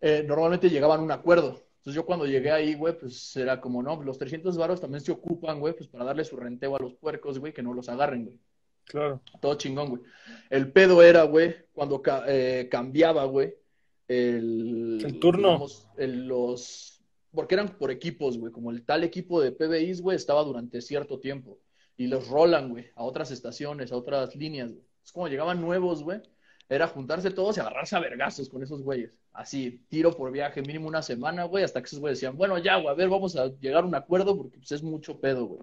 eh, 0.00 0.24
normalmente 0.26 0.70
llegaban 0.70 1.00
a 1.00 1.02
un 1.02 1.10
acuerdo 1.10 1.68
entonces 1.78 2.02
yo 2.02 2.04
cuando 2.04 2.26
llegué 2.26 2.50
ahí, 2.50 2.74
güey, 2.74 2.98
pues 2.98 3.34
era 3.36 3.62
como, 3.62 3.82
no, 3.82 4.02
los 4.02 4.18
300 4.18 4.58
varos 4.58 4.78
también 4.78 5.00
se 5.00 5.10
ocupan, 5.10 5.58
güey, 5.58 5.74
pues 5.74 5.88
para 5.88 6.04
darle 6.04 6.22
su 6.22 6.36
renteo 6.36 6.76
a 6.76 6.80
los 6.80 6.94
puercos, 6.94 7.38
güey, 7.38 7.54
que 7.54 7.62
no 7.62 7.72
los 7.72 7.88
agarren, 7.88 8.26
güey. 8.26 8.38
Claro. 8.84 9.22
Todo 9.40 9.54
chingón, 9.54 9.88
güey. 9.88 10.02
El 10.50 10.70
pedo 10.70 11.02
era, 11.02 11.22
güey, 11.22 11.54
cuando 11.72 12.02
eh, 12.26 12.68
cambiaba, 12.70 13.24
güey, 13.24 13.54
el... 14.08 15.02
El 15.04 15.18
turno. 15.20 15.66
los... 15.96 17.00
Porque 17.30 17.54
eran 17.54 17.68
por 17.78 17.90
equipos, 17.90 18.38
güey, 18.38 18.52
como 18.52 18.70
el 18.70 18.84
tal 18.84 19.04
equipo 19.04 19.40
de 19.40 19.52
PBIs, 19.52 20.00
güey, 20.00 20.16
estaba 20.16 20.42
durante 20.42 20.80
cierto 20.80 21.20
tiempo. 21.20 21.58
Y 21.96 22.06
los 22.06 22.28
rolan, 22.28 22.70
güey, 22.70 22.86
a 22.96 23.04
otras 23.04 23.30
estaciones, 23.30 23.92
a 23.92 23.96
otras 23.96 24.34
líneas, 24.34 24.72
güey. 24.72 24.84
Es 25.04 25.12
como 25.12 25.28
llegaban 25.28 25.60
nuevos, 25.60 26.02
güey, 26.02 26.20
era 26.68 26.86
juntarse 26.86 27.30
todos 27.30 27.56
y 27.56 27.60
agarrarse 27.60 27.96
a 27.96 28.00
vergazos 28.00 28.48
con 28.48 28.62
esos 28.62 28.82
güeyes. 28.82 29.12
Así, 29.32 29.82
tiro 29.88 30.16
por 30.16 30.30
viaje, 30.30 30.60
mínimo 30.60 30.88
una 30.88 31.02
semana, 31.02 31.44
güey, 31.44 31.64
hasta 31.64 31.80
que 31.80 31.86
esos 31.86 32.00
güeyes 32.00 32.18
decían, 32.18 32.36
bueno, 32.36 32.58
ya, 32.58 32.76
güey, 32.76 32.88
a 32.88 32.94
ver, 32.94 33.08
vamos 33.08 33.36
a 33.36 33.46
llegar 33.58 33.84
a 33.84 33.86
un 33.86 33.94
acuerdo 33.94 34.36
porque 34.36 34.58
pues 34.58 34.72
es 34.72 34.82
mucho 34.82 35.20
pedo, 35.20 35.46
güey. 35.46 35.62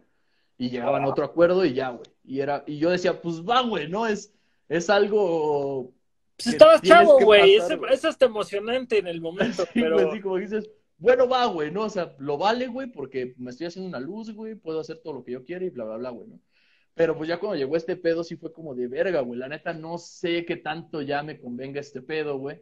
Y 0.57 0.69
llegaban 0.69 1.03
a 1.03 1.07
otro 1.07 1.25
acuerdo 1.25 1.65
y 1.65 1.73
ya, 1.73 1.89
güey. 1.89 2.09
Y 2.23 2.39
era, 2.39 2.63
y 2.65 2.77
yo 2.77 2.89
decía, 2.89 3.21
pues 3.21 3.43
va, 3.43 3.61
güey, 3.61 3.89
¿no? 3.89 4.07
Es, 4.07 4.33
es 4.69 4.89
algo. 4.89 5.91
Pues 6.37 6.47
estabas 6.47 6.81
chavo, 6.81 7.19
güey. 7.19 7.55
Eso 7.55 8.09
es 8.09 8.21
emocionante 8.21 8.97
en 8.97 9.07
el 9.07 9.21
momento, 9.21 9.63
pero. 9.73 10.11
sí, 10.11 10.19
como 10.21 10.37
dices, 10.37 10.69
bueno, 10.97 11.27
va, 11.27 11.45
güey, 11.45 11.71
¿no? 11.71 11.83
O 11.83 11.89
sea, 11.89 12.15
lo 12.19 12.37
vale, 12.37 12.67
güey, 12.67 12.87
porque 12.91 13.33
me 13.37 13.51
estoy 13.51 13.67
haciendo 13.67 13.89
una 13.89 13.99
luz, 13.99 14.33
güey, 14.33 14.55
puedo 14.55 14.79
hacer 14.79 14.99
todo 14.99 15.13
lo 15.13 15.23
que 15.23 15.33
yo 15.33 15.43
quiera 15.43 15.65
y 15.65 15.69
bla, 15.69 15.85
bla, 15.85 15.97
bla, 15.97 16.09
güey, 16.09 16.27
¿no? 16.27 16.39
Pero 16.93 17.17
pues 17.17 17.27
ya 17.27 17.39
cuando 17.39 17.57
llegó 17.57 17.75
este 17.75 17.97
pedo 17.97 18.23
sí 18.23 18.37
fue 18.37 18.53
como 18.53 18.73
de 18.73 18.87
verga, 18.87 19.19
güey. 19.19 19.37
La 19.37 19.49
neta 19.49 19.73
no 19.73 19.97
sé 19.97 20.45
qué 20.45 20.55
tanto 20.55 21.01
ya 21.01 21.23
me 21.23 21.37
convenga 21.39 21.81
este 21.81 22.01
pedo, 22.01 22.37
güey. 22.37 22.61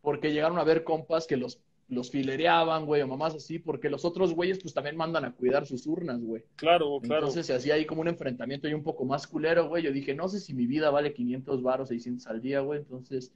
Porque 0.00 0.32
llegaron 0.32 0.58
a 0.58 0.64
ver 0.64 0.84
compas 0.84 1.26
que 1.26 1.36
los, 1.36 1.60
los 1.92 2.10
filereaban, 2.10 2.86
güey, 2.86 3.02
o 3.02 3.06
mamás 3.06 3.34
así, 3.34 3.58
porque 3.58 3.90
los 3.90 4.04
otros 4.04 4.34
güeyes 4.34 4.58
pues 4.60 4.74
también 4.74 4.96
mandan 4.96 5.24
a 5.24 5.32
cuidar 5.32 5.66
sus 5.66 5.86
urnas, 5.86 6.22
güey. 6.22 6.44
Claro, 6.56 7.00
claro. 7.00 7.20
Entonces 7.20 7.46
se 7.46 7.54
hacía 7.54 7.74
ahí 7.74 7.84
como 7.84 8.00
un 8.00 8.08
enfrentamiento 8.08 8.68
y 8.68 8.74
un 8.74 8.82
poco 8.82 9.04
más 9.04 9.26
culero, 9.26 9.68
güey. 9.68 9.82
Yo 9.82 9.92
dije, 9.92 10.14
no 10.14 10.28
sé 10.28 10.40
si 10.40 10.54
mi 10.54 10.66
vida 10.66 10.90
vale 10.90 11.12
500 11.12 11.62
baros, 11.62 11.88
600 11.88 12.26
al 12.26 12.40
día, 12.40 12.60
güey. 12.60 12.80
Entonces, 12.80 13.32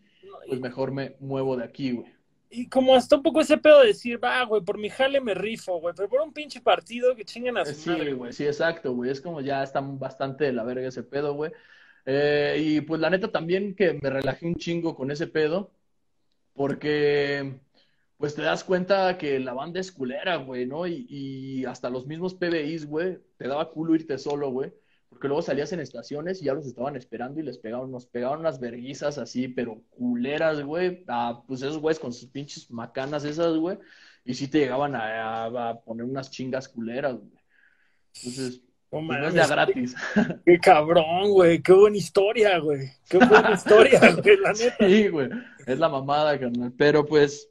pues 0.48 0.60
mejor 0.60 0.92
me 0.92 1.16
muevo 1.20 1.56
de 1.56 1.64
aquí, 1.64 1.92
güey 1.92 2.16
y 2.50 2.68
como 2.68 2.94
hasta 2.94 3.16
un 3.16 3.22
poco 3.22 3.40
ese 3.40 3.58
pedo 3.58 3.80
de 3.80 3.88
decir, 3.88 4.22
va, 4.22 4.44
güey, 4.44 4.62
por 4.62 4.78
mi 4.78 4.88
jale 4.88 5.20
me 5.20 5.34
rifo, 5.34 5.80
güey, 5.80 5.94
pero 5.96 6.08
por 6.08 6.20
un 6.20 6.32
pinche 6.32 6.60
partido 6.60 7.14
que 7.14 7.24
chinguen 7.24 7.58
a 7.58 7.64
su 7.64 7.74
sí, 7.74 8.12
güey. 8.12 8.32
Sí, 8.32 8.46
exacto, 8.46 8.94
güey. 8.94 9.10
Es 9.10 9.20
como 9.20 9.40
ya 9.40 9.62
está 9.62 9.80
bastante 9.80 10.44
de 10.44 10.52
la 10.52 10.62
verga 10.62 10.88
ese 10.88 11.02
pedo, 11.02 11.34
güey. 11.34 11.52
Eh, 12.04 12.56
y 12.60 12.80
pues 12.82 13.00
la 13.00 13.10
neta 13.10 13.32
también 13.32 13.74
que 13.74 13.98
me 14.00 14.10
relajé 14.10 14.46
un 14.46 14.54
chingo 14.54 14.94
con 14.94 15.10
ese 15.10 15.26
pedo, 15.26 15.72
porque 16.54 17.58
pues 18.16 18.34
te 18.34 18.42
das 18.42 18.64
cuenta 18.64 19.18
que 19.18 19.38
la 19.38 19.52
banda 19.52 19.80
es 19.80 19.92
culera, 19.92 20.36
güey, 20.36 20.66
¿no? 20.66 20.86
Y, 20.86 21.06
y 21.08 21.64
hasta 21.64 21.90
los 21.90 22.06
mismos 22.06 22.34
PBIs, 22.34 22.86
güey, 22.86 23.18
te 23.36 23.48
daba 23.48 23.70
culo 23.70 23.94
irte 23.94 24.18
solo, 24.18 24.50
güey 24.50 24.72
porque 25.08 25.28
luego 25.28 25.42
salías 25.42 25.72
en 25.72 25.80
estaciones 25.80 26.42
y 26.42 26.46
ya 26.46 26.54
los 26.54 26.66
estaban 26.66 26.96
esperando 26.96 27.40
y 27.40 27.42
les 27.42 27.58
pegaban, 27.58 27.90
nos 27.90 28.06
pegaban 28.06 28.40
unas 28.40 28.60
verguizas 28.60 29.18
así, 29.18 29.48
pero 29.48 29.82
culeras, 29.90 30.62
güey, 30.62 31.04
ah, 31.08 31.42
pues 31.46 31.62
esos 31.62 31.78
güeyes 31.78 31.98
con 31.98 32.12
sus 32.12 32.28
pinches 32.28 32.70
macanas 32.70 33.24
esas, 33.24 33.56
güey, 33.56 33.78
y 34.24 34.34
sí 34.34 34.48
te 34.48 34.58
llegaban 34.58 34.94
a, 34.94 35.80
poner 35.84 36.04
unas 36.04 36.30
chingas 36.30 36.68
culeras, 36.68 37.14
güey. 37.14 37.32
Entonces, 38.16 38.62
no, 38.90 39.26
es 39.26 39.34
ya 39.34 39.46
gratis. 39.46 39.94
Qué 40.44 40.58
cabrón, 40.58 41.30
güey, 41.30 41.62
qué 41.62 41.72
buena 41.72 41.96
historia, 41.96 42.58
güey, 42.58 42.90
qué 43.08 43.18
buena 43.18 43.52
historia, 43.52 44.00
güey, 44.22 44.36
la 44.38 44.52
neta. 44.52 44.86
Sí, 44.86 45.08
güey, 45.08 45.28
es 45.66 45.78
la 45.78 45.88
mamada, 45.88 46.38
carnal, 46.38 46.72
pero 46.76 47.04
pues, 47.06 47.48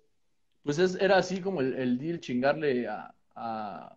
pues 0.66 0.80
es, 0.80 0.96
era 1.00 1.18
así 1.18 1.40
como 1.40 1.62
el, 1.62 1.76
el 1.76 1.98
deal, 1.98 2.20
chingarle 2.20 2.88
a, 2.88 3.14
a, 3.36 3.96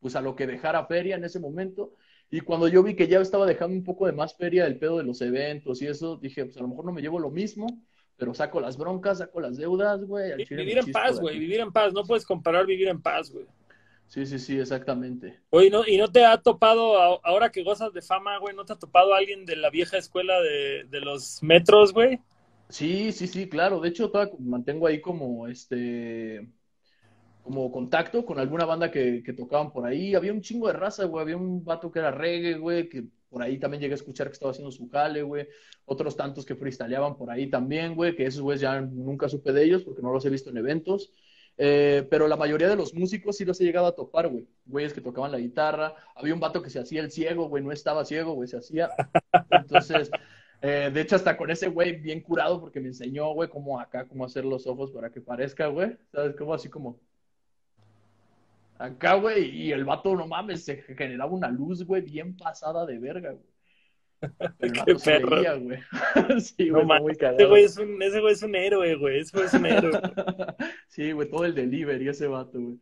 pues 0.00 0.16
a 0.16 0.20
lo 0.20 0.34
que 0.34 0.46
dejara 0.46 0.84
feria 0.86 1.14
en 1.14 1.24
ese 1.24 1.38
momento, 1.38 1.94
y 2.30 2.40
cuando 2.40 2.68
yo 2.68 2.82
vi 2.82 2.94
que 2.94 3.08
ya 3.08 3.20
estaba 3.20 3.46
dejando 3.46 3.76
un 3.76 3.84
poco 3.84 4.06
de 4.06 4.12
más 4.12 4.36
feria 4.36 4.66
el 4.66 4.78
pedo 4.78 4.98
de 4.98 5.04
los 5.04 5.22
eventos 5.22 5.80
y 5.80 5.86
eso, 5.86 6.16
dije, 6.16 6.44
pues 6.44 6.56
a 6.58 6.62
lo 6.62 6.68
mejor 6.68 6.84
no 6.84 6.92
me 6.92 7.00
llevo 7.00 7.18
lo 7.18 7.30
mismo, 7.30 7.66
pero 8.16 8.34
saco 8.34 8.60
las 8.60 8.76
broncas, 8.76 9.18
saco 9.18 9.40
las 9.40 9.56
deudas, 9.56 10.04
güey. 10.04 10.36
Vivir 10.44 10.78
en 10.78 10.92
paz, 10.92 11.18
güey, 11.18 11.38
vivir 11.38 11.60
en 11.60 11.72
paz. 11.72 11.92
No 11.92 12.04
puedes 12.04 12.26
comparar 12.26 12.66
vivir 12.66 12.88
en 12.88 13.00
paz, 13.00 13.32
güey. 13.32 13.46
Sí, 14.06 14.26
sí, 14.26 14.38
sí, 14.38 14.58
exactamente. 14.58 15.40
Oye, 15.50 15.70
¿no, 15.70 15.86
¿y 15.86 15.96
no 15.96 16.10
te 16.10 16.24
ha 16.24 16.36
topado, 16.36 17.24
ahora 17.24 17.50
que 17.50 17.62
gozas 17.62 17.92
de 17.92 18.02
fama, 18.02 18.38
güey, 18.38 18.54
no 18.54 18.64
te 18.64 18.72
ha 18.74 18.78
topado 18.78 19.14
alguien 19.14 19.46
de 19.46 19.56
la 19.56 19.70
vieja 19.70 19.96
escuela 19.96 20.40
de, 20.40 20.84
de 20.90 21.00
los 21.00 21.42
metros, 21.42 21.92
güey? 21.92 22.20
Sí, 22.70 23.12
sí, 23.12 23.26
sí, 23.26 23.48
claro. 23.48 23.80
De 23.80 23.88
hecho, 23.88 24.10
mantengo 24.38 24.86
ahí 24.86 25.00
como 25.00 25.46
este 25.48 26.48
como 27.42 27.72
contacto 27.72 28.24
con 28.24 28.38
alguna 28.38 28.64
banda 28.64 28.90
que, 28.90 29.22
que, 29.24 29.32
tocaban 29.32 29.72
por 29.72 29.86
ahí. 29.86 30.14
Había 30.14 30.32
un 30.32 30.40
chingo 30.40 30.68
de 30.68 30.74
raza, 30.74 31.04
güey. 31.06 31.22
Había 31.22 31.36
un 31.36 31.64
vato 31.64 31.90
que 31.90 31.98
era 31.98 32.10
reggae, 32.10 32.54
güey, 32.58 32.88
que 32.88 33.04
por 33.28 33.42
ahí 33.42 33.58
también 33.58 33.80
llegué 33.80 33.94
a 33.94 33.96
escuchar 33.96 34.28
que 34.28 34.34
estaba 34.34 34.52
haciendo 34.52 34.70
su 34.70 34.88
jale, 34.88 35.22
güey. 35.22 35.48
Otros 35.84 36.16
tantos 36.16 36.44
que 36.44 36.54
freestyleaban 36.54 37.16
por 37.16 37.30
ahí 37.30 37.48
también, 37.48 37.94
güey, 37.94 38.14
que 38.14 38.26
esos 38.26 38.42
güeyes 38.42 38.60
ya 38.60 38.80
nunca 38.80 39.28
supe 39.28 39.52
de 39.52 39.64
ellos 39.64 39.82
porque 39.82 40.02
no 40.02 40.12
los 40.12 40.24
he 40.24 40.30
visto 40.30 40.50
en 40.50 40.58
eventos. 40.58 41.12
Eh, 41.56 42.06
pero 42.10 42.26
la 42.26 42.36
mayoría 42.36 42.68
de 42.68 42.76
los 42.76 42.94
músicos 42.94 43.36
sí 43.36 43.44
los 43.44 43.60
he 43.60 43.64
llegado 43.64 43.86
a 43.86 43.94
topar, 43.94 44.28
güey. 44.28 44.48
Güeyes 44.66 44.92
que 44.92 45.00
tocaban 45.00 45.32
la 45.32 45.38
guitarra. 45.38 45.94
Había 46.14 46.34
un 46.34 46.40
vato 46.40 46.62
que 46.62 46.70
se 46.70 46.78
hacía 46.78 47.00
el 47.00 47.10
ciego, 47.10 47.48
güey. 47.48 47.62
No 47.62 47.72
estaba 47.72 48.04
ciego, 48.04 48.34
güey, 48.34 48.48
se 48.48 48.58
hacía. 48.58 48.90
Entonces, 49.50 50.10
eh, 50.62 50.90
de 50.92 51.00
hecho, 51.00 51.16
hasta 51.16 51.36
con 51.36 51.50
ese 51.50 51.68
güey 51.68 51.96
bien 51.96 52.20
curado 52.20 52.60
porque 52.60 52.80
me 52.80 52.88
enseñó, 52.88 53.32
güey, 53.32 53.48
cómo 53.48 53.80
acá, 53.80 54.06
cómo 54.06 54.24
hacer 54.24 54.44
los 54.44 54.66
ojos 54.66 54.90
para 54.90 55.10
que 55.10 55.20
parezca, 55.20 55.66
güey. 55.68 55.96
¿Sabes? 56.12 56.36
Como 56.36 56.54
así 56.54 56.68
como 56.68 56.98
Acá, 58.80 59.12
güey, 59.16 59.50
y 59.50 59.72
el 59.72 59.84
vato, 59.84 60.16
no 60.16 60.26
mames, 60.26 60.64
se 60.64 60.76
generaba 60.76 61.30
una 61.30 61.50
luz, 61.50 61.84
güey, 61.84 62.00
bien 62.00 62.34
pasada 62.34 62.86
de 62.86 62.98
verga, 62.98 63.32
güey. 63.32 63.44
Qué 64.86 64.94
perro. 64.94 65.60
güey. 65.60 65.78
sí, 66.40 66.70
güey, 66.70 66.86
muy 66.86 67.14
cagado. 67.14 67.36
Ese 67.36 67.46
güey 67.46 67.64
es 67.64 67.76
un, 67.76 68.02
ese 68.02 68.20
güey 68.20 68.32
es 68.32 68.42
un 68.42 68.54
héroe, 68.54 68.94
güey. 68.94 69.20
Ese 69.20 69.36
güey 69.36 69.46
es 69.48 69.52
un 69.52 69.66
héroe. 69.66 70.00
sí, 70.88 71.12
güey, 71.12 71.28
todo 71.28 71.44
el 71.44 71.54
delivery, 71.54 72.08
ese 72.08 72.26
vato, 72.26 72.58
güey. 72.58 72.78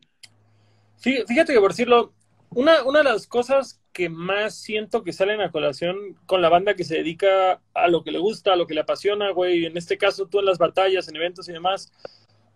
Fíjate 1.01 1.53
que 1.53 1.59
por 1.59 1.71
decirlo, 1.71 2.13
una, 2.51 2.83
una 2.83 2.99
de 2.99 3.05
las 3.05 3.27
cosas 3.27 3.81
que 3.93 4.09
más 4.09 4.55
siento 4.55 5.03
que 5.03 5.13
salen 5.13 5.41
a 5.41 5.51
colación 5.51 6.17
con 6.25 6.41
la 6.41 6.49
banda 6.49 6.75
que 6.75 6.83
se 6.83 6.95
dedica 6.95 7.61
a 7.73 7.87
lo 7.87 8.03
que 8.03 8.11
le 8.11 8.19
gusta, 8.19 8.53
a 8.53 8.55
lo 8.55 8.67
que 8.67 8.73
le 8.73 8.81
apasiona, 8.81 9.31
güey, 9.31 9.65
en 9.65 9.77
este 9.77 9.97
caso 9.97 10.27
tú 10.27 10.39
en 10.39 10.45
las 10.45 10.57
batallas, 10.57 11.07
en 11.07 11.15
eventos 11.15 11.49
y 11.49 11.53
demás, 11.53 11.91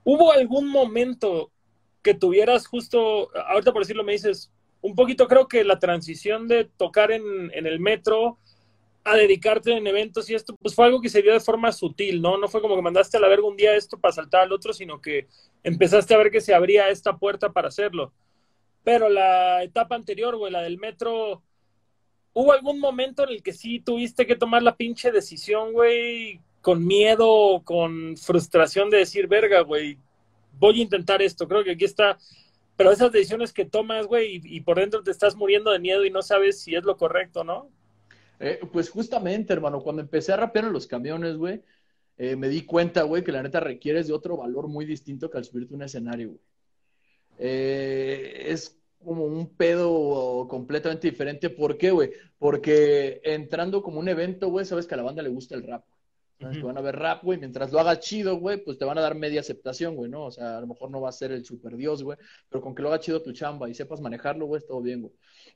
¿hubo 0.04 0.32
algún 0.32 0.68
momento 0.68 1.52
que 2.02 2.14
tuvieras 2.14 2.68
justo, 2.68 3.30
ahorita 3.48 3.72
por 3.72 3.82
decirlo 3.82 4.04
me 4.04 4.12
dices, 4.12 4.52
un 4.82 4.96
poquito 4.96 5.28
creo 5.28 5.48
que 5.48 5.64
la 5.64 5.80
transición 5.80 6.48
de 6.48 6.66
tocar 6.66 7.12
en, 7.12 7.52
el 7.54 7.80
metro 7.80 8.38
a 9.06 9.16
dedicarte 9.16 9.72
en 9.76 9.88
eventos 9.88 10.30
y 10.30 10.36
esto, 10.36 10.56
pues 10.62 10.76
fue 10.76 10.86
algo 10.86 11.02
que 11.02 11.10
se 11.10 11.22
dio 11.22 11.34
de 11.34 11.40
forma 11.40 11.72
sutil, 11.72 12.22
¿no? 12.22 12.38
No 12.38 12.48
fue 12.48 12.62
como 12.62 12.76
que 12.76 12.82
mandaste 12.82 13.18
a 13.18 13.20
la 13.20 13.28
verga 13.28 13.48
un 13.48 13.58
día 13.58 13.76
esto 13.76 13.98
para 13.98 14.14
saltar 14.14 14.44
al 14.44 14.52
otro, 14.52 14.74
sino 14.74 15.02
que 15.02 15.28
empezaste 15.64 16.14
a 16.14 16.18
ver 16.18 16.32
que 16.32 16.42
se 16.42 16.54
abría 16.54 16.90
esta 16.90 17.18
puerta 17.18 17.52
para 17.52 17.70
hacerlo. 17.70 18.14
Pero 18.84 19.10
la 19.10 19.64
etapa 19.64 19.96
anterior, 19.96 20.36
güey, 20.36 20.52
la 20.52 20.62
del 20.62 20.78
metro, 20.78 21.42
¿hubo 22.34 22.52
algún 22.52 22.80
momento 22.80 23.24
en 23.24 23.30
el 23.30 23.44
que 23.44 23.54
sí 23.54 23.80
tuviste 23.80 24.26
que 24.28 24.36
tomar 24.36 24.62
la 24.64 24.76
pinche 24.76 25.12
decisión, 25.12 25.74
güey, 25.74 26.42
con 26.62 26.86
miedo, 26.86 27.62
con 27.64 28.18
frustración 28.18 28.90
de 28.90 28.98
decir, 28.98 29.28
verga, 29.28 29.62
güey, 29.62 29.98
voy 30.60 30.80
a 30.80 30.84
intentar 30.84 31.22
esto? 31.22 31.48
Creo 31.48 31.64
que 31.64 31.72
aquí 31.72 31.86
está 31.86 32.18
pero 32.76 32.92
esas 32.92 33.12
decisiones 33.12 33.54
que 33.54 33.66
tomas, 33.66 34.08
güey, 34.08 34.42
y, 34.44 34.62
por 34.62 34.80
dentro 34.80 35.04
te 35.04 35.12
estás 35.12 35.36
muriendo 35.36 35.72
de 35.72 35.80
miedo 35.80 36.06
y 36.06 36.10
no 36.10 36.22
sabes 36.22 36.62
si 36.62 36.76
es 36.76 36.84
lo 36.84 36.98
correcto, 36.98 37.44
¿no? 37.44 37.70
Eh, 38.40 38.60
pues 38.72 38.90
justamente, 38.90 39.54
hermano, 39.54 39.82
cuando 39.82 40.02
empecé 40.02 40.34
a 40.34 40.38
rapear 40.38 40.66
en 40.66 40.74
los 40.74 40.88
camiones, 40.88 41.38
güey, 41.38 41.62
eh, 42.18 42.36
me 42.36 42.50
di 42.50 42.66
cuenta, 42.66 43.04
güey, 43.04 43.24
que 43.24 43.32
la 43.32 43.44
neta 43.44 43.60
requieres 43.60 44.08
de 44.08 44.14
otro 44.14 44.38
valor 44.38 44.68
muy 44.68 44.86
distinto 44.86 45.30
que 45.30 45.38
al 45.38 45.46
subirte 45.46 45.76
un 45.76 45.84
escenario, 45.84 46.30
güey. 46.30 46.42
Eh, 47.46 48.46
es 48.54 48.80
como 49.04 49.26
un 49.26 49.54
pedo 49.58 50.48
completamente 50.50 51.10
diferente. 51.10 51.50
¿Por 51.50 51.78
qué, 51.78 51.92
güey? 51.92 52.12
Porque 52.38 53.20
entrando 53.26 53.84
como 53.84 54.00
un 54.00 54.08
evento, 54.08 54.48
güey, 54.48 54.66
sabes 54.66 54.88
que 54.88 54.94
a 54.94 54.98
la 54.98 55.04
banda 55.04 55.22
le 55.22 55.28
gusta 55.30 55.56
el 55.56 55.68
rap. 55.68 55.84
Te 56.38 56.62
van 56.62 56.78
a 56.78 56.82
ver 56.82 56.96
rap, 56.96 57.22
güey. 57.24 57.38
Mientras 57.38 57.72
lo 57.72 57.80
hagas 57.80 58.00
chido, 58.00 58.38
güey, 58.38 58.64
pues 58.64 58.78
te 58.78 58.86
van 58.86 58.98
a 58.98 59.02
dar 59.02 59.16
media 59.16 59.42
aceptación, 59.42 59.96
güey, 59.96 60.10
¿no? 60.10 60.26
O 60.26 60.32
sea, 60.32 60.58
a 60.58 60.62
lo 60.62 60.68
mejor 60.68 60.90
no 60.90 61.02
va 61.02 61.10
a 61.10 61.12
ser 61.12 61.32
el 61.34 61.44
super 61.44 61.76
dios, 61.76 62.02
güey. 62.04 62.18
Pero 62.50 62.62
con 62.62 62.74
que 62.76 62.82
lo 62.82 62.88
haga 62.90 63.00
chido 63.00 63.22
tu 63.22 63.34
chamba 63.34 63.70
y 63.70 63.74
sepas 63.74 64.00
manejarlo, 64.00 64.46
güey, 64.46 64.62
todo 64.66 64.82
bien, 64.82 65.02
güey. 65.02 65.14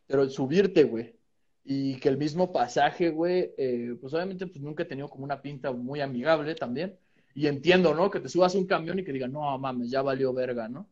Pero 0.08 0.24
el 0.24 0.30
subirte, 0.30 0.84
güey, 0.84 1.16
y 1.64 1.98
que 2.00 2.10
el 2.10 2.18
mismo 2.18 2.52
pasaje, 2.52 3.10
güey, 3.12 3.54
eh, 3.58 3.96
pues 4.00 4.14
obviamente 4.14 4.48
pues 4.48 4.62
nunca 4.62 4.84
he 4.84 4.86
tenido 4.86 5.10
como 5.10 5.24
una 5.24 5.42
pinta 5.42 5.72
muy 5.72 6.02
amigable 6.02 6.56
también. 6.56 6.98
Y 7.34 7.48
entiendo, 7.48 7.94
¿no? 7.94 8.10
Que 8.10 8.20
te 8.20 8.30
subas 8.30 8.56
a 8.56 8.58
un 8.58 8.68
camión 8.68 9.00
y 9.00 9.04
que 9.04 9.14
digan, 9.14 9.32
no 9.32 9.58
mames, 9.58 9.90
ya 9.90 10.02
valió 10.02 10.34
verga, 10.34 10.68
¿no? 10.70 10.90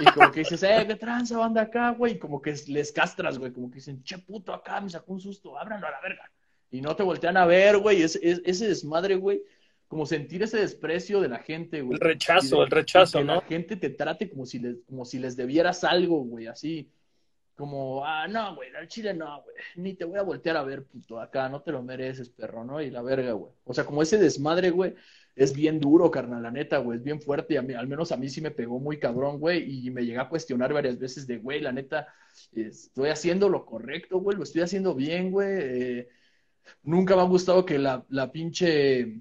Y 0.00 0.04
como 0.12 0.30
que 0.30 0.40
dices, 0.40 0.62
eh, 0.62 0.84
qué 0.86 0.96
tranza, 0.96 1.38
banda 1.38 1.62
acá, 1.62 1.90
güey. 1.90 2.14
Y 2.14 2.18
como 2.18 2.40
que 2.40 2.54
les 2.68 2.92
castras, 2.92 3.38
güey. 3.38 3.52
Como 3.52 3.70
que 3.70 3.76
dicen, 3.76 4.02
che 4.02 4.18
puto 4.18 4.52
acá, 4.52 4.80
me 4.80 4.90
sacó 4.90 5.12
un 5.12 5.20
susto, 5.20 5.58
ábranlo 5.58 5.86
a 5.86 5.90
la 5.90 6.00
verga 6.00 6.30
y 6.70 6.80
no 6.80 6.94
te 6.94 7.02
voltean 7.02 7.36
a 7.36 7.46
ver, 7.46 7.78
güey. 7.78 8.02
Es, 8.02 8.16
ese 8.16 8.68
desmadre, 8.68 9.16
güey. 9.16 9.42
Como 9.86 10.04
sentir 10.04 10.42
ese 10.42 10.58
desprecio 10.58 11.20
de 11.20 11.28
la 11.28 11.38
gente, 11.38 11.80
güey. 11.80 11.94
El 11.94 12.00
rechazo, 12.00 12.62
el 12.62 12.70
rechazo, 12.70 13.24
¿no? 13.24 13.36
la 13.36 13.40
gente 13.42 13.76
te 13.76 13.88
trate 13.88 14.28
como 14.28 14.44
si 14.44 14.58
les, 14.58 14.76
como 14.86 15.06
si 15.06 15.18
les 15.18 15.34
debieras 15.34 15.82
algo, 15.82 16.22
güey, 16.24 16.46
así. 16.46 16.90
Como, 17.54 18.04
ah, 18.04 18.28
no, 18.28 18.54
güey, 18.54 18.68
al 18.76 18.86
chile 18.86 19.14
no, 19.14 19.42
güey. 19.42 19.56
Ni 19.76 19.94
te 19.94 20.04
voy 20.04 20.18
a 20.18 20.22
voltear 20.22 20.58
a 20.58 20.62
ver, 20.62 20.84
puto, 20.84 21.18
acá, 21.18 21.48
no 21.48 21.62
te 21.62 21.72
lo 21.72 21.82
mereces, 21.82 22.28
perro, 22.28 22.64
¿no? 22.64 22.82
Y 22.82 22.90
la 22.90 23.00
verga, 23.00 23.32
güey. 23.32 23.50
O 23.64 23.72
sea, 23.72 23.84
como 23.84 24.02
ese 24.02 24.18
desmadre, 24.18 24.70
güey, 24.70 24.94
es 25.38 25.54
bien 25.54 25.80
duro, 25.80 26.10
carnal, 26.10 26.42
la 26.42 26.50
neta, 26.50 26.78
güey, 26.78 26.98
es 26.98 27.04
bien 27.04 27.20
fuerte. 27.20 27.58
A 27.58 27.62
mí, 27.62 27.74
al 27.74 27.88
menos 27.88 28.12
a 28.12 28.16
mí 28.16 28.28
sí 28.28 28.40
me 28.40 28.50
pegó 28.50 28.80
muy 28.80 28.98
cabrón, 28.98 29.38
güey. 29.38 29.86
Y 29.86 29.90
me 29.90 30.04
llega 30.04 30.22
a 30.22 30.28
cuestionar 30.28 30.72
varias 30.72 30.98
veces 30.98 31.26
de, 31.26 31.38
güey, 31.38 31.60
la 31.60 31.72
neta, 31.72 32.08
estoy 32.52 33.10
haciendo 33.10 33.48
lo 33.48 33.64
correcto, 33.64 34.18
güey, 34.18 34.36
lo 34.36 34.42
estoy 34.42 34.62
haciendo 34.62 34.94
bien, 34.94 35.30
güey. 35.30 35.48
Eh, 35.50 36.08
Nunca 36.82 37.16
me 37.16 37.22
ha 37.22 37.24
gustado 37.24 37.64
que 37.64 37.78
la, 37.78 38.04
la 38.08 38.30
pinche 38.30 39.20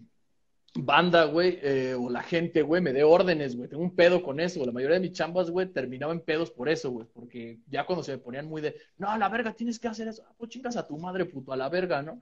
banda, 0.76 1.26
güey, 1.26 1.60
eh, 1.62 1.96
o 1.98 2.10
la 2.10 2.22
gente, 2.22 2.62
güey, 2.62 2.82
me 2.82 2.94
dé 2.94 3.04
órdenes, 3.04 3.56
güey. 3.56 3.70
Tengo 3.70 3.84
un 3.84 3.96
pedo 3.96 4.22
con 4.22 4.40
eso. 4.40 4.66
La 4.66 4.72
mayoría 4.72 4.96
de 4.96 5.02
mis 5.02 5.14
chambas, 5.14 5.50
güey, 5.50 5.68
terminaba 5.68 6.14
en 6.14 6.22
pedos 6.22 6.52
por 6.52 6.70
eso, 6.70 6.92
güey. 6.92 7.08
Porque 7.14 7.60
ya 7.68 7.86
cuando 7.86 8.04
se 8.04 8.12
me 8.12 8.18
ponían 8.20 8.48
muy 8.48 8.62
de, 8.62 8.76
no, 8.98 9.10
a 9.10 9.18
la 9.18 9.30
verga, 9.30 9.54
tienes 9.54 9.80
que 9.80 9.88
hacer 9.88 10.08
eso. 10.08 10.24
Ah, 10.28 10.34
pues 10.38 10.52
chingas 10.52 10.78
a 10.78 10.88
tu 10.88 10.98
madre, 10.98 11.26
puto, 11.26 11.52
a 11.54 11.58
la 11.58 11.70
verga, 11.70 12.02
¿no? 12.02 12.22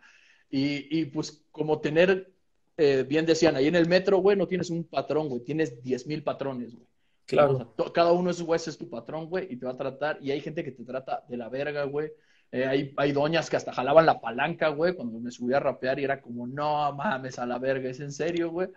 Y 0.50 1.06
pues 1.06 1.43
como 1.52 1.82
tener, 1.82 2.35
eh, 2.78 3.05
bien 3.07 3.26
decían, 3.26 3.55
ahí 3.55 3.67
en 3.67 3.76
el 3.76 3.88
metro, 3.88 4.17
güey, 4.17 4.38
no 4.38 4.47
tienes 4.47 4.69
un 4.69 4.84
patrón, 4.84 5.30
güey. 5.30 5.41
Tienes 5.41 5.82
diez 5.84 6.05
mil 6.07 6.23
patrones, 6.23 6.73
güey. 6.73 6.88
Claro. 7.26 7.73
cada 7.91 8.11
uno 8.11 8.26
de 8.26 8.32
esos 8.34 8.45
güeyes 8.45 8.67
es 8.67 8.78
tu 8.78 8.88
patrón, 8.88 9.28
güey, 9.28 9.47
y 9.51 9.57
te 9.57 9.65
va 9.65 9.71
a 9.71 9.78
tratar. 9.78 10.19
Y 10.21 10.32
hay 10.32 10.41
gente 10.41 10.63
que 10.63 10.71
te 10.71 10.84
trata 10.84 11.23
de 11.28 11.38
la 11.38 11.49
verga, 11.49 11.84
güey 11.86 12.11
eh, 12.51 12.65
hay, 12.65 12.93
hay, 12.95 13.11
doñas 13.11 13.49
que 13.49 13.57
hasta 13.57 13.73
jalaban 13.73 14.05
la 14.05 14.21
palanca, 14.21 14.69
güey, 14.69 14.95
cuando 14.95 15.19
me 15.19 15.32
subía 15.32 15.57
a 15.57 15.59
rapear 15.59 15.99
y 15.99 16.05
era 16.05 16.21
como, 16.21 16.47
no 16.47 16.93
mames, 16.93 17.38
a 17.39 17.45
la 17.45 17.59
verga, 17.59 17.89
¿es 17.89 17.99
en 17.99 18.11
serio, 18.11 18.49
güey? 18.51 18.69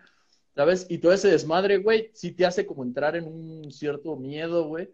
¿Sabes? 0.56 0.86
Y 0.88 0.98
todo 0.98 1.12
ese 1.12 1.28
desmadre, 1.28 1.78
güey, 1.78 2.10
sí 2.14 2.32
te 2.32 2.44
hace 2.44 2.66
como 2.66 2.82
entrar 2.82 3.14
en 3.14 3.26
un 3.26 3.70
cierto 3.70 4.16
miedo, 4.16 4.66
güey, 4.66 4.90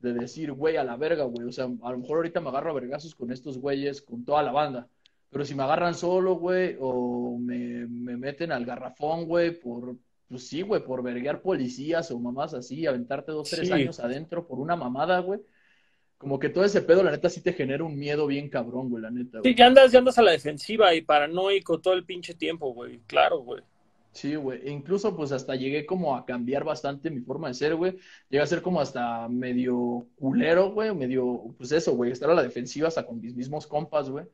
de 0.00 0.14
decir, 0.14 0.52
güey, 0.52 0.76
a 0.76 0.84
la 0.84 0.96
verga, 0.96 1.24
güey. 1.24 1.46
O 1.46 1.52
sea, 1.52 1.66
a 1.66 1.92
lo 1.92 1.98
mejor 1.98 2.16
ahorita 2.16 2.40
me 2.40 2.48
agarro 2.48 2.70
a 2.70 2.74
vergazos 2.74 3.14
con 3.14 3.30
estos 3.30 3.58
güeyes, 3.58 4.02
con 4.02 4.24
toda 4.24 4.42
la 4.42 4.50
banda. 4.50 4.88
Pero 5.34 5.44
si 5.44 5.56
me 5.56 5.64
agarran 5.64 5.96
solo, 5.96 6.36
güey, 6.36 6.76
o 6.78 7.36
me, 7.40 7.88
me 7.88 8.16
meten 8.16 8.52
al 8.52 8.64
garrafón, 8.64 9.24
güey, 9.24 9.50
por, 9.50 9.96
pues 10.28 10.46
sí, 10.46 10.62
güey, 10.62 10.84
por 10.84 11.02
verguear 11.02 11.42
policías 11.42 12.08
o 12.12 12.20
mamás 12.20 12.54
así, 12.54 12.86
aventarte 12.86 13.32
dos, 13.32 13.50
tres 13.50 13.68
años 13.72 13.98
adentro 13.98 14.46
por 14.46 14.60
una 14.60 14.76
mamada, 14.76 15.18
güey 15.18 15.40
como 16.24 16.38
que 16.38 16.48
todo 16.48 16.64
ese 16.64 16.80
pedo, 16.80 17.02
la 17.02 17.10
neta, 17.10 17.28
sí 17.28 17.42
te 17.42 17.52
genera 17.52 17.84
un 17.84 17.98
miedo 17.98 18.26
bien 18.26 18.48
cabrón, 18.48 18.88
güey, 18.88 19.02
la 19.02 19.10
neta. 19.10 19.40
Sí, 19.42 19.54
ya 19.54 19.66
andas, 19.66 19.92
ya 19.92 19.98
andas 19.98 20.16
a 20.16 20.22
la 20.22 20.30
defensiva 20.30 20.94
y 20.94 21.02
paranoico 21.02 21.80
todo 21.80 21.92
el 21.92 22.06
pinche 22.06 22.32
tiempo, 22.32 22.72
güey. 22.72 23.00
Claro, 23.06 23.40
güey. 23.40 23.62
Sí, 24.12 24.34
güey. 24.36 24.66
E 24.66 24.70
incluso, 24.70 25.14
pues, 25.14 25.32
hasta 25.32 25.54
llegué 25.54 25.84
como 25.84 26.16
a 26.16 26.24
cambiar 26.24 26.64
bastante 26.64 27.10
mi 27.10 27.20
forma 27.20 27.48
de 27.48 27.54
ser, 27.54 27.74
güey. 27.74 27.98
Llegué 28.30 28.42
a 28.42 28.46
ser 28.46 28.62
como 28.62 28.80
hasta 28.80 29.28
medio 29.28 30.06
culero, 30.16 30.70
güey. 30.70 30.94
Medio, 30.94 31.54
pues 31.58 31.72
eso, 31.72 31.94
güey. 31.94 32.12
Estar 32.12 32.30
a 32.30 32.34
la 32.34 32.42
defensiva 32.42 32.88
hasta 32.88 33.04
con 33.04 33.20
mis 33.20 33.34
mismos 33.34 33.66
compas, 33.66 34.08
güey. 34.08 34.24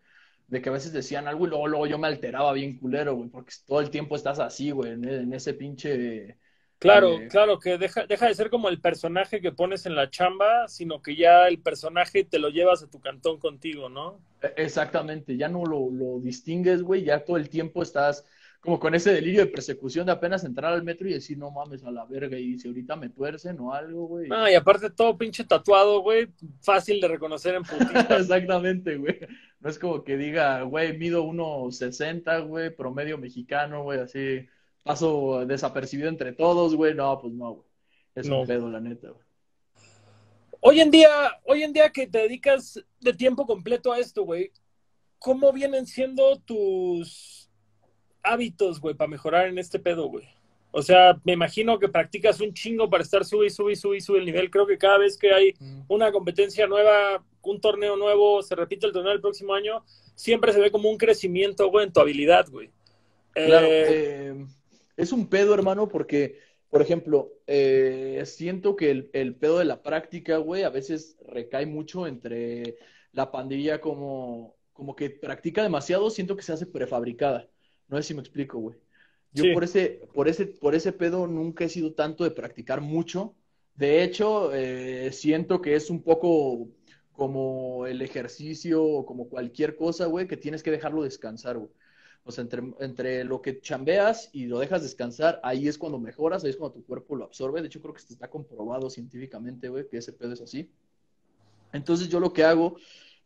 De 0.51 0.61
que 0.61 0.69
a 0.69 0.73
veces 0.73 0.93
decían 0.93 1.29
algo 1.29 1.47
y 1.47 1.51
luego, 1.51 1.69
luego 1.69 1.87
yo 1.87 1.99
me 1.99 2.09
alteraba 2.09 2.53
bien 2.53 2.79
culero, 2.79 3.15
güey. 3.15 3.31
Porque 3.31 3.55
todo 3.67 3.81
el 3.81 3.91
tiempo 3.91 4.17
estás 4.17 4.39
así, 4.39 4.71
güey. 4.71 4.93
en 4.93 5.33
ese 5.33 5.55
pinche 5.55 6.37
Claro, 6.81 7.19
claro, 7.29 7.59
que 7.59 7.77
deja, 7.77 8.07
deja 8.07 8.27
de 8.27 8.35
ser 8.35 8.49
como 8.49 8.71
el 8.71 8.81
personaje 8.81 9.43
que 9.43 9.53
pones 9.53 9.85
en 9.85 9.95
la 9.95 10.09
chamba, 10.09 10.67
sino 10.67 11.03
que 11.03 11.15
ya 11.15 11.47
el 11.47 11.61
personaje 11.61 12.25
te 12.25 12.39
lo 12.39 12.49
llevas 12.49 12.83
a 12.83 12.89
tu 12.89 13.01
cantón 13.01 13.39
contigo, 13.39 13.91
¿no? 13.91 14.19
E, 14.41 14.55
exactamente, 14.57 15.37
ya 15.37 15.49
no 15.49 15.67
lo, 15.67 15.91
lo 15.91 16.21
distingues, 16.21 16.83
güey, 16.83 17.05
ya 17.05 17.23
todo 17.23 17.37
el 17.37 17.51
tiempo 17.51 17.83
estás 17.83 18.25
como 18.61 18.81
con 18.81 18.95
ese 18.95 19.13
delirio 19.13 19.41
de 19.41 19.51
persecución 19.51 20.07
de 20.07 20.13
apenas 20.13 20.43
entrar 20.45 20.73
al 20.73 20.83
metro 20.83 21.07
y 21.07 21.13
decir, 21.13 21.37
no 21.37 21.51
mames, 21.51 21.85
a 21.85 21.91
la 21.91 22.07
verga, 22.07 22.39
y 22.39 22.59
si 22.59 22.69
ahorita 22.69 22.97
me 22.97 23.11
tuercen 23.11 23.61
o 23.61 23.75
algo, 23.75 24.07
güey. 24.07 24.29
Ah, 24.31 24.51
y 24.51 24.55
aparte 24.55 24.89
todo 24.89 25.19
pinche 25.19 25.45
tatuado, 25.45 26.01
güey, 26.01 26.29
fácil 26.63 26.99
de 26.99 27.09
reconocer 27.09 27.57
en. 27.57 27.63
Exactamente, 28.11 28.97
güey. 28.97 29.19
No 29.61 29.69
es 29.69 29.79
como 29.79 30.05
que 30.05 30.17
diga, 30.17 30.63
güey, 30.63 30.97
mido 30.97 31.25
1.60, 31.25 32.47
güey, 32.47 32.75
promedio 32.75 33.19
mexicano, 33.19 33.83
güey, 33.83 34.01
así 34.01 34.47
paso 34.83 35.45
desapercibido 35.47 36.09
entre 36.09 36.33
todos, 36.33 36.75
güey. 36.75 36.95
No, 36.95 37.21
pues 37.21 37.35
no, 37.35 37.53
güey. 37.53 37.67
Es 38.15 38.29
un 38.29 38.47
pedo, 38.47 38.71
la 38.71 38.81
neta, 38.81 39.11
güey. 39.11 39.25
Hoy 40.61 40.81
en 40.81 40.91
día, 40.91 41.11
hoy 41.45 41.63
en 41.63 41.73
día 41.73 41.91
que 41.91 42.07
te 42.07 42.19
dedicas 42.19 42.83
de 43.01 43.13
tiempo 43.13 43.47
completo 43.47 43.93
a 43.93 43.99
esto, 43.99 44.25
güey, 44.25 44.51
¿cómo 45.19 45.53
vienen 45.53 45.87
siendo 45.87 46.39
tus 46.41 47.51
hábitos, 48.23 48.81
güey, 48.81 48.95
para 48.95 49.09
mejorar 49.09 49.49
en 49.49 49.59
este 49.59 49.79
pedo, 49.79 50.07
güey? 50.09 50.27
O 50.71 50.83
sea, 50.83 51.19
me 51.25 51.33
imagino 51.33 51.79
que 51.79 51.89
practicas 51.89 52.41
un 52.41 52.53
chingo 52.53 52.89
para 52.89 53.03
estar 53.03 53.25
sube 53.25 53.47
y 53.47 53.51
sube 53.51 53.73
y 53.73 53.77
sube 53.77 53.97
y 53.97 54.01
sube 54.01 54.19
el 54.19 54.27
nivel. 54.27 54.51
Creo 54.51 54.67
que 54.67 54.79
cada 54.79 54.99
vez 54.99 55.17
que 55.19 55.33
hay 55.33 55.55
una 55.89 56.13
competencia 56.13 56.67
nueva, 56.67 57.25
un 57.43 57.61
torneo 57.61 57.97
nuevo, 57.97 58.43
se 58.43 58.55
repite 58.55 58.87
el 58.87 58.93
torneo 58.93 59.13
el 59.13 59.21
próximo 59.21 59.55
año, 59.55 59.85
siempre 60.15 60.53
se 60.53 60.61
ve 60.61 60.71
como 60.71 60.91
un 60.91 60.99
crecimiento, 60.99 61.71
güey, 61.71 61.87
en 61.87 61.93
tu 61.93 62.01
habilidad, 62.01 62.49
güey. 62.51 62.71
Claro, 63.33 63.67
eh, 63.67 63.85
eh 63.89 64.47
es 64.97 65.13
un 65.13 65.29
pedo, 65.29 65.55
hermano, 65.55 65.89
porque, 65.89 66.39
por 66.69 66.83
ejemplo, 66.83 67.33
eh, 67.47 68.23
siento 68.27 68.77
que 68.77 68.91
el, 69.13 69.35
pedo 69.37 69.59
de 69.59 69.65
la 69.65 69.83
práctica, 69.83 70.37
güey, 70.37 70.63
a 70.63 70.69
veces 70.69 71.17
recae 71.27 71.65
mucho 71.65 72.07
entre 72.07 72.77
la 73.13 73.31
pandilla 73.31 73.81
como, 73.81 74.57
como 74.75 74.95
que 74.95 75.09
practica 75.09 75.63
demasiado, 75.63 76.11
siento 76.11 76.37
que 76.37 76.43
se 76.43 76.53
hace 76.53 76.67
prefabricada. 76.67 77.49
No 77.89 77.97
sé 77.97 78.03
si 78.03 78.15
me 78.15 78.21
explico, 78.21 78.59
güey. 78.59 78.77
Yo 79.33 79.55
por 79.55 79.65
ese, 79.65 80.03
por 80.13 80.29
ese, 80.29 80.47
por 80.47 80.75
ese 80.75 80.93
pedo 80.93 81.27
nunca 81.27 81.65
he 81.65 81.69
sido 81.69 81.95
tanto 81.95 82.25
de 82.25 82.33
practicar 82.33 82.81
mucho. 82.81 83.35
De 83.75 84.03
hecho, 84.03 84.51
siento 85.13 85.63
que 85.63 85.77
es 85.77 85.89
un 85.89 86.03
poco 86.03 86.69
como 87.21 87.87
el 87.87 88.01
ejercicio 88.01 88.83
o 88.83 89.05
como 89.05 89.29
cualquier 89.29 89.77
cosa, 89.77 90.07
güey, 90.07 90.27
que 90.27 90.39
tienes 90.39 90.63
que 90.63 90.71
dejarlo 90.71 91.03
descansar, 91.03 91.59
güey. 91.59 91.71
O 92.25 92.33
sea, 92.33 92.41
entre, 92.41 92.63
entre 92.81 93.25
lo 93.25 93.43
que 93.43 93.61
chambeas 93.61 94.31
y 94.33 94.47
lo 94.47 94.59
dejas 94.59 94.81
descansar, 94.81 95.39
ahí 95.43 95.69
es 95.69 95.77
cuando 95.77 95.99
mejoras, 95.99 96.43
ahí 96.45 96.49
es 96.49 96.57
cuando 96.57 96.79
tu 96.79 96.87
cuerpo 96.87 97.17
lo 97.17 97.27
absorbe. 97.27 97.61
De 97.61 97.67
hecho, 97.67 97.83
creo 97.83 97.93
que 97.93 98.01
está 98.01 98.31
comprobado 98.31 98.89
científicamente, 98.89 99.69
güey, 99.69 99.87
que 99.87 99.99
ese 99.99 100.15
pedo 100.15 100.33
es 100.33 100.41
así. 100.41 100.71
Entonces, 101.75 102.09
yo 102.09 102.21
lo 102.21 102.33
que 102.33 102.43
hago, 102.43 102.77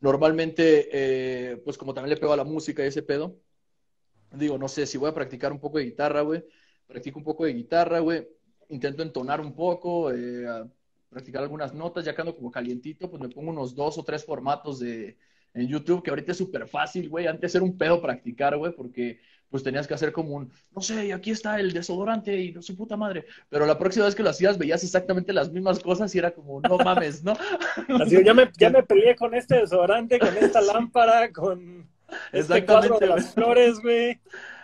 normalmente, 0.00 0.88
eh, 0.90 1.56
pues 1.58 1.78
como 1.78 1.94
también 1.94 2.16
le 2.16 2.20
pego 2.20 2.32
a 2.32 2.36
la 2.36 2.42
música 2.42 2.82
y 2.82 2.88
ese 2.88 3.04
pedo, 3.04 3.36
digo, 4.32 4.58
no 4.58 4.66
sé, 4.66 4.86
si 4.86 4.98
voy 4.98 5.10
a 5.10 5.14
practicar 5.14 5.52
un 5.52 5.60
poco 5.60 5.78
de 5.78 5.84
guitarra, 5.84 6.22
güey, 6.22 6.44
practico 6.88 7.20
un 7.20 7.24
poco 7.24 7.44
de 7.44 7.54
guitarra, 7.54 8.00
güey, 8.00 8.26
intento 8.70 9.04
entonar 9.04 9.40
un 9.40 9.54
poco, 9.54 10.10
eh, 10.10 10.64
practicar 11.14 11.42
algunas 11.42 11.72
notas, 11.72 12.04
ya 12.04 12.14
que 12.14 12.20
ando 12.20 12.36
como 12.36 12.50
calientito, 12.50 13.08
pues 13.08 13.22
me 13.22 13.30
pongo 13.30 13.50
unos 13.50 13.74
dos 13.74 13.96
o 13.96 14.04
tres 14.04 14.24
formatos 14.24 14.80
de, 14.80 15.16
en 15.54 15.68
YouTube, 15.68 16.02
que 16.02 16.10
ahorita 16.10 16.32
es 16.32 16.38
súper 16.38 16.68
fácil, 16.68 17.08
güey. 17.08 17.26
Antes 17.26 17.54
era 17.54 17.64
un 17.64 17.78
pedo 17.78 18.02
practicar, 18.02 18.56
güey, 18.56 18.72
porque 18.74 19.20
pues 19.48 19.62
tenías 19.62 19.86
que 19.86 19.94
hacer 19.94 20.10
como 20.10 20.34
un, 20.34 20.50
no 20.74 20.82
sé, 20.82 21.12
aquí 21.12 21.30
está 21.30 21.60
el 21.60 21.72
desodorante 21.72 22.36
y 22.36 22.52
no 22.52 22.60
su 22.60 22.76
puta 22.76 22.96
madre. 22.96 23.24
Pero 23.48 23.64
la 23.66 23.78
próxima 23.78 24.04
vez 24.04 24.16
que 24.16 24.24
lo 24.24 24.30
hacías 24.30 24.58
veías 24.58 24.82
exactamente 24.82 25.32
las 25.32 25.52
mismas 25.52 25.78
cosas 25.78 26.12
y 26.14 26.18
era 26.18 26.32
como, 26.32 26.60
no 26.60 26.76
mames, 26.84 27.22
¿no? 27.22 27.34
Así, 28.02 28.24
ya, 28.24 28.34
me, 28.34 28.50
ya 28.58 28.70
me 28.70 28.82
peleé 28.82 29.14
con 29.14 29.32
este 29.32 29.60
desodorante, 29.60 30.18
con 30.18 30.36
esta 30.36 30.60
lámpara, 30.60 31.32
con 31.32 31.88
este 32.32 32.66
cuadro 32.66 32.98
de 32.98 33.06
las 33.06 33.32
flores, 33.32 33.78
güey. 33.80 34.20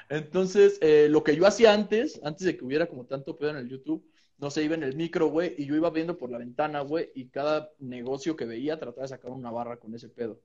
Entonces, 0.08 0.76
eh, 0.80 1.06
lo 1.08 1.22
que 1.22 1.36
yo 1.36 1.46
hacía 1.46 1.72
antes, 1.72 2.20
antes 2.24 2.44
de 2.44 2.56
que 2.56 2.64
hubiera 2.64 2.86
como 2.86 3.06
tanto 3.06 3.36
pedo 3.36 3.50
en 3.50 3.58
el 3.58 3.68
YouTube, 3.68 4.04
no 4.40 4.50
sé, 4.50 4.64
iba 4.64 4.74
en 4.74 4.82
el 4.82 4.96
micro, 4.96 5.28
güey, 5.28 5.54
y 5.58 5.66
yo 5.66 5.76
iba 5.76 5.90
viendo 5.90 6.16
por 6.16 6.30
la 6.30 6.38
ventana, 6.38 6.80
güey, 6.80 7.10
y 7.14 7.28
cada 7.28 7.70
negocio 7.78 8.36
que 8.36 8.46
veía 8.46 8.78
trataba 8.78 9.02
de 9.02 9.08
sacar 9.08 9.30
una 9.30 9.50
barra 9.50 9.76
con 9.76 9.94
ese 9.94 10.08
pedo. 10.08 10.40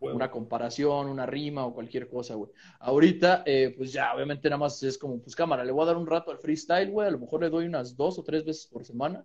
una 0.00 0.32
comparación, 0.32 1.08
una 1.08 1.26
rima 1.26 1.64
o 1.64 1.72
cualquier 1.72 2.08
cosa, 2.08 2.34
güey. 2.34 2.50
Ahorita, 2.80 3.44
eh, 3.46 3.72
pues 3.76 3.92
ya, 3.92 4.12
obviamente 4.14 4.48
nada 4.50 4.58
más 4.58 4.82
es 4.82 4.98
como, 4.98 5.20
pues 5.20 5.36
cámara, 5.36 5.64
le 5.64 5.70
voy 5.70 5.84
a 5.84 5.86
dar 5.86 5.96
un 5.96 6.08
rato 6.08 6.32
al 6.32 6.38
freestyle, 6.38 6.90
güey, 6.90 7.06
a 7.06 7.12
lo 7.12 7.20
mejor 7.20 7.42
le 7.42 7.50
doy 7.50 7.66
unas 7.66 7.96
dos 7.96 8.18
o 8.18 8.24
tres 8.24 8.44
veces 8.44 8.66
por 8.66 8.84
semana. 8.84 9.24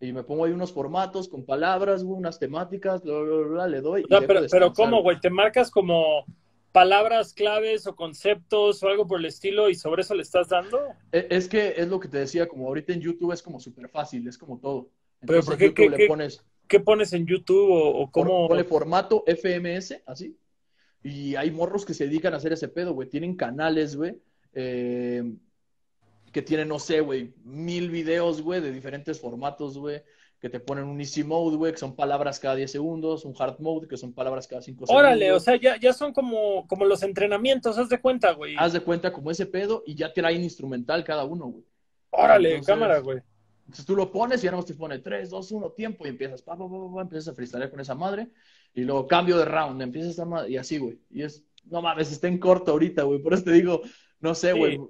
Y 0.00 0.12
me 0.12 0.24
pongo 0.24 0.44
ahí 0.44 0.52
unos 0.52 0.72
formatos 0.72 1.28
con 1.28 1.46
palabras, 1.46 2.02
güey, 2.02 2.18
unas 2.18 2.40
temáticas, 2.40 3.02
bla, 3.02 3.20
bla, 3.20 3.46
bla, 3.46 3.68
le 3.68 3.80
doy. 3.80 4.04
pero, 4.08 4.40
pero 4.50 4.72
¿cómo, 4.72 5.00
güey? 5.00 5.20
¿Te 5.20 5.30
marcas 5.30 5.70
como 5.70 6.24
palabras 6.74 7.32
claves 7.34 7.86
o 7.86 7.94
conceptos 7.94 8.82
o 8.82 8.88
algo 8.88 9.06
por 9.06 9.20
el 9.20 9.26
estilo 9.26 9.70
y 9.70 9.76
sobre 9.76 10.02
eso 10.02 10.12
le 10.12 10.22
estás 10.22 10.48
dando? 10.48 10.88
E, 11.12 11.28
es 11.30 11.46
que 11.46 11.74
es 11.76 11.86
lo 11.86 12.00
que 12.00 12.08
te 12.08 12.18
decía, 12.18 12.48
como 12.48 12.66
ahorita 12.66 12.92
en 12.92 13.00
YouTube 13.00 13.30
es 13.30 13.40
como 13.42 13.60
súper 13.60 13.88
fácil, 13.88 14.26
es 14.26 14.36
como 14.36 14.58
todo. 14.58 14.90
Entonces, 15.20 15.46
¿Pero 15.46 15.72
por 15.72 15.74
qué, 15.74 15.88
le 15.88 16.08
pones, 16.08 16.44
qué 16.66 16.80
pones 16.80 17.12
en 17.12 17.26
YouTube 17.26 17.68
o, 17.70 18.10
cómo? 18.10 18.48
Pone 18.48 18.64
formato 18.64 19.22
FMS, 19.24 20.02
así. 20.04 20.36
Y 21.04 21.36
hay 21.36 21.52
morros 21.52 21.84
que 21.84 21.94
se 21.94 22.06
dedican 22.06 22.34
a 22.34 22.38
hacer 22.38 22.52
ese 22.52 22.66
pedo, 22.66 22.92
güey. 22.92 23.08
Tienen 23.08 23.36
canales, 23.36 23.94
güey, 23.94 24.20
eh, 24.52 25.22
que 26.32 26.42
tienen, 26.42 26.66
no 26.66 26.80
sé, 26.80 27.02
güey, 27.02 27.34
mil 27.44 27.88
videos, 27.88 28.42
güey, 28.42 28.60
de 28.60 28.72
diferentes 28.72 29.20
formatos, 29.20 29.78
güey 29.78 30.02
que 30.44 30.50
te 30.50 30.60
ponen 30.60 30.84
un 30.84 31.00
easy 31.00 31.24
mode, 31.24 31.56
güey, 31.56 31.72
que 31.72 31.78
son 31.78 31.96
palabras 31.96 32.38
cada 32.38 32.54
10 32.54 32.70
segundos, 32.70 33.24
un 33.24 33.34
hard 33.38 33.60
mode, 33.60 33.88
que 33.88 33.96
son 33.96 34.12
palabras 34.12 34.46
cada 34.46 34.60
5 34.60 34.86
segundos. 34.86 35.02
Órale, 35.02 35.32
o 35.32 35.40
sea, 35.40 35.56
ya, 35.56 35.80
ya 35.80 35.94
son 35.94 36.12
como, 36.12 36.66
como 36.66 36.84
los 36.84 37.02
entrenamientos, 37.02 37.78
haz 37.78 37.88
de 37.88 37.98
cuenta, 37.98 38.32
güey. 38.32 38.54
Haz 38.58 38.74
de 38.74 38.80
cuenta 38.80 39.10
como 39.10 39.30
ese 39.30 39.46
pedo 39.46 39.82
y 39.86 39.94
ya 39.94 40.12
traen 40.12 40.42
instrumental 40.42 41.02
cada 41.02 41.24
uno, 41.24 41.46
güey. 41.46 41.64
Órale, 42.10 42.60
cámara, 42.60 42.98
güey. 42.98 43.20
Entonces 43.60 43.86
tú 43.86 43.96
lo 43.96 44.12
pones 44.12 44.42
y 44.42 44.44
ya 44.44 44.50
no 44.50 44.62
te 44.62 44.74
pone 44.74 44.98
3, 44.98 45.30
2, 45.30 45.50
1, 45.50 45.70
tiempo 45.70 46.04
y 46.04 46.10
empiezas, 46.10 46.42
pa, 46.42 46.58
pa, 46.58 46.68
pa, 46.68 46.94
pa, 46.94 47.00
empiezas 47.00 47.28
a 47.28 47.34
freestylear 47.34 47.70
con 47.70 47.80
esa 47.80 47.94
madre 47.94 48.28
y 48.74 48.82
luego 48.82 49.06
cambio 49.06 49.38
de 49.38 49.46
round, 49.46 49.80
empiezas 49.80 50.18
a 50.18 50.46
y 50.46 50.58
así, 50.58 50.76
güey. 50.76 51.00
Y 51.08 51.22
es, 51.22 51.42
no 51.64 51.80
mames, 51.80 52.12
está 52.12 52.28
en 52.28 52.36
corto 52.36 52.72
ahorita, 52.72 53.04
güey. 53.04 53.18
Por 53.18 53.32
eso 53.32 53.44
te 53.44 53.52
digo, 53.52 53.80
no 54.24 54.34
sé, 54.34 54.54
güey, 54.54 54.80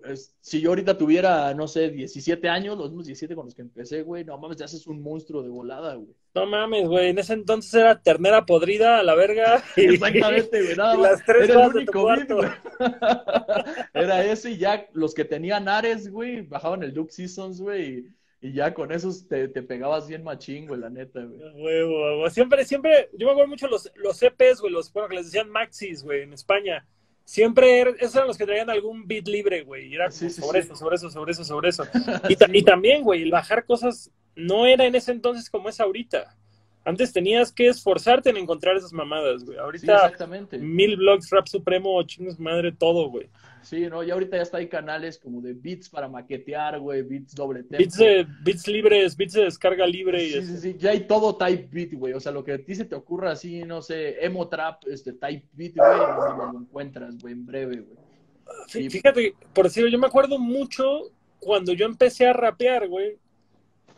si 0.41 0.61
yo 0.61 0.69
ahorita 0.69 0.97
tuviera, 0.97 1.53
no 1.55 1.67
sé, 1.67 1.91
17 1.91 2.49
años, 2.49 2.79
los 2.79 2.91
mismos 2.91 3.07
17 3.07 3.35
con 3.35 3.47
los 3.47 3.55
que 3.57 3.63
empecé, 3.63 4.03
güey, 4.03 4.25
no 4.25 4.39
mames, 4.39 4.59
ya 4.59 4.67
haces 4.67 4.87
un 4.87 5.03
monstruo 5.03 5.43
de 5.43 5.49
volada, 5.49 5.97
güey. 5.97 6.15
No 6.37 6.47
mames, 6.47 6.87
güey, 6.87 7.09
en 7.09 7.19
ese 7.19 7.33
entonces 7.33 7.75
era 7.75 8.01
ternera 8.01 8.47
podrida 8.47 9.01
a 9.01 9.03
la 9.03 9.17
verga. 9.17 9.61
Exactamente, 9.77 10.63
güey, 10.63 10.77
nada 10.77 10.95
más. 10.95 11.11
Las 11.11 11.25
tres 11.25 11.51
era 11.51 11.65
el 11.65 11.75
único 11.75 12.03
güey. 12.03 12.49
Era 13.93 14.25
eso 14.25 14.49
y 14.49 14.57
ya 14.57 14.89
los 14.93 15.13
que 15.15 15.25
tenían 15.25 15.69
Ares, 15.69 16.09
güey, 16.09 16.43
bajaban 16.43 16.85
el 16.85 16.95
Duke 16.95 17.11
Seasons, 17.11 17.61
güey, 17.61 18.05
y, 18.41 18.53
ya 18.53 18.73
con 18.73 18.93
esos 18.93 19.27
te, 19.27 19.49
te, 19.49 19.63
pegabas 19.63 20.07
bien 20.07 20.23
machín, 20.23 20.69
güey, 20.69 20.79
la 20.79 20.91
neta, 20.91 21.25
güey. 21.25 21.41
Huevo, 21.61 22.31
Siempre, 22.31 22.65
siempre, 22.65 23.11
yo 23.15 23.27
me 23.27 23.33
acuerdo 23.33 23.51
mucho 23.51 23.67
los, 23.67 23.91
los 23.97 24.23
EPs, 24.23 24.61
güey, 24.61 24.73
los, 24.73 24.93
bueno, 24.93 25.09
que 25.09 25.17
les 25.17 25.25
decían 25.25 25.51
Maxis, 25.51 26.05
güey, 26.05 26.23
en 26.23 26.35
España 26.35 26.87
siempre 27.25 27.81
er, 27.81 27.97
esos 27.99 28.15
eran 28.17 28.29
los 28.29 28.39
que 28.39 28.47
traían 28.47 28.71
algún 28.71 29.07
beat 29.07 29.27
libre, 29.27 29.63
güey. 29.63 29.89
Y 29.89 29.95
era 29.95 30.11
sobre 30.11 30.61
eso, 30.61 30.77
sobre 30.77 30.97
eso, 30.97 31.11
sobre 31.11 31.33
eso, 31.33 31.45
sobre 31.45 31.69
eso. 31.71 31.85
Y, 32.53 32.63
también, 32.63 33.03
güey, 33.03 33.23
el 33.23 33.31
bajar 33.31 33.65
cosas 33.65 34.11
no 34.37 34.67
era 34.67 34.85
en 34.85 34.95
ese 34.95 35.13
entonces 35.13 35.49
como 35.51 35.69
es 35.69 35.81
ahorita. 35.81 36.37
Antes 36.85 37.13
tenías 37.13 37.51
que 37.51 37.69
esforzarte 37.69 38.29
en 38.29 38.37
encontrar 38.37 38.77
esas 38.77 38.93
mamadas, 38.93 39.45
güey. 39.45 39.57
Ahorita, 39.57 40.13
mil 40.61 40.97
blogs, 40.97 41.31
rap 41.31 41.47
supremo, 41.47 42.03
chingos 42.03 42.39
madre, 42.39 42.73
todo, 42.73 43.09
güey. 43.09 43.29
Sí, 43.65 43.87
no, 43.89 44.03
y 44.03 44.11
ahorita 44.11 44.37
ya 44.37 44.43
está 44.43 44.59
hay 44.59 44.69
canales 44.69 45.19
como 45.19 45.41
de 45.41 45.55
beats 45.55 45.89
para 45.89 46.07
maquetear, 46.09 46.79
güey, 46.79 47.03
beats 47.03 47.35
doble 47.35 47.63
tempo. 47.63 47.79
Beats, 47.79 47.97
de, 47.97 48.27
beats 48.43 48.69
libres, 48.69 49.17
beats 49.17 49.33
de 49.33 49.45
descarga 49.45 49.87
libre. 49.87 50.23
Y 50.23 50.33
sí, 50.33 50.43
sí, 50.43 50.57
sí, 50.59 50.77
ya 50.79 50.91
hay 50.91 51.07
todo 51.07 51.35
type 51.37 51.69
beat, 51.73 51.95
güey. 51.95 52.13
O 52.13 52.21
sea, 52.21 52.31
lo 52.31 52.45
que 52.45 52.53
a 52.53 52.59
ti 52.59 52.75
se 52.75 52.85
te 52.85 52.95
ocurra 52.95 53.33
así, 53.33 53.63
no 53.63 53.81
sé, 53.81 54.23
emo 54.25 54.49
trap, 54.49 54.85
este 54.87 55.15
type 55.15 55.47
beat, 55.53 55.75
güey, 55.77 55.99
lo, 55.99 56.53
lo 56.53 56.59
encuentras, 56.61 57.19
güey, 57.19 57.33
en 57.33 57.47
breve, 57.47 57.81
güey. 57.81 58.91
Fíjate, 58.91 59.35
por 59.53 59.65
decirlo, 59.65 59.89
yo 59.89 59.99
me 59.99 60.07
acuerdo 60.07 60.39
mucho 60.39 61.11
cuando 61.39 61.73
yo 61.73 61.87
empecé 61.87 62.27
a 62.27 62.33
rapear, 62.33 62.89
güey, 62.89 63.19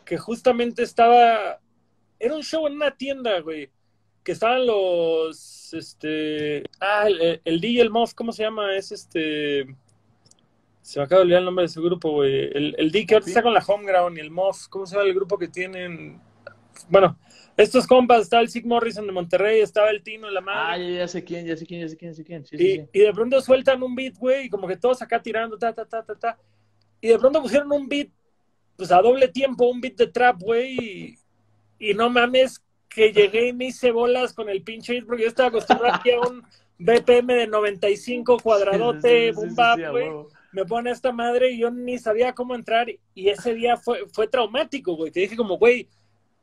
que 0.05 0.17
justamente 0.17 0.83
estaba, 0.83 1.59
era 2.19 2.35
un 2.35 2.43
show 2.43 2.67
en 2.67 2.73
una 2.73 2.91
tienda, 2.91 3.39
güey, 3.41 3.69
que 4.27 4.33
estaban 4.33 4.67
los, 4.67 5.73
este, 5.73 6.61
ah, 6.81 7.07
el, 7.07 7.39
el 7.45 7.61
DJ, 7.61 7.81
el 7.81 7.89
Moff, 7.89 8.13
¿cómo 8.13 8.33
se 8.33 8.43
llama? 8.43 8.75
Es 8.75 8.91
este, 8.91 9.73
se 10.81 10.99
me 10.99 11.05
acaba 11.05 11.19
de 11.19 11.23
olvidar 11.23 11.39
el 11.39 11.45
nombre 11.45 11.63
de 11.63 11.67
ese 11.67 11.79
grupo, 11.79 12.11
güey. 12.11 12.33
El, 12.53 12.75
el 12.77 12.91
D 12.91 13.05
que 13.05 13.13
ahorita 13.13 13.29
está 13.29 13.41
con 13.41 13.53
la 13.53 13.63
Homeground 13.65 14.17
y 14.17 14.19
el 14.19 14.29
Moff, 14.29 14.67
¿cómo 14.67 14.85
se 14.85 14.97
llama 14.97 15.07
el 15.07 15.15
grupo 15.15 15.37
que 15.37 15.47
tienen? 15.47 16.19
Bueno, 16.89 17.17
estos 17.55 17.87
compas, 17.87 18.23
estaba 18.23 18.41
el 18.41 18.49
Sig 18.49 18.65
Morrison 18.65 19.07
de 19.07 19.13
Monterrey, 19.13 19.61
estaba 19.61 19.91
el 19.91 20.03
Tino, 20.03 20.29
la 20.29 20.41
madre. 20.41 20.97
Ah, 20.97 20.99
ya, 20.99 21.07
sé 21.07 21.23
quién, 21.23 21.45
ya 21.45 21.55
sé 21.55 21.65
quién, 21.65 21.79
ya 21.79 21.87
sé 21.87 21.95
quién, 21.95 22.11
ya 22.11 22.15
sé 22.17 22.57
quién. 22.57 22.89
y, 22.91 22.99
y 22.99 23.03
de 23.03 23.13
pronto 23.13 23.39
sueltan 23.39 23.81
un 23.81 23.95
beat, 23.95 24.17
güey, 24.17 24.47
y 24.47 24.49
como 24.49 24.67
que 24.67 24.75
todos 24.75 25.01
acá 25.01 25.21
tirando, 25.21 25.57
ta, 25.57 25.71
ta, 25.71 25.85
ta, 25.85 26.03
ta, 26.03 26.15
ta. 26.15 26.37
Y 26.99 27.07
de 27.07 27.17
pronto 27.17 27.41
pusieron 27.41 27.71
un 27.71 27.87
beat, 27.87 28.09
pues 28.75 28.91
a 28.91 29.01
doble 29.01 29.29
tiempo, 29.29 29.69
un 29.69 29.79
beat 29.79 29.95
de 29.95 30.07
trap, 30.07 30.41
güey, 30.41 31.15
y, 31.79 31.89
y 31.91 31.93
no 31.93 32.09
mames, 32.09 32.61
que 32.89 33.11
llegué 33.11 33.49
y 33.49 33.53
me 33.53 33.65
hice 33.65 33.91
bolas 33.91 34.33
con 34.33 34.49
el 34.49 34.63
pinche 34.63 34.93
beat 34.93 35.05
porque 35.05 35.23
yo 35.23 35.29
estaba 35.29 35.49
acostumbrado 35.49 35.95
aquí 35.95 36.11
a 36.11 36.19
un 36.19 36.43
BPM 36.79 37.27
de 37.27 37.47
95 37.47 38.37
cuadradote, 38.39 39.31
boom 39.31 39.55
güey. 39.91 40.09
Me 40.53 40.65
pone 40.65 40.91
esta 40.91 41.11
madre 41.11 41.51
y 41.51 41.59
yo 41.59 41.69
ni 41.69 41.99
sabía 41.99 42.33
cómo 42.33 42.55
entrar 42.55 42.87
y 42.89 43.29
ese 43.29 43.53
día 43.53 43.77
fue, 43.77 44.07
fue 44.11 44.27
traumático, 44.27 44.95
güey. 44.95 45.11
Te 45.11 45.19
dije 45.19 45.35
como, 45.35 45.57
güey, 45.57 45.87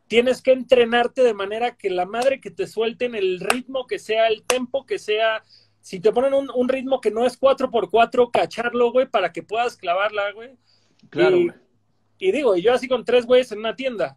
tienes 0.07 0.43
que 0.43 0.53
entrenarte 0.53 1.23
de 1.23 1.35
manera 1.35 1.77
que 1.77 1.91
la 1.91 2.05
madre 2.05 2.41
que 2.41 2.51
te 2.51 2.67
suelten 2.67 3.15
el 3.15 3.41
ritmo, 3.41 3.87
que 3.87 3.99
sea 3.99 4.29
el 4.29 4.43
tempo, 4.45 4.87
que 4.87 4.99
sea... 4.99 5.43
Si 5.81 6.01
te 6.01 6.13
ponen 6.13 6.33
un, 6.33 6.69
ritmo 6.69 6.99
que 7.01 7.11
no 7.11 7.27
es 7.27 7.39
4x4, 7.39 8.31
cacharlo, 8.31 8.91
güey, 8.91 9.07
para 9.07 9.33
que 9.33 9.43
puedas 9.43 9.77
clavarla, 9.77 10.33
güey. 10.33 10.57
Claro, 11.11 11.37
y, 11.37 11.53
y 12.19 12.33
digo, 12.33 12.57
yo 12.57 12.73
así 12.73 12.89
con 12.89 13.05
tres 13.05 13.27
güeyes 13.27 13.53
en 13.53 13.59
una 13.59 13.77
tienda 13.77 14.17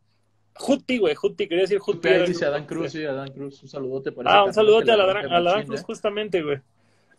Hutpi, 0.66 0.98
güey, 0.98 1.16
Hutpi, 1.22 1.48
quería 1.48 1.64
decir 1.64 1.80
Hutpi. 1.86 2.10
dice 2.26 2.46
Adán 2.46 2.66
Cruz, 2.66 2.92
sí, 2.92 3.04
Adán 3.06 3.32
Cruz, 3.32 3.62
un 3.64 3.70
saludote 3.70 4.12
por 4.12 4.28
Ah, 4.28 4.44
un 4.44 4.54
saludote 4.54 4.92
a 4.92 4.98
la, 4.98 5.04
Adán 5.04 5.66
Cruz, 5.66 5.84
justamente, 5.84 6.42
güey. 6.42 6.60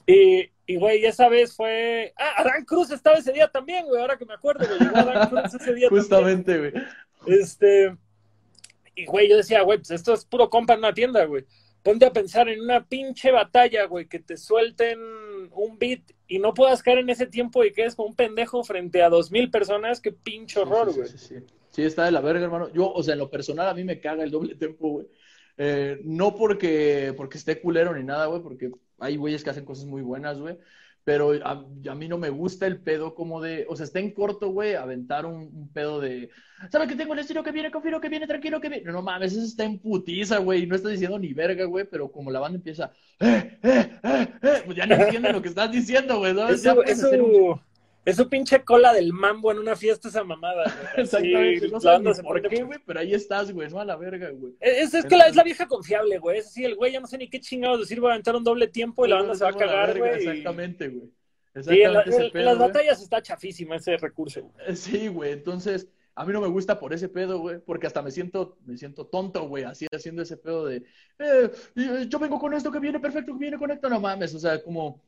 Y, 0.06 0.50
y, 0.66 0.76
güey, 0.76 1.04
esa 1.04 1.28
vez 1.28 1.54
fue. 1.54 2.14
Ah, 2.16 2.40
Adán 2.42 2.64
Cruz 2.64 2.90
estaba 2.90 3.18
ese 3.18 3.32
día 3.32 3.48
también, 3.48 3.84
güey, 3.86 4.00
ahora 4.00 4.16
que 4.16 4.24
me 4.24 4.34
acuerdo, 4.34 4.66
güey. 4.66 4.78
Llegó 4.78 4.96
Adán 4.96 5.28
Cruz 5.28 5.54
ese 5.60 5.74
día 5.74 5.88
Justamente, 5.90 6.58
güey. 6.58 6.72
Este. 7.26 7.94
Y, 8.94 9.04
güey, 9.04 9.28
yo 9.28 9.36
decía, 9.36 9.62
güey, 9.62 9.78
pues 9.78 9.90
esto 9.90 10.14
es 10.14 10.24
puro 10.24 10.48
compa 10.48 10.72
en 10.72 10.80
una 10.80 10.94
tienda, 10.94 11.24
güey. 11.24 11.44
Ponte 11.82 12.06
a 12.06 12.12
pensar 12.12 12.48
en 12.48 12.60
una 12.60 12.84
pinche 12.84 13.30
batalla, 13.30 13.84
güey, 13.84 14.06
que 14.06 14.18
te 14.18 14.36
suelten 14.36 14.98
un 15.52 15.78
beat 15.78 16.00
y 16.26 16.38
no 16.38 16.52
puedas 16.52 16.82
caer 16.82 16.98
en 16.98 17.10
ese 17.10 17.26
tiempo 17.26 17.64
y 17.64 17.72
quedes 17.72 17.94
como 17.94 18.08
un 18.08 18.16
pendejo 18.16 18.64
frente 18.64 19.02
a 19.02 19.08
dos 19.08 19.30
mil 19.30 19.50
personas, 19.50 20.00
qué 20.00 20.12
pinche 20.12 20.58
horror, 20.60 20.92
güey. 20.92 21.08
Sí, 21.08 21.18
sí, 21.18 21.36
sí, 21.38 21.46
Sí, 21.78 21.84
está 21.84 22.06
de 22.06 22.10
la 22.10 22.20
verga, 22.20 22.42
hermano. 22.42 22.72
Yo, 22.72 22.92
o 22.92 23.00
sea, 23.04 23.12
en 23.12 23.20
lo 23.20 23.30
personal 23.30 23.68
a 23.68 23.72
mí 23.72 23.84
me 23.84 24.00
caga 24.00 24.24
el 24.24 24.32
doble 24.32 24.56
tempo, 24.56 24.88
güey. 24.88 25.06
Eh, 25.56 26.00
no 26.02 26.34
porque, 26.34 27.14
porque 27.16 27.38
esté 27.38 27.60
culero 27.60 27.94
ni 27.94 28.02
nada, 28.02 28.26
güey, 28.26 28.42
porque 28.42 28.72
hay 28.98 29.14
güeyes 29.16 29.44
que 29.44 29.50
hacen 29.50 29.64
cosas 29.64 29.84
muy 29.84 30.02
buenas, 30.02 30.40
güey. 30.40 30.58
Pero 31.04 31.34
a, 31.44 31.64
a, 31.88 31.94
mí 31.94 32.08
no 32.08 32.18
me 32.18 32.30
gusta 32.30 32.66
el 32.66 32.80
pedo 32.80 33.14
como 33.14 33.40
de, 33.40 33.64
o 33.68 33.76
sea, 33.76 33.84
está 33.84 34.00
en 34.00 34.10
corto, 34.10 34.48
güey, 34.48 34.74
aventar 34.74 35.24
un, 35.24 35.70
pedo 35.72 36.00
de, 36.00 36.30
¿sabes 36.72 36.88
que 36.88 36.96
tengo 36.96 37.12
el 37.12 37.20
estilo 37.20 37.44
que 37.44 37.52
viene, 37.52 37.70
confío 37.70 38.00
que 38.00 38.08
viene, 38.08 38.26
tranquilo 38.26 38.60
que 38.60 38.70
viene? 38.70 38.84
No, 38.84 38.90
no 38.90 39.02
mames, 39.02 39.34
eso 39.34 39.44
está 39.44 39.62
en 39.62 39.78
putiza, 39.78 40.38
güey, 40.38 40.66
no 40.66 40.74
estás 40.74 40.90
diciendo 40.90 41.16
ni 41.16 41.32
verga, 41.32 41.64
güey, 41.64 41.86
pero 41.88 42.10
como 42.10 42.32
la 42.32 42.40
banda 42.40 42.56
empieza, 42.56 42.92
eh, 43.20 43.56
eh, 43.62 44.00
eh, 44.02 44.28
eh, 44.42 44.62
pues 44.66 44.76
ya 44.76 44.84
no 44.84 44.96
entienden 44.96 45.32
lo 45.32 45.40
que 45.40 45.48
estás 45.48 45.70
diciendo, 45.70 46.18
güey, 46.18 46.34
¿no? 46.34 46.48
Eso, 46.48 46.82
eso, 46.82 47.62
es 48.08 48.16
su 48.16 48.26
pinche 48.26 48.64
cola 48.64 48.94
del 48.94 49.12
mambo 49.12 49.52
en 49.52 49.58
una 49.58 49.76
fiesta 49.76 50.08
esa 50.08 50.24
mamada, 50.24 50.64
güey. 50.64 50.86
Exactamente. 51.04 51.68
no 51.68 52.14
sé 52.14 52.22
por 52.22 52.40
qué, 52.48 52.62
güey, 52.62 52.78
pero 52.86 53.00
ahí 53.00 53.12
estás, 53.12 53.52
güey, 53.52 53.68
no 53.68 53.80
a 53.80 53.84
la 53.84 53.96
verga, 53.96 54.30
güey. 54.30 54.54
Es, 54.60 54.94
es 54.94 55.04
que 55.04 55.14
la, 55.14 55.26
es 55.26 55.36
la 55.36 55.42
vieja 55.42 55.66
confiable, 55.66 56.18
güey. 56.18 56.38
Es 56.38 56.46
así, 56.46 56.64
el 56.64 56.74
güey 56.74 56.92
ya 56.92 57.00
no 57.00 57.06
sé 57.06 57.18
ni 57.18 57.28
qué 57.28 57.38
chingados 57.38 57.80
decir, 57.80 58.02
va 58.02 58.08
a 58.08 58.12
aventar 58.12 58.34
un 58.34 58.44
doble 58.44 58.68
tiempo 58.68 59.04
y 59.04 59.10
la 59.10 59.16
banda 59.16 59.34
se 59.34 59.44
va 59.44 59.50
a 59.50 59.52
cagar, 59.52 59.98
güey. 59.98 60.10
Exactamente, 60.10 60.88
güey. 60.88 61.12
Sí, 61.62 61.82
en, 61.82 61.92
las 61.92 62.58
batallas 62.58 63.02
está 63.02 63.20
chafísima 63.20 63.76
ese 63.76 63.96
recurso. 63.98 64.42
Güey. 64.42 64.76
Sí, 64.76 65.08
güey, 65.08 65.32
entonces 65.32 65.88
a 66.14 66.24
mí 66.24 66.32
no 66.32 66.40
me 66.40 66.48
gusta 66.48 66.80
por 66.80 66.94
ese 66.94 67.10
pedo, 67.10 67.40
güey, 67.40 67.58
porque 67.58 67.86
hasta 67.86 68.00
me 68.00 68.10
siento, 68.10 68.56
me 68.64 68.78
siento 68.78 69.06
tonto, 69.06 69.46
güey, 69.48 69.64
así 69.64 69.86
haciendo 69.94 70.22
ese 70.22 70.38
pedo 70.38 70.64
de, 70.64 70.82
eh, 71.18 71.50
yo 72.08 72.18
vengo 72.18 72.38
con 72.38 72.54
esto 72.54 72.72
que 72.72 72.80
viene 72.80 72.98
perfecto, 73.00 73.34
que 73.34 73.38
viene 73.38 73.58
con 73.58 73.70
esto, 73.70 73.88
no 73.88 74.00
mames, 74.00 74.34
o 74.34 74.38
sea, 74.38 74.62
como, 74.62 75.02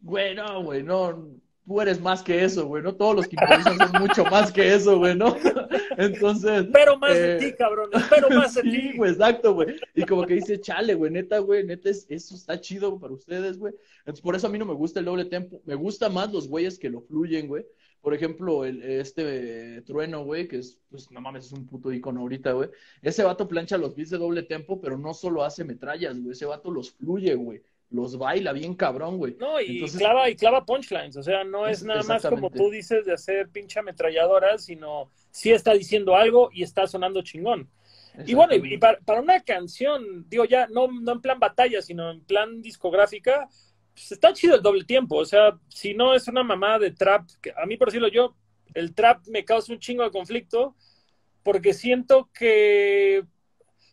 güey, 0.00 0.34
no, 0.34 0.64
güey, 0.64 0.82
no, 0.82 1.28
tú 1.64 1.80
eres 1.80 2.00
más 2.00 2.22
que 2.22 2.44
eso, 2.44 2.66
güey, 2.66 2.82
¿no? 2.82 2.94
Todos 2.94 3.16
los 3.16 3.28
que 3.28 3.36
improvisan 3.36 3.78
son 3.78 4.02
mucho 4.02 4.24
más 4.24 4.52
que 4.52 4.74
eso, 4.74 4.98
güey, 4.98 5.16
¿no? 5.16 5.36
Entonces... 5.96 6.66
Pero 6.72 6.98
más 6.98 7.14
de 7.14 7.36
eh, 7.36 7.38
ti, 7.38 7.56
cabrón, 7.56 7.90
pero 8.08 8.30
más 8.36 8.54
de 8.54 8.62
ti. 8.62 8.92
Güey, 8.96 9.12
exacto, 9.12 9.54
güey. 9.54 9.76
Y 9.94 10.04
como 10.04 10.26
que 10.26 10.34
dice, 10.34 10.60
chale, 10.60 10.94
güey, 10.94 11.10
neta, 11.10 11.38
güey, 11.38 11.64
neta, 11.64 11.90
eso 11.90 12.34
está 12.34 12.60
chido 12.60 12.98
para 12.98 13.12
ustedes, 13.12 13.58
güey. 13.58 13.74
Entonces, 14.00 14.22
por 14.22 14.34
eso 14.34 14.46
a 14.46 14.50
mí 14.50 14.58
no 14.58 14.66
me 14.66 14.74
gusta 14.74 15.00
el 15.00 15.06
doble 15.06 15.26
tempo. 15.26 15.60
Me 15.64 15.74
gusta 15.74 16.08
más 16.08 16.32
los 16.32 16.48
güeyes 16.48 16.78
que 16.78 16.90
lo 16.90 17.00
fluyen, 17.02 17.48
güey. 17.48 17.64
Por 18.00 18.14
ejemplo, 18.14 18.64
el, 18.64 18.82
este 18.82 19.82
Trueno, 19.82 20.24
güey, 20.24 20.48
que 20.48 20.58
es, 20.58 20.78
pues, 20.90 21.10
no 21.10 21.20
mames, 21.20 21.46
es 21.46 21.52
un 21.52 21.66
puto 21.66 21.92
icono 21.92 22.20
ahorita, 22.20 22.52
güey. 22.52 22.70
Ese 23.02 23.22
vato 23.22 23.46
plancha 23.46 23.76
los 23.76 23.94
beats 23.94 24.10
de 24.10 24.18
doble 24.18 24.42
tempo, 24.42 24.80
pero 24.80 24.96
no 24.96 25.12
solo 25.12 25.44
hace 25.44 25.64
metrallas, 25.64 26.18
güey. 26.18 26.32
Ese 26.32 26.46
vato 26.46 26.70
los 26.70 26.92
fluye, 26.92 27.34
güey. 27.34 27.62
Los 27.90 28.16
baila 28.16 28.52
bien 28.52 28.74
cabrón, 28.74 29.18
güey. 29.18 29.36
No, 29.38 29.60
y 29.60 29.88
clava, 29.90 30.30
y 30.30 30.36
clava 30.36 30.64
punchlines. 30.64 31.16
O 31.16 31.22
sea, 31.22 31.42
no 31.42 31.66
es, 31.66 31.82
nada 31.82 32.02
más 32.04 32.24
como 32.24 32.50
tú 32.50 32.70
dices 32.70 33.04
de 33.04 33.12
hacer 33.12 33.48
pinche 33.48 33.80
ametralladoras, 33.80 34.64
sino 34.64 35.10
sí 35.30 35.50
está 35.50 35.72
diciendo 35.72 36.14
algo 36.14 36.50
y 36.52 36.62
está 36.62 36.86
sonando 36.86 37.22
chingón. 37.22 37.68
Y 38.26 38.34
bueno, 38.34 38.54
y, 38.54 38.78
para, 38.78 38.98
para, 39.00 39.20
una 39.20 39.40
canción, 39.40 40.28
digo 40.28 40.44
ya, 40.44 40.66
no, 40.68 40.88
no 40.88 41.12
en 41.12 41.20
plan 41.20 41.38
batalla, 41.38 41.80
sino 41.82 42.10
en 42.10 42.20
plan 42.20 42.60
discográfica, 42.60 43.48
pues, 43.92 44.12
está 44.12 44.32
chido 44.32 44.56
el 44.56 44.62
doble 44.62 44.84
tiempo. 44.84 45.16
O 45.16 45.24
sea, 45.24 45.58
si 45.68 45.94
no 45.94 46.14
es 46.14 46.26
una 46.28 46.42
mamada 46.42 46.78
de 46.78 46.90
trap, 46.92 47.28
a 47.56 47.66
mí 47.66 47.76
por 47.76 47.88
decirlo 47.88 48.08
yo, 48.08 48.36
el 48.74 48.94
trap 48.94 49.26
me 49.28 49.44
causa 49.44 49.72
un 49.72 49.78
chingo 49.78 50.02
de 50.02 50.10
conflicto 50.10 50.76
porque 51.42 51.72
siento 51.72 52.30
que, 52.32 53.24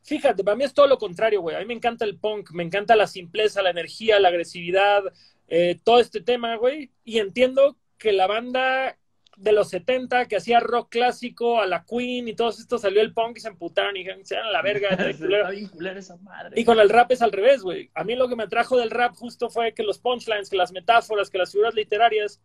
fíjate, 0.08 0.42
para 0.44 0.56
mí 0.56 0.64
es 0.64 0.74
todo 0.74 0.88
lo 0.88 0.98
contrario, 0.98 1.42
güey. 1.42 1.56
A 1.56 1.60
mí 1.60 1.66
me 1.66 1.74
encanta 1.74 2.06
el 2.06 2.18
punk, 2.18 2.52
me 2.52 2.64
encanta 2.64 2.96
la 2.96 3.08
simpleza, 3.08 3.62
la 3.62 3.72
energía, 3.72 4.20
la 4.20 4.30
agresividad, 4.30 5.04
eh, 5.50 5.78
todo 5.84 6.00
este 6.00 6.22
tema, 6.22 6.56
güey. 6.56 6.92
Y 7.04 7.20
entiendo 7.20 7.78
que 7.98 8.14
la 8.14 8.26
banda 8.26 8.98
de 9.36 9.52
los 9.52 9.70
70 9.70 10.28
que 10.28 10.38
hacía 10.38 10.62
rock 10.62 10.90
clásico 10.90 11.62
a 11.62 11.68
la 11.68 11.86
Queen 11.86 12.28
y 12.28 12.34
todo 12.34 12.50
esto 12.50 12.80
salió 12.80 13.02
el 13.02 13.14
punk 13.14 13.38
y 13.38 13.42
se 13.42 13.50
emputaron 13.50 13.98
y 13.98 14.06
se 14.24 14.36
dan 14.36 14.52
la 14.52 14.62
verga. 14.62 14.90
esa 15.98 16.16
madre. 16.18 16.60
Y 16.60 16.64
con 16.64 16.80
el 16.80 16.90
rap 16.90 17.12
es 17.12 17.22
al 17.22 17.34
revés, 17.34 17.62
güey. 17.62 17.92
A 17.94 18.06
mí 18.06 18.16
lo 18.16 18.30
que 18.30 18.38
me 18.38 18.44
atrajo 18.44 18.78
del 18.78 18.92
rap 18.92 19.14
justo 19.14 19.50
fue 19.50 19.74
que 19.74 19.84
los 19.84 20.00
punchlines, 20.00 20.50
que 20.50 20.56
las 20.56 20.72
metáforas, 20.72 21.30
que 21.30 21.38
las 21.38 21.52
figuras 21.52 21.76
literarias 21.76 22.42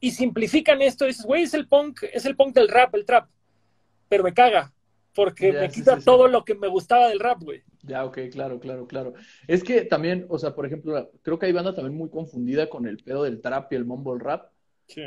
y 0.00 0.10
simplifican 0.10 0.82
esto. 0.82 1.04
Y 1.04 1.08
dices, 1.08 1.24
güey, 1.24 1.44
es 1.44 1.54
el 1.54 1.68
punk, 1.68 2.02
es 2.12 2.26
el 2.26 2.34
punk 2.34 2.56
del 2.56 2.68
rap, 2.68 2.92
el 2.96 3.06
trap. 3.06 3.28
Pero 4.08 4.24
me 4.24 4.34
caga 4.34 4.73
porque 5.14 5.52
me 5.52 5.68
quita 5.68 5.98
todo 5.98 6.28
lo 6.28 6.44
que 6.44 6.54
me 6.54 6.68
gustaba 6.68 7.08
del 7.08 7.20
rap, 7.20 7.42
güey. 7.42 7.62
Ya, 7.82 8.04
ok, 8.04 8.18
claro, 8.32 8.58
claro, 8.58 8.86
claro. 8.86 9.14
Es 9.46 9.62
que 9.62 9.82
también, 9.82 10.26
o 10.28 10.38
sea, 10.38 10.54
por 10.54 10.66
ejemplo, 10.66 11.10
creo 11.22 11.38
que 11.38 11.46
hay 11.46 11.52
banda 11.52 11.74
también 11.74 11.96
muy 11.96 12.10
confundida 12.10 12.68
con 12.68 12.86
el 12.86 12.98
pedo 12.98 13.24
del 13.24 13.40
trap 13.40 13.72
y 13.72 13.76
el 13.76 13.84
mumble 13.84 14.22
rap. 14.22 14.50
Sí 14.86 15.02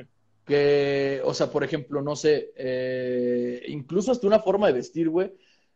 que, 0.48 1.22
o 1.26 1.34
sea, 1.34 1.52
por 1.52 1.64
ejemplo, 1.64 2.02
no 2.02 2.16
sé, 2.16 2.54
eh, 2.56 3.64
incluso 3.68 4.12
hasta 4.12 4.26
una 4.26 4.40
forma 4.40 4.68
de 4.68 4.74
vestir, 4.74 5.10
güey. 5.10 5.34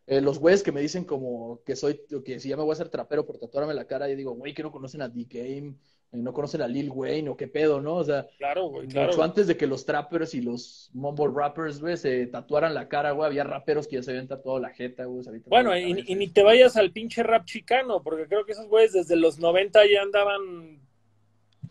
Eh, 0.08 0.22
los 0.22 0.40
güeyes 0.40 0.64
que 0.64 0.72
me 0.72 0.82
dicen 0.82 1.04
como 1.04 1.62
que 1.66 1.76
soy, 1.76 2.02
que 2.26 2.40
si 2.40 2.50
ya 2.50 2.58
me 2.58 2.64
voy 2.64 2.72
a 2.72 2.74
hacer 2.74 2.90
trapero 2.90 3.26
por 3.26 3.38
tatuarme 3.38 3.74
la 3.74 3.86
cara, 3.86 4.10
yo 4.10 4.16
digo, 4.16 4.32
güey, 4.32 4.54
que 4.54 4.64
no 4.64 4.72
conocen 4.72 5.02
a 5.02 5.10
D-Game, 5.10 5.76
no 6.12 6.34
conocen 6.34 6.62
a 6.62 6.68
Lil 6.68 6.90
Wayne 6.90 7.30
o 7.30 7.38
qué 7.38 7.48
pedo, 7.48 7.80
¿no? 7.80 7.96
O 7.96 8.04
sea, 8.04 8.28
claro, 8.38 8.66
güey, 8.66 8.88
claro. 8.88 9.12
Mucho 9.12 9.24
antes 9.24 9.48
de 9.48 9.56
que 9.56 9.66
los 9.66 9.86
trappers 9.86 10.34
y 10.34 10.42
los 10.42 10.90
mumble 10.94 11.32
rappers, 11.34 11.80
güey, 11.80 11.96
se 11.96 12.28
tatuaran 12.28 12.74
la 12.74 12.90
cara, 12.90 13.12
güey, 13.12 13.28
había 13.28 13.44
raperos 13.46 13.88
que 13.88 13.96
ya 13.96 14.04
se 14.04 14.12
habían 14.12 14.28
tatuado 14.28 14.60
la 14.60 14.72
jeta, 14.72 15.06
güey. 15.06 15.24
Bueno, 15.48 15.78
y, 15.78 16.04
y, 16.06 16.16
ni 16.16 16.28
te 16.28 16.44
vayas 16.44 16.76
al 16.76 16.92
pinche 16.92 17.24
rap 17.24 17.46
chicano, 17.46 18.04
porque 18.04 18.28
creo 18.28 18.46
que 18.46 18.52
esos 18.52 18.68
güeyes 18.68 18.92
desde 18.92 19.16
los 19.16 19.40
90 19.40 19.80
ya 19.88 20.02
andaban 20.02 20.82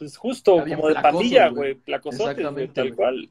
pues 0.00 0.16
justo 0.16 0.64
como 0.66 0.88
de 0.88 0.94
pandilla, 0.94 1.48
güey, 1.48 1.74
placosotes, 1.74 2.72
tal 2.72 2.94
cual. 2.94 3.30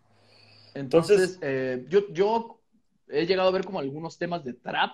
Entonces, 0.76 1.40
eh, 1.42 1.84
yo, 1.90 2.08
yo 2.12 2.62
he 3.08 3.26
llegado 3.26 3.50
a 3.50 3.52
ver 3.52 3.66
como 3.66 3.80
algunos 3.80 4.20
temas 4.20 4.44
de 4.44 4.54
trap 4.54 4.92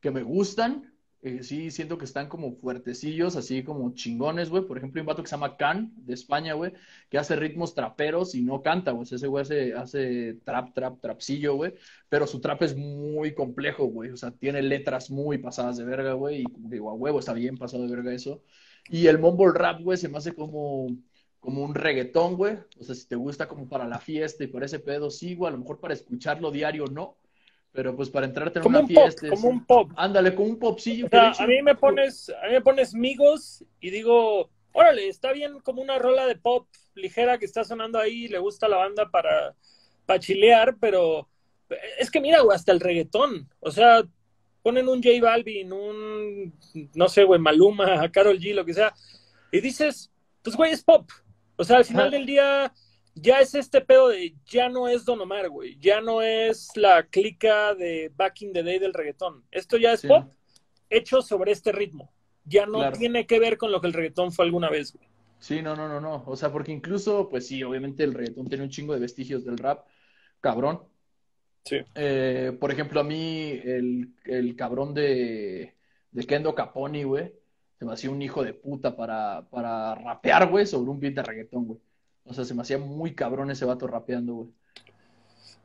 que 0.00 0.10
me 0.10 0.22
gustan. 0.22 0.93
Eh, 1.26 1.42
sí, 1.42 1.70
siento 1.70 1.96
que 1.96 2.04
están 2.04 2.28
como 2.28 2.54
fuertecillos, 2.56 3.34
así 3.36 3.64
como 3.64 3.94
chingones, 3.94 4.50
güey. 4.50 4.66
Por 4.66 4.76
ejemplo, 4.76 5.00
hay 5.00 5.02
un 5.04 5.06
vato 5.06 5.22
que 5.22 5.28
se 5.28 5.36
llama 5.36 5.56
Can, 5.56 5.90
de 5.96 6.12
España, 6.12 6.52
güey, 6.52 6.74
que 7.08 7.16
hace 7.16 7.34
ritmos 7.34 7.74
traperos 7.74 8.34
y 8.34 8.42
no 8.42 8.60
canta, 8.62 8.90
güey. 8.90 9.08
Ese 9.10 9.26
güey 9.26 9.42
hace, 9.74 10.34
trap, 10.44 10.74
trap, 10.74 11.00
trapcillo, 11.00 11.54
güey. 11.56 11.74
Pero 12.10 12.26
su 12.26 12.40
trap 12.42 12.62
es 12.62 12.76
muy 12.76 13.32
complejo, 13.34 13.86
güey. 13.86 14.10
O 14.10 14.18
sea, 14.18 14.32
tiene 14.32 14.60
letras 14.60 15.10
muy 15.10 15.38
pasadas 15.38 15.78
de 15.78 15.84
verga, 15.84 16.12
güey. 16.12 16.42
Y 16.42 16.44
como 16.44 16.68
digo, 16.68 16.90
a 16.90 16.94
huevo, 16.94 17.20
está 17.20 17.32
bien 17.32 17.56
pasado 17.56 17.84
de 17.84 17.96
verga 17.96 18.12
eso. 18.12 18.42
Y 18.90 19.06
el 19.06 19.18
mumble 19.18 19.52
rap, 19.54 19.80
güey, 19.80 19.96
se 19.96 20.10
me 20.10 20.18
hace 20.18 20.34
como, 20.34 20.88
como 21.40 21.64
un 21.64 21.74
reggaetón, 21.74 22.36
güey. 22.36 22.58
O 22.78 22.84
sea, 22.84 22.94
si 22.94 23.08
te 23.08 23.16
gusta 23.16 23.48
como 23.48 23.66
para 23.66 23.88
la 23.88 23.98
fiesta 23.98 24.44
y 24.44 24.48
por 24.48 24.62
ese 24.62 24.78
pedo, 24.78 25.10
sí, 25.10 25.34
güey. 25.34 25.48
A 25.48 25.52
lo 25.52 25.58
mejor 25.60 25.80
para 25.80 25.94
escucharlo 25.94 26.50
diario, 26.50 26.84
no. 26.86 27.16
Pero 27.74 27.94
pues 27.96 28.08
para 28.08 28.24
entrarte 28.24 28.60
en 28.60 28.66
una 28.66 28.86
fiesta. 28.86 29.28
como 29.28 29.48
un 29.48 29.66
pop. 29.66 29.90
Ándale, 29.96 30.34
como 30.34 30.48
un 30.48 30.58
popsillo. 30.60 31.06
O 31.06 31.08
sea, 31.08 31.32
a 31.32 31.46
mí 31.46 31.60
me 31.60 31.74
pones, 31.74 32.30
a 32.30 32.46
mí 32.46 32.52
me 32.52 32.60
pones 32.60 32.94
migos 32.94 33.64
y 33.80 33.90
digo, 33.90 34.48
órale, 34.72 35.08
está 35.08 35.32
bien 35.32 35.58
como 35.60 35.82
una 35.82 35.98
rola 35.98 36.24
de 36.26 36.36
pop 36.36 36.68
ligera 36.94 37.36
que 37.36 37.44
está 37.44 37.64
sonando 37.64 37.98
ahí, 37.98 38.28
le 38.28 38.38
gusta 38.38 38.68
la 38.68 38.76
banda 38.76 39.10
para, 39.10 39.56
para 40.06 40.20
chilear, 40.20 40.76
pero 40.80 41.28
es 41.98 42.12
que 42.12 42.20
mira, 42.20 42.40
güey, 42.40 42.54
hasta 42.54 42.70
el 42.70 42.78
reggaetón. 42.78 43.50
O 43.58 43.72
sea, 43.72 44.04
ponen 44.62 44.88
un 44.88 45.02
J 45.02 45.20
Balvin, 45.20 45.72
un, 45.72 46.54
no 46.94 47.08
sé, 47.08 47.24
güey, 47.24 47.40
Maluma, 47.40 48.08
Carol 48.12 48.38
G, 48.38 48.54
lo 48.54 48.64
que 48.64 48.74
sea, 48.74 48.94
y 49.50 49.60
dices, 49.60 50.12
pues, 50.42 50.56
güey, 50.56 50.72
es 50.72 50.84
pop. 50.84 51.10
O 51.56 51.64
sea, 51.64 51.78
al 51.78 51.84
final 51.84 52.10
del 52.10 52.26
día 52.26 52.72
ya 53.14 53.40
es 53.40 53.54
este 53.54 53.80
pedo 53.80 54.08
de, 54.08 54.34
ya 54.46 54.68
no 54.68 54.88
es 54.88 55.04
Don 55.04 55.20
Omar, 55.20 55.48
güey, 55.48 55.78
ya 55.78 56.00
no 56.00 56.22
es 56.22 56.70
la 56.76 57.04
clica 57.04 57.74
de 57.74 58.10
Back 58.14 58.42
in 58.42 58.52
the 58.52 58.62
Day 58.62 58.78
del 58.78 58.94
reggaetón. 58.94 59.44
Esto 59.50 59.76
ya 59.76 59.92
es 59.92 60.02
pop 60.02 60.30
hecho 60.90 61.22
sobre 61.22 61.52
este 61.52 61.72
ritmo. 61.72 62.12
Ya 62.44 62.66
no 62.66 62.92
tiene 62.92 63.26
que 63.26 63.38
ver 63.38 63.56
con 63.56 63.72
lo 63.72 63.80
que 63.80 63.86
el 63.86 63.92
reggaetón 63.92 64.30
fue 64.32 64.44
alguna 64.44 64.68
vez, 64.68 64.92
güey. 64.92 65.08
Sí, 65.38 65.62
no, 65.62 65.74
no, 65.76 65.88
no, 65.88 66.00
no. 66.00 66.24
O 66.26 66.36
sea, 66.36 66.50
porque 66.50 66.72
incluso, 66.72 67.28
pues 67.28 67.46
sí, 67.46 67.62
obviamente 67.62 68.04
el 68.04 68.14
reggaetón 68.14 68.48
tiene 68.48 68.64
un 68.64 68.70
chingo 68.70 68.94
de 68.94 69.00
vestigios 69.00 69.44
del 69.44 69.58
rap, 69.58 69.86
cabrón. 70.40 70.82
Sí. 71.64 71.76
Eh, 71.94 72.56
por 72.60 72.70
ejemplo, 72.70 73.00
a 73.00 73.04
mí 73.04 73.60
el, 73.64 74.14
el 74.24 74.56
cabrón 74.56 74.92
de, 74.92 75.74
de 76.10 76.26
Kendo 76.26 76.54
Caponi, 76.54 77.04
güey, 77.04 77.32
se 77.78 77.84
me 77.84 77.92
hacía 77.92 78.10
un 78.10 78.22
hijo 78.22 78.42
de 78.42 78.54
puta 78.54 78.94
para, 78.94 79.46
para 79.50 79.94
rapear, 79.94 80.48
güey, 80.50 80.66
sobre 80.66 80.90
un 80.90 81.00
beat 81.00 81.14
de 81.14 81.22
reggaetón, 81.22 81.66
güey. 81.66 81.80
O 82.24 82.34
sea, 82.34 82.44
se 82.44 82.54
me 82.54 82.62
hacía 82.62 82.78
muy 82.78 83.14
cabrón 83.14 83.50
ese 83.50 83.64
vato 83.64 83.86
rapeando, 83.86 84.34
güey. 84.34 84.48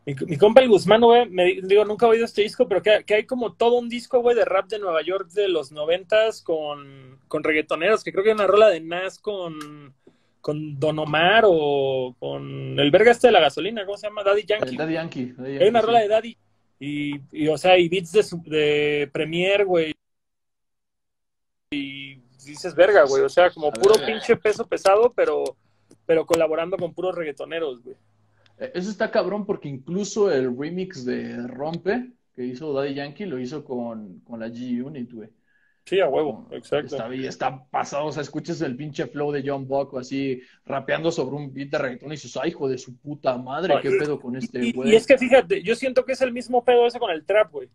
Mi, 0.06 0.38
compa 0.38 0.62
el 0.62 0.70
Guzmán, 0.70 1.02
güey, 1.02 1.30
me 1.30 1.62
digo, 1.62 1.86
nunca 1.86 2.08
he 2.08 2.10
oído 2.10 2.26
este 2.26 2.42
disco, 2.42 2.68
pero 2.68 2.82
que, 2.82 3.04
que 3.06 3.14
hay 3.14 3.26
como 3.26 3.54
todo 3.54 3.78
un 3.78 3.90
disco, 3.90 4.22
güey, 4.22 4.36
de 4.36 4.46
rap 4.46 4.68
de 4.68 4.80
Nueva 4.80 5.04
York 5.04 5.30
de 5.30 5.48
los 5.48 5.72
noventas 5.72 6.42
con, 6.42 7.20
con 7.28 7.44
reggaetoneros, 7.44 8.04
que 8.04 8.12
creo 8.12 8.24
que 8.24 8.32
hay 8.32 8.36
una 8.36 8.48
rola 8.48 8.70
de 8.70 8.80
Nas 8.80 9.20
con 9.20 9.94
con 10.42 10.80
Don 10.80 10.98
Omar 11.00 11.44
o 11.46 12.16
con 12.18 12.80
el 12.80 12.92
verga 12.92 13.12
este 13.12 13.28
de 13.28 13.34
la 13.34 13.42
gasolina, 13.42 13.86
¿cómo 13.86 13.98
se 13.98 14.08
llama? 14.08 14.24
Daddy 14.24 14.46
Yankee. 14.46 14.78
Daddy 14.78 14.94
Yankee. 14.94 15.36
Hay 15.60 15.68
una 15.68 15.82
rola 15.82 16.00
de 16.00 16.08
Daddy. 16.08 16.38
Y, 16.80 17.48
o 17.50 17.58
sea, 17.58 17.78
y 17.78 17.90
beats 17.90 18.12
de, 18.14 18.24
de 18.46 19.10
Premier, 19.12 19.66
güey. 19.66 19.94
Y 21.72 22.16
dices 22.46 22.74
verga, 22.74 23.04
güey. 23.04 23.24
O 23.24 23.30
sea, 23.30 23.52
como 23.52 23.72
puro 23.72 23.96
pinche 24.06 24.36
peso 24.38 24.66
pesado, 24.66 25.12
pero, 25.14 25.44
pero 26.10 26.26
colaborando 26.26 26.76
con 26.76 26.96
puros 26.96 27.14
reggaetoneros, 27.14 27.84
güey. 27.84 27.96
E, 28.58 28.72
eso 28.74 28.90
está 28.90 29.12
cabrón 29.12 29.46
porque 29.46 29.70
incluso 29.70 30.32
el 30.32 30.58
remix 30.58 31.06
de 31.06 31.46
Rompe 31.46 32.14
que 32.34 32.46
hizo 32.46 32.74
Daddy 32.74 32.96
Yankee 32.96 33.28
lo 33.28 33.38
hizo 33.38 33.64
con, 33.64 34.22
con 34.22 34.40
la 34.40 34.48
G-Unit, 34.48 35.14
güey. 35.14 35.30
Sí, 35.86 36.00
a 36.00 36.10
huevo, 36.10 36.48
exacto. 36.50 36.96
Está, 36.96 37.14
está 37.14 37.64
pasado, 37.70 38.08
o 38.08 38.12
sea, 38.12 38.24
escuchas 38.24 38.60
el 38.62 38.76
pinche 38.76 39.06
flow 39.06 39.32
de 39.32 39.44
John 39.46 39.68
Buck 39.68 39.96
así 40.00 40.42
rapeando 40.66 41.12
sobre 41.12 41.36
un 41.36 41.54
beat 41.54 41.70
de 41.70 41.78
reggaetón 41.78 42.10
y 42.10 42.16
dices, 42.16 42.36
ay, 42.38 42.50
hijo 42.50 42.68
de 42.68 42.80
su 42.80 42.98
puta 42.98 43.38
madre, 43.38 43.76
qué 43.80 43.92
pedo 43.92 44.20
con 44.20 44.36
este 44.36 44.72
güey. 44.72 44.90
Y, 44.90 44.96
es 44.96 45.06
que 45.06 45.16
fíjate, 45.16 45.62
yo 45.62 45.76
siento 45.76 46.06
que 46.06 46.14
es 46.14 46.22
el 46.22 46.34
mismo 46.34 46.66
pedo 46.66 46.88
ese 46.88 46.98
con 46.98 47.12
el 47.12 47.24
trap, 47.24 47.52
güey. 47.52 47.70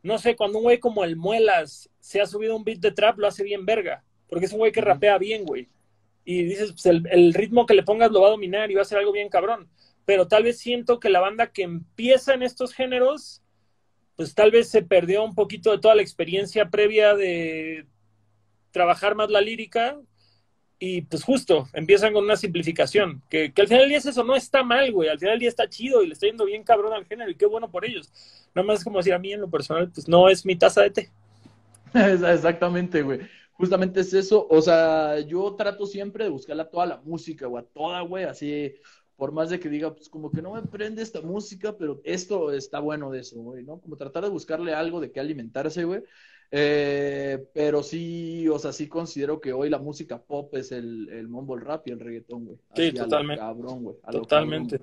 No 0.00 0.18
sé, 0.18 0.36
cuando 0.36 0.58
un 0.58 0.64
güey 0.64 0.78
como 0.78 1.02
el 1.02 1.16
Muelas 1.16 1.90
se 1.98 2.20
ha 2.20 2.26
subido 2.26 2.54
un 2.54 2.62
beat 2.62 2.78
de 2.78 2.92
trap, 2.92 3.18
lo 3.18 3.26
hace 3.26 3.42
bien 3.42 3.66
verga, 3.66 4.04
porque 4.28 4.46
es 4.46 4.52
un 4.52 4.58
güey 4.58 4.70
que 4.70 4.80
rapea 4.80 5.18
bien, 5.18 5.44
güey. 5.44 5.68
Y 6.24 6.44
dices, 6.44 6.72
pues 6.72 6.86
el, 6.86 7.06
el 7.10 7.34
ritmo 7.34 7.66
que 7.66 7.74
le 7.74 7.82
pongas 7.82 8.10
lo 8.10 8.20
va 8.20 8.28
a 8.28 8.32
dominar 8.32 8.70
y 8.70 8.74
va 8.74 8.82
a 8.82 8.86
ser 8.86 8.98
algo 8.98 9.12
bien 9.12 9.28
cabrón. 9.28 9.68
Pero 10.04 10.28
tal 10.28 10.42
vez 10.42 10.58
siento 10.58 11.00
que 11.00 11.10
la 11.10 11.20
banda 11.20 11.52
que 11.52 11.62
empieza 11.62 12.34
en 12.34 12.42
estos 12.42 12.72
géneros 12.72 13.42
pues 14.16 14.34
tal 14.34 14.50
vez 14.50 14.68
se 14.70 14.82
perdió 14.82 15.24
un 15.24 15.34
poquito 15.34 15.72
de 15.72 15.78
toda 15.78 15.94
la 15.94 16.02
experiencia 16.02 16.70
previa 16.70 17.14
de 17.14 17.86
trabajar 18.70 19.14
más 19.14 19.30
la 19.30 19.40
lírica 19.40 19.98
y 20.78 21.02
pues 21.02 21.22
justo, 21.22 21.68
empiezan 21.72 22.12
con 22.12 22.24
una 22.24 22.36
simplificación, 22.36 23.22
que, 23.30 23.52
que 23.52 23.62
al 23.62 23.68
final 23.68 23.82
del 23.82 23.88
día 23.90 23.98
es 23.98 24.06
eso, 24.06 24.24
no 24.24 24.36
está 24.36 24.62
mal, 24.62 24.90
güey, 24.92 25.08
al 25.08 25.18
final 25.18 25.34
del 25.34 25.40
día 25.40 25.48
está 25.48 25.68
chido 25.68 26.02
y 26.02 26.08
le 26.08 26.12
está 26.12 26.26
yendo 26.26 26.44
bien 26.44 26.64
cabrón 26.64 26.92
al 26.92 27.06
género 27.06 27.30
y 27.30 27.36
qué 27.36 27.46
bueno 27.46 27.70
por 27.70 27.84
ellos. 27.84 28.12
Nada 28.54 28.66
más 28.66 28.84
como 28.84 28.98
decir 28.98 29.14
a 29.14 29.18
mí 29.18 29.32
en 29.32 29.40
lo 29.40 29.48
personal, 29.48 29.90
pues 29.90 30.08
no 30.08 30.28
es 30.28 30.44
mi 30.44 30.56
taza 30.56 30.82
de 30.82 30.90
té. 30.90 31.10
Exactamente, 31.94 33.02
güey. 33.02 33.20
Justamente 33.54 34.00
es 34.00 34.12
eso, 34.12 34.46
o 34.50 34.60
sea, 34.60 35.20
yo 35.20 35.54
trato 35.54 35.86
siempre 35.86 36.24
de 36.24 36.30
buscarle 36.30 36.62
a 36.62 36.70
toda 36.70 36.86
la 36.86 37.00
música, 37.02 37.46
güey, 37.46 37.62
a 37.62 37.66
toda, 37.66 38.00
güey, 38.00 38.24
así, 38.24 38.74
por 39.16 39.30
más 39.30 39.48
de 39.50 39.60
que 39.60 39.68
diga, 39.68 39.94
pues 39.94 40.08
como 40.08 40.32
que 40.32 40.42
no 40.42 40.54
me 40.54 40.62
prende 40.62 41.02
esta 41.02 41.20
música, 41.20 41.76
pero 41.76 42.00
esto 42.02 42.50
está 42.52 42.80
bueno 42.80 43.10
de 43.10 43.20
eso, 43.20 43.40
güey, 43.40 43.62
¿no? 43.62 43.78
Como 43.80 43.96
tratar 43.96 44.24
de 44.24 44.30
buscarle 44.30 44.74
algo 44.74 45.00
de 45.00 45.12
qué 45.12 45.20
alimentarse, 45.20 45.84
güey. 45.84 46.02
Eh, 46.50 47.46
pero 47.54 47.82
sí, 47.82 48.48
o 48.48 48.58
sea, 48.58 48.72
sí 48.72 48.88
considero 48.88 49.40
que 49.40 49.52
hoy 49.52 49.70
la 49.70 49.78
música 49.78 50.20
pop 50.20 50.54
es 50.56 50.72
el, 50.72 51.08
el 51.10 51.28
mumble 51.28 51.64
rap 51.64 51.86
y 51.86 51.92
el 51.92 52.00
reggaetón, 52.00 52.44
güey. 52.44 52.58
Sí, 52.74 52.82
Así, 52.82 52.88
a 52.88 52.92
lo 52.92 53.04
totalmente. 53.04 53.40
cabrón, 53.40 53.82
güey. 53.84 53.96
a 54.02 54.12
lo 54.12 54.20
Totalmente. 54.20 54.80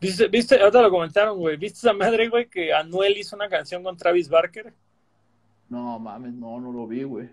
¿Viste, 0.00 0.28
viste, 0.28 0.60
ahorita 0.60 0.82
lo 0.82 0.90
comentaron, 0.90 1.38
güey, 1.38 1.56
¿viste 1.56 1.78
esa 1.78 1.92
madre, 1.92 2.28
güey, 2.28 2.48
que 2.48 2.72
Anuel 2.72 3.16
hizo 3.16 3.34
una 3.34 3.48
canción 3.48 3.82
con 3.82 3.96
Travis 3.96 4.28
Barker? 4.28 4.72
No, 5.68 5.98
mames, 5.98 6.34
no, 6.34 6.60
no 6.60 6.70
lo 6.70 6.86
vi, 6.86 7.02
güey. 7.02 7.28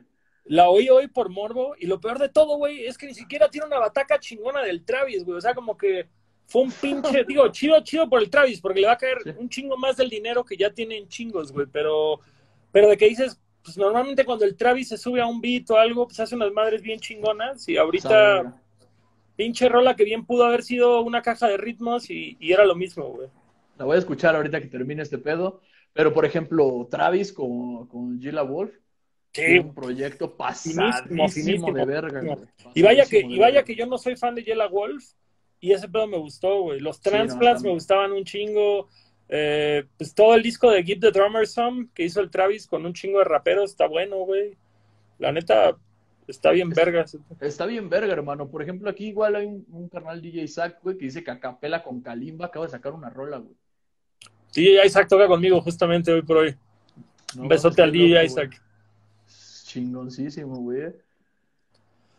La 0.46 0.70
oí 0.70 0.90
hoy 0.90 1.08
por 1.08 1.30
morbo 1.30 1.76
y 1.80 1.88
lo 1.88 2.00
peor 2.02 2.20
de 2.20 2.30
todo, 2.30 2.58
güey, 2.58 2.86
es 2.86 2.98
que 2.98 3.08
ni 3.08 3.14
siquiera 3.14 3.50
tiene 3.50 3.68
una 3.68 3.80
bataca 3.80 4.20
chingona 4.20 4.62
del 4.62 4.84
Travis, 4.86 5.24
güey. 5.26 5.38
O 5.38 5.42
sea, 5.42 5.54
como 5.56 5.78
que 5.78 6.08
fue 6.48 6.64
un 6.64 6.72
pinche, 6.72 7.24
digo, 7.28 7.48
chido, 7.50 7.82
chido 7.84 8.10
por 8.10 8.22
el 8.22 8.30
Travis, 8.30 8.60
porque 8.62 8.82
le 8.82 8.88
va 8.88 8.94
a 8.94 8.98
caer 8.98 9.20
Sí. 9.24 9.32
un 9.38 9.50
chingo 9.50 9.78
más 9.78 9.96
del 9.98 10.10
dinero 10.10 10.44
que 10.44 10.58
ya 10.58 10.70
tienen 10.74 11.08
chingos, 11.08 11.52
güey. 11.54 11.68
Pero, 11.72 12.20
pero 12.72 12.90
de 12.90 12.98
que 12.98 13.08
dices, 13.08 13.40
pues 13.64 13.78
normalmente 13.78 14.26
cuando 14.26 14.46
el 14.46 14.56
Travis 14.58 14.90
se 14.90 14.98
sube 14.98 15.22
a 15.22 15.28
un 15.28 15.40
beat 15.42 15.70
o 15.72 15.78
algo, 15.78 16.08
pues 16.08 16.20
hace 16.20 16.36
unas 16.36 16.52
madres 16.52 16.82
bien 16.82 17.00
chingonas 17.00 17.68
y 17.70 17.78
ahorita 17.78 18.10
Sabe, 18.10 18.54
pinche 19.36 19.70
rola 19.70 19.96
que 19.96 20.04
bien 20.04 20.26
pudo 20.26 20.46
haber 20.46 20.64
sido 20.64 21.02
una 21.02 21.22
caja 21.22 21.48
de 21.48 21.58
ritmos 21.58 22.10
y, 22.10 22.38
y 22.40 22.52
era 22.54 22.66
lo 22.66 22.76
mismo, 22.76 23.06
güey. 23.10 23.30
La 23.78 23.86
voy 23.86 23.96
a 23.96 24.00
escuchar 24.00 24.36
ahorita 24.36 24.62
que 24.62 24.68
termine 24.68 25.02
este 25.04 25.18
pedo. 25.18 25.62
Pero, 25.94 26.12
por 26.14 26.26
ejemplo, 26.26 26.88
Travis 26.90 27.32
con, 27.34 27.88
con 27.88 28.20
Gila 28.20 28.42
Wolf, 28.44 28.74
tiene 29.34 29.60
un 29.62 29.74
proyecto 29.74 30.36
pasadísimo 30.38 31.28
finísimo. 31.28 31.74
de 31.74 31.86
verga. 31.86 32.38
Y 32.74 32.82
vaya 32.82 33.06
que, 33.06 33.20
y 33.20 33.40
vaya 33.40 33.56
verga. 33.56 33.64
que 33.64 33.76
yo 33.76 33.86
no 33.86 33.98
soy 33.98 34.16
fan 34.16 34.36
de 34.36 34.44
Yella 34.44 34.68
Wolf 34.68 35.04
y 35.60 35.72
ese 35.72 35.90
pedo 35.90 36.08
me 36.08 36.18
gustó, 36.18 36.62
güey. 36.62 36.80
Los 36.80 36.98
Sí, 36.98 37.02
no, 37.06 37.12
Transplants 37.12 37.64
me 37.64 37.72
gustaban 37.72 38.12
un 38.12 38.24
chingo. 38.24 38.90
Eh, 39.30 39.86
pues 39.98 40.14
todo 40.14 40.36
el 40.36 40.44
disco 40.44 40.70
de 40.70 40.84
Give 40.84 41.00
the 41.00 41.12
Drummer 41.12 41.48
Some 41.48 41.88
que 41.94 42.04
hizo 42.04 42.22
el 42.22 42.30
Travis 42.30 42.68
con 42.68 42.86
un 42.86 42.94
chingo 42.94 43.20
de 43.20 43.26
raperos 43.26 43.72
está 43.72 43.88
bueno, 43.88 44.18
güey. 44.18 44.56
La 45.18 45.32
neta, 45.32 45.76
está 46.28 46.52
bien 46.52 46.70
vergas. 46.70 47.18
Está 47.40 47.66
bien 47.66 47.90
verga, 47.90 48.14
hermano. 48.14 48.50
Por 48.50 48.62
ejemplo, 48.62 48.90
aquí 48.90 49.08
igual 49.08 49.36
hay 49.36 49.46
un, 49.46 49.66
un 49.72 49.90
carnal 49.90 50.22
DJ 50.22 50.44
Isaac, 50.44 50.80
güey, 50.84 50.98
que 50.98 51.06
dice 51.06 51.24
que 51.24 51.32
Acapela 51.32 51.82
con 51.82 52.02
Kalimba 52.02 52.48
acaba 52.48 52.66
de 52.66 52.72
sacar 52.72 52.94
una 52.94 53.10
rola, 53.10 53.38
güey. 53.38 53.56
DJ 54.54 54.86
Isaac 54.86 55.08
toca 55.08 55.28
conmigo 55.28 55.62
justamente 55.62 56.12
hoy 56.12 56.22
por 56.22 56.38
hoy. 56.38 56.56
No 57.36 57.44
Un 57.44 57.48
besote 57.48 57.82
mames, 57.82 57.84
al 57.84 57.92
DJ 57.92 58.10
loco, 58.10 58.26
Isaac. 58.26 58.63
Chingoncísimo, 59.74 60.56
güey. 60.58 60.94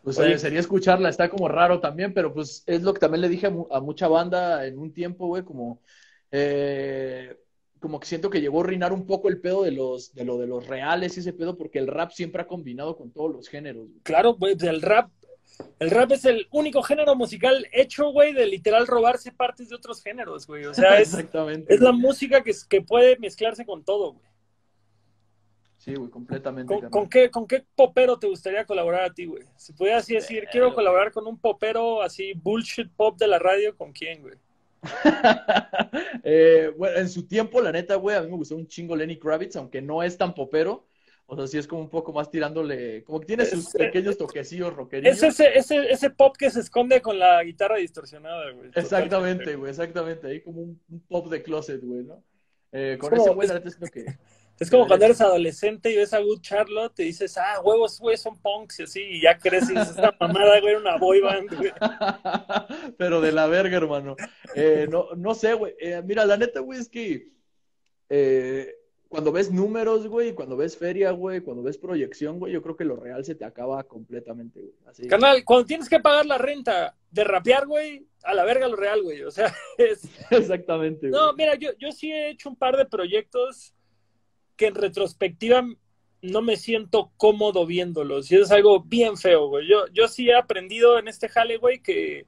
Pues 0.03 0.19
Oye. 0.19 0.35
eh, 0.35 0.39
sería 0.39 0.61
escucharla, 0.61 1.09
está 1.09 1.29
como 1.31 1.49
raro 1.49 1.81
también, 1.81 2.13
pero 2.13 2.33
pues 2.35 2.63
es 2.67 2.83
lo 2.83 2.93
que 2.93 3.01
también 3.01 3.23
le 3.23 3.29
dije 3.29 3.47
a, 3.47 3.51
mu- 3.51 3.69
a 3.71 3.81
mucha 3.81 4.07
banda 4.09 4.67
en 4.67 4.79
un 4.79 4.93
tiempo, 4.93 5.27
güey, 5.29 5.43
como, 5.45 5.79
eh, 6.31 7.37
como 7.81 7.99
que 8.01 8.07
siento 8.07 8.29
que 8.29 8.41
llegó 8.41 8.61
a 8.61 8.67
reinar 8.67 8.93
un 8.93 9.07
poco 9.07 9.29
el 9.29 9.41
pedo 9.41 9.63
de 9.63 9.71
los, 9.71 10.15
de 10.15 10.25
lo 10.25 10.37
de 10.37 10.47
los 10.47 10.67
reales 10.67 11.17
y 11.17 11.21
ese 11.21 11.33
pedo, 11.33 11.57
porque 11.57 11.79
el 11.79 11.87
rap 11.87 12.11
siempre 12.11 12.43
ha 12.43 12.47
combinado 12.47 12.97
con 12.97 13.11
todos 13.13 13.33
los 13.33 13.49
géneros, 13.49 13.87
güey. 13.89 14.01
Claro, 14.03 14.35
güey, 14.35 14.57
el 14.61 14.83
rap. 14.83 15.11
El 15.79 15.91
rap 15.91 16.11
es 16.13 16.25
el 16.25 16.49
único 16.51 16.83
género 16.83 17.15
musical 17.15 17.67
hecho, 17.73 18.11
güey, 18.11 18.33
de 18.33 18.45
literal 18.47 18.87
robarse 18.89 19.31
partes 19.31 19.69
de 19.69 19.77
otros 19.77 20.03
géneros, 20.03 20.47
güey. 20.49 20.65
O 20.67 20.75
sea, 20.75 20.99
es, 20.99 21.09
Exactamente. 21.15 21.73
es 21.73 21.81
la 21.81 21.93
música 21.93 22.43
que, 22.43 22.53
que 22.69 22.83
puede 22.83 23.17
mezclarse 23.19 23.65
con 23.65 23.85
todo, 23.85 24.15
güey. 24.15 24.27
Sí, 25.85 25.95
güey, 25.95 26.11
completamente. 26.11 26.75
¿Con, 26.91 27.09
qué, 27.11 27.31
¿Con 27.31 27.47
qué 27.47 27.63
popero 27.77 28.19
te 28.19 28.27
gustaría 28.27 28.65
colaborar 28.65 29.03
a 29.05 29.13
ti, 29.13 29.27
güey? 29.27 29.43
Si 29.57 29.75
pudieras 29.75 30.05
así 30.05 30.15
decir, 30.15 30.47
quiero 30.51 30.75
colaborar 30.75 31.13
con 31.13 31.27
un 31.27 31.39
popero 31.39 32.01
así, 32.01 32.33
bullshit 32.35 32.91
pop 32.97 33.19
de 33.19 33.27
la 33.29 33.39
radio, 33.39 33.77
¿con 33.77 33.93
quién, 33.93 34.23
güey? 34.23 34.35
Eh, 36.27 36.73
bueno, 36.79 36.99
en 36.99 37.09
su 37.09 37.27
tiempo, 37.27 37.61
la 37.61 37.71
neta, 37.71 37.97
güey, 37.97 38.17
a 38.17 38.23
mí 38.23 38.31
me 38.31 38.37
gustó 38.37 38.57
un 38.57 38.67
chingo 38.67 38.97
Lenny 38.97 39.19
Kravitz, 39.19 39.57
aunque 39.57 39.83
no 39.83 40.03
es 40.03 40.17
tan 40.17 40.35
popero. 40.35 40.87
O 41.27 41.37
sea, 41.37 41.47
sí 41.47 41.59
es 41.59 41.67
como 41.67 41.83
un 41.83 41.89
poco 41.91 42.13
más 42.13 42.31
tirándole, 42.31 43.03
como 43.05 43.21
que 43.21 43.27
tiene 43.27 43.45
sus 43.47 43.67
Es- 43.69 43.73
pequeños 43.75 44.17
toquecillos 44.19 44.75
rockerillos. 44.75 45.17
Es 45.17 45.23
ese, 45.23 45.59
ese, 45.59 45.91
ese 45.93 46.11
pop 46.11 46.35
que 46.37 46.51
se 46.51 46.61
esconde 46.61 47.01
con 47.03 47.19
la 47.19 47.43
guitarra 47.45 47.77
distorsionada, 47.77 48.51
güey. 48.53 48.71
Exactamente, 48.75 49.55
güey, 49.57 49.71
exactamente. 49.71 50.27
Ahí 50.29 50.41
como 50.43 50.63
un, 50.63 50.81
un 50.91 51.01
pop 51.01 51.29
de 51.31 51.43
closet, 51.43 51.83
güey, 51.83 52.05
¿no? 52.05 52.23
Eh, 52.73 52.97
con 52.99 53.13
Es 53.13 53.19
como- 53.19 53.23
ese 53.27 53.35
güey, 53.35 53.49
la 53.49 53.55
neta, 53.55 53.71
siento 53.71 53.87
que. 53.93 54.05
Es 54.59 54.71
como 54.71 54.87
cuando 54.87 55.05
eres 55.05 55.21
adolescente 55.21 55.91
y 55.91 55.97
ves 55.97 56.15
a 56.15 56.21
Good 56.21 56.41
Charlotte 56.41 57.01
y 57.01 57.05
dices, 57.05 57.37
ah, 57.39 57.61
huevos, 57.63 57.99
güey, 57.99 58.17
son 58.17 58.41
punks 58.41 58.81
y 58.81 58.83
así, 58.85 59.03
y 59.03 59.23
ya 59.23 59.37
creces 59.37 59.71
y 59.71 59.75
dices, 59.75 59.91
esta 59.91 60.17
mamada, 60.21 60.61
güey, 60.61 60.73
era 60.73 60.81
una 60.81 60.97
boy 60.97 61.21
band, 61.21 61.57
güey. 61.57 61.73
Pero 62.99 63.21
de 63.21 63.33
la 63.33 63.47
verga, 63.49 63.77
hermano. 63.77 64.17
Eh, 64.55 64.87
no, 64.89 65.09
no 65.17 65.35
sé, 65.35 65.55
güey. 65.55 65.75
Eh, 65.81 66.03
mira, 66.05 66.25
la 66.25 66.37
neta, 66.37 66.61
güey, 66.61 66.79
es 66.79 66.89
que 66.89 67.33
eh, 68.09 68.75
cuando 69.09 69.33
ves 69.33 69.51
números, 69.51 70.07
güey, 70.07 70.35
cuando 70.35 70.57
ves 70.57 70.77
feria, 70.77 71.11
güey, 71.11 71.41
cuando 71.41 71.63
ves 71.63 71.79
proyección, 71.79 72.39
güey, 72.39 72.53
yo 72.53 72.63
creo 72.63 72.77
que 72.77 72.85
lo 72.85 72.97
real 72.97 73.25
se 73.25 73.35
te 73.35 73.45
acaba 73.45 73.83
completamente, 73.85 74.61
güey. 74.61 74.75
Así. 74.87 75.09
Canal, 75.09 75.45
cuando 75.45 75.67
tienes 75.67 75.89
que 75.89 76.01
pagar 76.01 76.27
la 76.27 76.39
renta 76.39 76.97
de 77.11 77.25
rapear, 77.25 77.67
güey, 77.67 78.07
a 78.23 78.35
la 78.35 78.45
verga 78.45 78.69
lo 78.69 78.77
real, 78.77 79.03
güey. 79.03 79.23
O 79.23 79.31
sea, 79.33 79.53
es, 79.79 80.09
Exactamente, 80.31 81.11
güey. 81.11 81.21
No, 81.21 81.33
mira, 81.33 81.57
yo, 81.57 81.71
yo 81.79 81.91
sí 81.91 82.13
he 82.13 82.31
hecho 82.31 82.49
un 82.49 82.57
par 82.57 82.77
de 82.77 82.87
proyectos 82.87 83.74
que 84.57 84.67
en 84.67 84.75
retrospectiva 84.75 85.65
no 86.23 86.43
me 86.43 86.57
siento 86.57 87.13
cómodo 87.17 87.67
viéndolos. 87.67 88.31
Y 88.33 88.37
es 88.37 88.51
algo 88.51 88.83
bien 88.83 89.17
feo, 89.17 89.49
güey. 89.49 89.69
Yo, 89.69 89.87
yo 89.93 90.09
sí 90.09 90.29
he 90.29 90.35
aprendido 90.35 90.99
en 90.99 91.09
este 91.09 91.29
jale, 91.29 91.59
güey, 91.59 91.81
que 91.81 92.27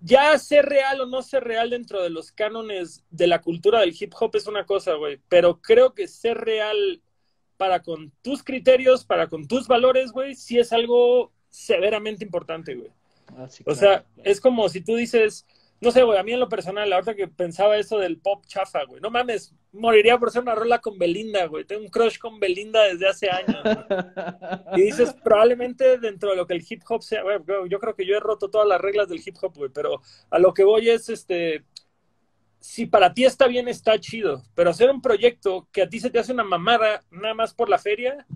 ya 0.00 0.38
ser 0.38 0.66
real 0.66 1.00
o 1.00 1.06
no 1.06 1.22
ser 1.22 1.42
real 1.44 1.70
dentro 1.70 2.02
de 2.02 2.10
los 2.10 2.30
cánones 2.30 3.04
de 3.10 3.26
la 3.26 3.40
cultura 3.40 3.80
del 3.80 3.96
hip 3.98 4.12
hop 4.18 4.36
es 4.36 4.46
una 4.46 4.64
cosa, 4.64 4.94
güey. 4.94 5.18
Pero 5.28 5.60
creo 5.60 5.94
que 5.94 6.06
ser 6.06 6.38
real 6.38 7.02
para 7.56 7.82
con 7.82 8.12
tus 8.22 8.42
criterios, 8.42 9.04
para 9.04 9.28
con 9.28 9.48
tus 9.48 9.66
valores, 9.66 10.12
güey, 10.12 10.34
sí 10.34 10.58
es 10.58 10.72
algo 10.72 11.32
severamente 11.50 12.24
importante, 12.24 12.74
güey. 12.74 12.90
Ah, 13.36 13.48
sí, 13.48 13.62
O 13.62 13.72
claro, 13.72 13.80
sea, 13.80 14.04
claro. 14.14 14.30
es 14.30 14.40
como 14.40 14.68
si 14.68 14.80
tú 14.82 14.94
dices, 14.94 15.46
no 15.80 15.90
sé, 15.90 16.02
güey, 16.02 16.18
a 16.18 16.22
mí 16.22 16.32
en 16.32 16.40
lo 16.40 16.48
personal, 16.48 16.90
ahorita 16.92 17.14
que 17.14 17.28
pensaba 17.28 17.76
eso 17.76 17.98
del 17.98 18.18
pop 18.18 18.44
chafa, 18.46 18.84
güey, 18.84 19.00
no 19.00 19.10
mames, 19.10 19.54
moriría 19.72 20.18
por 20.18 20.30
ser 20.30 20.42
una 20.42 20.54
rola 20.54 20.78
con 20.80 20.98
Belinda, 20.98 21.46
güey. 21.46 21.64
Tengo 21.64 21.82
un 21.82 21.88
crush 21.88 22.18
con 22.18 22.40
Belinda 22.40 22.82
desde 22.84 23.08
hace 23.08 23.30
años. 23.30 23.62
güey. 23.62 23.76
Y 24.76 24.82
dices, 24.86 25.14
probablemente 25.24 25.98
dentro 25.98 26.30
de 26.30 26.36
lo 26.36 26.46
que 26.46 26.54
el 26.54 26.64
hip 26.66 26.82
hop 26.88 27.02
sea, 27.02 27.22
güey, 27.22 27.38
güey, 27.38 27.68
yo 27.68 27.78
creo 27.78 27.94
que 27.94 28.06
yo 28.06 28.16
he 28.16 28.20
roto 28.20 28.48
todas 28.48 28.66
las 28.66 28.80
reglas 28.80 29.08
del 29.08 29.20
hip 29.24 29.36
hop, 29.42 29.54
güey, 29.54 29.70
pero 29.72 30.00
a 30.30 30.38
lo 30.38 30.54
que 30.54 30.64
voy 30.64 30.88
es, 30.88 31.08
este, 31.10 31.64
si 32.58 32.86
para 32.86 33.12
ti 33.12 33.24
está 33.24 33.46
bien, 33.46 33.68
está 33.68 33.98
chido, 34.00 34.42
pero 34.54 34.70
hacer 34.70 34.90
un 34.90 35.02
proyecto 35.02 35.68
que 35.72 35.82
a 35.82 35.88
ti 35.88 36.00
se 36.00 36.10
te 36.10 36.18
hace 36.18 36.32
una 36.32 36.44
mamada 36.44 37.04
nada 37.10 37.34
más 37.34 37.54
por 37.54 37.68
la 37.68 37.78
feria, 37.78 38.26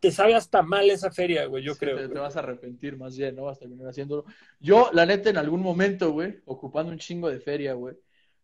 te 0.00 0.10
sabe 0.10 0.34
hasta 0.34 0.62
mal 0.62 0.90
esa 0.90 1.10
feria, 1.10 1.44
güey, 1.44 1.62
yo 1.62 1.74
Sí, 1.74 1.80
creo. 1.80 1.96
Te, 1.96 2.18
vas 2.18 2.34
a 2.36 2.40
arrepentir 2.40 2.96
más 2.96 3.16
bien, 3.16 3.36
¿no? 3.36 3.44
Vas 3.44 3.58
a 3.58 3.60
terminar 3.60 3.88
haciéndolo. 3.88 4.24
Yo, 4.58 4.90
la 4.92 5.04
neta, 5.04 5.28
en 5.28 5.36
algún 5.36 5.60
momento, 5.60 6.10
güey, 6.10 6.40
ocupando 6.46 6.90
un 6.90 6.98
chingo 6.98 7.28
de 7.28 7.38
feria, 7.38 7.74
güey, 7.74 7.96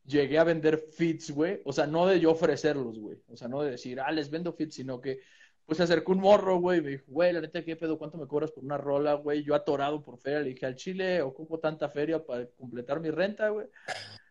llegué 0.05 0.39
a 0.39 0.45
vender 0.45 0.79
fits, 0.79 1.31
güey. 1.31 1.63
O 1.65 1.73
sea, 1.73 1.87
no 1.87 2.07
de 2.07 2.21
yo 2.21 2.31
ofrecerlos, 2.31 2.99
güey. 2.99 3.19
O 3.29 3.37
sea, 3.37 3.49
no 3.49 3.63
de 3.63 3.73
decir, 3.73 3.99
ah, 4.01 4.13
les 4.13 4.31
vendo 4.31 4.53
fits, 4.53 4.75
sino 4.75 5.01
que, 5.01 5.21
pues, 5.65 5.79
se 5.79 5.85
acercó 5.85 6.13
un 6.13 6.21
morro, 6.21 6.59
güey, 6.59 6.81
y 6.81 6.83
me 6.83 6.91
dijo, 6.91 7.05
güey, 7.09 7.33
la 7.33 7.41
neta, 7.41 7.65
¿qué 7.65 7.75
pedo? 7.75 7.97
¿Cuánto 7.99 8.19
me 8.19 8.27
cobras 8.27 8.53
por 8.53 8.63
una 8.63 8.77
rola, 8.77 9.15
güey? 9.15 9.43
Yo 9.43 9.55
atorado 9.55 10.03
por 10.03 10.19
feria, 10.19 10.41
le 10.41 10.51
dije, 10.51 10.67
al 10.67 10.77
Chile, 10.77 11.23
ocupo 11.23 11.59
tanta 11.59 11.89
feria 11.89 12.23
para 12.23 12.47
completar 12.59 13.01
mi 13.01 13.11
renta, 13.11 13.49
güey. 13.49 13.67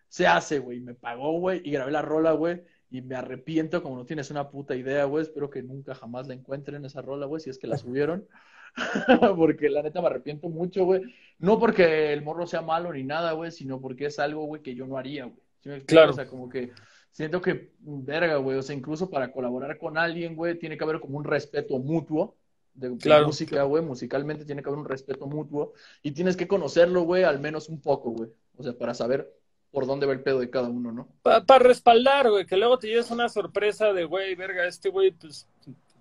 Se 0.08 0.28
hace, 0.28 0.60
güey. 0.60 0.80
Me 0.80 0.94
pagó, 0.94 1.40
güey, 1.40 1.62
y 1.66 1.72
grabé 1.72 1.92
la 1.92 2.04
rola, 2.04 2.34
güey. 2.34 2.62
Y 2.90 3.02
me 3.02 3.16
arrepiento 3.16 3.82
como 3.82 3.98
no 3.98 4.06
tienes 4.06 4.30
una 4.32 4.50
puta 4.50 4.76
idea, 4.76 5.06
güey. 5.06 5.24
Espero 5.24 5.50
que 5.50 5.64
nunca 5.64 5.96
jamás 5.96 6.28
la 6.28 6.34
encuentren 6.34 6.86
esa 6.86 7.02
rola, 7.02 7.26
güey, 7.26 7.42
si 7.42 7.50
es 7.50 7.58
que 7.58 7.68
la 7.68 7.78
subieron. 7.78 8.28
porque 9.38 9.70
la 9.70 9.82
neta 9.82 10.02
me 10.02 10.08
arrepiento 10.08 10.50
mucho, 10.50 10.86
güey. 10.86 11.02
No 11.40 11.60
porque 11.60 12.14
el 12.14 12.22
morro 12.24 12.46
sea 12.48 12.62
malo 12.62 12.94
ni 12.94 13.04
nada, 13.04 13.32
güey, 13.34 13.52
sino 13.52 13.80
porque 13.82 14.06
es 14.08 14.20
algo, 14.20 14.46
güey, 14.46 14.62
que 14.62 14.76
yo 14.76 14.86
no 14.86 14.98
haría, 14.98 15.26
güey. 15.26 15.40
¿Sí? 15.62 15.70
Claro. 15.86 16.12
O 16.12 16.14
sea, 16.14 16.28
como 16.28 16.48
que 16.50 16.72
siento 17.12 17.42
que, 17.42 17.72
verga, 17.80 18.38
güey. 18.38 18.58
O 18.58 18.62
sea, 18.62 18.76
incluso 18.76 19.10
para 19.10 19.32
colaborar 19.32 19.78
con 19.78 19.98
alguien, 19.98 20.36
güey, 20.36 20.58
tiene 20.60 20.78
que 20.78 20.84
haber 20.84 21.00
como 21.00 21.18
un 21.18 21.24
respeto 21.24 21.80
mutuo 21.80 22.36
de, 22.74 22.90
de 22.90 22.98
Claro. 22.98 23.28
música, 23.28 23.64
güey. 23.64 23.84
Musicalmente 23.84 24.46
tiene 24.46 24.62
que 24.62 24.70
haber 24.70 24.80
un 24.80 24.86
respeto 24.88 25.26
mutuo. 25.26 25.74
Y 26.04 26.12
tienes 26.12 26.38
que 26.38 26.48
conocerlo, 26.48 27.02
güey, 27.04 27.24
al 27.24 27.40
menos 27.40 27.70
un 27.70 27.82
poco, 27.82 28.12
güey. 28.12 28.30
O 28.58 28.64
sea, 28.64 28.78
para 28.78 28.94
saber 28.94 29.34
por 29.76 29.86
dónde 29.86 30.08
va 30.08 30.14
el 30.14 30.24
pedo 30.24 30.40
de 30.40 30.50
cada 30.50 30.70
uno, 30.70 30.92
¿no? 30.92 31.08
Para 31.22 31.60
respaldar, 31.60 32.32
güey, 32.32 32.48
que 32.48 32.58
luego 32.58 32.80
te 32.80 32.88
lleves 32.88 33.12
una 33.12 33.30
sorpresa 33.30 33.94
de, 33.94 34.06
güey, 34.06 34.34
verga, 34.34 34.66
este 34.66 34.90
güey, 34.90 35.12
pues, 35.12 35.48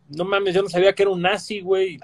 no 0.09 0.25
mames, 0.25 0.55
yo 0.55 0.63
no 0.63 0.69
sabía 0.69 0.95
que 0.95 1.03
era 1.03 1.11
un 1.11 1.23
nazi, 1.23 1.61
güey. 1.61 1.99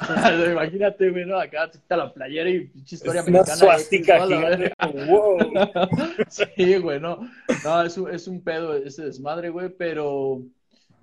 Imagínate, 0.50 1.10
güey, 1.10 1.26
¿no? 1.26 1.38
Acá 1.38 1.70
está 1.72 1.96
la 1.96 2.12
playera 2.12 2.48
y 2.48 2.66
pinche 2.66 2.96
historia 2.96 3.20
Es 3.20 3.28
una 3.28 3.38
americana. 3.40 3.56
suástica 3.56 4.26
gigante, 4.26 4.72
wow. 5.06 5.38
Sí, 6.28 6.76
güey, 6.78 6.98
no. 6.98 7.20
No, 7.64 7.82
es 7.82 7.98
un, 7.98 8.10
es 8.10 8.26
un 8.26 8.42
pedo 8.42 8.74
ese 8.76 9.04
desmadre, 9.04 9.50
güey, 9.50 9.68
pero 9.68 10.42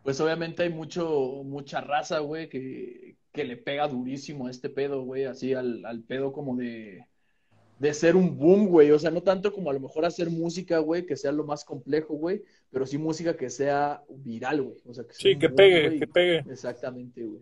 pues 0.04 0.20
obviamente 0.20 0.64
hay 0.64 0.70
mucho, 0.70 1.44
mucha 1.44 1.82
raza, 1.82 2.20
güey, 2.20 2.50
que, 2.50 3.18
que 3.34 3.44
le 3.44 3.58
pega 3.58 3.88
durísimo 3.88 4.48
a 4.48 4.50
este 4.50 4.70
pedo, 4.70 5.04
güey, 5.04 5.26
así 5.26 5.54
al, 5.54 5.86
al 5.86 6.02
pedo 6.02 6.32
como 6.32 6.56
de, 6.56 7.06
de 7.80 7.94
ser 7.94 8.16
un 8.16 8.38
boom, 8.38 8.68
güey. 8.68 8.92
O 8.92 9.00
sea, 9.00 9.12
no 9.12 9.22
tanto 9.22 9.54
como 9.54 9.70
a 9.70 9.74
lo 9.74 9.80
mejor 9.80 10.06
hacer 10.06 10.30
música, 10.30 10.80
güey, 10.80 11.06
que 11.06 11.16
sea 11.16 11.32
lo 11.32 11.44
más 11.44 11.64
complejo, 11.64 12.16
güey, 12.16 12.44
pero 12.72 12.86
sí 12.86 12.98
música 12.98 13.36
que 13.36 13.50
sea 13.50 14.04
viral, 14.10 14.62
güey. 14.62 14.78
O 14.86 14.94
sea, 14.94 15.04
que 15.04 15.14
sea 15.14 15.32
Sí, 15.34 15.40
que 15.40 15.48
boom, 15.48 15.56
pegue, 15.56 16.00
que 16.00 16.08
pegue. 16.08 16.38
Exactamente, 16.52 17.24
güey. 17.24 17.42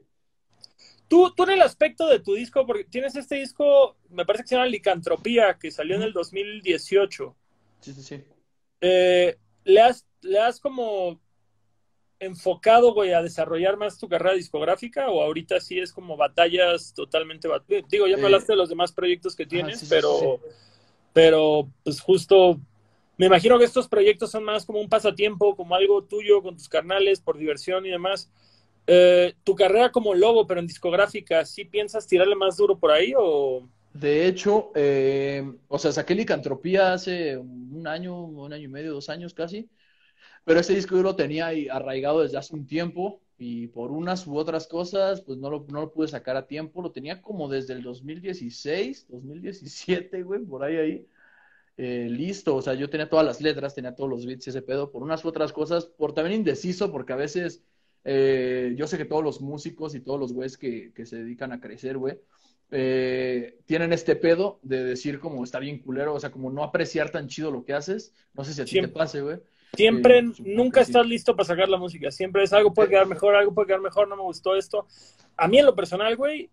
Tú, 1.07 1.31
tú 1.35 1.43
en 1.43 1.51
el 1.51 1.61
aspecto 1.61 2.07
de 2.07 2.19
tu 2.19 2.33
disco, 2.33 2.65
porque 2.65 2.83
tienes 2.85 3.15
este 3.15 3.35
disco, 3.35 3.95
me 4.09 4.25
parece 4.25 4.43
que 4.43 4.47
se 4.49 4.55
llama 4.55 4.67
Licantropía, 4.67 5.57
que 5.59 5.69
salió 5.69 5.95
en 5.95 6.01
el 6.01 6.13
2018. 6.13 7.35
Sí, 7.79 7.93
sí, 7.93 8.01
sí. 8.01 8.23
Eh, 8.81 9.37
¿le 9.63 9.81
has, 9.81 10.05
le 10.21 10.39
has 10.39 10.59
como 10.59 11.19
enfocado, 12.25 12.93
güey, 12.93 13.13
a 13.13 13.21
desarrollar 13.21 13.77
más 13.77 13.97
tu 13.97 14.07
carrera 14.09 14.35
discográfica 14.35 15.09
o 15.09 15.21
ahorita 15.21 15.59
sí 15.61 15.79
es 15.79 15.93
como 15.93 16.17
batallas 16.17 16.93
totalmente... 16.93 17.47
bat- 17.47 17.63
Digo, 17.89 18.07
ya 18.07 18.17
me 18.17 18.23
Eh, 18.23 18.25
hablaste 18.25 18.53
de 18.53 18.57
los 18.57 18.69
demás 18.69 18.91
proyectos 18.91 19.35
que 19.35 19.45
tienes, 19.45 19.83
sí, 19.83 19.85
pero, 19.87 20.09
sí, 20.09 20.39
pero 21.13 21.69
pues 21.83 22.01
justo 22.01 22.59
me 23.17 23.27
imagino 23.27 23.57
que 23.59 23.65
estos 23.65 23.87
proyectos 23.87 24.31
son 24.31 24.43
más 24.43 24.65
como 24.65 24.79
un 24.81 24.89
pasatiempo, 24.89 25.55
como 25.55 25.75
algo 25.75 26.03
tuyo 26.03 26.41
con 26.41 26.55
tus 26.57 26.69
carnales 26.69 27.21
por 27.21 27.37
diversión 27.37 27.85
y 27.85 27.89
demás. 27.91 28.29
Eh, 28.87 29.33
tu 29.43 29.55
carrera 29.55 29.91
como 29.91 30.13
lobo, 30.15 30.47
pero 30.47 30.59
en 30.59 30.67
discográfica, 30.67 31.45
¿sí 31.45 31.65
piensas 31.65 32.07
tirarle 32.07 32.35
más 32.35 32.57
duro 32.57 32.77
por 32.79 32.91
ahí 32.91 33.13
o...? 33.17 33.67
De 33.93 34.27
hecho, 34.27 34.71
eh, 34.75 35.41
o 35.69 35.79
sea, 35.79 35.91
saqué 35.93 36.15
Licantropía 36.15 36.91
hace 36.93 37.37
un 37.37 37.87
año, 37.87 38.23
un 38.25 38.51
año 38.51 38.65
y 38.65 38.67
medio, 38.67 38.93
dos 38.93 39.07
años 39.09 39.33
casi, 39.33 39.69
pero 40.45 40.61
ese 40.61 40.73
disco 40.73 40.95
yo 40.95 41.03
lo 41.03 41.15
tenía 41.15 41.47
ahí 41.47 41.67
arraigado 41.67 42.21
desde 42.21 42.37
hace 42.37 42.55
un 42.55 42.65
tiempo 42.65 43.21
y 43.37 43.67
por 43.67 43.91
unas 43.91 44.25
u 44.25 44.37
otras 44.37 44.67
cosas, 44.67 45.21
pues 45.21 45.37
no 45.37 45.49
lo, 45.49 45.65
no 45.69 45.81
lo 45.81 45.91
pude 45.91 46.07
sacar 46.07 46.37
a 46.37 46.47
tiempo, 46.47 46.81
lo 46.81 46.91
tenía 46.91 47.21
como 47.21 47.49
desde 47.49 47.73
el 47.73 47.83
2016, 47.83 49.07
2017, 49.09 50.23
güey, 50.23 50.45
por 50.45 50.63
ahí 50.63 50.77
ahí, 50.77 51.07
eh, 51.77 52.07
listo, 52.09 52.55
o 52.55 52.61
sea, 52.61 52.75
yo 52.75 52.89
tenía 52.89 53.09
todas 53.09 53.25
las 53.25 53.41
letras, 53.41 53.75
tenía 53.75 53.93
todos 53.93 54.09
los 54.09 54.25
beats 54.25 54.47
y 54.47 54.51
ese 54.51 54.61
pedo, 54.61 54.91
por 54.91 55.03
unas 55.03 55.25
u 55.25 55.27
otras 55.27 55.51
cosas, 55.51 55.85
por 55.85 56.13
también 56.13 56.39
indeciso, 56.39 56.91
porque 56.91 57.11
a 57.11 57.17
veces 57.17 57.61
eh, 58.05 58.73
yo 58.77 58.87
sé 58.87 58.97
que 58.97 59.05
todos 59.05 59.23
los 59.23 59.41
músicos 59.41 59.95
y 59.95 59.99
todos 59.99 60.19
los 60.19 60.31
güeyes 60.31 60.57
que, 60.57 60.93
que 60.93 61.05
se 61.05 61.17
dedican 61.17 61.51
a 61.51 61.59
crecer, 61.59 61.97
güey, 61.97 62.17
eh, 62.71 63.59
tienen 63.65 63.93
este 63.93 64.15
pedo 64.15 64.59
de 64.63 64.83
decir 64.83 65.19
como 65.19 65.43
está 65.43 65.59
bien 65.59 65.79
culero, 65.79 66.13
o 66.13 66.19
sea, 66.19 66.31
como 66.31 66.51
no 66.51 66.63
apreciar 66.63 67.11
tan 67.11 67.27
chido 67.27 67.51
lo 67.51 67.63
que 67.63 67.73
haces. 67.73 68.13
No 68.33 68.43
sé 68.43 68.53
si 68.53 68.61
a 68.61 68.65
ti 68.65 68.81
te 68.81 68.87
pase, 68.87 69.21
güey. 69.21 69.37
Siempre, 69.75 70.21
nunca 70.39 70.83
sí. 70.83 70.91
estás 70.91 71.05
listo 71.05 71.35
para 71.35 71.47
sacar 71.47 71.69
la 71.69 71.77
música. 71.77 72.11
Siempre 72.11 72.43
es 72.43 72.53
algo 72.53 72.73
puede 72.73 72.89
quedar 72.89 73.07
mejor, 73.07 73.35
algo 73.35 73.53
puede 73.53 73.67
quedar 73.67 73.81
mejor, 73.81 74.07
no 74.07 74.15
me 74.15 74.23
gustó 74.23 74.55
esto. 74.55 74.87
A 75.37 75.47
mí 75.47 75.57
en 75.59 75.65
lo 75.65 75.75
personal, 75.75 76.15
güey, 76.15 76.49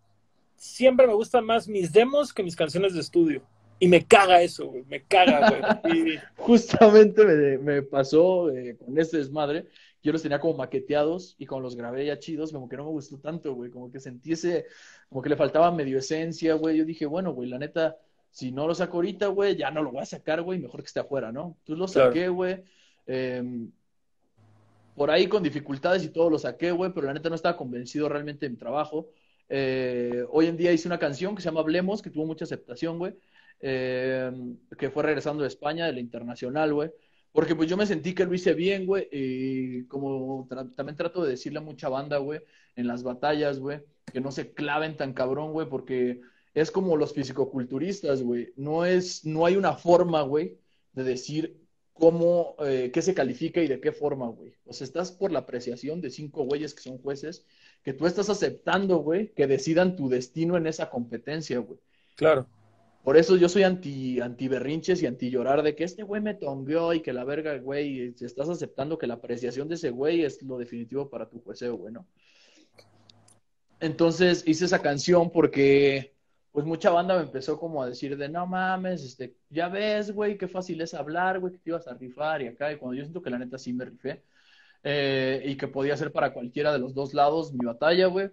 siempre 0.57 1.07
me 1.07 1.15
gustan 1.15 1.45
más 1.45 1.69
mis 1.69 1.93
demos 1.93 2.33
que 2.33 2.43
mis 2.43 2.57
canciones 2.57 2.95
de 2.95 3.01
estudio. 3.01 3.43
Y 3.79 3.89
me 3.89 4.05
caga 4.07 4.41
eso, 4.43 4.67
güey, 4.69 4.85
me 4.85 5.03
caga, 5.03 5.51
güey. 5.83 6.05
Y- 6.15 6.19
Justamente 6.37 7.25
me, 7.25 7.59
me 7.59 7.83
pasó 7.83 8.51
eh, 8.51 8.77
con 8.77 8.97
este 8.99 9.19
desmadre. 9.19 9.67
Yo 10.05 10.13
los 10.13 10.23
tenía 10.23 10.41
como 10.41 10.57
maqueteados 10.59 11.35
y 11.39 11.47
cuando 11.47 11.65
los 11.65 11.77
grabé 11.77 12.07
ya 12.07 12.19
chidos, 12.19 12.53
como 12.53 12.69
que 12.69 12.77
no 12.77 12.85
me 12.85 12.91
gustó 12.91 13.19
tanto, 13.19 13.55
güey. 13.55 13.71
Como 13.71 13.91
que 13.91 13.99
sentí 14.01 14.33
ese, 14.33 14.67
como 15.09 15.23
que 15.23 15.29
le 15.31 15.37
faltaba 15.37 15.71
medio 15.73 15.99
esencia, 15.99 16.55
güey. 16.55 16.77
Yo 16.79 16.85
dije, 16.85 17.07
bueno, 17.07 17.33
güey, 17.33 17.49
la 17.49 17.59
neta, 17.59 17.97
si 18.31 18.51
no 18.53 18.67
lo 18.67 18.75
saco 18.75 18.97
ahorita, 18.99 19.29
güey, 19.29 19.57
ya 19.57 19.71
no 19.71 19.83
lo 19.83 19.91
voy 19.93 20.03
a 20.03 20.07
sacar, 20.07 20.43
güey, 20.43 20.59
mejor 20.61 20.81
que 20.83 20.87
esté 20.87 21.01
afuera, 21.01 21.31
¿no? 21.33 21.57
Entonces 21.61 21.79
lo 21.79 21.87
Claro. 21.87 22.09
saqué, 22.11 22.29
güey. 22.29 22.63
Eh, 23.07 23.69
por 24.95 25.11
ahí 25.11 25.27
con 25.27 25.43
dificultades 25.43 26.05
y 26.05 26.09
todo 26.11 26.31
lo 26.31 26.39
saqué, 26.39 26.71
güey, 26.71 26.93
pero 26.93 27.07
la 27.07 27.15
neta 27.15 27.29
no 27.29 27.35
estaba 27.35 27.57
convencido 27.57 28.09
realmente 28.09 28.47
de 28.47 28.51
mi 28.51 28.57
trabajo. 28.57 29.09
Eh, 29.49 30.25
hoy 30.31 30.47
en 30.47 30.57
día 30.57 30.73
hice 30.73 30.89
una 30.89 30.99
canción 30.99 31.35
que 31.35 31.43
se 31.43 31.49
llama 31.49 31.61
Hablemos, 31.61 32.03
que 32.03 32.11
tuvo 32.11 32.27
mucha 32.27 32.45
aceptación, 32.45 32.99
güey, 32.99 33.15
eh, 33.61 34.31
que 34.79 34.91
fue 34.91 35.03
regresando 35.03 35.43
de 35.43 35.49
España, 35.49 35.87
de 35.87 35.93
la 35.93 36.01
internacional, 36.01 36.73
güey, 36.75 36.91
porque 37.33 37.55
pues 37.55 37.69
yo 37.69 37.77
me 37.77 37.87
sentí 37.87 38.15
que 38.15 38.25
lo 38.25 38.35
hice 38.35 38.55
bien, 38.55 38.87
güey, 38.87 39.09
y 39.11 39.85
como 39.85 40.47
también 40.77 40.97
trato 40.97 41.23
de 41.23 41.31
decirle 41.31 41.59
a 41.59 41.63
mucha 41.63 41.89
banda, 41.89 42.19
güey, 42.19 42.41
en 42.77 42.87
las 42.87 43.03
batallas, 43.03 43.59
güey, 43.59 43.81
que 44.13 44.21
no 44.21 44.31
se 44.31 44.53
claven 44.53 44.97
tan 44.97 45.13
cabrón, 45.13 45.53
güey, 45.53 45.69
porque 45.69 46.21
es 46.55 46.71
como 46.71 46.97
los 46.97 47.15
fisicoculturistas, 47.15 48.23
güey, 48.23 48.53
no 48.57 48.85
es, 48.85 49.25
no 49.25 49.47
hay 49.47 49.57
una 49.57 49.75
forma, 49.75 50.23
güey, 50.23 50.59
de 50.93 51.05
decir 51.05 51.62
cómo, 51.93 52.57
eh, 52.61 52.91
qué 52.93 53.03
se 53.03 53.15
califica 53.15 53.61
y 53.63 53.69
de 53.69 53.81
qué 53.81 53.93
forma, 53.93 54.29
güey. 54.29 54.55
O 54.65 54.73
sea, 54.73 54.85
estás 54.85 55.13
por 55.13 55.31
la 55.33 55.41
apreciación 55.41 56.01
de 56.01 56.11
cinco 56.11 56.45
güeyes 56.45 56.75
que 56.75 56.83
son 56.83 56.99
jueces, 56.99 57.45
que 57.83 57.93
tú 57.93 58.07
estás 58.07 58.31
aceptando, 58.31 58.99
güey, 58.99 59.33
que 59.33 59.47
decidan 59.47 59.97
tu 59.97 60.09
destino 60.09 60.57
en 60.57 60.67
esa 60.67 60.91
competencia, 60.91 61.59
güey. 61.59 61.79
claro. 62.17 62.47
Por 63.03 63.17
eso 63.17 63.35
yo 63.35 63.49
soy 63.49 63.65
anti, 63.65 64.21
anti 64.21 64.47
berrinches 64.47 65.03
y 65.03 65.07
anti 65.07 65.29
llorar 65.29 65.65
de 65.65 65.75
que 65.75 65.83
este 65.83 66.05
güey 66.05 66.23
me 66.23 66.35
tongueó 66.35 66.95
y 66.95 67.01
que 67.01 67.13
la 67.13 67.25
verga, 67.25 67.59
güey, 67.59 68.15
si 68.15 68.25
estás 68.25 68.49
aceptando 68.49 68.97
que 68.97 69.09
la 69.09 69.15
apreciación 69.15 69.69
de 69.69 69.75
ese 69.75 69.91
güey 69.91 70.23
es 70.23 70.41
lo 70.43 70.57
definitivo 70.57 71.11
para 71.11 71.29
tu 71.29 71.41
jueceo, 71.41 71.77
güey, 71.77 71.93
¿no? 71.93 72.07
Entonces 73.81 74.45
hice 74.47 74.67
esa 74.67 74.81
canción 74.81 75.33
porque 75.33 76.12
pues 76.53 76.67
mucha 76.67 76.91
banda 76.91 77.17
me 77.17 77.23
empezó 77.23 77.59
como 77.59 77.83
a 77.83 77.89
decir 77.89 78.17
de 78.17 78.29
no 78.29 78.47
mames, 78.47 79.03
este, 79.05 79.37
ya 79.51 79.69
ves, 79.69 80.13
güey, 80.13 80.39
qué 80.39 80.49
fácil 80.49 80.81
es 80.83 80.95
hablar, 80.95 81.41
güey, 81.41 81.55
que 81.55 81.59
te 81.59 81.71
ibas 81.71 81.89
a 81.89 81.95
rifar 81.95 82.43
y 82.43 82.49
acá, 82.49 82.73
y 82.73 82.77
cuando 82.77 82.97
yo 82.97 83.05
siento 83.05 83.23
que 83.23 83.31
la 83.31 83.39
neta 83.39 83.59
sí 83.59 83.73
me 83.73 83.87
rifé, 83.87 84.23
eh, 84.85 85.43
y 85.47 85.57
que 85.57 85.69
podía 85.69 85.97
ser 85.97 86.13
para 86.13 86.33
cualquiera 86.35 86.73
de 86.73 86.79
los 86.79 86.95
dos 86.95 87.15
lados 87.15 87.53
mi 87.53 87.65
batalla, 87.67 88.07
güey. 88.07 88.31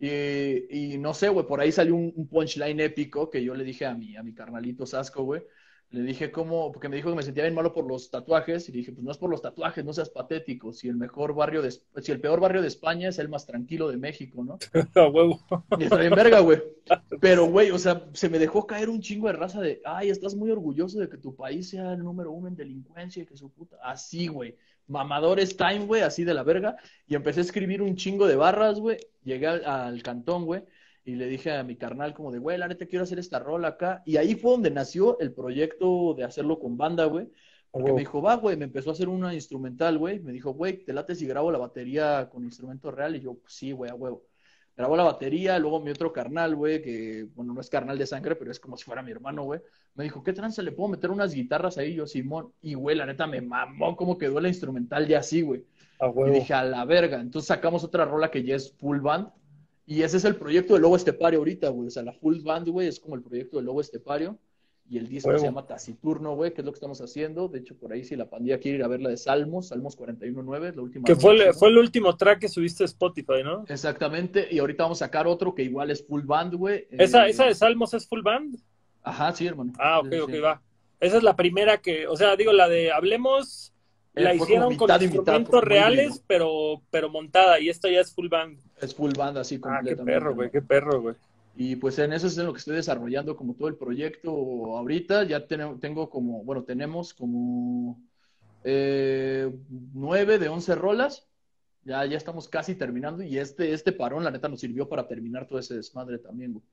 Y, 0.00 0.96
no 0.98 1.12
sé, 1.14 1.28
güey, 1.28 1.46
por 1.46 1.60
ahí 1.60 1.72
salió 1.72 1.94
un, 1.96 2.12
un 2.14 2.28
punchline 2.28 2.80
épico 2.80 3.30
que 3.30 3.42
yo 3.42 3.54
le 3.54 3.64
dije 3.64 3.84
a 3.86 3.94
mi, 3.94 4.16
a 4.16 4.22
mi 4.22 4.32
carnalito 4.32 4.86
Sasco, 4.86 5.24
güey. 5.24 5.42
Le 5.90 6.02
dije 6.02 6.30
cómo, 6.30 6.70
porque 6.70 6.90
me 6.90 6.96
dijo 6.96 7.08
que 7.08 7.16
me 7.16 7.22
sentía 7.22 7.44
bien 7.44 7.54
malo 7.54 7.72
por 7.72 7.86
los 7.86 8.10
tatuajes, 8.10 8.68
y 8.68 8.72
le 8.72 8.78
dije, 8.78 8.92
pues 8.92 9.02
no 9.02 9.10
es 9.10 9.16
por 9.16 9.30
los 9.30 9.40
tatuajes, 9.40 9.82
no 9.84 9.94
seas 9.94 10.10
patético. 10.10 10.70
Si 10.72 10.86
el 10.86 10.96
mejor 10.96 11.34
barrio 11.34 11.62
de, 11.62 11.70
si 11.70 12.12
el 12.12 12.20
peor 12.20 12.40
barrio 12.40 12.60
de 12.60 12.68
España 12.68 13.08
es 13.08 13.18
el 13.18 13.30
más 13.30 13.46
tranquilo 13.46 13.88
de 13.88 13.96
México, 13.96 14.44
¿no? 14.44 14.58
Huevo. 14.94 15.40
Y 15.78 15.84
está 15.84 15.96
bien 15.96 16.14
verga, 16.14 16.40
güey. 16.40 16.62
Pero, 17.20 17.46
güey, 17.46 17.70
o 17.70 17.78
sea, 17.78 18.06
se 18.12 18.28
me 18.28 18.38
dejó 18.38 18.66
caer 18.66 18.90
un 18.90 19.00
chingo 19.00 19.28
de 19.28 19.32
raza 19.32 19.62
de, 19.62 19.80
ay, 19.84 20.10
estás 20.10 20.34
muy 20.34 20.50
orgulloso 20.50 20.98
de 20.98 21.08
que 21.08 21.16
tu 21.16 21.34
país 21.34 21.70
sea 21.70 21.94
el 21.94 22.00
número 22.00 22.32
uno 22.32 22.48
en 22.48 22.56
delincuencia 22.56 23.22
y 23.22 23.26
que 23.26 23.36
su 23.36 23.50
puta. 23.50 23.76
Así, 23.82 24.26
güey. 24.26 24.56
Mamadores 24.88 25.56
time, 25.56 25.86
güey, 25.86 26.02
así 26.02 26.24
de 26.24 26.34
la 26.34 26.42
verga. 26.42 26.76
Y 27.06 27.14
empecé 27.14 27.40
a 27.40 27.44
escribir 27.44 27.80
un 27.80 27.96
chingo 27.96 28.26
de 28.26 28.36
barras, 28.36 28.78
güey. 28.78 28.98
Llegué 29.24 29.46
al, 29.46 29.64
al 29.64 30.02
cantón, 30.02 30.44
güey. 30.44 30.64
Y 31.04 31.14
le 31.14 31.26
dije 31.26 31.52
a 31.52 31.62
mi 31.62 31.76
carnal 31.76 32.14
como 32.14 32.30
de, 32.30 32.38
güey, 32.38 32.58
la 32.58 32.68
neta 32.68 32.86
quiero 32.86 33.04
hacer 33.04 33.18
esta 33.18 33.38
rola 33.38 33.68
acá. 33.68 34.02
Y 34.04 34.16
ahí 34.16 34.34
fue 34.34 34.52
donde 34.52 34.70
nació 34.70 35.18
el 35.20 35.32
proyecto 35.32 36.14
de 36.14 36.24
hacerlo 36.24 36.58
con 36.58 36.76
banda, 36.76 37.06
güey. 37.06 37.28
Porque 37.70 37.92
me 37.92 38.00
dijo, 38.00 38.22
va, 38.22 38.36
güey, 38.36 38.56
me 38.56 38.64
empezó 38.64 38.90
a 38.90 38.92
hacer 38.94 39.08
una 39.08 39.34
instrumental, 39.34 39.98
güey. 39.98 40.20
Me 40.20 40.32
dijo, 40.32 40.52
güey, 40.52 40.84
te 40.84 40.92
late 40.92 41.14
si 41.14 41.26
grabo 41.26 41.50
la 41.50 41.58
batería 41.58 42.28
con 42.30 42.44
instrumento 42.44 42.90
real. 42.90 43.16
Y 43.16 43.20
yo, 43.20 43.34
pues 43.34 43.52
sí, 43.52 43.72
güey, 43.72 43.90
a 43.90 43.94
huevo. 43.94 44.24
Grabó 44.76 44.96
la 44.96 45.02
batería, 45.02 45.58
luego 45.58 45.80
mi 45.80 45.90
otro 45.90 46.12
carnal, 46.12 46.54
güey, 46.54 46.80
que, 46.80 47.26
bueno, 47.34 47.52
no 47.52 47.60
es 47.60 47.68
carnal 47.68 47.98
de 47.98 48.06
sangre, 48.06 48.36
pero 48.36 48.50
es 48.50 48.60
como 48.60 48.76
si 48.76 48.84
fuera 48.84 49.02
mi 49.02 49.10
hermano, 49.10 49.42
güey. 49.42 49.60
Me 49.94 50.04
dijo, 50.04 50.22
¿qué 50.22 50.32
trance 50.32 50.62
le 50.62 50.72
puedo 50.72 50.88
meter 50.88 51.10
unas 51.10 51.34
guitarras 51.34 51.78
ahí? 51.78 51.94
Yo, 51.94 52.06
Simón. 52.06 52.52
Y, 52.62 52.74
güey, 52.74 52.96
la 52.96 53.04
neta 53.04 53.26
me 53.26 53.40
mamó 53.40 53.96
cómo 53.96 54.16
quedó 54.16 54.40
la 54.40 54.48
instrumental 54.48 55.06
ya 55.06 55.18
así, 55.18 55.42
güey. 55.42 55.64
A 56.00 56.12
Y 56.28 56.30
dije, 56.30 56.54
a 56.54 56.62
la 56.62 56.84
verga. 56.84 57.20
Entonces 57.20 57.48
sacamos 57.48 57.82
otra 57.82 58.04
rola 58.04 58.30
que 58.30 58.44
ya 58.44 58.54
es 58.54 58.72
full 58.78 59.00
band. 59.00 59.28
Y 59.90 60.02
ese 60.02 60.18
es 60.18 60.24
el 60.24 60.36
proyecto 60.36 60.74
de 60.74 60.80
Lobo 60.80 60.96
Estepario 60.96 61.38
ahorita, 61.38 61.70
güey. 61.70 61.88
O 61.88 61.90
sea, 61.90 62.02
la 62.02 62.12
full 62.12 62.40
band, 62.42 62.68
güey, 62.68 62.88
es 62.88 63.00
como 63.00 63.14
el 63.14 63.22
proyecto 63.22 63.56
de 63.56 63.62
Lobo 63.62 63.80
Estepario. 63.80 64.38
Y 64.90 64.96
el 64.98 65.06
disco 65.08 65.30
se 65.38 65.44
llama 65.44 65.66
Taciturno, 65.66 66.34
güey, 66.34 66.54
que 66.54 66.62
es 66.62 66.64
lo 66.64 66.72
que 66.72 66.76
estamos 66.76 67.00
haciendo. 67.02 67.48
De 67.48 67.58
hecho, 67.58 67.74
por 67.76 67.92
ahí 67.92 68.04
si 68.04 68.16
la 68.16 68.28
pandilla 68.30 68.58
quiere 68.58 68.78
ir 68.78 68.84
a 68.84 68.88
ver 68.88 69.00
la 69.02 69.10
de 69.10 69.16
Salmos, 69.18 69.68
Salmos 69.68 69.96
41.9, 69.98 70.74
la 70.76 70.82
última. 70.82 71.04
Que 71.04 71.14
fue, 71.14 71.34
el- 71.36 71.52
fue 71.54 71.68
el 71.68 71.76
último 71.78 72.16
track 72.16 72.38
que 72.40 72.48
subiste 72.48 72.84
a 72.84 72.86
Spotify, 72.86 73.42
¿no? 73.44 73.64
Exactamente. 73.68 74.48
Y 74.50 74.58
ahorita 74.58 74.84
vamos 74.84 75.02
a 75.02 75.06
sacar 75.06 75.26
otro 75.26 75.54
que 75.54 75.62
igual 75.62 75.90
es 75.90 76.06
full 76.06 76.22
band, 76.22 76.54
güey. 76.54 76.86
¿Esa, 76.90 77.26
Eh, 77.26 77.30
esa 77.30 77.44
de 77.46 77.54
Salmos 77.54 77.92
es 77.94 78.06
full 78.08 78.22
band? 78.22 78.56
Ajá, 79.02 79.32
sí, 79.32 79.46
hermano. 79.46 79.72
Ah, 79.78 80.00
ok, 80.00 80.08
Sí, 80.10 80.18
ok, 80.20 80.30
sí. 80.32 80.38
va. 80.38 80.62
Esa 81.00 81.16
es 81.18 81.22
la 81.22 81.36
primera 81.36 81.78
que, 81.78 82.06
o 82.08 82.16
sea, 82.16 82.34
digo, 82.36 82.52
la 82.54 82.68
de 82.68 82.90
Hablemos, 82.92 83.72
Eh, 84.14 84.22
la 84.22 84.34
hicieron 84.34 84.74
con 84.76 84.86
mitad, 84.86 85.00
instrumentos 85.02 85.62
reales, 85.64 86.22
pero, 86.26 86.82
pero 86.90 87.08
montada, 87.10 87.60
y 87.60 87.68
esta 87.68 87.90
ya 87.90 88.00
es 88.00 88.12
full 88.14 88.28
band. 88.28 88.58
Es 88.80 88.94
full 88.94 89.12
band 89.16 89.38
así 89.38 89.56
Ah, 89.56 89.58
qué 89.58 89.96
completamente. 89.96 90.12
perro, 90.12 90.34
güey, 90.34 90.50
qué 90.50 90.62
perro, 90.62 91.00
güey. 91.00 91.14
Y 91.56 91.74
pues 91.76 91.98
en 91.98 92.12
eso 92.12 92.28
es 92.28 92.38
en 92.38 92.46
lo 92.46 92.52
que 92.52 92.58
estoy 92.58 92.76
desarrollando 92.76 93.36
como 93.36 93.54
todo 93.54 93.66
el 93.68 93.74
proyecto 93.76 94.30
ahorita. 94.30 95.24
Ya 95.24 95.46
tenemos, 95.46 95.80
tengo 95.80 96.08
como, 96.08 96.44
bueno, 96.44 96.62
tenemos 96.62 97.12
como 97.12 98.00
eh, 98.62 99.50
nueve 99.92 100.38
de 100.38 100.48
once 100.48 100.74
rolas. 100.74 101.26
Ya, 101.84 102.04
ya 102.04 102.16
estamos 102.16 102.48
casi 102.48 102.74
terminando 102.74 103.22
y 103.22 103.38
este, 103.38 103.72
este 103.72 103.92
parón, 103.92 104.22
la 104.22 104.30
neta, 104.30 104.48
nos 104.48 104.60
sirvió 104.60 104.88
para 104.88 105.08
terminar 105.08 105.46
todo 105.48 105.58
ese 105.58 105.74
desmadre 105.74 106.18
también, 106.18 106.52
güey. 106.52 106.64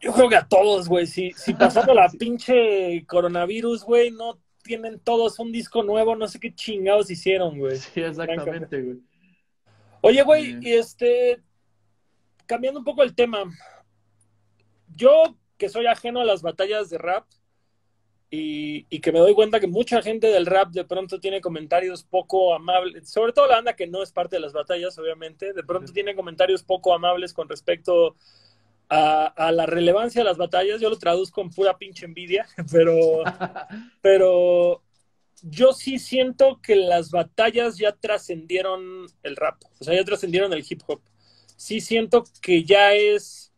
Yo 0.00 0.12
creo 0.12 0.28
que 0.28 0.36
a 0.36 0.46
todos, 0.46 0.88
güey. 0.88 1.06
Si, 1.06 1.30
si 1.32 1.54
pasando 1.54 1.94
la 1.94 2.08
pinche 2.10 3.06
coronavirus, 3.06 3.84
güey, 3.84 4.10
no 4.10 4.38
tienen 4.62 4.98
todos 4.98 5.38
un 5.38 5.52
disco 5.52 5.82
nuevo, 5.82 6.16
no 6.16 6.28
sé 6.28 6.38
qué 6.40 6.54
chingados 6.54 7.10
hicieron, 7.10 7.58
güey. 7.58 7.76
Sí, 7.76 8.00
exactamente, 8.00 8.82
güey. 8.82 8.98
Oye, 10.04 10.22
güey, 10.24 10.58
y 10.60 10.72
este, 10.72 11.40
cambiando 12.46 12.80
un 12.80 12.84
poco 12.84 13.04
el 13.04 13.14
tema, 13.14 13.44
yo 14.96 15.36
que 15.56 15.68
soy 15.68 15.86
ajeno 15.86 16.20
a 16.20 16.24
las 16.24 16.42
batallas 16.42 16.90
de 16.90 16.98
rap 16.98 17.24
y, 18.28 18.84
y, 18.90 19.00
que 19.00 19.12
me 19.12 19.20
doy 19.20 19.32
cuenta 19.32 19.60
que 19.60 19.68
mucha 19.68 20.02
gente 20.02 20.26
del 20.26 20.46
rap 20.46 20.72
de 20.72 20.84
pronto 20.84 21.20
tiene 21.20 21.40
comentarios 21.40 22.02
poco 22.02 22.52
amables, 22.52 23.08
sobre 23.08 23.32
todo 23.32 23.46
la 23.46 23.56
banda 23.56 23.76
que 23.76 23.86
no 23.86 24.02
es 24.02 24.10
parte 24.10 24.36
de 24.36 24.40
las 24.40 24.52
batallas, 24.52 24.98
obviamente, 24.98 25.52
de 25.52 25.62
pronto 25.62 25.92
tiene 25.92 26.16
comentarios 26.16 26.64
poco 26.64 26.92
amables 26.92 27.32
con 27.32 27.48
respecto 27.48 28.16
a, 28.88 29.26
a, 29.26 29.52
la 29.52 29.66
relevancia 29.66 30.22
de 30.22 30.24
las 30.24 30.36
batallas. 30.36 30.80
Yo 30.80 30.90
lo 30.90 30.98
traduzco 30.98 31.42
en 31.42 31.50
pura 31.50 31.78
pinche 31.78 32.06
envidia, 32.06 32.46
pero, 32.72 33.22
pero 34.02 34.82
yo 35.42 35.72
sí 35.72 35.98
siento 35.98 36.60
que 36.62 36.76
las 36.76 37.10
batallas 37.10 37.76
ya 37.76 37.92
trascendieron 37.92 39.06
el 39.22 39.36
rap, 39.36 39.62
o 39.80 39.84
sea, 39.84 39.94
ya 39.94 40.04
trascendieron 40.04 40.52
el 40.52 40.64
hip 40.68 40.80
hop. 40.86 41.00
Sí 41.56 41.80
siento 41.80 42.24
que 42.40 42.64
ya 42.64 42.94
es 42.94 43.52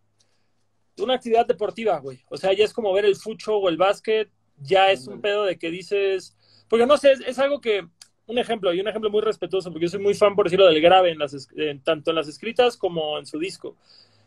una 0.99 1.15
actividad 1.15 1.47
deportiva, 1.47 1.99
güey. 2.01 2.23
O 2.29 2.37
sea, 2.37 2.53
ya 2.53 2.65
es 2.65 2.73
como 2.73 2.93
ver 2.93 3.05
el 3.05 3.17
fucho 3.17 3.57
o 3.57 3.69
el 3.69 3.77
básquet, 3.77 4.31
ya 4.59 4.91
es 4.91 5.07
un 5.07 5.21
pedo 5.21 5.45
de 5.45 5.59
que 5.59 5.71
dices, 5.71 6.37
porque 6.69 6.87
no 6.87 6.97
sé, 6.97 7.13
es, 7.13 7.21
es 7.21 7.39
algo 7.39 7.61
que, 7.61 7.87
un 8.27 8.39
ejemplo, 8.39 8.73
y 8.73 8.81
un 8.81 8.89
ejemplo 8.89 9.11
muy 9.11 9.21
respetuoso, 9.21 9.71
porque 9.71 9.87
yo 9.87 9.91
soy 9.91 10.01
muy 10.01 10.15
fan, 10.15 10.35
por 10.35 10.47
decirlo, 10.47 10.67
del 10.67 10.81
grave, 10.81 11.11
en 11.11 11.19
las, 11.19 11.49
en, 11.57 11.83
tanto 11.83 12.11
en 12.11 12.17
las 12.17 12.29
escritas 12.29 12.77
como 12.77 13.19
en 13.19 13.27
su 13.27 13.39
disco. 13.39 13.77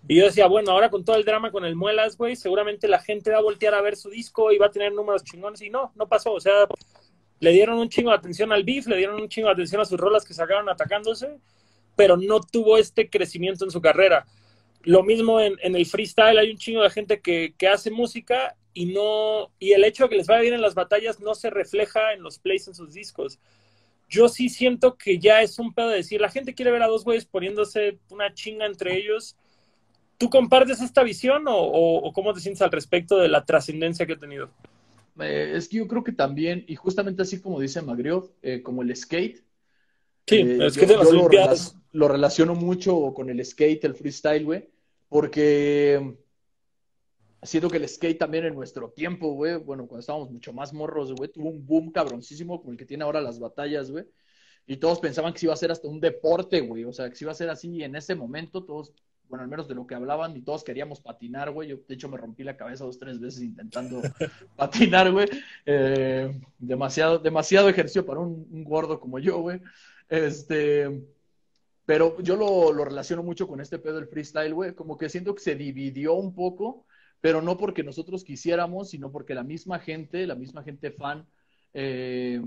Y 0.08 0.16
yo 0.16 0.26
decía, 0.26 0.48
bueno, 0.48 0.72
ahora 0.72 0.90
con 0.90 1.04
todo 1.04 1.16
el 1.16 1.26
drama 1.26 1.52
con 1.52 1.66
el 1.66 1.76
Muelas, 1.76 2.18
güey, 2.18 2.36
seguramente 2.36 2.88
la 2.88 3.00
gente 3.00 3.32
va 3.32 3.40
a 3.40 3.42
voltear 3.42 3.74
a 3.74 3.82
ver 3.82 3.98
su 3.98 4.10
disco 4.10 4.52
y 4.52 4.58
va 4.58 4.68
a 4.68 4.72
tener 4.72 4.94
números 4.94 5.24
chingones. 5.24 5.62
Y 5.62 5.70
no, 5.70 5.92
no 5.96 6.08
pasó. 6.08 6.34
O 6.34 6.40
sea, 6.40 6.68
le 7.40 7.52
dieron 7.52 7.78
un 7.78 7.90
chingo 7.90 8.10
de 8.10 8.18
atención 8.18 8.52
al 8.52 8.64
beef, 8.64 8.88
le 8.88 8.98
dieron 8.98 9.22
un 9.22 9.30
chingo 9.30 9.48
de 9.48 9.54
atención 9.54 9.82
a 9.82 9.86
sus 9.86 10.00
rolas 10.00 10.26
que 10.26 10.34
sacaron 10.34 10.70
atacándose, 10.70 11.38
pero 11.96 12.18
no 12.18 12.42
tuvo 12.42 12.78
este 12.78 13.10
crecimiento 13.10 13.66
en 13.66 13.72
su 13.72 13.82
carrera. 13.82 14.26
Lo 14.84 15.04
mismo 15.04 15.40
en, 15.40 15.58
el 15.62 15.86
freestyle, 15.86 16.38
hay 16.38 16.52
un 16.52 16.58
chingo 16.58 16.82
de 16.82 16.90
gente 16.90 17.20
que, 17.20 17.54
que, 17.58 17.68
hace 17.68 17.92
música 17.92 18.56
y 18.74 18.86
no, 18.86 19.52
y 19.60 19.74
el 19.74 19.84
hecho 19.84 20.04
de 20.04 20.10
que 20.10 20.16
les 20.16 20.28
vaya 20.28 20.42
bien 20.42 20.54
en 20.54 20.62
las 20.62 20.76
batallas 20.76 21.20
no 21.20 21.36
se 21.36 21.50
refleja 21.50 22.14
en 22.14 22.24
los 22.24 22.40
plays 22.40 22.68
en 22.68 22.76
sus 22.76 22.94
discos. 22.94 23.40
Yo 24.10 24.30
sí 24.30 24.50
siento 24.50 24.96
que 24.96 25.20
ya 25.20 25.42
es 25.42 25.60
un 25.60 25.74
pedo 25.74 25.90
de 25.90 25.98
decir, 25.98 26.22
la 26.22 26.30
gente 26.30 26.56
quiere 26.56 26.72
ver 26.72 26.84
a 26.84 26.88
dos 26.88 27.04
güeyes 27.04 27.26
poniéndose 27.26 28.00
una 28.10 28.34
chinga 28.34 28.66
entre 28.66 28.96
ellos. 28.96 29.36
¿Tú 30.18 30.30
compartes 30.30 30.82
esta 30.82 31.04
visión 31.04 31.44
o 31.48 32.12
cómo 32.14 32.34
te 32.34 32.40
sientes 32.40 32.62
al 32.62 32.72
respecto 32.72 33.18
de 33.18 33.28
la 33.28 33.44
trascendencia 33.44 34.06
que 34.06 34.14
ha 34.14 34.18
tenido? 34.18 34.50
Eh, 35.20 35.54
es 35.56 35.68
que 35.68 35.78
yo 35.78 35.88
creo 35.88 36.04
que 36.04 36.12
también, 36.12 36.64
y 36.68 36.76
justamente 36.76 37.22
así 37.22 37.42
como 37.42 37.60
dice 37.60 37.82
Magriov, 37.82 38.32
eh, 38.42 38.62
como 38.62 38.82
el 38.82 38.96
skate. 38.96 39.44
Sí, 40.28 40.36
eh, 40.36 40.66
es 40.66 40.78
que 40.78 40.86
yo, 40.86 41.04
yo 41.04 41.12
lo, 41.12 41.30
lo, 41.92 42.08
relaciono 42.08 42.56
mucho 42.56 43.14
con 43.14 43.30
el 43.30 43.44
skate, 43.44 43.86
el 43.86 43.96
freestyle, 43.96 44.46
güey, 44.46 44.70
porque 45.08 46.18
siento 47.44 47.70
que 47.70 47.78
el 47.78 47.88
skate 47.88 48.18
también 48.18 48.46
en 48.46 48.56
nuestro 48.56 48.90
tiempo, 48.90 49.34
güey, 49.34 49.56
bueno, 49.58 49.88
cuando 49.88 50.02
estábamos 50.02 50.32
mucho 50.32 50.54
más 50.54 50.74
morros, 50.74 51.14
güey, 51.14 51.32
tuvo 51.32 51.50
un 51.50 51.66
boom 51.66 51.92
cabroncísimo 51.92 52.60
como 52.60 52.72
el 52.72 52.78
que 52.78 52.86
tiene 52.86 53.04
ahora 53.04 53.22
las 53.22 53.40
batallas, 53.40 53.92
güey. 53.92 54.06
Y 54.66 54.78
todos 54.78 55.00
pensaban 55.00 55.32
que 55.32 55.40
se 55.40 55.46
iba 55.46 55.54
a 55.54 55.58
ser 55.58 55.72
hasta 55.72 55.88
un 55.88 56.02
deporte, 56.02 56.60
güey. 56.60 56.84
O 56.84 56.92
sea, 56.92 57.10
que 57.10 57.16
se 57.16 57.24
iba 57.24 57.32
a 57.32 57.36
ser 57.36 57.50
así. 57.50 57.70
Y 57.70 57.84
en 57.84 57.96
ese 57.96 58.16
momento 58.16 58.66
todos 58.66 58.92
bueno, 59.30 59.44
al 59.44 59.50
menos 59.50 59.68
de 59.68 59.76
lo 59.76 59.86
que 59.86 59.96
hablaban, 59.96 60.36
y 60.36 60.42
todos 60.42 60.64
queríamos 60.64 61.02
patinar, 61.02 61.52
güey. 61.52 61.70
Yo, 61.70 61.78
de 61.88 61.94
hecho, 61.94 62.10
me 62.10 62.18
rompí 62.18 62.44
la 62.44 62.58
cabeza 62.58 62.86
dos, 62.86 63.00
tres 63.00 63.20
veces 63.20 63.44
intentando 63.44 64.02
patinar, 64.56 65.12
güey. 65.12 65.28
Eh, 65.66 66.40
demasiado, 66.58 67.20
demasiado 67.20 67.70
ejercicio 67.70 68.06
para 68.06 68.20
un, 68.20 68.48
un 68.52 68.64
gordo 68.64 69.00
como 69.00 69.20
yo, 69.20 69.40
güey. 69.40 69.62
Este, 70.10 71.04
pero 71.86 72.22
yo 72.22 72.36
lo, 72.36 72.74
lo, 72.74 72.86
relaciono 72.86 73.24
mucho 73.24 73.48
con 73.48 73.62
este 73.62 73.80
pedo 73.80 73.96
del 73.96 74.08
freestyle, 74.08 74.54
güey. 74.54 74.74
Como 74.74 74.98
que 74.98 75.10
siento 75.10 75.34
que 75.34 75.42
se 75.42 75.56
dividió 75.56 76.14
un 76.16 76.34
poco, 76.36 76.86
pero 77.22 77.42
no 77.42 77.58
porque 77.58 77.84
nosotros 77.84 78.24
quisiéramos, 78.24 78.90
sino 78.90 79.12
porque 79.12 79.34
la 79.34 79.44
misma 79.44 79.80
gente, 79.80 80.28
la 80.28 80.36
misma 80.36 80.64
gente 80.64 80.92
fan 80.92 81.26
eh, 81.74 82.42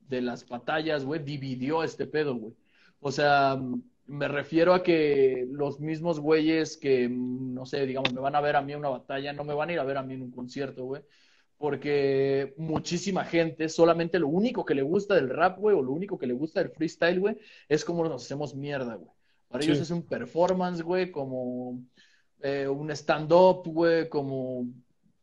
de 0.00 0.20
las 0.22 0.48
batallas, 0.48 1.04
güey, 1.04 1.22
dividió 1.22 1.82
este 1.82 2.06
pedo, 2.06 2.34
güey. 2.36 2.54
O 3.00 3.12
sea, 3.12 3.60
me 4.08 4.26
refiero 4.26 4.72
a 4.72 4.82
que 4.82 5.46
los 5.50 5.80
mismos 5.80 6.18
güeyes 6.18 6.78
que, 6.78 7.08
no 7.10 7.66
sé, 7.66 7.84
digamos, 7.86 8.12
me 8.12 8.20
van 8.20 8.34
a 8.34 8.40
ver 8.40 8.56
a 8.56 8.62
mí 8.62 8.72
en 8.72 8.78
una 8.78 8.88
batalla, 8.88 9.34
no 9.34 9.44
me 9.44 9.52
van 9.54 9.68
a 9.68 9.72
ir 9.74 9.78
a 9.78 9.84
ver 9.84 9.98
a 9.98 10.02
mí 10.02 10.14
en 10.14 10.22
un 10.22 10.30
concierto, 10.30 10.84
güey. 10.84 11.02
Porque 11.58 12.54
muchísima 12.56 13.24
gente, 13.24 13.68
solamente 13.68 14.18
lo 14.18 14.28
único 14.28 14.64
que 14.64 14.74
le 14.74 14.82
gusta 14.82 15.14
del 15.14 15.28
rap, 15.28 15.58
güey, 15.58 15.76
o 15.76 15.82
lo 15.82 15.92
único 15.92 16.18
que 16.18 16.26
le 16.26 16.32
gusta 16.32 16.62
del 16.62 16.70
freestyle, 16.72 17.20
güey, 17.20 17.36
es 17.68 17.84
como 17.84 18.02
nos 18.02 18.24
hacemos 18.24 18.54
mierda, 18.54 18.94
güey. 18.94 19.10
Para 19.48 19.62
sí. 19.62 19.70
ellos 19.70 19.82
es 19.82 19.90
un 19.90 20.02
performance, 20.02 20.82
güey, 20.82 21.10
como 21.10 21.82
eh, 22.40 22.66
un 22.66 22.90
stand-up, 22.92 23.62
güey, 23.66 24.08
como 24.08 24.68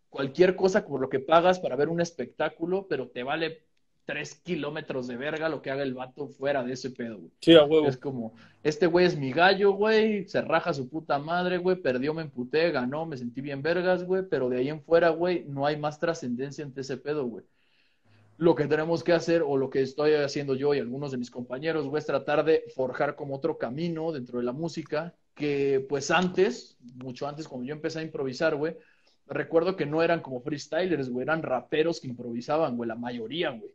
cualquier 0.10 0.56
cosa 0.56 0.86
por 0.86 1.02
lo 1.02 1.10
que 1.10 1.20
pagas 1.20 1.60
para 1.60 1.76
ver 1.76 1.90
un 1.90 2.02
espectáculo, 2.02 2.86
pero 2.88 3.10
te 3.10 3.24
vale 3.24 3.64
tres 4.06 4.36
kilómetros 4.36 5.08
de 5.08 5.18
verga 5.18 5.50
lo 5.50 5.62
que 5.62 5.72
haga 5.72 5.84
el 5.84 5.96
vato 5.96 6.28
fuera 6.28 6.64
de 6.64 6.74
ese 6.74 6.92
pedo, 6.92 7.18
güey. 7.18 7.32
Sí, 7.42 7.56
a 7.56 7.64
huevo. 7.64 7.88
Es 7.88 7.98
como, 7.98 8.36
este 8.64 8.86
güey 8.86 9.06
es 9.06 9.18
mi 9.18 9.32
gallo, 9.32 9.74
güey, 9.74 10.28
se 10.28 10.42
raja 10.42 10.74
su 10.74 10.88
puta 10.88 11.18
madre, 11.18 11.58
güey, 11.58 11.76
perdió, 11.76 12.14
me 12.14 12.22
emputé, 12.22 12.72
ganó, 12.72 13.06
me 13.06 13.18
sentí 13.18 13.42
bien 13.42 13.62
vergas, 13.62 14.04
güey, 14.04 14.24
pero 14.30 14.48
de 14.48 14.60
ahí 14.60 14.70
en 14.70 14.82
fuera, 14.82 15.10
güey, 15.10 15.46
no 15.48 15.66
hay 15.66 15.78
más 15.78 16.00
trascendencia 16.00 16.64
entre 16.64 16.82
ese 16.82 16.98
pedo, 16.98 17.26
güey. 17.26 17.46
Lo 18.38 18.54
que 18.54 18.68
tenemos 18.68 19.04
que 19.04 19.14
hacer, 19.14 19.42
o 19.42 19.58
lo 19.58 19.70
que 19.70 19.82
estoy 19.82 20.14
haciendo 20.14 20.56
yo 20.56 20.74
y 20.74 20.80
algunos 20.80 21.12
de 21.12 21.18
mis 21.18 21.32
compañeros, 21.32 21.88
güey, 21.88 22.00
es 22.00 22.06
tratar 22.06 22.46
de 22.46 22.64
forjar 22.76 23.16
como 23.16 23.36
otro 23.36 23.58
camino 23.58 24.12
dentro 24.12 24.40
de 24.40 24.46
la 24.46 24.52
música, 24.52 25.16
que 25.34 25.86
pues 25.90 26.12
antes, 26.12 26.78
mucho 26.96 27.28
antes, 27.28 27.48
cuando 27.48 27.66
yo 27.66 27.74
empecé 27.74 28.00
a 28.00 28.04
improvisar, 28.04 28.56
güey, 28.56 28.76
recuerdo 29.26 29.76
que 29.76 29.86
no 29.86 30.04
eran 30.04 30.22
como 30.22 30.42
freestylers, 30.42 31.10
güey, 31.10 31.24
eran 31.24 31.42
raperos 31.42 32.00
que 32.00 32.08
improvisaban, 32.08 32.78
güey, 32.78 32.88
la 32.88 32.96
mayoría, 32.96 33.50
güey. 33.50 33.72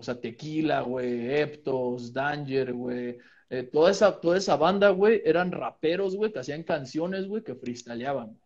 O 0.00 0.02
sea, 0.02 0.18
Tequila, 0.18 0.80
güey, 0.80 1.40
Eptos, 1.40 2.10
Danger, 2.10 2.72
güey. 2.72 3.18
Eh, 3.50 3.64
toda, 3.64 3.90
esa, 3.90 4.18
toda 4.18 4.38
esa 4.38 4.56
banda, 4.56 4.88
güey, 4.88 5.20
eran 5.26 5.52
raperos, 5.52 6.16
güey, 6.16 6.32
que 6.32 6.38
hacían 6.38 6.62
canciones, 6.62 7.26
güey, 7.26 7.42
que 7.42 7.54
freestyleaban. 7.54 8.40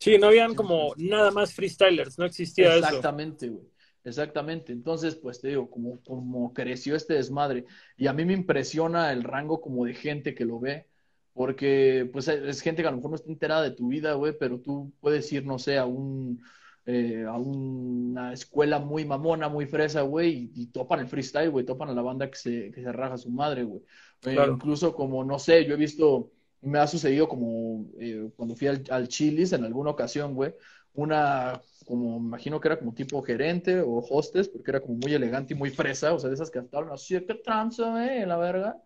Sí, 0.00 0.18
no 0.18 0.26
habían 0.26 0.56
como 0.56 0.94
nada 0.96 1.30
más 1.30 1.54
freestylers, 1.54 2.18
no 2.18 2.24
existía 2.24 2.74
Exactamente, 2.74 2.88
eso. 2.88 2.96
Exactamente, 2.96 3.48
güey. 3.48 3.76
Exactamente. 4.02 4.72
Entonces, 4.72 5.14
pues 5.14 5.40
te 5.40 5.48
digo, 5.48 5.70
como, 5.70 6.02
como 6.02 6.52
creció 6.52 6.96
este 6.96 7.14
desmadre. 7.14 7.66
Y 7.96 8.08
a 8.08 8.12
mí 8.12 8.24
me 8.24 8.32
impresiona 8.32 9.12
el 9.12 9.22
rango 9.22 9.60
como 9.60 9.84
de 9.84 9.94
gente 9.94 10.34
que 10.34 10.44
lo 10.44 10.58
ve. 10.58 10.88
Porque, 11.34 12.10
pues, 12.12 12.26
es 12.26 12.62
gente 12.62 12.82
que 12.82 12.88
a 12.88 12.90
lo 12.90 12.96
mejor 12.96 13.10
no 13.10 13.16
está 13.16 13.30
enterada 13.30 13.62
de 13.62 13.72
tu 13.72 13.88
vida, 13.88 14.14
güey, 14.14 14.36
pero 14.36 14.60
tú 14.60 14.92
puedes 15.00 15.32
ir, 15.32 15.46
no 15.46 15.60
sé, 15.60 15.78
a 15.78 15.86
un, 15.86 16.42
eh, 16.88 17.24
a 17.28 17.36
una 17.36 18.32
escuela 18.32 18.78
muy 18.78 19.04
mamona, 19.04 19.48
muy 19.48 19.66
fresa, 19.66 20.02
güey, 20.02 20.50
y, 20.54 20.62
y, 20.62 20.66
topan 20.66 21.00
el 21.00 21.08
freestyle, 21.08 21.50
güey, 21.50 21.66
topan 21.66 21.88
a 21.88 21.94
la 21.94 22.02
banda 22.02 22.30
que 22.30 22.36
se, 22.36 22.70
que 22.70 22.80
se 22.80 22.92
raja 22.92 23.18
su 23.18 23.28
madre, 23.28 23.64
güey. 23.64 23.82
Claro. 24.20 24.52
Eh, 24.52 24.54
incluso 24.54 24.94
como, 24.94 25.24
no 25.24 25.38
sé, 25.40 25.64
yo 25.64 25.74
he 25.74 25.76
visto, 25.76 26.30
me 26.62 26.78
ha 26.78 26.86
sucedido 26.86 27.28
como 27.28 27.86
eh, 27.98 28.30
cuando 28.36 28.54
fui 28.54 28.68
al, 28.68 28.84
al 28.90 29.08
Chili's 29.08 29.52
en 29.52 29.64
alguna 29.64 29.90
ocasión, 29.90 30.34
güey, 30.34 30.54
una, 30.94 31.60
como, 31.86 32.18
imagino 32.18 32.60
que 32.60 32.68
era 32.68 32.78
como 32.78 32.94
tipo 32.94 33.20
gerente 33.20 33.80
o 33.80 33.98
hostess, 33.98 34.48
porque 34.48 34.70
era 34.70 34.80
como 34.80 34.94
muy 34.94 35.12
elegante 35.12 35.54
y 35.54 35.56
muy 35.56 35.70
fresa, 35.70 36.14
o 36.14 36.20
sea, 36.20 36.28
de 36.28 36.34
esas 36.34 36.50
que 36.50 36.60
estaban 36.60 36.90
así, 36.92 37.20
qué 37.26 37.34
tranza, 37.34 38.06
eh, 38.06 38.24
la 38.26 38.36
verga. 38.36 38.76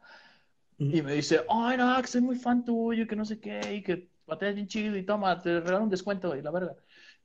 Y 0.78 1.02
me 1.02 1.12
dice, 1.12 1.42
ay, 1.50 1.76
no, 1.76 2.00
que 2.00 2.08
soy 2.08 2.22
muy 2.22 2.36
fan 2.36 2.64
tuyo, 2.64 3.06
que 3.06 3.14
no 3.14 3.26
sé 3.26 3.38
qué, 3.38 3.60
y 3.74 3.82
que 3.82 4.08
pateas 4.24 4.54
bien 4.54 4.66
chido 4.66 4.96
y 4.96 5.04
toma, 5.04 5.38
te 5.38 5.60
regalo 5.60 5.84
un 5.84 5.90
descuento, 5.90 6.34
y 6.34 6.40
la 6.40 6.50
verga. 6.50 6.74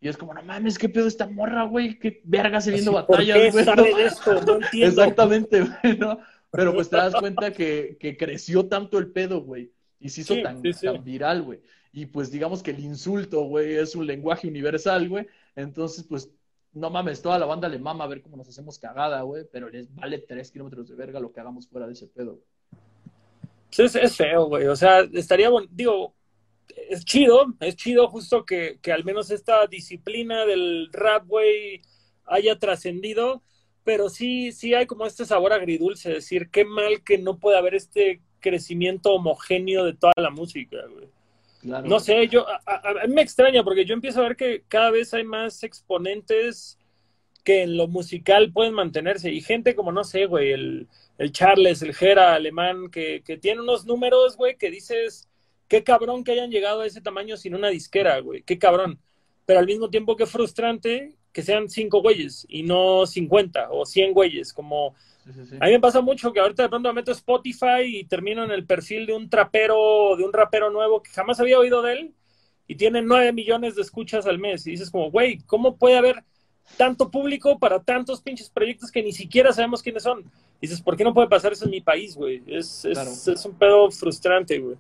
Y 0.06 0.08
es 0.08 0.18
como, 0.18 0.36
no 0.36 0.44
mames, 0.44 0.78
¿qué 0.78 0.88
pedo 0.88 1.08
esta 1.08 1.26
morra, 1.26 1.64
güey? 1.64 1.98
¿Qué 1.98 2.22
verga 2.26 2.62
se 2.62 2.70
viendo 2.70 2.92
batallas, 2.92 3.52
güey? 3.52 3.66
No 3.66 3.74
entiendo. 4.62 5.02
Exactamente, 5.02 5.62
güey, 5.62 5.98
¿no? 5.98 6.20
Pero 6.52 6.76
pues 6.76 6.92
te 6.92 6.98
das 6.98 7.16
cuenta 7.20 7.52
que, 7.52 7.98
que 8.00 8.16
creció 8.16 8.68
tanto 8.68 9.00
el 9.00 9.08
pedo, 9.08 9.42
güey. 9.42 9.72
Y 10.00 10.10
se 10.10 10.22
hizo 10.22 10.36
Sí, 10.36 10.44
tan, 10.44 10.62
sí, 10.62 10.74
sí. 10.74 10.86
tan 10.86 11.04
viral, 11.04 11.42
güey. 11.42 11.60
Y 11.92 12.06
pues 12.06 12.30
digamos 12.30 12.62
que 12.62 12.70
el 12.70 12.82
insulto, 12.82 13.46
güey, 13.46 13.74
es 13.74 13.96
un 13.96 14.06
lenguaje 14.06 14.48
universal, 14.48 15.10
güey. 15.10 15.26
Entonces, 15.56 16.06
pues, 16.08 16.30
no 16.74 16.92
mames, 16.92 17.24
toda 17.24 17.40
la 17.40 17.48
banda 17.48 17.68
le 17.68 17.80
mama 17.80 18.04
a 18.04 18.08
ver 18.08 18.22
cómo 18.22 18.38
nos 18.38 18.48
hacemos 18.48 18.78
cagada, 18.78 19.24
güey. 19.24 19.46
Pero 19.52 19.70
les 19.72 19.92
vale 19.96 20.20
tres 20.20 20.52
kilómetros 20.52 20.88
de 20.88 20.94
verga 20.94 21.20
lo 21.20 21.32
que 21.32 21.40
hagamos 21.40 21.68
fuera 21.68 21.88
de 21.88 21.94
ese 21.94 22.06
pedo, 22.06 22.34
güey. 22.34 22.46
Pues 23.76 23.80
es, 23.80 23.96
es 23.96 24.16
feo, 24.16 24.46
güey. 24.46 24.68
O 24.68 24.76
sea, 24.76 25.00
estaría 25.00 25.50
bueno, 25.50 25.68
digo, 25.72 26.14
es 26.90 27.06
chido, 27.06 27.54
es 27.60 27.76
chido 27.76 28.08
justo 28.08 28.46
que, 28.46 28.80
que 28.82 28.92
al 28.92 29.04
menos 29.04 29.32
esta 29.32 29.66
disciplina 29.68 30.46
del 30.46 30.90
rap, 30.92 31.26
güey, 31.28 31.82
haya 32.26 32.58
trascendido, 32.58 33.42
pero 33.84 34.10
sí, 34.10 34.52
sí 34.52 34.74
hay 34.74 34.86
como 34.86 35.06
este 35.06 35.26
sabor 35.26 35.54
agridulce, 35.54 36.14
decir, 36.14 36.50
qué 36.50 36.66
mal 36.66 37.04
que 37.04 37.18
no 37.18 37.38
puede 37.38 37.58
haber 37.58 37.76
este 37.76 38.22
crecimiento 38.40 39.14
homogéneo 39.14 39.86
de 39.86 39.94
toda 39.94 40.14
la 40.18 40.30
música, 40.30 40.78
güey. 40.92 41.08
No 41.64 42.00
sé, 42.00 42.28
yo, 42.28 42.46
a, 42.48 43.08
mí 43.08 43.14
me 43.16 43.24
extraña 43.24 43.64
porque 43.64 43.86
yo 43.86 43.96
empiezo 43.96 44.20
a 44.20 44.28
ver 44.28 44.36
que 44.36 44.64
cada 44.68 44.92
vez 44.92 45.16
hay 45.16 45.24
más 45.24 45.64
exponentes 45.64 46.78
que 47.44 47.64
en 47.64 47.76
lo 47.76 47.88
musical 47.88 48.52
pueden 48.52 48.74
mantenerse 48.74 49.32
y 49.32 49.42
gente 49.42 49.74
como, 49.76 49.92
no 49.92 50.04
sé, 50.04 50.28
güey, 50.28 50.52
el, 50.52 50.88
el 51.18 51.32
Charles, 51.32 51.82
el 51.82 51.96
Jera 51.96 52.36
alemán, 52.36 52.92
que, 52.92 53.24
que 53.26 53.38
tiene 53.38 53.62
unos 53.62 53.86
números, 53.86 54.38
güey, 54.38 54.58
que 54.58 54.70
dices, 54.70 55.28
qué 55.68 55.84
cabrón 55.84 56.24
que 56.24 56.32
hayan 56.32 56.52
llegado 56.52 56.82
a 56.82 56.86
ese 56.86 57.02
tamaño 57.02 57.38
sin 57.38 57.56
una 57.56 57.70
disquera, 57.70 58.20
güey, 58.20 58.44
qué 58.44 58.58
cabrón. 58.58 59.00
Pero 59.46 59.60
al 59.60 59.66
mismo 59.66 59.90
tiempo 59.90 60.16
qué 60.16 60.26
frustrante 60.26 61.16
que 61.32 61.42
sean 61.42 61.70
cinco 61.70 62.02
güeyes 62.02 62.46
y 62.50 62.64
no 62.64 63.06
50 63.06 63.70
o 63.72 63.86
100 63.86 64.14
güeyes, 64.14 64.54
como 64.54 64.96
a 65.60 65.66
mí 65.66 65.72
me 65.72 65.80
pasa 65.80 66.02
mucho 66.02 66.32
que 66.32 66.40
ahorita 66.40 66.64
de 66.64 66.70
pronto 66.70 66.90
me 66.90 67.02
meto 67.02 67.12
Spotify 67.12 67.82
y 67.84 68.04
termino 68.04 68.44
en 68.44 68.52
el 68.52 68.66
perfil 68.66 69.08
de 69.08 69.14
un 69.14 69.30
trapero, 69.30 70.16
de 70.18 70.24
un 70.24 70.32
rapero 70.32 70.70
nuevo 70.70 71.02
que 71.02 71.10
jamás 71.12 71.40
había 71.40 71.58
oído 71.58 71.82
de 71.82 71.94
él 71.94 72.14
y 72.68 72.76
tiene 72.76 73.02
nueve 73.02 73.34
millones 73.34 73.76
de 73.76 73.82
escuchas 73.82 74.28
al 74.28 74.38
mes. 74.38 74.66
Y 74.68 74.72
dices 74.72 74.92
como, 74.92 75.10
güey, 75.10 75.40
¿cómo 75.48 75.78
puede 75.78 75.98
haber 75.98 76.24
tanto 76.78 77.10
público 77.10 77.58
para 77.58 77.82
tantos 77.82 78.22
pinches 78.22 78.50
proyectos 78.50 78.92
que 78.92 79.02
ni 79.02 79.14
siquiera 79.14 79.52
sabemos 79.52 79.82
quiénes 79.82 80.04
son? 80.04 80.20
Y 80.62 80.68
dices, 80.68 80.82
¿por 80.82 80.96
qué 80.96 81.04
no 81.04 81.14
puede 81.14 81.28
pasar 81.28 81.54
eso 81.54 81.66
en 81.66 81.72
mi 81.72 81.82
país, 81.82 82.16
güey? 82.16 82.44
Es, 82.46 82.86
es, 82.86 83.46
un 83.46 83.58
pedo 83.58 83.90
frustrante, 83.90 84.60
güey. 84.60 84.78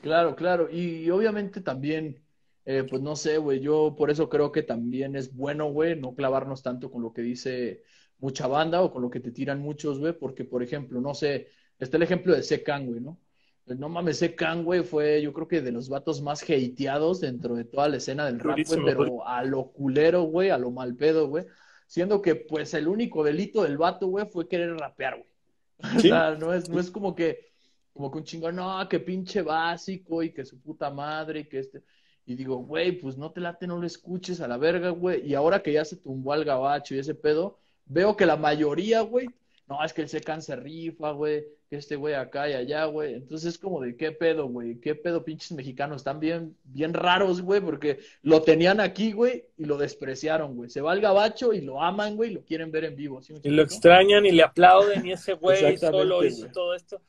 Claro, 0.00 0.34
claro. 0.34 0.68
Y, 0.70 1.08
obviamente 1.10 1.60
también, 1.60 2.22
eh, 2.64 2.84
pues 2.88 3.02
no 3.02 3.16
sé, 3.16 3.38
güey, 3.38 3.60
yo 3.60 3.94
por 3.96 4.10
eso 4.10 4.28
creo 4.28 4.52
que 4.52 4.62
también 4.62 5.16
es 5.16 5.34
bueno, 5.34 5.70
güey, 5.70 5.98
no 5.98 6.14
clavarnos 6.14 6.62
tanto 6.62 6.90
con 6.90 7.02
lo 7.02 7.12
que 7.12 7.22
dice 7.22 7.82
mucha 8.18 8.46
banda 8.46 8.82
o 8.82 8.92
con 8.92 9.02
lo 9.02 9.10
que 9.10 9.20
te 9.20 9.32
tiran 9.32 9.60
muchos, 9.60 9.98
güey, 9.98 10.12
porque, 10.12 10.44
por 10.44 10.62
ejemplo, 10.62 11.00
no 11.00 11.14
sé, 11.14 11.48
está 11.78 11.96
el 11.96 12.02
ejemplo 12.02 12.34
de 12.34 12.42
Secan, 12.42 12.86
güey, 12.86 13.00
¿no? 13.00 13.18
Pues, 13.64 13.78
no 13.78 13.88
mames, 13.88 14.18
Secan, 14.18 14.64
güey, 14.64 14.82
fue 14.82 15.22
yo 15.22 15.32
creo 15.32 15.48
que 15.48 15.62
de 15.62 15.72
los 15.72 15.88
vatos 15.88 16.22
más 16.22 16.42
hateados 16.42 17.20
dentro 17.20 17.54
de 17.54 17.64
toda 17.64 17.88
la 17.88 17.96
escena 17.96 18.26
del 18.26 18.40
rap, 18.40 18.58
güey, 18.66 18.84
pero 18.84 19.26
a 19.26 19.44
lo 19.44 19.70
culero, 19.72 20.22
güey, 20.22 20.50
a 20.50 20.58
lo 20.58 20.70
mal 20.70 20.96
pedo, 20.96 21.28
güey, 21.28 21.46
siendo 21.86 22.20
que, 22.20 22.36
pues, 22.36 22.74
el 22.74 22.88
único 22.88 23.24
delito 23.24 23.62
del 23.62 23.78
vato, 23.78 24.06
güey, 24.08 24.26
fue 24.26 24.48
querer 24.48 24.76
rapear, 24.76 25.18
güey. 25.18 25.30
O 25.96 26.00
sea, 26.00 26.34
no 26.34 26.52
es, 26.52 26.68
no 26.68 26.78
es 26.78 26.90
como 26.90 27.14
que, 27.14 27.49
como 27.92 28.10
que 28.10 28.18
un 28.18 28.24
chingo, 28.24 28.52
no, 28.52 28.88
que 28.88 29.00
pinche 29.00 29.42
básico 29.42 30.22
y 30.22 30.32
que 30.32 30.44
su 30.44 30.60
puta 30.60 30.90
madre 30.90 31.40
y 31.40 31.44
que 31.44 31.58
este... 31.58 31.82
Y 32.26 32.36
digo, 32.36 32.58
güey, 32.58 32.92
pues 32.92 33.16
no 33.16 33.32
te 33.32 33.40
late, 33.40 33.66
no 33.66 33.78
lo 33.78 33.86
escuches 33.86 34.40
a 34.40 34.46
la 34.46 34.56
verga, 34.56 34.90
güey. 34.90 35.26
Y 35.26 35.34
ahora 35.34 35.62
que 35.62 35.72
ya 35.72 35.84
se 35.84 35.96
tumbó 35.96 36.32
al 36.32 36.44
gabacho 36.44 36.94
y 36.94 36.98
ese 36.98 37.14
pedo, 37.14 37.58
veo 37.86 38.16
que 38.16 38.24
la 38.24 38.36
mayoría, 38.36 39.00
güey, 39.00 39.28
no, 39.70 39.84
es 39.84 39.92
que 39.92 40.02
el 40.02 40.08
Secan 40.08 40.42
se 40.42 40.56
rifa, 40.56 41.12
güey, 41.12 41.44
que 41.68 41.76
este 41.76 41.94
güey 41.94 42.14
acá 42.14 42.50
y 42.50 42.54
allá, 42.54 42.86
güey. 42.86 43.14
Entonces 43.14 43.54
es 43.54 43.58
como 43.58 43.80
de 43.80 43.96
qué 43.96 44.10
pedo, 44.10 44.48
güey, 44.48 44.80
qué 44.80 44.96
pedo 44.96 45.24
pinches 45.24 45.52
mexicanos, 45.52 45.98
están 45.98 46.18
bien, 46.18 46.56
bien 46.64 46.92
raros, 46.92 47.40
güey, 47.40 47.60
porque 47.60 48.00
lo 48.22 48.42
tenían 48.42 48.80
aquí, 48.80 49.12
güey, 49.12 49.44
y 49.56 49.66
lo 49.66 49.78
despreciaron, 49.78 50.56
güey. 50.56 50.70
Se 50.70 50.80
va 50.80 50.90
al 50.90 51.00
gabacho 51.00 51.52
y 51.52 51.60
lo 51.60 51.80
aman, 51.80 52.16
güey, 52.16 52.32
y 52.32 52.34
lo 52.34 52.44
quieren 52.44 52.72
ver 52.72 52.84
en 52.84 52.96
vivo. 52.96 53.20
y 53.44 53.50
lo 53.50 53.62
extrañan 53.62 54.26
y 54.26 54.32
le 54.32 54.42
aplauden 54.42 55.06
y 55.06 55.12
ese 55.12 55.34
güey 55.34 55.78
solo 55.78 56.24
hizo 56.24 56.48
todo 56.48 56.74
esto. 56.74 57.00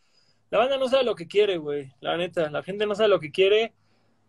La 0.51 0.59
banda 0.59 0.77
no 0.77 0.87
sabe 0.87 1.03
lo 1.03 1.15
que 1.15 1.27
quiere, 1.27 1.57
güey, 1.57 1.91
la 2.01 2.17
neta. 2.17 2.49
La 2.51 2.61
gente 2.61 2.85
no 2.85 2.93
sabe 2.93 3.09
lo 3.09 3.19
que 3.19 3.31
quiere 3.31 3.73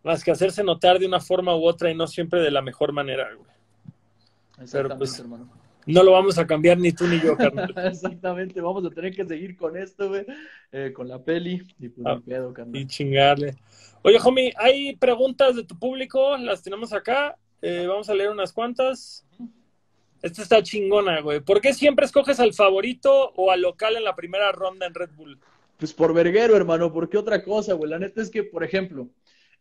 más 0.03 0.23
que 0.23 0.31
hacerse 0.31 0.63
notar 0.63 0.99
de 0.99 1.05
una 1.05 1.19
forma 1.19 1.55
u 1.55 1.65
otra 1.65 1.91
y 1.91 1.95
no 1.95 2.07
siempre 2.07 2.41
de 2.41 2.51
la 2.51 2.61
mejor 2.61 2.91
manera, 2.91 3.29
güey. 3.35 3.51
Pero 4.71 4.97
pues, 4.97 5.19
hermano 5.19 5.49
no 5.85 6.03
lo 6.03 6.11
vamos 6.11 6.37
a 6.37 6.47
cambiar 6.47 6.77
ni 6.77 6.91
tú 6.91 7.07
ni 7.07 7.19
yo, 7.19 7.35
carnal. 7.35 7.73
Exactamente, 7.85 8.61
vamos 8.61 8.85
a 8.85 8.89
tener 8.89 9.13
que 9.13 9.25
seguir 9.25 9.57
con 9.57 9.75
esto, 9.77 10.09
güey, 10.09 10.25
eh, 10.71 10.91
con 10.93 11.07
la 11.07 11.19
peli 11.19 11.61
y 11.79 11.89
pues 11.89 12.05
ah, 12.05 12.19
pedo, 12.25 12.53
carnal. 12.53 12.75
Y 12.75 12.87
chingarle. 12.87 13.55
Oye, 14.01 14.17
homie, 14.23 14.53
hay 14.57 14.95
preguntas 14.95 15.55
de 15.55 15.63
tu 15.63 15.77
público, 15.77 16.37
las 16.37 16.61
tenemos 16.61 16.93
acá. 16.93 17.37
Eh, 17.61 17.85
vamos 17.87 18.09
a 18.09 18.13
leer 18.13 18.29
unas 18.29 18.51
cuantas. 18.51 19.25
Esta 20.21 20.41
está 20.41 20.63
chingona, 20.63 21.19
güey. 21.21 21.41
¿Por 21.41 21.59
qué 21.59 21.73
siempre 21.73 22.05
escoges 22.05 22.39
al 22.39 22.53
favorito 22.53 23.31
o 23.35 23.51
al 23.51 23.61
local 23.61 23.97
en 23.97 24.03
la 24.03 24.15
primera 24.15 24.51
ronda 24.51 24.85
en 24.85 24.93
Red 24.93 25.11
Bull? 25.15 25.39
Pues 25.83 25.93
por 25.93 26.13
verguero, 26.13 26.55
hermano. 26.55 26.93
¿Por 26.93 27.09
qué 27.09 27.17
otra 27.17 27.43
cosa, 27.43 27.73
güey? 27.73 27.91
La 27.91 27.99
neta 27.99 28.21
es 28.21 28.29
que, 28.29 28.41
por 28.41 28.63
ejemplo, 28.63 29.09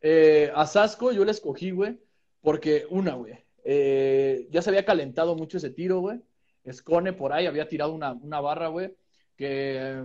eh, 0.01 0.53
a 0.55 0.69
Sasco 0.69 1.11
yo 1.11 1.24
le 1.24 1.32
escogí, 1.32 1.73
güey, 1.73 1.99
porque 2.40 2.86
una, 2.90 3.15
güey, 3.15 3.35
eh, 3.65 4.47
ya 4.49 4.62
se 4.62 4.70
había 4.70 4.85
calentado 4.85 5.35
mucho 5.35 5.57
ese 5.57 5.70
tiro, 5.70 5.99
güey. 5.99 6.20
Escone 6.62 7.12
por 7.12 7.32
ahí 7.32 7.47
había 7.47 7.66
tirado 7.66 7.93
una, 7.93 8.40
barra, 8.40 8.69
güey, 8.69 8.94
que, 9.35 10.01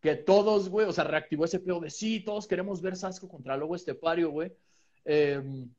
que 0.00 0.16
todos, 0.16 0.68
güey, 0.68 0.88
o 0.88 0.92
sea, 0.92 1.04
reactivó 1.04 1.44
ese 1.44 1.60
pedo 1.60 1.78
de 1.78 1.90
sí, 1.90 2.18
todos 2.24 2.48
queremos 2.48 2.82
ver 2.82 2.96
Sasco 2.96 3.28
contra 3.28 3.56
Lobo 3.56 3.76
Estepario, 3.76 4.30
güey. 4.30 4.52
Em, 5.04 5.70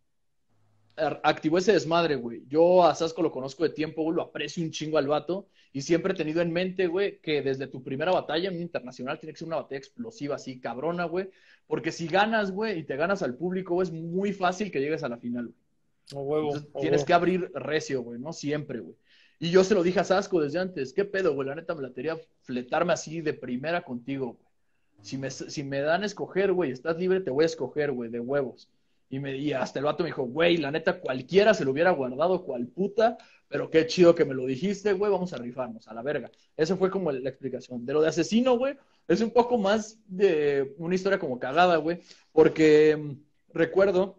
activó 0.95 1.57
ese 1.57 1.73
desmadre, 1.73 2.15
güey. 2.15 2.43
Yo 2.47 2.85
a 2.85 2.95
Sasco 2.95 3.21
lo 3.21 3.31
conozco 3.31 3.63
de 3.63 3.69
tiempo, 3.69 4.03
güey, 4.03 4.15
lo 4.15 4.21
aprecio 4.23 4.63
un 4.63 4.71
chingo 4.71 4.97
al 4.97 5.07
vato 5.07 5.47
y 5.73 5.81
siempre 5.81 6.13
he 6.13 6.15
tenido 6.15 6.41
en 6.41 6.53
mente, 6.53 6.87
güey, 6.87 7.19
que 7.19 7.41
desde 7.41 7.67
tu 7.67 7.83
primera 7.83 8.11
batalla 8.11 8.49
en 8.49 8.55
un 8.55 8.61
internacional 8.61 9.19
tiene 9.19 9.33
que 9.33 9.39
ser 9.39 9.47
una 9.47 9.57
batalla 9.57 9.79
explosiva, 9.79 10.35
así, 10.35 10.59
cabrona, 10.59 11.05
güey. 11.05 11.29
Porque 11.67 11.91
si 11.91 12.07
ganas, 12.07 12.51
güey, 12.51 12.79
y 12.79 12.83
te 12.83 12.95
ganas 12.95 13.23
al 13.23 13.35
público, 13.35 13.81
es 13.81 13.91
muy 13.91 14.31
fácil 14.33 14.71
que 14.71 14.79
llegues 14.79 15.03
a 15.03 15.09
la 15.09 15.17
final, 15.17 15.47
güey 15.47 15.65
tienes 16.79 17.03
que 17.03 17.13
abrir 17.13 17.51
recio, 17.53 18.01
güey, 18.01 18.19
no 18.19 18.33
siempre, 18.33 18.79
güey. 18.79 18.95
Y 19.39 19.51
yo 19.51 19.63
se 19.63 19.73
lo 19.73 19.83
dije 19.83 19.99
a 19.99 20.03
Sasco 20.03 20.39
desde 20.39 20.59
antes, 20.59 20.93
¿qué 20.93 21.03
pedo, 21.03 21.33
güey? 21.33 21.47
La 21.47 21.55
neta 21.55 21.75
me 21.75 21.81
la 21.81 21.91
quería 21.91 22.17
fletarme 22.43 22.93
así 22.93 23.21
de 23.21 23.33
primera 23.33 23.83
contigo, 23.83 24.33
güey. 24.33 24.45
Si 25.01 25.17
me, 25.17 25.29
si 25.29 25.63
me 25.63 25.81
dan 25.81 26.03
a 26.03 26.05
escoger, 26.05 26.53
güey, 26.53 26.71
estás 26.71 26.97
libre, 26.97 27.19
te 27.19 27.29
voy 27.29 27.43
a 27.43 27.47
escoger, 27.47 27.91
güey, 27.91 28.09
de 28.09 28.19
huevos. 28.19 28.69
Y, 29.09 29.19
me, 29.19 29.37
y 29.37 29.53
hasta 29.53 29.79
el 29.79 29.85
vato 29.85 30.03
me 30.03 30.09
dijo, 30.09 30.23
güey, 30.23 30.57
la 30.57 30.71
neta 30.71 30.99
cualquiera 30.99 31.53
se 31.53 31.63
lo 31.63 31.71
hubiera 31.71 31.91
guardado 31.91 32.43
cual 32.43 32.67
puta, 32.67 33.17
pero 33.47 33.69
qué 33.69 33.85
chido 33.85 34.15
que 34.15 34.25
me 34.25 34.33
lo 34.33 34.45
dijiste, 34.45 34.93
güey, 34.93 35.11
vamos 35.11 35.33
a 35.33 35.37
rifarnos, 35.37 35.87
a 35.87 35.93
la 35.93 36.01
verga. 36.01 36.31
Esa 36.57 36.75
fue 36.75 36.89
como 36.89 37.11
la 37.11 37.29
explicación. 37.29 37.85
De 37.85 37.93
lo 37.93 38.01
de 38.01 38.09
asesino, 38.09 38.57
güey, 38.57 38.75
es 39.07 39.21
un 39.21 39.31
poco 39.31 39.57
más 39.57 39.99
de 40.07 40.73
una 40.77 40.95
historia 40.95 41.19
como 41.19 41.39
cagada, 41.39 41.77
güey, 41.77 41.99
porque 42.31 42.97
mm, 42.97 43.13
recuerdo 43.53 44.17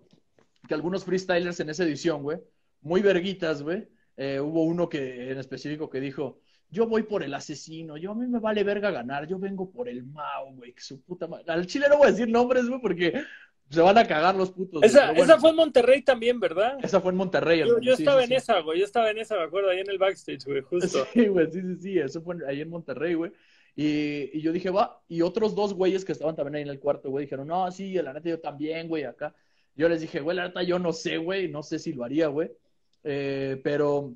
que 0.69 0.75
algunos 0.75 1.05
freestylers 1.05 1.61
en 1.61 1.71
esa 1.71 1.85
edición, 1.85 2.23
güey, 2.23 2.39
muy 2.81 3.03
verguitas, 3.03 3.63
güey, 3.63 3.89
eh, 4.17 4.41
hubo 4.41 4.63
uno 4.65 4.89
que 4.89 5.31
en 5.31 5.39
específico 5.39 5.91
que 5.91 6.01
dijo, 6.01 6.41
yo 6.71 6.87
voy 6.87 7.03
por 7.05 7.23
el 7.23 7.35
asesino, 7.35 7.97
yo 7.97 8.13
a 8.13 8.15
mí 8.15 8.27
me 8.27 8.41
vale 8.41 8.65
verga 8.65 8.91
ganar, 8.91 9.27
yo 9.27 9.39
vengo 9.39 9.71
por 9.71 9.89
el 9.89 10.05
Mao, 10.05 10.53
güey, 10.55 10.73
que 10.73 10.81
su 10.81 11.01
puta 11.03 11.27
madre. 11.27 11.45
Al 11.49 11.67
chile 11.67 11.87
no 11.89 11.99
voy 11.99 12.09
a 12.09 12.11
decir 12.11 12.29
nombres, 12.29 12.67
güey, 12.69 12.81
porque 12.81 13.23
se 13.69 13.81
van 13.81 13.99
a 13.99 14.07
cagar 14.07 14.35
los 14.37 14.51
putos. 14.53 14.83
Esa, 14.83 15.13
esa 15.13 15.39
fue 15.39 15.51
en 15.51 15.57
Monterrey 15.57 16.03
también, 16.03 16.39
¿verdad? 16.39 16.79
Esa 16.83 17.01
fue 17.01 17.11
en 17.11 17.17
Monterrey. 17.17 17.61
Yo, 17.61 17.81
yo 17.81 17.95
estaba 17.95 18.23
en 18.23 18.33
esa, 18.33 18.61
güey, 18.61 18.79
yo 18.79 18.85
estaba 18.85 19.11
en 19.11 19.19
esa, 19.19 19.37
me 19.37 19.43
acuerdo, 19.43 19.71
ahí 19.71 19.81
en 19.81 19.91
el 19.91 19.99
backstage, 19.99 20.45
güey, 20.45 20.63
justo. 20.63 21.07
Sí, 21.13 21.27
güey, 21.27 21.51
sí, 21.51 21.61
sí, 21.61 21.77
sí, 21.81 21.99
eso 21.99 22.23
fue 22.23 22.37
ahí 22.47 22.61
en 22.61 22.71
Monterrey, 22.71 23.15
güey. 23.15 23.33
Y, 23.75 24.31
y, 24.39 24.41
yo 24.41 24.53
dije, 24.53 24.71
va, 24.71 25.03
y 25.09 25.23
otros 25.23 25.55
dos 25.55 25.75
güeyes 25.75 26.05
que 26.05 26.13
estaban 26.13 26.37
también 26.37 26.57
ahí 26.57 26.63
en 26.63 26.69
el 26.69 26.79
cuarto, 26.79 27.11
güey, 27.11 27.25
dijeron, 27.25 27.49
no, 27.49 27.71
sí, 27.73 27.93
la 27.95 28.13
neta 28.13 28.29
yo 28.29 28.41
también, 28.41 28.89
güey, 28.89 29.05
acá. 29.05 29.35
Yo 29.75 29.89
les 29.89 30.01
dije, 30.01 30.21
güey, 30.21 30.37
la 30.37 30.47
neta 30.47 30.63
yo 30.63 30.79
no 30.79 30.93
sé, 30.93 31.19
güey, 31.19 31.49
no 31.49 31.63
sé 31.63 31.79
si 31.79 31.93
lo 31.93 32.05
haría, 32.05 32.29
güey. 32.29 32.51
Eh, 33.05 33.61
pero, 33.63 34.15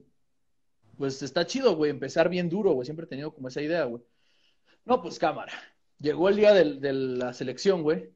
pues 0.96 1.22
está 1.22 1.44
chido, 1.44 1.76
güey, 1.76 1.90
empezar 1.90 2.28
bien 2.28 2.48
duro, 2.48 2.72
güey. 2.72 2.86
Siempre 2.86 3.04
he 3.04 3.08
tenido 3.08 3.34
como 3.34 3.48
esa 3.48 3.60
idea, 3.60 3.84
güey. 3.84 4.02
No, 4.84 5.02
pues 5.02 5.18
cámara. 5.18 5.52
Llegó 5.98 6.28
el 6.28 6.36
día 6.36 6.54
de 6.54 6.92
la 6.92 7.32
selección, 7.34 7.82
güey. 7.82 8.10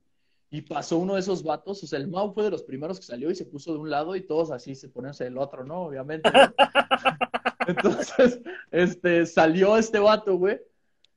Y 0.54 0.62
pasó 0.62 0.98
uno 0.98 1.14
de 1.14 1.20
esos 1.20 1.42
vatos, 1.42 1.82
o 1.82 1.86
sea, 1.88 1.98
el 1.98 2.06
Mau 2.06 2.32
fue 2.32 2.44
de 2.44 2.50
los 2.52 2.62
primeros 2.62 3.00
que 3.00 3.04
salió 3.04 3.28
y 3.28 3.34
se 3.34 3.44
puso 3.44 3.72
de 3.72 3.80
un 3.80 3.90
lado 3.90 4.14
y 4.14 4.20
todos 4.20 4.52
así 4.52 4.76
se 4.76 4.88
ponen 4.88 5.10
del 5.10 5.36
otro, 5.36 5.64
¿no? 5.64 5.80
Obviamente. 5.80 6.30
Entonces, 7.66 8.40
este, 8.70 9.26
salió 9.26 9.76
este 9.76 9.98
vato, 9.98 10.36
güey. 10.36 10.60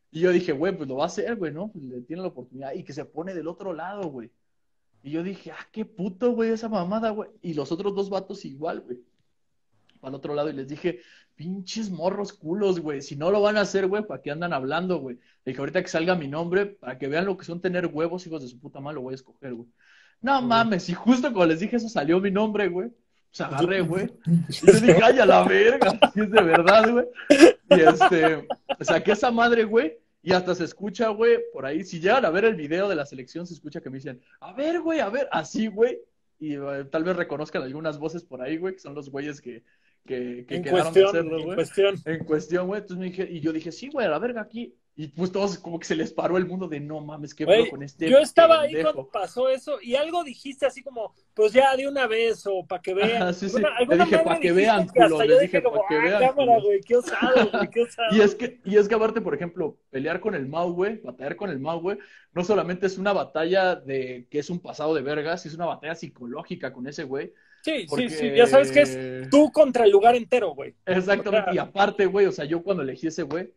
Y 0.09 0.21
yo 0.21 0.31
dije, 0.31 0.53
güey, 0.53 0.75
pues 0.75 0.89
lo 0.89 0.95
va 0.95 1.03
a 1.03 1.05
hacer, 1.05 1.35
güey, 1.35 1.53
¿no? 1.53 1.67
Pues 1.67 1.83
le 1.83 2.01
tiene 2.01 2.23
la 2.23 2.29
oportunidad. 2.29 2.73
Y 2.73 2.83
que 2.83 2.93
se 2.93 3.05
pone 3.05 3.35
del 3.35 3.47
otro 3.47 3.73
lado, 3.73 4.09
güey. 4.09 4.31
Y 5.03 5.11
yo 5.11 5.21
dije, 5.21 5.51
ah, 5.51 5.67
qué 5.71 5.85
puto, 5.85 6.31
güey, 6.31 6.49
esa 6.49 6.67
mamada, 6.67 7.11
güey. 7.11 7.29
Y 7.43 7.53
los 7.53 7.71
otros 7.71 7.93
dos 7.93 8.09
vatos 8.09 8.43
igual, 8.43 8.81
güey. 8.81 8.97
Al 10.01 10.15
otro 10.15 10.33
lado 10.33 10.49
y 10.49 10.53
les 10.53 10.67
dije, 10.67 11.01
pinches 11.37 11.89
morros 11.89 12.33
culos, 12.33 12.81
güey. 12.81 13.01
Si 13.01 13.15
no 13.15 13.31
lo 13.31 13.39
van 13.39 13.55
a 13.55 13.61
hacer, 13.61 13.87
güey, 13.87 14.03
¿para 14.03 14.21
qué 14.21 14.31
andan 14.31 14.51
hablando, 14.51 14.97
güey? 14.97 15.15
Le 15.45 15.51
dije, 15.51 15.59
ahorita 15.59 15.81
que 15.81 15.87
salga 15.87 16.15
mi 16.15 16.27
nombre, 16.27 16.65
para 16.65 16.97
que 16.97 17.07
vean 17.07 17.25
lo 17.25 17.37
que 17.37 17.45
son 17.45 17.61
tener 17.61 17.85
huevos, 17.85 18.25
hijos 18.27 18.41
de 18.41 18.49
su 18.49 18.59
puta 18.59 18.81
madre, 18.81 18.95
lo 18.95 19.03
voy 19.03 19.13
a 19.13 19.15
escoger, 19.15 19.53
güey. 19.53 19.69
No 20.19 20.41
mames, 20.41 20.89
y 20.89 20.93
justo 20.93 21.31
cuando 21.31 21.53
les 21.53 21.59
dije 21.59 21.77
eso 21.77 21.87
salió 21.87 22.19
mi 22.19 22.31
nombre, 22.31 22.67
güey. 22.67 22.89
Pues 23.29 23.41
agarré, 23.41 23.81
güey. 23.81 24.11
Y 24.49 24.53
yo 24.65 24.73
dije, 24.73 24.99
ay, 25.01 25.19
a 25.19 25.25
la 25.25 25.43
verga, 25.43 25.91
si 26.13 26.21
es 26.21 26.31
de 26.31 26.41
verdad, 26.41 26.91
güey. 26.91 27.05
Y 27.69 27.81
este, 27.81 28.47
saqué 28.81 29.11
esa 29.11 29.31
madre, 29.31 29.63
güey. 29.63 29.95
Y 30.23 30.33
hasta 30.33 30.55
se 30.55 30.65
escucha, 30.65 31.09
güey, 31.09 31.37
por 31.53 31.65
ahí, 31.65 31.83
si 31.83 31.99
llegan 31.99 32.25
a 32.25 32.31
ver 32.31 32.45
el 32.45 32.55
video 32.55 32.89
de 32.89 32.95
la 32.95 33.05
selección, 33.05 33.45
se 33.45 33.53
escucha 33.53 33.79
que 33.79 33.91
me 33.91 33.97
dicen, 33.97 34.19
a 34.41 34.53
ver, 34.53 34.81
güey, 34.81 34.99
a 34.99 35.09
ver, 35.09 35.29
así, 35.31 35.67
güey. 35.67 35.99
Y 36.39 36.55
eh, 36.55 36.85
tal 36.91 37.03
vez 37.03 37.15
reconozcan 37.15 37.61
algunas 37.61 37.99
voces 37.99 38.23
por 38.23 38.41
ahí, 38.41 38.57
güey, 38.57 38.73
que 38.73 38.79
son 38.79 38.95
los 38.95 39.09
güeyes 39.09 39.39
que, 39.39 39.63
que, 40.07 40.45
que 40.47 40.55
en 40.55 40.63
quedaron 40.63 40.93
cuestión, 40.93 41.03
de 41.13 41.19
hacerlo, 41.19 41.37
güey. 41.37 41.49
En 41.49 41.55
cuestión. 41.55 41.95
En 42.05 42.25
cuestión, 42.25 42.67
güey. 42.67 42.81
Entonces 42.81 42.97
me 42.97 43.05
dije, 43.05 43.27
y 43.31 43.39
yo 43.41 43.53
dije, 43.53 43.71
sí, 43.71 43.89
güey, 43.89 44.07
a 44.07 44.09
la 44.09 44.17
verga 44.19 44.41
aquí. 44.41 44.75
Y 44.99 45.09
pues 45.09 45.31
todos 45.31 45.59
como 45.59 45.77
que 45.77 45.85
se 45.85 45.95
les 45.95 46.11
paró 46.11 46.37
el 46.37 46.47
mundo 46.47 46.67
de 46.67 46.79
no 46.79 46.99
mames, 47.01 47.35
qué 47.35 47.45
Güey, 47.45 47.69
con 47.69 47.83
este. 47.83 48.09
yo 48.09 48.17
estaba 48.17 48.61
ahí 48.61 48.73
pendejo". 48.73 48.93
cuando 48.93 49.11
pasó 49.11 49.47
eso 49.47 49.77
y 49.79 49.93
algo 49.93 50.23
dijiste 50.23 50.65
así 50.65 50.81
como, 50.81 51.13
pues 51.35 51.53
ya 51.53 51.75
de 51.75 51.87
una 51.87 52.07
vez 52.07 52.47
o 52.47 52.65
para 52.65 52.81
que 52.81 52.95
vean. 52.95 53.21
Ajá, 53.21 53.33
sí, 53.33 53.45
alguna 53.77 54.05
dije, 54.05 54.15
madre 54.15 54.23
"Pa' 54.25 54.39
que 54.39 54.51
vean, 54.53 54.89
que 54.89 54.99
hasta 55.03 55.15
culo", 55.15 55.23
yo 55.23 55.25
les 55.25 55.39
dije 55.41 55.61
como, 55.61 55.81
"Pa' 55.81 55.87
que 55.87 55.95
ah, 55.97 56.01
vean, 56.01 56.19
cámara, 56.19 56.53
culo". 56.55 56.61
güey, 56.63 56.81
qué 56.81 56.95
osado, 56.95 57.51
güey, 57.51 57.69
qué 57.69 57.81
osado. 57.83 58.07
Y 58.17 58.21
es 58.21 58.33
que, 58.33 58.59
y 58.65 58.77
es 58.77 58.87
que 58.87 58.95
aparte, 58.95 59.21
por 59.21 59.35
ejemplo, 59.35 59.77
pelear 59.91 60.19
con 60.19 60.33
el 60.33 60.47
Mau, 60.47 60.73
güey, 60.73 60.99
batallar 61.01 61.35
con 61.35 61.51
el 61.51 61.59
Mau, 61.59 61.79
güey, 61.79 61.99
no 62.33 62.43
solamente 62.43 62.87
es 62.87 62.97
una 62.97 63.13
batalla 63.13 63.75
de 63.75 64.27
que 64.31 64.39
es 64.39 64.49
un 64.49 64.59
pasado 64.59 64.95
de 64.95 65.03
vergas, 65.03 65.45
es 65.45 65.53
una 65.53 65.67
batalla 65.67 65.93
psicológica 65.93 66.73
con 66.73 66.87
ese 66.87 67.03
güey. 67.03 67.33
Sí, 67.67 67.85
porque- 67.89 68.09
sí, 68.09 68.17
sí, 68.17 68.35
ya 68.35 68.47
sabes 68.47 68.71
que 68.71 68.81
es 68.81 69.29
tú 69.29 69.51
contra 69.51 69.83
el 69.85 69.91
lugar 69.91 70.15
entero, 70.15 70.51
güey. 70.55 70.73
Exactamente, 70.85 71.29
O 71.29 71.43
sea- 71.43 71.53
y 71.53 71.57
aparte, 71.57 72.05
güey, 72.05 72.25
o 72.25 72.31
sea, 72.31 72.45
yo 72.45 72.63
cuando 72.63 72.83
elegí 72.83 73.07
ese 73.07 73.23
güey, 73.23 73.51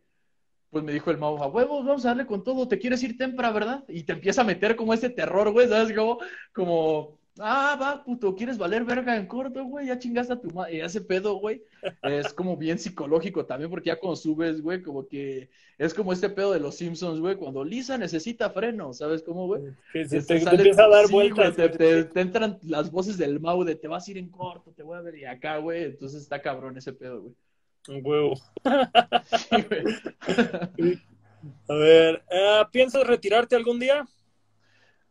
pues 0.69 0.83
me 0.83 0.91
dijo 0.93 1.11
el 1.11 1.17
Mau, 1.17 1.41
a 1.43 1.47
huevos, 1.47 1.85
vamos 1.85 2.05
a 2.05 2.09
darle 2.09 2.25
con 2.25 2.43
todo, 2.43 2.67
te 2.67 2.79
quieres 2.79 3.01
ir 3.03 3.17
tempra, 3.17 3.51
¿verdad? 3.51 3.83
Y 3.87 4.03
te 4.03 4.13
empieza 4.13 4.41
a 4.41 4.45
meter 4.45 4.75
como 4.75 4.93
ese 4.93 5.09
terror, 5.09 5.51
güey, 5.51 5.67
¿sabes? 5.67 5.93
Como, 5.95 6.19
como, 6.53 7.17
ah, 7.39 7.77
va, 7.81 8.03
puto, 8.03 8.35
¿quieres 8.35 8.57
valer 8.57 8.83
verga 8.83 9.15
en 9.15 9.25
corto, 9.27 9.63
güey? 9.65 9.87
Ya 9.87 9.97
chingaste 9.99 10.33
a 10.33 10.41
tu 10.41 10.49
madre, 10.51 10.75
y 10.75 10.79
ese 10.81 11.01
pedo, 11.01 11.35
güey, 11.35 11.63
es 12.03 12.33
como 12.33 12.57
bien 12.57 12.77
psicológico 12.79 13.45
también, 13.45 13.69
porque 13.69 13.87
ya 13.87 13.99
cuando 13.99 14.15
subes, 14.15 14.61
güey, 14.61 14.81
como 14.81 15.07
que 15.07 15.49
es 15.77 15.93
como 15.93 16.13
este 16.13 16.29
pedo 16.29 16.51
de 16.53 16.59
los 16.59 16.75
Simpsons, 16.75 17.19
güey, 17.19 17.35
cuando 17.35 17.63
Lisa 17.63 17.97
necesita 17.97 18.49
freno, 18.51 18.93
¿sabes 18.93 19.23
cómo, 19.23 19.47
güey? 19.47 19.63
Que 19.93 20.05
se 20.07 20.21
Te 20.21 20.39
te, 20.39 20.55
empieza 20.55 20.85
a 20.85 20.89
dar 20.89 21.07
sí, 21.07 21.13
vueltas. 21.13 21.55
güey, 21.55 21.71
te, 21.71 21.77
güey. 21.77 22.03
te- 22.03 22.03
te 22.05 22.21
entran 22.21 22.59
las 22.63 22.91
voces 22.91 23.17
del 23.17 23.39
Mau 23.39 23.63
de 23.63 23.75
te 23.75 23.87
vas 23.87 24.07
a 24.07 24.11
ir 24.11 24.17
en 24.17 24.29
corto, 24.29 24.71
te 24.71 24.83
voy 24.83 24.97
a 24.97 25.01
ver 25.01 25.15
y 25.15 25.25
acá, 25.25 25.57
güey. 25.57 25.83
Entonces 25.85 26.21
está 26.21 26.41
cabrón 26.41 26.77
ese 26.77 26.93
pedo, 26.93 27.21
güey. 27.21 27.33
Un 27.89 28.01
huevo. 28.05 28.33
Sí, 29.25 29.55
güey. 29.69 30.99
A 31.67 31.73
ver, 31.73 32.23
ah, 32.31 32.69
¿piensas 32.71 33.07
retirarte 33.07 33.55
algún 33.55 33.79
día? 33.79 34.05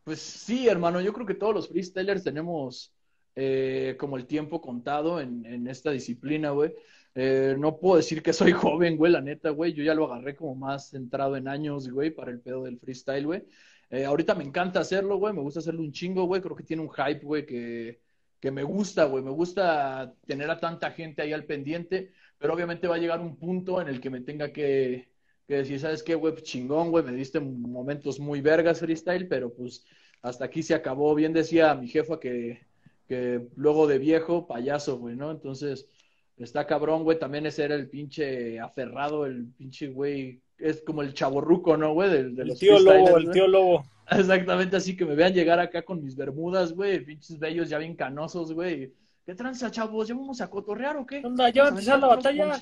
Pues 0.03 0.19
sí, 0.19 0.67
hermano, 0.67 0.99
yo 1.01 1.13
creo 1.13 1.25
que 1.25 1.35
todos 1.35 1.53
los 1.53 1.67
freestylers 1.69 2.23
tenemos 2.23 2.93
eh, 3.35 3.95
como 3.99 4.17
el 4.17 4.25
tiempo 4.25 4.59
contado 4.61 5.21
en, 5.21 5.45
en 5.45 5.67
esta 5.67 5.91
disciplina, 5.91 6.51
güey. 6.51 6.73
Eh, 7.13 7.55
no 7.59 7.77
puedo 7.77 7.97
decir 7.97 8.23
que 8.23 8.33
soy 8.33 8.51
joven, 8.51 8.97
güey, 8.97 9.11
la 9.11 9.21
neta, 9.21 9.49
güey. 9.51 9.73
Yo 9.73 9.83
ya 9.83 9.93
lo 9.93 10.05
agarré 10.05 10.35
como 10.35 10.55
más 10.55 10.89
centrado 10.89 11.35
en 11.35 11.47
años, 11.47 11.89
güey, 11.89 12.11
para 12.11 12.31
el 12.31 12.39
pedo 12.39 12.63
del 12.63 12.79
freestyle, 12.79 13.25
güey. 13.25 13.43
Eh, 13.89 14.05
ahorita 14.05 14.35
me 14.35 14.43
encanta 14.43 14.79
hacerlo, 14.79 15.17
güey. 15.17 15.33
Me 15.33 15.41
gusta 15.41 15.59
hacerlo 15.59 15.81
un 15.81 15.91
chingo, 15.91 16.25
güey. 16.25 16.41
Creo 16.41 16.55
que 16.55 16.63
tiene 16.63 16.81
un 16.83 16.89
hype, 16.91 17.25
güey, 17.25 17.45
que, 17.45 18.01
que 18.39 18.51
me 18.51 18.63
gusta, 18.63 19.05
güey. 19.05 19.23
Me 19.23 19.31
gusta 19.31 20.15
tener 20.25 20.49
a 20.49 20.59
tanta 20.59 20.91
gente 20.91 21.21
ahí 21.21 21.33
al 21.33 21.45
pendiente, 21.45 22.11
pero 22.37 22.53
obviamente 22.53 22.87
va 22.87 22.95
a 22.95 22.99
llegar 22.99 23.19
un 23.19 23.37
punto 23.37 23.81
en 23.81 23.87
el 23.89 24.01
que 24.01 24.09
me 24.09 24.21
tenga 24.21 24.51
que, 24.51 25.10
que 25.51 25.57
decir, 25.57 25.79
¿sabes 25.81 26.01
qué, 26.01 26.15
güey? 26.15 26.31
Pues 26.31 26.45
chingón, 26.45 26.91
güey. 26.91 27.03
Me 27.03 27.11
diste 27.11 27.41
momentos 27.41 28.21
muy 28.21 28.39
vergas 28.39 28.79
freestyle, 28.79 29.27
pero 29.27 29.53
pues 29.53 29.85
hasta 30.21 30.45
aquí 30.45 30.63
se 30.63 30.73
acabó. 30.73 31.13
Bien 31.13 31.33
decía 31.33 31.75
mi 31.75 31.89
jefa 31.89 32.21
que, 32.21 32.61
que 33.05 33.47
luego 33.57 33.85
de 33.85 33.99
viejo, 33.99 34.47
payaso, 34.47 34.97
güey, 34.97 35.17
¿no? 35.17 35.29
Entonces, 35.29 35.89
está 36.37 36.65
cabrón, 36.65 37.03
güey. 37.03 37.19
También 37.19 37.45
ese 37.45 37.65
era 37.65 37.75
el 37.75 37.89
pinche 37.89 38.61
aferrado, 38.61 39.25
el 39.25 39.47
pinche 39.57 39.89
güey. 39.89 40.41
Es 40.57 40.81
como 40.83 41.01
el 41.01 41.13
chaborruco, 41.13 41.75
¿no, 41.75 41.93
güey? 41.93 42.09
De, 42.09 42.23
de 42.29 42.41
El 42.43 42.47
los 42.47 42.59
tío 42.59 42.79
Lobo, 42.79 43.17
el 43.17 43.31
tío 43.31 43.47
Lobo. 43.47 43.83
Exactamente 44.09 44.77
así 44.77 44.95
que 44.95 45.05
me 45.05 45.15
vean 45.15 45.33
llegar 45.33 45.59
acá 45.59 45.81
con 45.81 46.01
mis 46.01 46.15
bermudas, 46.15 46.73
güey, 46.73 47.03
pinches 47.03 47.39
bellos 47.39 47.67
ya 47.67 47.77
bien 47.77 47.95
canosos, 47.95 48.53
güey. 48.53 48.93
¿Qué 49.25 49.35
tranza, 49.35 49.69
chavos? 49.69 50.07
¿Ya 50.07 50.15
vamos 50.15 50.41
a 50.41 50.49
cotorrear 50.49 50.97
o 50.97 51.05
qué? 51.05 51.21
¿Qué 51.21 51.27
onda? 51.27 51.49
¿Ya 51.49 51.63
va 51.63 51.67
a 51.67 51.71
empezar 51.71 51.99
la 51.99 52.07
batalla? 52.07 52.59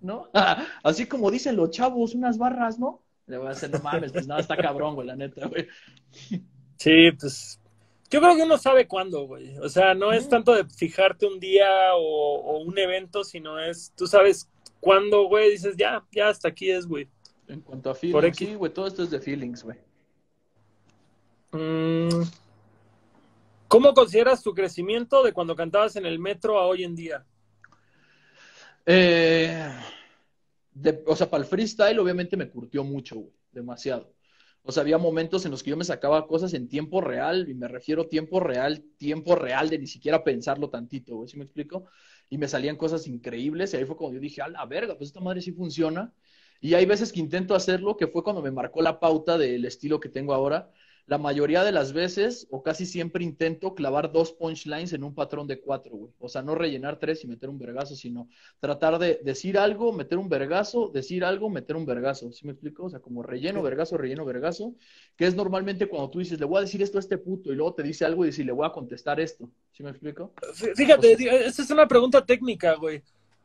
¿No? 0.00 0.28
Así 0.82 1.06
como 1.06 1.30
dicen 1.30 1.56
los 1.56 1.70
chavos, 1.70 2.14
unas 2.14 2.38
barras, 2.38 2.78
¿no? 2.78 3.02
Le 3.26 3.38
voy 3.38 3.46
a 3.48 3.50
hacer, 3.50 3.70
no 3.70 3.78
mames, 3.78 4.12
pues 4.12 4.26
nada, 4.26 4.40
está 4.40 4.56
cabrón, 4.56 4.94
güey, 4.94 5.06
la 5.06 5.16
neta, 5.16 5.46
güey. 5.46 5.68
Sí, 6.76 7.12
pues 7.18 7.60
yo 8.10 8.20
creo 8.20 8.36
que 8.36 8.42
uno 8.42 8.58
sabe 8.58 8.86
cuándo, 8.86 9.26
güey. 9.26 9.56
O 9.58 9.68
sea, 9.68 9.94
no 9.94 10.12
es 10.12 10.28
tanto 10.28 10.54
de 10.54 10.64
fijarte 10.66 11.24
un 11.26 11.40
día 11.40 11.94
o, 11.94 12.34
o 12.40 12.58
un 12.58 12.76
evento, 12.76 13.24
sino 13.24 13.58
es, 13.58 13.92
tú 13.96 14.06
sabes 14.06 14.50
cuándo, 14.80 15.28
güey, 15.28 15.52
dices, 15.52 15.76
ya, 15.78 16.04
ya 16.10 16.28
hasta 16.28 16.48
aquí 16.48 16.70
es, 16.70 16.86
güey. 16.86 17.08
En 17.48 17.60
cuanto 17.60 17.88
a 17.90 17.92
Por 17.94 18.00
feelings, 18.00 18.26
X. 18.36 18.48
sí, 18.48 18.54
güey, 18.54 18.72
todo 18.72 18.86
esto 18.86 19.02
es 19.02 19.10
de 19.10 19.20
feelings, 19.20 19.62
güey. 19.62 19.78
Mm, 21.52 22.22
¿Cómo 23.72 23.94
consideras 23.94 24.42
tu 24.42 24.52
crecimiento 24.52 25.22
de 25.22 25.32
cuando 25.32 25.56
cantabas 25.56 25.96
en 25.96 26.04
el 26.04 26.18
metro 26.18 26.58
a 26.58 26.66
hoy 26.66 26.84
en 26.84 26.94
día? 26.94 27.24
Eh, 28.84 29.66
de- 30.74 31.02
o 31.06 31.16
sea, 31.16 31.30
para 31.30 31.42
el 31.42 31.48
freestyle 31.48 31.98
obviamente 31.98 32.36
me 32.36 32.50
curtió 32.50 32.84
mucho, 32.84 33.14
güey, 33.16 33.32
demasiado. 33.50 34.12
O 34.62 34.72
sea, 34.72 34.82
había 34.82 34.98
momentos 34.98 35.46
en 35.46 35.52
los 35.52 35.62
que 35.62 35.70
yo 35.70 35.78
me 35.78 35.84
sacaba 35.84 36.26
cosas 36.26 36.52
en 36.52 36.68
tiempo 36.68 37.00
real, 37.00 37.48
y 37.48 37.54
me 37.54 37.66
refiero 37.66 38.08
tiempo 38.08 38.40
real, 38.40 38.84
tiempo 38.98 39.36
real 39.36 39.70
de 39.70 39.78
ni 39.78 39.86
siquiera 39.86 40.22
pensarlo 40.22 40.68
tantito, 40.68 41.16
güey, 41.16 41.30
¿sí 41.30 41.38
me 41.38 41.44
explico? 41.44 41.86
Y 42.28 42.36
me 42.36 42.48
salían 42.48 42.76
cosas 42.76 43.06
increíbles, 43.06 43.72
y 43.72 43.78
ahí 43.78 43.86
fue 43.86 43.96
cuando 43.96 44.16
yo 44.16 44.20
dije, 44.20 44.42
a 44.42 44.48
la 44.48 44.66
verga, 44.66 44.98
pues 44.98 45.08
esta 45.08 45.20
madre 45.20 45.40
sí 45.40 45.52
funciona. 45.52 46.12
Y 46.60 46.74
hay 46.74 46.84
veces 46.84 47.10
que 47.10 47.20
intento 47.20 47.54
hacerlo, 47.54 47.96
que 47.96 48.06
fue 48.06 48.22
cuando 48.22 48.42
me 48.42 48.50
marcó 48.50 48.82
la 48.82 49.00
pauta 49.00 49.38
del 49.38 49.64
estilo 49.64 49.98
que 49.98 50.10
tengo 50.10 50.34
ahora. 50.34 50.70
La 51.06 51.18
mayoría 51.18 51.64
de 51.64 51.72
las 51.72 51.92
veces, 51.92 52.46
o 52.50 52.62
casi 52.62 52.86
siempre, 52.86 53.24
intento 53.24 53.74
clavar 53.74 54.12
dos 54.12 54.32
punchlines 54.32 54.92
en 54.92 55.02
un 55.02 55.14
patrón 55.14 55.46
de 55.48 55.60
cuatro, 55.60 55.96
güey. 55.96 56.12
O 56.20 56.28
sea, 56.28 56.42
no 56.42 56.54
rellenar 56.54 56.98
tres 57.00 57.24
y 57.24 57.26
meter 57.26 57.48
un 57.50 57.58
vergazo, 57.58 57.96
sino 57.96 58.28
tratar 58.60 58.98
de 58.98 59.20
decir 59.24 59.58
algo, 59.58 59.92
meter 59.92 60.16
un 60.18 60.28
vergazo, 60.28 60.88
decir 60.88 61.24
algo, 61.24 61.50
meter 61.50 61.74
un 61.76 61.84
vergazo. 61.86 62.30
¿Sí 62.32 62.46
me 62.46 62.52
explico? 62.52 62.84
O 62.84 62.88
sea, 62.90 63.00
como 63.00 63.22
relleno, 63.22 63.62
vergazo, 63.62 63.96
relleno, 63.98 64.24
vergazo, 64.24 64.74
que 65.16 65.26
es 65.26 65.34
normalmente 65.34 65.88
cuando 65.88 66.08
tú 66.08 66.20
dices, 66.20 66.38
le 66.38 66.46
voy 66.46 66.58
a 66.58 66.60
decir 66.62 66.80
esto 66.82 66.98
a 66.98 67.00
este 67.00 67.18
puto, 67.18 67.52
y 67.52 67.56
luego 67.56 67.74
te 67.74 67.82
dice 67.82 68.04
algo 68.04 68.24
y 68.24 68.28
dices, 68.28 68.46
le 68.46 68.52
voy 68.52 68.66
a 68.66 68.70
contestar 68.72 69.18
esto. 69.20 69.50
¿Sí 69.72 69.82
me 69.82 69.90
explico? 69.90 70.32
Fí- 70.54 70.74
Fíjate, 70.76 71.14
O 71.14 71.34
esa 71.36 71.62
es 71.62 71.70
una 71.70 71.88
pregunta 71.88 72.24
técnica, 72.24 72.74
güey. 72.76 73.02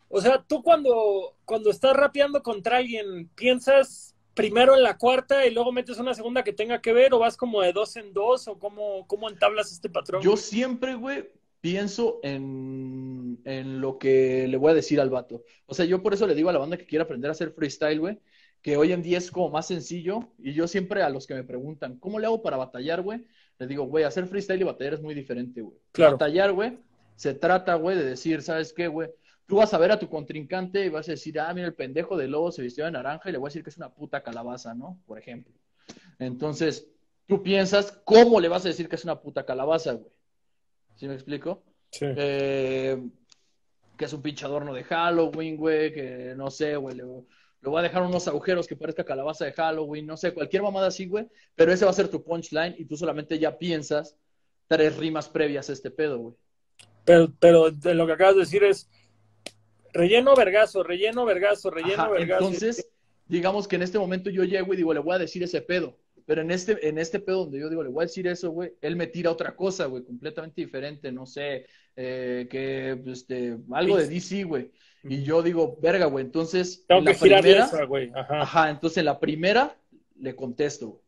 O 0.09 0.21
sea, 0.21 0.41
tú 0.47 0.61
cuando, 0.63 1.35
cuando 1.43 1.69
estás 1.71 1.93
rapeando 1.95 2.41
contra 2.41 2.77
alguien, 2.77 3.27
¿piensas 3.35 4.15
primero 4.37 4.75
en 4.75 4.83
la 4.83 4.97
cuarta 4.97 5.45
y 5.45 5.53
luego 5.53 5.71
metes 5.73 5.97
una 5.97 6.13
segunda 6.13 6.43
que 6.43 6.53
tenga 6.53 6.81
que 6.81 6.93
ver 6.93 7.13
o 7.13 7.19
vas 7.19 7.35
como 7.35 7.61
de 7.61 7.73
dos 7.73 7.95
en 7.97 8.13
dos 8.13 8.47
o 8.47 8.57
cómo, 8.57 9.05
cómo 9.07 9.29
entablas 9.29 9.71
este 9.71 9.89
patrón? 9.89 10.21
Yo 10.21 10.31
güey? 10.31 10.41
siempre, 10.41 10.95
güey, 10.95 11.29
pienso 11.59 12.19
en, 12.23 13.39
en 13.43 13.81
lo 13.81 13.97
que 13.97 14.47
le 14.47 14.57
voy 14.57 14.71
a 14.71 14.75
decir 14.75 15.01
al 15.01 15.09
vato. 15.09 15.43
O 15.65 15.73
sea, 15.73 15.85
yo 15.85 16.01
por 16.01 16.13
eso 16.13 16.27
le 16.27 16.35
digo 16.35 16.49
a 16.49 16.53
la 16.53 16.59
banda 16.59 16.77
que 16.77 16.85
quiere 16.85 17.03
aprender 17.03 17.29
a 17.29 17.33
hacer 17.33 17.51
freestyle, 17.51 17.99
güey, 17.99 18.19
que 18.61 18.77
hoy 18.77 18.93
en 18.93 19.01
día 19.01 19.17
es 19.17 19.31
como 19.31 19.49
más 19.49 19.67
sencillo. 19.67 20.29
Y 20.37 20.53
yo 20.53 20.67
siempre 20.67 21.01
a 21.01 21.09
los 21.09 21.27
que 21.27 21.33
me 21.33 21.43
preguntan, 21.43 21.97
¿cómo 21.97 22.19
le 22.19 22.27
hago 22.27 22.41
para 22.41 22.57
batallar, 22.57 23.01
güey? 23.01 23.25
Les 23.59 23.67
digo, 23.67 23.85
güey, 23.85 24.05
hacer 24.05 24.27
freestyle 24.27 24.61
y 24.61 24.65
batallar 24.65 24.93
es 24.93 25.01
muy 25.01 25.15
diferente, 25.15 25.61
güey. 25.61 25.77
Claro. 25.91 26.13
Batallar, 26.13 26.53
güey, 26.53 26.77
se 27.15 27.33
trata, 27.33 27.75
güey, 27.75 27.97
de 27.97 28.05
decir, 28.05 28.41
¿sabes 28.43 28.71
qué, 28.71 28.87
güey? 28.87 29.09
Tú 29.47 29.55
vas 29.55 29.73
a 29.73 29.77
ver 29.77 29.91
a 29.91 29.99
tu 29.99 30.09
contrincante 30.09 30.85
y 30.85 30.89
vas 30.89 31.07
a 31.07 31.11
decir, 31.11 31.39
ah, 31.39 31.53
mira, 31.53 31.67
el 31.67 31.73
pendejo 31.73 32.17
de 32.17 32.27
lobo 32.27 32.51
se 32.51 32.61
vistió 32.61 32.85
de 32.85 32.91
naranja 32.91 33.29
y 33.29 33.31
le 33.31 33.37
voy 33.37 33.47
a 33.47 33.49
decir 33.49 33.63
que 33.63 33.69
es 33.69 33.77
una 33.77 33.93
puta 33.93 34.21
calabaza, 34.21 34.75
¿no? 34.75 34.99
Por 35.05 35.17
ejemplo. 35.17 35.53
Entonces, 36.19 36.87
tú 37.25 37.41
piensas, 37.41 37.91
¿cómo 38.03 38.39
le 38.39 38.49
vas 38.49 38.65
a 38.65 38.69
decir 38.69 38.89
que 38.89 38.97
es 38.97 39.03
una 39.05 39.21
puta 39.21 39.45
calabaza, 39.45 39.93
güey? 39.93 40.11
¿Sí 40.95 41.07
me 41.07 41.13
explico? 41.13 41.63
Sí. 41.91 42.05
Eh, 42.05 43.01
que 43.97 44.05
es 44.05 44.13
un 44.13 44.21
pinche 44.21 44.45
adorno 44.45 44.73
de 44.73 44.83
Halloween, 44.83 45.57
güey, 45.57 45.93
que 45.93 46.33
no 46.35 46.51
sé, 46.51 46.75
güey, 46.75 46.95
le, 46.95 47.03
le 47.03 47.69
voy 47.69 47.79
a 47.79 47.83
dejar 47.83 48.03
unos 48.03 48.27
agujeros 48.27 48.67
que 48.67 48.75
parezca 48.75 49.03
calabaza 49.03 49.45
de 49.45 49.53
Halloween, 49.53 50.05
no 50.05 50.17
sé, 50.17 50.33
cualquier 50.33 50.61
mamada 50.61 50.87
así, 50.87 51.07
güey, 51.07 51.27
pero 51.55 51.71
ese 51.71 51.85
va 51.85 51.91
a 51.91 51.95
ser 51.95 52.09
tu 52.09 52.23
punchline 52.23 52.75
y 52.77 52.85
tú 52.85 52.95
solamente 52.95 53.39
ya 53.39 53.57
piensas 53.57 54.15
tres 54.67 54.95
rimas 54.97 55.29
previas 55.29 55.69
a 55.69 55.73
este 55.73 55.89
pedo, 55.89 56.19
güey. 56.19 56.35
Pero, 57.05 57.33
pero 57.39 57.71
de 57.71 57.93
lo 57.93 58.05
que 58.05 58.13
acabas 58.13 58.35
de 58.35 58.41
decir 58.41 58.63
es 58.63 58.89
relleno 59.97 60.35
vergazo, 60.35 60.83
relleno 60.83 61.25
vergazo, 61.25 61.69
relleno 61.69 62.03
Ajá, 62.03 62.09
vergazo. 62.09 62.45
entonces, 62.45 62.89
digamos 63.27 63.67
que 63.67 63.75
en 63.75 63.81
este 63.83 63.99
momento 63.99 64.29
yo 64.29 64.43
llego 64.43 64.73
y 64.73 64.77
digo, 64.77 64.93
le 64.93 64.99
voy 64.99 65.15
a 65.15 65.19
decir 65.19 65.43
ese 65.43 65.61
pedo. 65.61 65.97
Pero 66.25 66.41
en 66.41 66.51
este, 66.51 66.87
en 66.87 66.97
este 66.97 67.21
pedo 67.21 67.45
donde 67.45 67.59
yo 67.59 67.69
digo, 67.69 67.83
le 67.83 67.89
voy 67.89 68.03
a 68.03 68.07
decir 68.07 68.27
eso, 68.27 68.51
güey, 68.51 68.73
él 68.81 68.97
me 68.97 69.07
tira 69.07 69.31
otra 69.31 69.55
cosa, 69.55 69.85
güey, 69.85 70.03
completamente 70.03 70.59
diferente, 70.59 71.09
no 71.09 71.25
sé, 71.25 71.65
eh, 71.95 72.47
que, 72.51 73.01
este, 73.05 73.57
algo 73.71 73.95
de 73.95 74.07
DC, 74.07 74.43
güey. 74.43 74.71
Y 75.05 75.23
yo 75.23 75.41
digo, 75.41 75.77
verga, 75.81 76.05
güey, 76.07 76.25
entonces, 76.25 76.83
Tengo 76.85 76.99
en 76.99 77.05
la 77.05 77.13
que 77.13 77.19
primera, 77.19 77.65
esa, 77.65 77.85
güey. 77.85 78.11
Ajá. 78.13 78.41
ajá, 78.41 78.69
entonces 78.69 78.97
en 78.97 79.05
la 79.05 79.19
primera 79.19 79.77
le 80.19 80.35
contesto, 80.35 80.87
güey. 80.87 81.06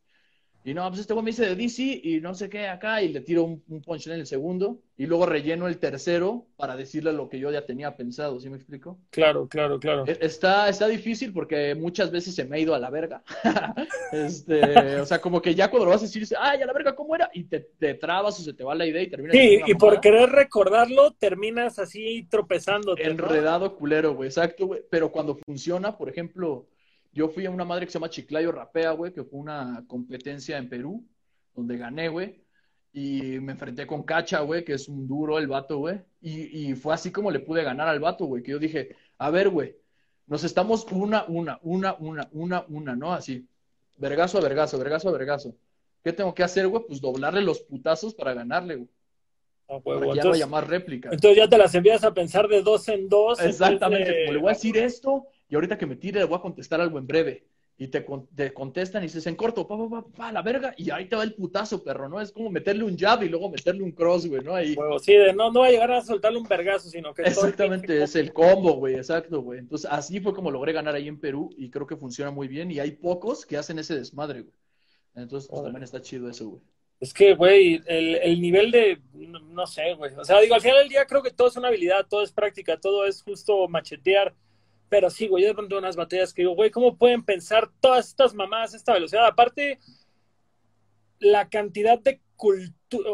Y 0.63 0.73
no, 0.73 0.87
pues 0.89 1.01
este 1.01 1.13
güey 1.13 1.23
me 1.23 1.31
dice 1.31 1.45
de 1.45 1.55
DC 1.55 2.01
y 2.03 2.19
no 2.21 2.33
sé 2.33 2.49
qué 2.49 2.67
acá, 2.67 3.01
y 3.01 3.09
le 3.09 3.21
tiro 3.21 3.43
un, 3.43 3.63
un 3.69 3.81
en 3.87 4.11
el 4.11 4.27
segundo, 4.27 4.79
y 4.97 5.05
luego 5.05 5.25
relleno 5.25 5.67
el 5.67 5.79
tercero 5.79 6.45
para 6.57 6.75
decirle 6.75 7.13
lo 7.13 7.29
que 7.29 7.39
yo 7.39 7.51
ya 7.51 7.65
tenía 7.65 7.95
pensado, 7.95 8.39
¿sí 8.39 8.49
me 8.49 8.57
explico? 8.57 8.99
Claro, 9.09 9.47
claro, 9.47 9.79
claro. 9.79 10.05
E- 10.05 10.17
Está, 10.21 10.67
está 10.69 10.87
difícil 10.87 11.31
porque 11.33 11.75
muchas 11.75 12.11
veces 12.11 12.35
se 12.35 12.45
me 12.45 12.57
ha 12.57 12.59
ido 12.59 12.75
a 12.75 12.79
la 12.79 12.89
verga. 12.89 13.23
Este, 14.11 14.99
o 14.99 15.05
sea, 15.05 15.21
como 15.21 15.39
que 15.41 15.53
ya 15.53 15.69
cuando 15.69 15.85
lo 15.85 15.91
vas 15.91 16.01
a 16.01 16.05
decir, 16.05 16.21
dices, 16.21 16.37
ay, 16.41 16.61
a 16.61 16.65
la 16.65 16.73
verga, 16.73 16.95
¿cómo 16.95 17.15
era? 17.15 17.29
Y 17.33 17.43
te, 17.43 17.59
te 17.59 17.93
trabas 17.93 18.39
o 18.39 18.43
se 18.43 18.53
te 18.53 18.63
va 18.63 18.73
la 18.73 18.85
idea 18.87 19.03
y 19.03 19.07
terminas 19.09 19.37
Sí, 19.37 19.61
y 19.67 19.73
por 19.75 20.01
querer 20.01 20.29
recordarlo, 20.29 21.11
terminas 21.11 21.77
así 21.79 22.27
tropezándote. 22.29 23.03
¿no? 23.03 23.11
enredado 23.11 23.75
culero, 23.75 24.15
güey, 24.15 24.29
exacto, 24.29 24.67
güey. 24.67 24.81
Pero 24.89 25.11
cuando 25.11 25.35
funciona, 25.35 25.97
por 25.97 26.09
ejemplo, 26.09 26.65
yo 27.11 27.29
fui 27.29 27.45
a 27.45 27.51
una 27.51 27.65
madre 27.65 27.85
que 27.85 27.91
se 27.91 27.99
llama 27.99 28.09
Chiclayo 28.09 28.51
Rapea, 28.51 28.91
güey, 28.91 29.13
que 29.13 29.23
fue 29.23 29.39
una 29.39 29.83
competencia 29.87 30.57
en 30.57 30.69
Perú, 30.69 31.05
donde 31.55 31.77
gané, 31.77 32.09
güey. 32.09 32.43
Y 32.91 33.39
me 33.39 33.51
enfrenté 33.51 33.85
con 33.85 34.03
Cacha, 34.03 34.41
güey, 34.41 34.63
que 34.63 34.73
es 34.73 34.87
un 34.87 35.07
duro 35.07 35.37
el 35.37 35.47
vato, 35.47 35.77
güey. 35.77 36.01
Y, 36.21 36.71
y 36.71 36.75
fue 36.75 36.93
así 36.93 37.11
como 37.11 37.31
le 37.31 37.39
pude 37.39 37.63
ganar 37.63 37.87
al 37.87 37.99
vato, 37.99 38.25
güey, 38.25 38.43
que 38.43 38.51
yo 38.51 38.59
dije, 38.59 38.95
a 39.17 39.29
ver, 39.29 39.49
güey, 39.49 39.75
nos 40.27 40.43
estamos 40.43 40.85
una, 40.91 41.25
una, 41.27 41.59
una, 41.63 41.95
una, 41.95 42.29
una, 42.31 42.65
una, 42.67 42.95
¿no? 42.95 43.13
Así, 43.13 43.47
vergazo 43.97 44.37
a 44.37 44.41
vergazo, 44.41 44.77
vergazo 44.77 45.09
a 45.09 45.11
vergazo. 45.11 45.55
¿Qué 46.03 46.13
tengo 46.13 46.33
que 46.33 46.43
hacer, 46.43 46.67
güey? 46.67 46.83
Pues 46.87 47.01
doblarle 47.01 47.41
los 47.41 47.59
putazos 47.61 48.13
para 48.13 48.33
ganarle, 48.33 48.75
güey. 48.75 48.89
A 49.67 49.77
huevo. 49.77 49.99
Para 49.99 49.99
que 49.99 49.99
ya 49.99 50.05
no 50.05 50.13
Entonces, 50.13 50.41
haya 50.43 50.47
más 50.47 50.67
réplicas. 50.67 51.13
entonces 51.13 51.37
ya 51.37 51.49
te 51.49 51.57
las 51.57 51.75
envías 51.75 52.03
a 52.03 52.13
pensar 52.13 52.47
de 52.47 52.61
dos 52.61 52.87
en 52.87 53.09
dos. 53.09 53.39
Exactamente, 53.41 54.09
entonces, 54.09 54.33
le 54.33 54.39
voy 54.39 54.49
a 54.49 54.53
decir 54.53 54.77
esto, 54.77 55.27
y 55.49 55.55
ahorita 55.55 55.77
que 55.77 55.85
me 55.85 55.95
tire 55.95 56.19
le 56.19 56.25
voy 56.25 56.37
a 56.37 56.41
contestar 56.41 56.79
algo 56.81 56.97
en 56.99 57.07
breve. 57.07 57.43
Y 57.81 57.87
te, 57.87 58.03
con- 58.03 58.27
te 58.35 58.53
contestan 58.53 59.03
y 59.03 59.05
dices 59.05 59.25
en 59.27 59.37
corto, 59.37 59.65
pa, 59.65 59.77
pa, 59.77 59.89
pa, 59.89 60.05
pa, 60.11 60.31
la 60.33 60.41
verga, 60.41 60.73
y 60.75 60.89
ahí 60.91 61.05
te 61.05 61.15
va 61.15 61.23
el 61.23 61.33
putazo, 61.33 61.81
perro, 61.81 62.09
¿no? 62.09 62.19
Es 62.19 62.29
como 62.33 62.49
meterle 62.49 62.83
un 62.83 62.97
jab 62.97 63.23
y 63.23 63.29
luego 63.29 63.49
meterle 63.49 63.83
un 63.83 63.93
cross, 63.93 64.27
güey, 64.27 64.43
¿no? 64.43 64.53
Ahí. 64.53 64.75
huevo, 64.75 64.99
sí, 64.99 65.13
de 65.13 65.31
no, 65.31 65.49
no 65.49 65.61
va 65.61 65.67
a 65.67 65.71
llegar 65.71 65.89
a 65.93 66.01
soltarle 66.01 66.39
un 66.39 66.47
vergazo, 66.47 66.89
sino 66.89 67.13
que 67.13 67.21
Exactamente, 67.21 68.03
es 68.03 68.17
el 68.17 68.33
combo, 68.33 68.73
güey, 68.73 68.95
exacto, 68.95 69.41
güey. 69.41 69.59
Entonces, 69.59 69.89
así 69.89 70.19
fue 70.19 70.33
como 70.33 70.51
logré 70.51 70.73
ganar 70.73 70.93
ahí 70.93 71.07
en 71.07 71.21
Perú 71.21 71.51
y 71.57 71.69
creo 71.69 71.87
que 71.87 71.95
funciona 71.95 72.31
muy 72.31 72.49
bien 72.49 72.69
y 72.69 72.79
hay 72.79 72.91
pocos 72.91 73.45
que 73.45 73.55
hacen 73.55 73.79
ese 73.79 73.95
desmadre, 73.95 74.41
güey. 74.41 74.53
Entonces, 75.15 75.49
pues 75.49 75.63
también 75.63 75.83
está 75.83 76.01
chido 76.01 76.29
eso, 76.29 76.49
güey. 76.49 76.61
Es 76.99 77.13
que, 77.13 77.33
güey, 77.33 77.81
el, 77.85 78.15
el 78.15 78.41
nivel 78.41 78.71
de, 78.71 78.99
no, 79.13 79.39
no 79.39 79.65
sé, 79.65 79.93
güey. 79.93 80.13
O 80.15 80.25
sea, 80.25 80.41
digo, 80.41 80.53
al 80.55 80.61
final 80.61 80.79
del 80.79 80.89
día 80.89 81.05
creo 81.05 81.23
que 81.23 81.31
todo 81.31 81.47
es 81.47 81.55
una 81.55 81.69
habilidad, 81.69 82.05
todo 82.09 82.23
es 82.23 82.31
práctica, 82.33 82.77
todo 82.77 83.05
es 83.05 83.23
justo 83.23 83.69
machetear. 83.69 84.35
Pero 84.89 85.09
sí, 85.09 85.27
güey, 85.27 85.43
yo 85.43 85.49
de 85.49 85.55
pronto 85.55 85.77
unas 85.77 85.95
batallas 85.95 86.33
que 86.33 86.41
digo, 86.41 86.55
güey, 86.55 86.71
¿cómo 86.71 86.97
pueden 86.97 87.23
pensar 87.23 87.69
todas 87.79 88.07
estas 88.07 88.33
mamadas 88.33 88.73
a 88.73 88.77
esta 88.77 88.93
velocidad? 88.93 89.25
Aparte, 89.27 89.79
la 91.19 91.49
cantidad 91.49 91.99
de 91.99 92.21
cultura, 92.35 93.09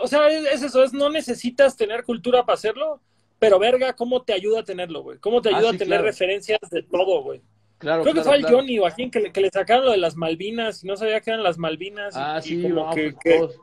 o 0.00 0.06
sea, 0.06 0.28
es, 0.28 0.44
es 0.46 0.62
eso, 0.62 0.82
es 0.84 0.92
no 0.92 1.10
necesitas 1.10 1.76
tener 1.76 2.04
cultura 2.04 2.44
para 2.46 2.54
hacerlo, 2.54 3.00
pero 3.38 3.58
verga, 3.58 3.94
¿cómo 3.94 4.22
te 4.22 4.32
ayuda 4.32 4.60
a 4.60 4.64
tenerlo, 4.64 5.02
güey? 5.02 5.18
¿Cómo 5.18 5.42
te 5.42 5.50
Ah, 5.50 5.58
ayuda 5.58 5.70
sí, 5.70 5.76
a 5.76 5.78
tener 5.78 5.88
claro. 5.98 6.04
referencias 6.04 6.58
de 6.70 6.82
todo, 6.82 7.22
güey? 7.22 7.42
Claro, 7.78 8.02
Creo 8.02 8.14
que 8.14 8.22
claro, 8.22 8.38
fue 8.40 8.48
al. 8.48 8.54
Johnny 8.54 8.78
o 8.78 8.86
a 8.86 8.90
quien 8.90 9.10
que 9.10 9.20
le, 9.20 9.32
que 9.32 9.40
le 9.40 9.50
sacaron 9.50 9.84
lo 9.84 9.90
de 9.92 9.98
las 9.98 10.16
Malvinas 10.16 10.82
y 10.82 10.86
no 10.86 10.96
sabía 10.96 11.20
que 11.20 11.30
eran 11.30 11.42
las 11.44 11.58
Malvinas. 11.58 12.14
y- 12.14 12.18
Ah, 12.20 12.38
y 12.38 12.42
sí, 12.48 12.62
como 12.62 12.74
no, 12.86 12.90
que, 12.94 13.12
pues, 13.12 13.16
que- 13.22 13.38
todos, 13.38 13.60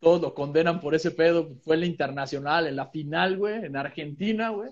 todos 0.00 0.20
lo 0.20 0.34
condenan 0.34 0.80
por 0.80 0.94
ese 0.94 1.10
pedo. 1.10 1.50
Fue 1.62 1.74
en 1.76 1.80
la 1.80 1.86
internacional, 1.86 2.66
en 2.66 2.76
la 2.76 2.86
final, 2.88 3.36
güey, 3.38 3.64
en 3.64 3.76
Argentina, 3.76 4.50
güey. 4.50 4.70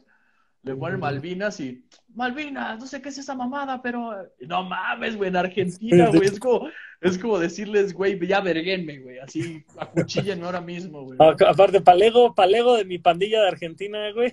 Le 0.68 0.76
ponen. 0.76 1.00
Malvinas 1.00 1.60
y 1.60 1.84
Malvinas, 2.14 2.78
no 2.80 2.86
sé 2.86 3.00
qué 3.02 3.10
es 3.10 3.18
esa 3.18 3.34
mamada, 3.34 3.80
pero 3.82 4.12
no 4.40 4.62
mames, 4.64 5.16
güey, 5.16 5.28
en 5.28 5.36
Argentina, 5.36 6.08
güey, 6.08 6.24
es 6.24 6.40
como, 6.40 6.68
es 7.00 7.16
como 7.18 7.38
decirles, 7.38 7.92
güey, 7.94 8.18
ya 8.26 8.40
verguenme, 8.40 8.98
güey, 8.98 9.18
así 9.18 9.64
acuchillenme 9.78 10.44
ahora 10.46 10.60
mismo, 10.60 11.02
güey. 11.04 11.18
a- 11.20 11.50
aparte, 11.50 11.80
palego, 11.80 12.34
palego 12.34 12.76
de 12.76 12.84
mi 12.84 12.98
pandilla 12.98 13.42
de 13.42 13.48
Argentina, 13.48 14.10
güey. 14.12 14.32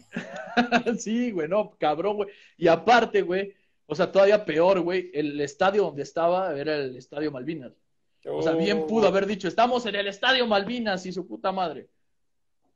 Sí, 0.99 1.31
güey, 1.31 1.47
no, 1.47 1.71
cabrón, 1.79 2.15
güey. 2.17 2.29
Y 2.57 2.67
aparte, 2.67 3.21
güey, 3.21 3.53
o 3.85 3.93
sea, 3.95 4.11
todavía 4.11 4.45
peor, 4.45 4.79
güey, 4.81 5.11
el 5.13 5.39
estadio 5.41 5.83
donde 5.83 6.03
estaba 6.03 6.57
era 6.59 6.75
el 6.77 6.95
Estadio 6.95 7.31
Malvinas. 7.31 7.73
O 8.27 8.41
sea, 8.41 8.53
bien 8.53 8.79
Oh. 8.83 8.87
pudo 8.87 9.07
haber 9.07 9.27
dicho, 9.27 9.47
estamos 9.47 9.85
en 9.85 9.93
el 9.95 10.07
Estadio 10.07 10.47
Malvinas 10.47 11.05
y 11.05 11.11
su 11.11 11.27
puta 11.27 11.51
madre. 11.51 11.89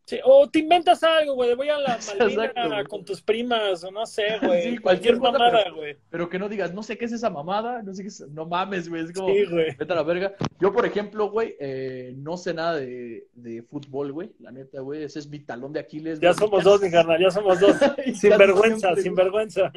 Sí, 0.10 0.20
o 0.24 0.50
te 0.50 0.58
inventas 0.58 1.04
algo, 1.04 1.36
güey, 1.36 1.54
voy 1.54 1.70
a 1.70 1.78
la 1.78 2.00
Malvina 2.20 2.84
con 2.86 3.06
tus 3.06 3.22
primas, 3.22 3.84
o 3.84 3.92
no 3.92 4.08
sé, 4.08 4.40
güey. 4.42 4.64
Sí, 4.64 4.78
cualquier 4.80 5.20
mamada, 5.20 5.70
güey. 5.70 5.98
Pero 6.10 6.28
que 6.28 6.40
no 6.40 6.50
digas, 6.50 6.74
no 6.74 6.82
sé 6.82 6.98
qué 6.98 7.06
es 7.06 7.12
esa 7.12 7.30
mamada, 7.30 7.84
no 7.84 7.94
sé 7.94 8.02
qué 8.02 8.08
es, 8.08 8.22
no 8.22 8.48
mames, 8.48 8.90
güey, 8.90 9.04
es 9.04 9.14
como, 9.14 9.32
Sí, 9.32 9.46
güey. 9.46 9.76
vete 9.76 9.94
a 9.94 9.96
la 9.96 10.02
verga. 10.02 10.34
Yo, 10.60 10.74
por 10.74 10.88
ejemplo, 10.88 11.30
güey, 11.30 11.56
eh, 11.60 12.16
no 12.18 12.38
sé 12.38 12.56
nada 12.56 12.78
de, 12.78 13.28
de 13.34 13.62
fútbol, 13.62 14.12
güey, 14.12 14.32
la 14.40 14.52
neta, 14.52 14.82
güey, 14.82 15.04
ese 15.04 15.20
es 15.20 15.28
mi 15.28 15.42
talón 15.42 15.74
de 15.74 15.82
Aquiles. 15.82 16.20
Ya 16.20 16.30
güey. 16.30 16.40
somos 16.40 16.64
dos, 16.64 16.82
mi 16.82 16.90
carnal, 16.90 17.22
ya 17.22 17.30
somos 17.30 17.60
dos. 17.60 17.76
Sin 18.16 18.36
vergüenza, 18.36 18.96
sin 18.96 19.14
vergüenza. 19.14 19.72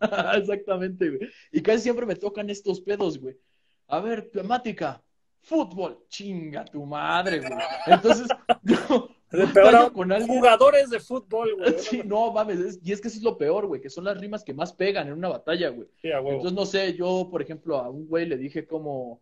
Exactamente, 0.36 1.08
güey. 1.08 1.30
Y 1.50 1.62
casi 1.62 1.84
siempre 1.84 2.04
me 2.04 2.14
tocan 2.14 2.50
estos 2.50 2.82
pedos, 2.82 3.18
güey. 3.18 3.38
A 3.86 4.00
ver, 4.00 4.28
temática, 4.30 5.02
fútbol, 5.40 6.04
chinga 6.10 6.66
tu 6.66 6.84
madre, 6.84 7.38
güey. 7.38 7.52
Entonces, 7.86 8.28
yo 8.62 9.08
peor 9.52 9.74
aún, 9.76 9.90
con 9.90 10.12
alguien. 10.12 10.28
jugadores 10.38 10.90
de 10.90 11.00
fútbol, 11.00 11.54
güey. 11.56 11.74
Sí, 11.78 12.02
no 12.04 12.32
mames, 12.32 12.58
es- 12.60 12.80
y 12.82 12.92
es 12.92 13.00
que 13.00 13.08
eso 13.08 13.18
es 13.18 13.22
lo 13.24 13.36
peor, 13.38 13.66
güey, 13.66 13.80
que 13.80 13.90
son 13.90 14.04
las 14.04 14.18
rimas 14.18 14.42
que 14.44 14.54
más 14.54 14.72
pegan 14.72 15.08
en 15.08 15.14
una 15.14 15.28
batalla, 15.28 15.68
güey. 15.70 15.88
Sí. 16.00 16.08
Entonces, 16.10 16.52
no 16.52 16.64
sé, 16.66 16.94
yo, 16.94 17.28
por 17.30 17.42
ejemplo, 17.42 17.76
a 17.78 17.88
un 17.90 18.06
güey 18.08 18.26
le 18.26 18.36
dije 18.36 18.66
como, 18.66 19.20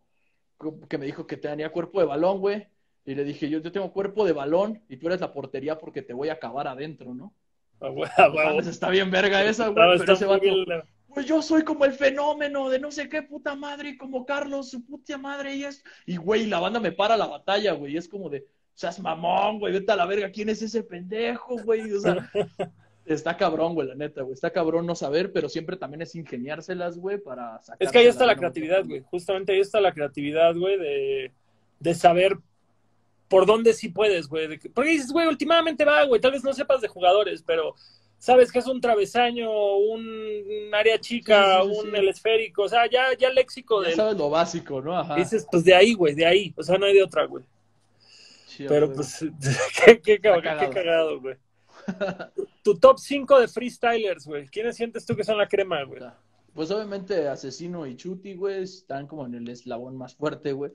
que 0.89 0.97
me 0.97 1.05
dijo 1.05 1.27
que 1.27 1.37
tenía 1.37 1.71
cuerpo 1.71 1.99
de 1.99 2.05
balón, 2.07 2.39
güey. 2.39 2.67
Y 3.05 3.15
le 3.15 3.23
dije, 3.23 3.49
yo, 3.49 3.59
yo 3.59 3.71
tengo 3.71 3.93
cuerpo 3.93 4.25
de 4.25 4.33
balón 4.33 4.83
y 4.89 4.97
tú 4.97 5.07
eres 5.07 5.21
la 5.21 5.31
portería 5.33 5.77
porque 5.77 6.01
te 6.01 6.13
voy 6.13 6.27
a 6.29 6.33
acabar 6.33 6.67
adentro, 6.67 7.13
¿no? 7.13 7.33
A 7.79 7.89
huevo, 7.89 8.11
a 8.17 8.27
No 8.27 8.33
huevo. 8.35 8.49
mames, 8.49 8.67
está 8.67 8.89
bien 8.89 9.09
verga 9.11 9.43
esa, 9.45 9.67
No, 9.67 9.73
güey, 9.73 9.93
está 9.93 10.03
pero 10.05 10.13
ese 10.13 10.25
vato, 10.25 10.45
pues 11.13 11.25
yo 11.25 11.41
soy 11.41 11.63
como 11.63 11.85
el 11.85 11.93
fenómeno 11.93 12.69
de 12.69 12.79
no 12.79 12.91
sé 12.91 13.07
qué 13.07 13.21
puta 13.23 13.55
madre, 13.55 13.89
y 13.91 13.97
como 13.97 14.25
Carlos, 14.25 14.69
su 14.71 14.85
puta 14.85 15.17
madre, 15.17 15.55
y 15.55 15.63
es, 15.63 15.83
y 16.05 16.17
güey, 16.17 16.47
la 16.47 16.59
banda 16.59 16.79
me 16.81 16.91
para 16.91 17.15
la 17.15 17.27
batalla, 17.27 17.71
güey, 17.73 17.93
y 17.93 17.97
es 17.97 18.09
como 18.09 18.29
de, 18.29 18.45
seas 18.77 18.99
mamón, 18.99 19.57
güey, 19.57 19.73
vete 19.73 19.91
a 19.91 19.95
la 19.95 20.05
verga, 20.05 20.29
¿quién 20.29 20.49
es 20.49 20.61
ese 20.61 20.83
pendejo, 20.83 21.57
güey? 21.63 21.91
O 21.91 21.99
sea, 21.99 22.29
está 23.05 23.35
cabrón, 23.35 23.73
güey, 23.73 23.87
la 23.87 23.95
neta, 23.95 24.21
güey, 24.21 24.33
está 24.35 24.51
cabrón 24.51 24.85
no 24.85 24.93
saber, 24.93 25.31
pero 25.33 25.49
siempre 25.49 25.77
también 25.77 26.03
es 26.03 26.13
ingeniárselas, 26.13 26.99
güey, 26.99 27.17
para 27.17 27.59
sacar. 27.63 27.77
Es 27.79 27.91
que 27.91 27.97
ahí 27.97 28.05
está 28.05 28.27
la 28.27 28.35
creatividad, 28.35 28.85
güey. 28.85 29.01
Justamente 29.09 29.53
ahí 29.53 29.61
está 29.61 29.81
la 29.81 29.93
creatividad, 29.93 30.55
güey, 30.55 30.77
de, 30.77 31.31
de 31.79 31.95
saber 31.95 32.37
por 33.27 33.47
dónde 33.47 33.73
sí 33.73 33.89
puedes, 33.89 34.27
güey. 34.27 34.47
De 34.47 34.59
que- 34.59 34.69
Porque 34.69 34.91
dices, 34.91 35.11
güey, 35.11 35.25
últimamente 35.27 35.83
va, 35.83 36.03
güey. 36.05 36.21
Tal 36.21 36.31
vez 36.33 36.43
no 36.43 36.53
sepas 36.53 36.79
de 36.79 36.87
jugadores, 36.87 37.41
pero 37.41 37.73
sabes 38.19 38.51
que 38.51 38.59
es 38.59 38.67
un 38.67 38.79
travesaño, 38.79 39.49
un 39.77 40.69
área 40.71 40.99
chica, 40.99 41.61
Sí, 41.63 41.67
sí, 41.69 41.73
sí, 41.81 41.87
un 41.87 41.95
el 41.95 42.07
esférico. 42.09 42.61
O 42.63 42.69
sea, 42.69 42.87
ya, 42.89 43.07
ya 43.17 43.31
léxico 43.31 43.81
Ya 43.81 43.87
del. 43.89 43.97
sabes 43.97 44.17
lo 44.17 44.29
básico, 44.29 44.81
¿no? 44.81 44.95
Ajá. 44.97 45.15
Dices, 45.15 45.47
pues 45.51 45.63
de 45.63 45.73
ahí, 45.73 45.93
güey, 45.95 46.13
de 46.13 46.25
ahí. 46.27 46.53
O 46.55 46.61
sea, 46.63 46.77
no 46.77 46.85
hay 46.85 46.93
de 46.93 47.03
otra, 47.03 47.25
güey. 47.25 47.43
Pero 48.67 48.87
güey. 48.87 48.95
pues, 48.95 49.19
qué, 49.85 50.01
qué, 50.01 50.13
Está 50.13 50.41
qué 50.59 50.69
cagado. 50.73 51.19
güey. 51.21 51.35
Tu 52.63 52.77
top 52.79 52.99
5 52.99 53.39
de 53.39 53.47
freestylers, 53.47 54.25
güey. 54.25 54.47
¿Quiénes 54.47 54.75
sientes 54.75 55.05
tú 55.05 55.15
que 55.15 55.23
son 55.23 55.37
la 55.37 55.47
crema, 55.47 55.83
güey? 55.83 56.01
Pues 56.53 56.69
obviamente 56.71 57.27
Asesino 57.27 57.85
y 57.85 57.95
Chuti, 57.95 58.35
güey, 58.35 58.63
están 58.63 59.07
como 59.07 59.25
en 59.25 59.35
el 59.35 59.47
eslabón 59.47 59.95
más 59.95 60.15
fuerte, 60.15 60.51
güey. 60.51 60.71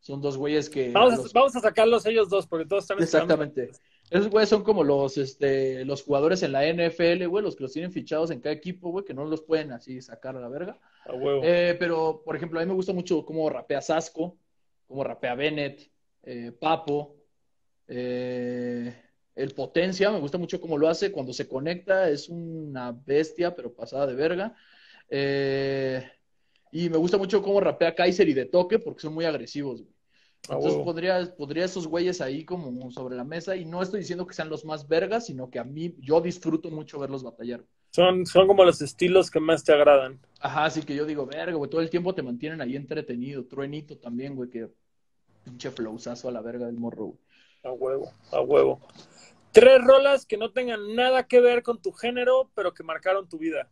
Son 0.00 0.20
dos 0.20 0.36
güeyes 0.36 0.68
que... 0.70 0.90
Vamos 0.92 1.14
a, 1.14 1.16
los- 1.18 1.32
vamos 1.32 1.56
a 1.56 1.60
sacarlos 1.60 2.06
ellos 2.06 2.28
dos, 2.28 2.46
porque 2.46 2.64
todos 2.66 2.84
están 2.84 3.00
Exactamente. 3.02 3.70
Esos 4.10 4.28
güeyes 4.28 4.48
son 4.48 4.62
como 4.62 4.84
los, 4.84 5.18
este, 5.18 5.84
los 5.84 6.02
jugadores 6.02 6.42
en 6.42 6.52
la 6.52 6.62
NFL, 6.64 7.26
güey, 7.26 7.42
los 7.44 7.56
que 7.56 7.64
los 7.64 7.72
tienen 7.72 7.92
fichados 7.92 8.30
en 8.30 8.40
cada 8.40 8.54
equipo, 8.54 8.90
güey, 8.90 9.04
que 9.04 9.14
no 9.14 9.24
los 9.24 9.42
pueden 9.42 9.72
así 9.72 10.00
sacar 10.00 10.36
a 10.36 10.40
la 10.40 10.48
verga. 10.48 10.78
A 11.04 11.12
huevo. 11.12 11.40
Eh, 11.44 11.76
pero, 11.78 12.22
por 12.24 12.36
ejemplo, 12.36 12.60
a 12.60 12.62
mí 12.62 12.68
me 12.68 12.74
gusta 12.74 12.92
mucho 12.92 13.24
cómo 13.24 13.50
rapea 13.50 13.80
Sasco, 13.82 14.36
cómo 14.86 15.02
rapea 15.02 15.34
Bennett, 15.34 15.90
eh, 16.22 16.52
Papo, 16.52 17.15
eh, 17.88 18.94
el 19.34 19.54
Potencia, 19.54 20.10
me 20.10 20.20
gusta 20.20 20.38
mucho 20.38 20.60
cómo 20.60 20.78
lo 20.78 20.88
hace. 20.88 21.12
Cuando 21.12 21.32
se 21.32 21.46
conecta 21.46 22.08
es 22.08 22.28
una 22.28 22.92
bestia, 22.92 23.54
pero 23.54 23.74
pasada 23.74 24.06
de 24.06 24.14
verga. 24.14 24.54
Eh, 25.08 26.04
y 26.72 26.88
me 26.90 26.96
gusta 26.96 27.18
mucho 27.18 27.42
cómo 27.42 27.60
rapea 27.60 27.94
Kaiser 27.94 28.28
y 28.28 28.34
de 28.34 28.46
toque, 28.46 28.78
porque 28.78 29.02
son 29.02 29.14
muy 29.14 29.24
agresivos, 29.24 29.82
güey. 29.82 29.96
A 30.48 30.54
Entonces 30.54 31.32
pondría 31.36 31.64
esos 31.64 31.88
güeyes 31.88 32.20
ahí 32.20 32.44
como 32.44 32.90
sobre 32.92 33.16
la 33.16 33.24
mesa 33.24 33.56
y 33.56 33.64
no 33.64 33.82
estoy 33.82 34.00
diciendo 34.00 34.26
que 34.26 34.34
sean 34.34 34.48
los 34.48 34.64
más 34.64 34.86
vergas, 34.86 35.26
sino 35.26 35.50
que 35.50 35.58
a 35.58 35.64
mí 35.64 35.96
yo 35.98 36.20
disfruto 36.20 36.70
mucho 36.70 37.00
verlos 37.00 37.24
batallar. 37.24 37.64
Son, 37.90 38.24
son 38.26 38.46
como 38.46 38.64
los 38.64 38.80
estilos 38.80 39.28
que 39.30 39.40
más 39.40 39.64
te 39.64 39.72
agradan. 39.72 40.20
Ajá, 40.38 40.66
así 40.66 40.82
que 40.82 40.94
yo 40.94 41.04
digo, 41.04 41.26
verga, 41.26 41.56
güey, 41.56 41.68
todo 41.68 41.80
el 41.80 41.90
tiempo 41.90 42.14
te 42.14 42.22
mantienen 42.22 42.60
ahí 42.60 42.76
entretenido. 42.76 43.44
Truenito 43.46 43.96
también, 43.96 44.36
güey, 44.36 44.48
que 44.48 44.68
pinche 45.44 45.70
flowzazo 45.70 46.28
a 46.28 46.32
la 46.32 46.42
verga 46.42 46.66
del 46.66 46.76
morro, 46.76 47.06
güey. 47.06 47.18
A 47.66 47.72
huevo, 47.72 48.12
a 48.30 48.40
huevo. 48.40 48.80
Tres 49.50 49.82
rolas 49.82 50.24
que 50.24 50.36
no 50.36 50.52
tengan 50.52 50.94
nada 50.94 51.26
que 51.26 51.40
ver 51.40 51.64
con 51.64 51.82
tu 51.82 51.90
género, 51.90 52.48
pero 52.54 52.72
que 52.72 52.84
marcaron 52.84 53.28
tu 53.28 53.38
vida. 53.38 53.68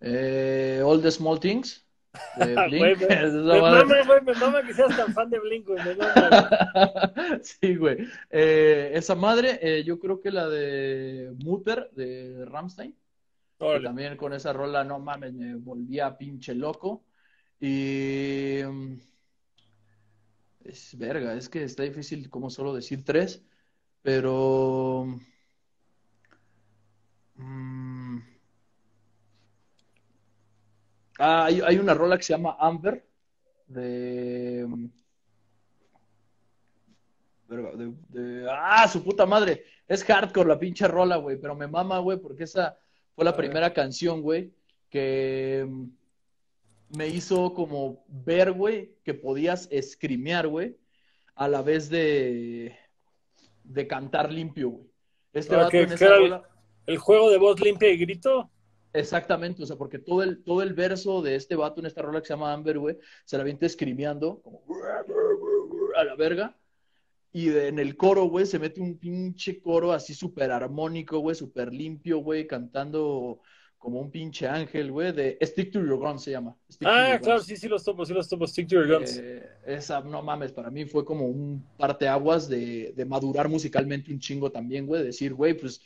Eh, 0.00 0.80
All 0.82 1.02
the 1.02 1.10
Small 1.10 1.38
Things. 1.40 1.86
De 2.38 2.54
Blink. 2.68 2.80
güey, 2.80 2.96
me, 3.32 3.60
mama, 3.60 3.84
güey, 4.06 4.20
me 4.22 4.32
mama 4.34 4.62
que 4.62 4.72
seas 4.72 4.96
tan 4.96 5.12
fan 5.12 5.28
de 5.28 5.40
Blink, 5.40 5.66
güey. 5.66 5.84
me 5.84 5.94
mama, 5.94 6.28
güey. 7.12 7.40
Sí, 7.42 7.74
güey. 7.76 7.98
Eh, 8.30 8.92
esa 8.94 9.14
madre, 9.14 9.58
eh, 9.60 9.84
yo 9.84 9.98
creo 9.98 10.22
que 10.22 10.30
la 10.30 10.48
de 10.48 11.34
Mutter 11.44 11.90
de 11.92 12.46
Ramstein. 12.46 12.96
también 13.58 14.16
con 14.16 14.32
esa 14.32 14.54
rola, 14.54 14.84
no 14.84 14.98
mames, 15.00 15.34
me 15.34 15.54
volvía 15.56 16.16
pinche 16.16 16.54
loco. 16.54 17.04
Y. 17.60 18.60
mm, 20.64 20.68
Es 20.68 20.96
verga, 20.98 21.34
es 21.34 21.48
que 21.48 21.64
está 21.64 21.82
difícil 21.82 22.30
como 22.30 22.50
solo 22.50 22.74
decir 22.74 23.04
tres, 23.04 23.42
pero. 24.02 25.06
mm, 27.38 28.18
Ah, 31.18 31.44
hay, 31.46 31.60
hay 31.60 31.78
una 31.78 31.94
rola 31.94 32.16
que 32.16 32.24
se 32.24 32.32
llama 32.32 32.56
Amber 32.58 33.06
de... 33.66 34.66
de, 37.48 37.94
de- 38.08 38.46
Ah, 38.50 38.88
su 38.88 39.02
puta 39.02 39.26
madre. 39.26 39.64
Es 39.86 40.04
hardcore 40.04 40.48
la 40.48 40.58
pinche 40.58 40.88
rola, 40.88 41.16
güey, 41.16 41.38
pero 41.40 41.54
me 41.54 41.66
mama, 41.68 41.98
güey, 41.98 42.18
porque 42.18 42.44
esa 42.44 42.76
fue 43.14 43.24
la 43.24 43.36
primera 43.36 43.72
canción, 43.72 44.22
güey, 44.22 44.52
que 44.90 45.64
mm, 45.68 45.84
me 46.90 47.08
hizo 47.08 47.54
como 47.54 48.04
ver, 48.08 48.52
güey, 48.52 48.94
que 49.04 49.14
podías 49.14 49.68
escrimear, 49.70 50.46
güey, 50.48 50.76
a 51.34 51.48
la 51.48 51.62
vez 51.62 51.88
de, 51.90 52.76
de 53.64 53.86
cantar 53.86 54.32
limpio, 54.32 54.70
güey. 54.70 54.90
Este 55.32 55.54
Ah, 55.56 55.68
en 55.72 55.92
esa 55.92 56.16
el- 56.86 56.98
juego 56.98 57.30
de 57.30 57.38
voz 57.38 57.60
limpia 57.60 57.90
y 57.90 57.96
grito. 57.96 58.50
Exactamente, 58.92 59.62
o 59.64 59.66
sea, 59.66 59.74
porque 59.76 59.98
todo 59.98 60.22
el, 60.22 60.44
todo 60.44 60.62
el 60.62 60.72
verso 60.74 61.20
de 61.20 61.34
este 61.34 61.56
vato 61.56 61.80
en 61.80 61.86
esta 61.86 62.02
rola 62.02 62.20
que 62.20 62.28
se 62.28 62.34
llama 62.34 62.52
Amber, 62.52 62.78
güey, 62.78 62.96
se 63.24 63.36
la 63.36 63.42
avienta 63.42 63.66
escrimeando, 63.66 64.40
como 64.40 64.62
a 65.96 66.04
la 66.04 66.14
verga, 66.14 66.56
y 67.32 67.46
de- 67.48 67.66
en 67.68 67.80
el 67.80 67.96
coro, 67.96 68.26
güey, 68.26 68.46
se 68.46 68.60
mete 68.60 68.80
un 68.80 68.96
pinche 68.98 69.60
coro 69.60 69.90
así 69.92 70.14
súper 70.14 70.52
armónico, 70.52 71.18
güey, 71.18 71.34
súper 71.34 71.72
limpio, 71.72 72.18
güey, 72.18 72.46
cantando 72.46 73.40
como 73.84 74.00
un 74.00 74.10
pinche 74.10 74.48
ángel, 74.48 74.90
güey, 74.90 75.12
de 75.12 75.36
Stick 75.42 75.70
to 75.70 75.78
Your 75.78 75.98
Guns 75.98 76.22
se 76.22 76.30
llama. 76.30 76.56
Stick 76.72 76.88
Ah, 76.90 77.18
claro, 77.22 77.38
Guns. 77.38 77.46
sí, 77.46 77.56
sí 77.58 77.68
los 77.68 77.84
topo, 77.84 78.04
sí 78.06 78.14
los 78.14 78.26
topo. 78.28 78.46
Stick 78.46 78.66
to 78.66 78.76
your 78.76 78.88
guns. 78.88 79.18
Eh, 79.18 79.46
esa, 79.66 80.00
no 80.00 80.22
mames, 80.22 80.52
para 80.52 80.70
mí 80.70 80.86
fue 80.86 81.04
como 81.04 81.26
un 81.26 81.62
parteaguas 81.76 82.48
de, 82.48 82.92
de 82.96 83.04
madurar 83.04 83.48
musicalmente 83.48 84.10
un 84.10 84.18
chingo 84.18 84.50
también, 84.50 84.86
güey, 84.86 85.04
decir, 85.04 85.34
güey, 85.34 85.52
pues 85.54 85.82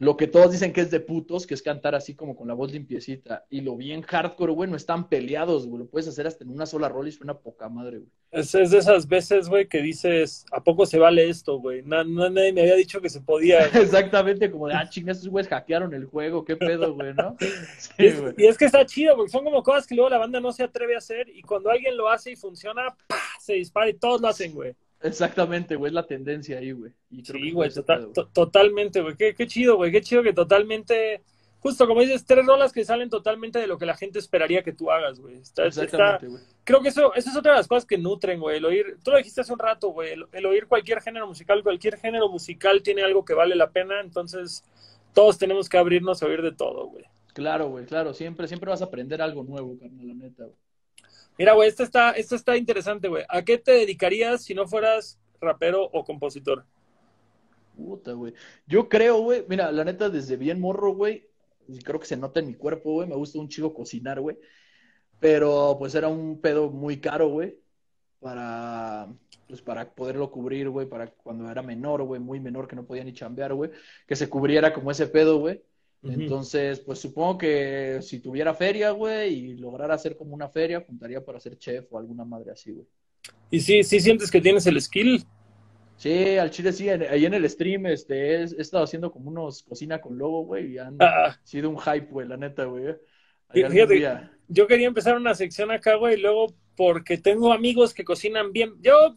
lo 0.00 0.16
que 0.16 0.28
todos 0.28 0.52
dicen 0.52 0.72
que 0.72 0.80
es 0.80 0.90
de 0.92 1.00
putos, 1.00 1.46
que 1.46 1.54
es 1.54 1.62
cantar 1.62 1.94
así 1.96 2.14
como 2.14 2.36
con 2.36 2.46
la 2.46 2.54
voz 2.54 2.70
limpiecita, 2.72 3.46
y 3.50 3.62
lo 3.62 3.76
bien 3.76 4.02
hardcore, 4.02 4.52
güey, 4.52 4.70
no 4.70 4.76
están 4.76 5.08
peleados, 5.08 5.66
güey, 5.66 5.80
lo 5.80 5.88
puedes 5.90 6.06
hacer 6.08 6.26
hasta 6.26 6.44
en 6.44 6.50
una 6.50 6.66
sola 6.66 6.88
rola 6.88 7.08
y 7.08 7.12
suena 7.12 7.36
poca 7.38 7.68
madre, 7.68 7.98
güey. 7.98 8.10
Es, 8.30 8.54
es 8.54 8.70
de 8.70 8.78
esas 8.78 9.08
veces, 9.08 9.48
güey, 9.48 9.66
que 9.68 9.82
dices, 9.82 10.44
¿a 10.52 10.62
poco 10.62 10.86
se 10.86 10.98
vale 10.98 11.28
esto, 11.28 11.58
güey? 11.58 11.82
Na- 11.82 12.04
na- 12.04 12.28
nadie 12.30 12.52
me 12.52 12.60
había 12.60 12.76
dicho 12.76 13.00
que 13.00 13.08
se 13.08 13.20
podía. 13.22 13.66
Exactamente, 13.74 14.50
como 14.50 14.68
de, 14.68 14.74
ah, 14.74 14.88
chinga, 14.88 15.12
estos 15.12 15.28
güeyes 15.28 15.48
hackearon 15.48 15.92
el 15.94 16.04
juego, 16.04 16.44
qué 16.44 16.56
pedo, 16.56 16.94
güey, 16.94 17.14
¿no? 17.14 17.36
Y 17.98 18.02
Sí, 18.02 18.06
es, 18.06 18.20
güey. 18.20 18.34
y 18.36 18.46
es 18.46 18.56
que 18.58 18.66
está 18.66 18.84
chido, 18.86 19.16
porque 19.16 19.32
son 19.32 19.44
como 19.44 19.62
cosas 19.62 19.86
que 19.86 19.94
luego 19.94 20.10
la 20.10 20.18
banda 20.18 20.40
no 20.40 20.52
se 20.52 20.62
atreve 20.62 20.94
a 20.94 20.98
hacer 20.98 21.28
y 21.30 21.42
cuando 21.42 21.70
alguien 21.70 21.96
lo 21.96 22.08
hace 22.08 22.32
y 22.32 22.36
funciona, 22.36 22.96
¡pah! 23.08 23.16
se 23.40 23.54
dispara 23.54 23.88
y 23.88 23.94
todos 23.94 24.20
lo 24.20 24.28
hacen, 24.28 24.52
güey. 24.54 24.74
Exactamente, 25.00 25.76
güey, 25.76 25.90
es 25.90 25.94
la 25.94 26.06
tendencia 26.06 26.58
ahí, 26.58 26.72
güey. 26.72 26.92
Y 27.10 27.22
creo 27.22 27.40
Sí, 27.42 27.50
güey, 27.52 27.68
ese 27.68 27.80
tota- 27.82 27.94
pedo, 27.96 28.04
güey. 28.06 28.14
to- 28.14 28.28
totalmente, 28.32 29.00
güey. 29.00 29.16
Qué, 29.16 29.34
qué 29.34 29.46
chido, 29.46 29.76
güey. 29.76 29.92
Qué 29.92 30.00
chido 30.00 30.22
que 30.24 30.32
totalmente, 30.32 31.22
justo 31.60 31.86
como 31.86 32.00
dices, 32.00 32.24
tres 32.26 32.44
rolas 32.44 32.72
que 32.72 32.84
salen 32.84 33.08
totalmente 33.08 33.58
de 33.60 33.66
lo 33.68 33.78
que 33.78 33.86
la 33.86 33.96
gente 33.96 34.18
esperaría 34.18 34.62
que 34.64 34.72
tú 34.72 34.90
hagas, 34.90 35.20
güey. 35.20 35.36
Está, 35.36 35.66
está- 35.66 35.84
Exactamente, 35.84 36.26
güey. 36.26 36.42
creo 36.64 36.80
que 36.82 36.88
eso, 36.88 37.14
eso 37.14 37.30
es 37.30 37.36
otra 37.36 37.52
de 37.52 37.58
las 37.58 37.68
cosas 37.68 37.84
que 37.86 37.96
nutren, 37.98 38.40
güey. 38.40 38.56
El 38.58 38.64
oír, 38.64 38.96
tú 39.04 39.12
lo 39.12 39.18
dijiste 39.18 39.40
hace 39.40 39.52
un 39.52 39.58
rato, 39.60 39.88
güey. 39.90 40.12
El, 40.14 40.26
el 40.32 40.46
oír 40.46 40.66
cualquier 40.66 41.00
género 41.00 41.26
musical, 41.28 41.62
cualquier 41.62 41.96
género 41.98 42.28
musical 42.28 42.82
tiene 42.82 43.02
algo 43.02 43.24
que 43.24 43.34
vale 43.34 43.54
la 43.54 43.70
pena, 43.70 44.00
entonces 44.00 44.64
todos 45.14 45.38
tenemos 45.38 45.68
que 45.68 45.78
abrirnos 45.78 46.22
a 46.22 46.26
oír 46.26 46.42
de 46.42 46.52
todo, 46.52 46.86
güey. 46.88 47.04
Claro, 47.34 47.68
güey, 47.68 47.84
claro, 47.86 48.14
siempre, 48.14 48.48
siempre 48.48 48.68
vas 48.68 48.82
a 48.82 48.86
aprender 48.86 49.22
algo 49.22 49.44
nuevo, 49.44 49.78
carnal, 49.78 50.08
la 50.08 50.14
neta, 50.14 50.42
güey. 50.44 50.56
Mira, 51.38 51.52
güey, 51.52 51.68
esta 51.68 51.84
está, 51.84 52.10
esta 52.12 52.34
está 52.34 52.56
interesante, 52.56 53.06
güey. 53.06 53.24
¿A 53.28 53.42
qué 53.42 53.58
te 53.58 53.70
dedicarías 53.72 54.42
si 54.42 54.54
no 54.54 54.66
fueras 54.66 55.20
rapero 55.40 55.84
o 55.84 56.04
compositor? 56.04 56.66
Puta, 57.76 58.12
güey. 58.12 58.34
Yo 58.66 58.88
creo, 58.88 59.20
güey, 59.20 59.44
mira, 59.48 59.70
la 59.70 59.84
neta, 59.84 60.10
desde 60.10 60.36
bien 60.36 60.60
morro, 60.60 60.94
güey, 60.94 61.28
creo 61.84 62.00
que 62.00 62.06
se 62.06 62.16
nota 62.16 62.40
en 62.40 62.48
mi 62.48 62.54
cuerpo, 62.54 62.94
güey, 62.94 63.08
me 63.08 63.14
gusta 63.14 63.38
un 63.38 63.48
chico 63.48 63.72
cocinar, 63.72 64.20
güey, 64.20 64.36
pero 65.20 65.76
pues 65.78 65.94
era 65.94 66.08
un 66.08 66.40
pedo 66.40 66.70
muy 66.70 67.00
caro, 67.00 67.28
güey, 67.28 67.56
para, 68.18 69.08
pues 69.46 69.62
para 69.62 69.94
poderlo 69.94 70.32
cubrir, 70.32 70.68
güey, 70.70 70.88
para 70.88 71.08
cuando 71.12 71.48
era 71.48 71.62
menor, 71.62 72.02
güey, 72.02 72.20
muy 72.20 72.40
menor, 72.40 72.66
que 72.66 72.74
no 72.74 72.84
podía 72.84 73.04
ni 73.04 73.12
chambear, 73.12 73.54
güey, 73.54 73.70
que 74.08 74.16
se 74.16 74.28
cubriera 74.28 74.72
como 74.72 74.90
ese 74.90 75.06
pedo, 75.06 75.38
güey. 75.38 75.62
Entonces, 76.02 76.80
pues 76.80 77.00
supongo 77.00 77.38
que 77.38 77.98
si 78.02 78.20
tuviera 78.20 78.54
feria, 78.54 78.90
güey, 78.92 79.34
y 79.34 79.56
lograra 79.56 79.94
hacer 79.94 80.16
como 80.16 80.34
una 80.34 80.48
feria, 80.48 80.84
juntaría 80.86 81.24
para 81.24 81.40
ser 81.40 81.58
chef 81.58 81.86
o 81.92 81.98
alguna 81.98 82.24
madre 82.24 82.52
así, 82.52 82.70
güey. 82.72 82.86
Y 83.50 83.60
sí, 83.60 83.82
sí 83.82 84.00
sientes 84.00 84.30
que 84.30 84.40
tienes 84.40 84.66
el 84.66 84.80
skill. 84.80 85.24
Sí, 85.96 86.38
al 86.38 86.50
chile 86.50 86.72
sí, 86.72 86.88
en- 86.88 87.02
ahí 87.02 87.26
en 87.26 87.34
el 87.34 87.48
stream, 87.50 87.86
este, 87.86 88.34
he, 88.36 88.40
he 88.42 88.60
estado 88.60 88.84
haciendo 88.84 89.10
como 89.10 89.30
unos 89.30 89.64
cocina 89.64 90.00
con 90.00 90.16
lobo, 90.16 90.44
güey, 90.44 90.74
y 90.74 90.78
han 90.78 90.96
Ah, 91.00 91.36
sido 91.42 91.68
un 91.70 91.78
hype, 91.78 92.06
güey, 92.12 92.28
la 92.28 92.36
neta, 92.36 92.64
güey. 92.66 92.94
Fíjate, 93.52 93.94
día. 93.94 94.30
yo 94.46 94.66
quería 94.68 94.86
empezar 94.86 95.16
una 95.16 95.34
sección 95.34 95.70
acá, 95.72 95.96
güey, 95.96 96.14
y 96.14 96.20
luego 96.20 96.54
porque 96.76 97.18
tengo 97.18 97.52
amigos 97.52 97.92
que 97.94 98.04
cocinan 98.04 98.52
bien. 98.52 98.74
Yo 98.80 99.16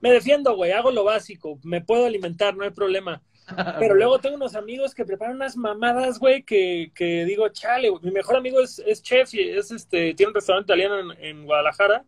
me 0.00 0.10
defiendo, 0.10 0.56
güey, 0.56 0.72
hago 0.72 0.90
lo 0.90 1.04
básico, 1.04 1.58
me 1.64 1.82
puedo 1.82 2.06
alimentar, 2.06 2.56
no 2.56 2.64
hay 2.64 2.70
problema. 2.70 3.22
Pero 3.78 3.94
luego 3.94 4.18
tengo 4.18 4.36
unos 4.36 4.54
amigos 4.54 4.94
que 4.94 5.04
preparan 5.04 5.36
unas 5.36 5.56
mamadas, 5.56 6.18
güey, 6.18 6.42
que, 6.42 6.92
que 6.94 7.24
digo, 7.24 7.48
chale, 7.48 7.90
mi 8.02 8.10
mejor 8.10 8.36
amigo 8.36 8.60
es, 8.60 8.78
es 8.86 9.02
chef 9.02 9.34
y 9.34 9.50
es 9.50 9.70
este, 9.70 10.14
tiene 10.14 10.28
un 10.28 10.34
restaurante 10.34 10.72
italiano 10.72 11.12
en, 11.12 11.24
en 11.24 11.44
Guadalajara. 11.44 12.04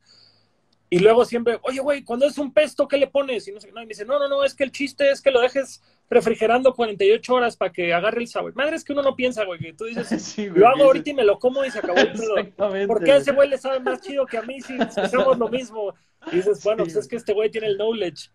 Y 0.94 1.00
luego 1.00 1.24
siempre, 1.24 1.58
oye, 1.62 1.80
güey, 1.80 2.04
cuando 2.04 2.24
es 2.24 2.38
un 2.38 2.52
pesto, 2.52 2.86
¿qué 2.86 2.96
le 2.96 3.08
pones? 3.08 3.48
Y 3.48 3.52
no 3.52 3.60
sé, 3.60 3.72
no, 3.72 3.80
y 3.82 3.84
me 3.84 3.88
dice, 3.88 4.04
no, 4.04 4.18
no, 4.18 4.28
no, 4.28 4.44
es 4.44 4.54
que 4.54 4.62
el 4.62 4.70
chiste 4.70 5.10
es 5.10 5.20
que 5.20 5.32
lo 5.32 5.40
dejes 5.40 5.82
refrigerando 6.08 6.72
48 6.72 7.34
horas 7.34 7.56
para 7.56 7.72
que 7.72 7.92
agarre 7.92 8.20
el 8.20 8.28
sabor. 8.28 8.54
Madre, 8.54 8.76
es 8.76 8.84
que 8.84 8.92
uno 8.92 9.02
no 9.02 9.16
piensa, 9.16 9.44
güey, 9.44 9.58
que 9.58 9.72
tú 9.72 9.86
dices, 9.86 10.06
Sí, 10.22 10.46
güey, 10.46 10.60
lo 10.60 10.68
hago 10.68 10.84
ahorita 10.84 11.10
y 11.10 11.14
me 11.14 11.24
lo 11.24 11.38
como 11.38 11.64
y 11.64 11.70
se 11.72 11.80
acabó 11.80 11.98
el 11.98 12.12
pedo. 12.12 12.86
¿Por 12.86 13.02
qué 13.02 13.12
a 13.12 13.16
ese 13.16 13.32
güey. 13.32 13.48
le 13.48 13.58
sabe 13.58 13.80
más 13.80 14.02
chido 14.02 14.24
que 14.26 14.38
a 14.38 14.42
mí 14.42 14.60
si, 14.60 14.76
somos 15.10 15.36
lo 15.36 15.48
mismo? 15.48 15.94
Y 16.30 16.36
dices, 16.36 16.62
bueno, 16.64 16.84
Sí, 16.84 16.92
pues 16.92 17.04
es 17.04 17.08
que 17.08 17.16
este 17.16 17.32
güey 17.32 17.50
tiene 17.50 17.66
el 17.66 17.76
knowledge. 17.76 18.30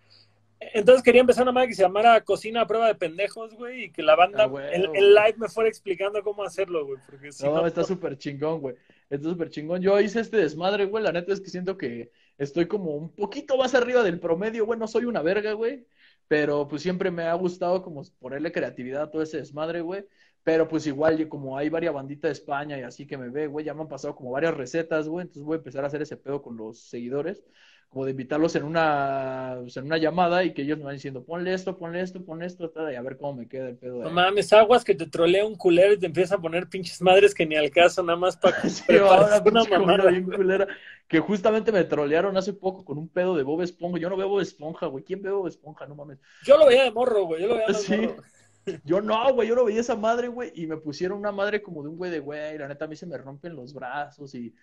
Entonces 0.60 1.04
quería 1.04 1.22
empezar 1.22 1.44
una 1.44 1.54
madre 1.54 1.70
que 1.70 1.76
se 1.76 1.84
llamara 1.84 2.22
Cocina 2.24 2.62
a 2.62 2.68
Prueba 2.68 2.88
de 2.88 2.96
Pendejos, 2.96 3.54
güey, 3.56 3.86
y 3.86 3.92
que 3.92 4.04
la 4.04 4.16
banda 4.16 4.44
Ah, 4.44 4.48
güey, 4.48 4.66
en, 4.76 4.88
güey. 4.88 5.00
en 5.02 5.14
live 5.14 5.36
me 5.38 5.48
fuera 5.48 5.70
explicando 5.70 6.22
cómo 6.22 6.44
hacerlo, 6.44 6.86
güey. 6.86 7.00
Porque 7.06 7.32
si 7.32 7.44
No, 7.46 7.54
no, 7.56 7.66
está 7.68 7.84
súper 7.84 8.18
chingón, 8.18 8.60
güey. 8.60 8.76
Está 9.10 9.30
súper 9.30 9.50
chingón. 9.50 9.82
Yo 9.82 10.00
hice 10.02 10.20
este 10.20 10.38
desmadre, 10.38 10.86
güey. 10.86 11.04
La 11.04 11.12
neta 11.14 11.32
es 11.34 11.40
que 11.42 11.50
siento 11.50 11.78
que 11.78 12.12
estoy 12.38 12.68
como 12.68 12.92
un 12.96 13.16
poquito 13.16 13.58
más 13.58 13.74
arriba 13.74 14.04
del 14.04 14.20
promedio, 14.20 14.66
güey. 14.66 14.78
No 14.78 14.88
soy 14.88 15.06
una 15.06 15.22
verga, 15.22 15.54
güey. 15.54 15.86
Pero 16.28 16.68
pues 16.68 16.82
siempre 16.84 17.10
me 17.10 17.24
ha 17.24 17.34
gustado 17.34 17.82
como 17.82 18.04
ponerle 18.20 18.52
creatividad 18.52 19.04
a 19.04 19.12
todo 19.12 19.22
ese 19.24 19.38
desmadre, 19.38 19.82
güey. 19.82 20.06
Pero 20.44 20.68
pues 20.68 20.86
igual, 20.88 21.28
como 21.28 21.58
hay 21.58 21.70
varias 21.70 21.94
bandita 21.94 22.28
de 22.28 22.34
España 22.34 22.78
y 22.78 22.82
así 22.84 23.08
que 23.08 23.18
me 23.18 23.30
ve, 23.30 23.48
güey, 23.48 23.66
ya 23.66 23.74
me 23.74 23.82
han 23.82 23.88
pasado 23.88 24.16
como 24.16 24.32
varias 24.32 24.56
recetas, 24.56 25.08
güey. 25.08 25.24
Entonces 25.24 25.44
voy 25.44 25.56
a 25.56 25.58
empezar 25.58 25.84
a 25.84 25.88
hacer 25.88 26.02
ese 26.02 26.18
pedo 26.18 26.42
con 26.42 26.56
los 26.58 26.80
seguidores. 26.90 27.44
Como 27.90 28.06
de 28.06 28.12
invitarlos 28.12 28.56
en 28.56 28.64
una, 28.66 29.58
pues, 29.62 29.76
en 29.78 29.86
una 29.86 29.98
llamada 29.98 30.44
y 30.44 30.54
que 30.54 30.62
ellos 30.62 30.78
me 30.78 30.84
van 30.84 30.94
diciendo, 30.94 31.24
ponle 31.24 31.56
esto, 31.56 31.76
ponle 31.76 32.02
esto, 32.02 32.24
ponle 32.24 32.46
esto, 32.46 32.70
tal, 32.70 32.94
y 32.94 32.96
a 32.96 33.02
ver 33.02 33.18
cómo 33.18 33.34
me 33.34 33.48
queda 33.48 33.68
el 33.70 33.78
pedo. 33.78 33.98
de 33.98 34.04
no 34.04 34.12
mames, 34.12 34.54
aguas 34.54 34.84
que 34.84 34.94
te 34.94 35.08
trolea 35.08 35.44
un 35.44 35.56
culero 35.56 35.94
y 35.94 35.98
te 35.98 36.06
empieza 36.06 36.36
a 36.36 36.40
poner 36.40 36.70
pinches 36.70 37.02
madres 37.02 37.34
que 37.34 37.48
ni 37.48 37.56
al 37.56 37.72
caso, 37.72 38.04
nada 38.04 38.20
más 38.20 38.38
para 38.38 38.56
que 38.62 38.70
Sí, 38.70 38.96
ahora 38.96 39.42
una 39.44 39.64
mamada. 39.64 40.12
bien 40.12 40.26
culera. 40.26 40.68
Que 41.08 41.20
justamente 41.20 41.72
me 41.72 41.84
trolearon 41.84 42.38
hace 42.38 42.54
poco 42.54 42.86
con 42.86 43.00
un 43.00 43.08
pedo 43.10 43.36
de 43.36 43.42
Bob 43.42 43.64
Esponja. 43.64 43.98
Yo 44.00 44.12
no 44.12 44.18
veo 44.18 44.30
Bob 44.30 44.42
Esponja, 44.42 44.86
güey. 44.86 45.04
¿Quién 45.04 45.24
ve 45.24 45.32
Bob 45.32 45.48
Esponja? 45.48 45.88
No 45.88 45.96
mames. 45.96 46.20
Yo 46.46 46.60
lo 46.60 46.68
veía 46.68 46.84
de 46.84 46.92
morro, 46.92 47.24
güey, 47.26 47.42
yo 47.42 47.48
lo 47.48 47.56
veía 47.56 47.68
de 47.70 47.74
Sí. 47.74 47.98
morro. 47.98 48.24
Yo 48.86 49.02
no, 49.02 49.34
güey. 49.34 49.48
Yo 49.48 49.56
no 49.56 49.66
veía 49.66 49.80
esa 49.82 49.96
madre, 49.96 50.28
güey. 50.28 50.52
Y 50.54 50.68
me 50.68 50.78
pusieron 50.78 51.18
una 51.18 51.32
madre 51.32 51.60
como 51.64 51.82
de 51.82 51.90
un 51.90 51.98
güey 51.98 52.12
de 52.12 52.20
güey. 52.20 52.56
La 52.60 52.68
neta 52.68 52.86
a 52.86 52.88
mí 52.88 52.96
se 52.96 53.08
me 53.08 53.18
rompen 53.18 53.56
los 53.56 53.74
brazos 53.74 54.36
y 54.36 54.54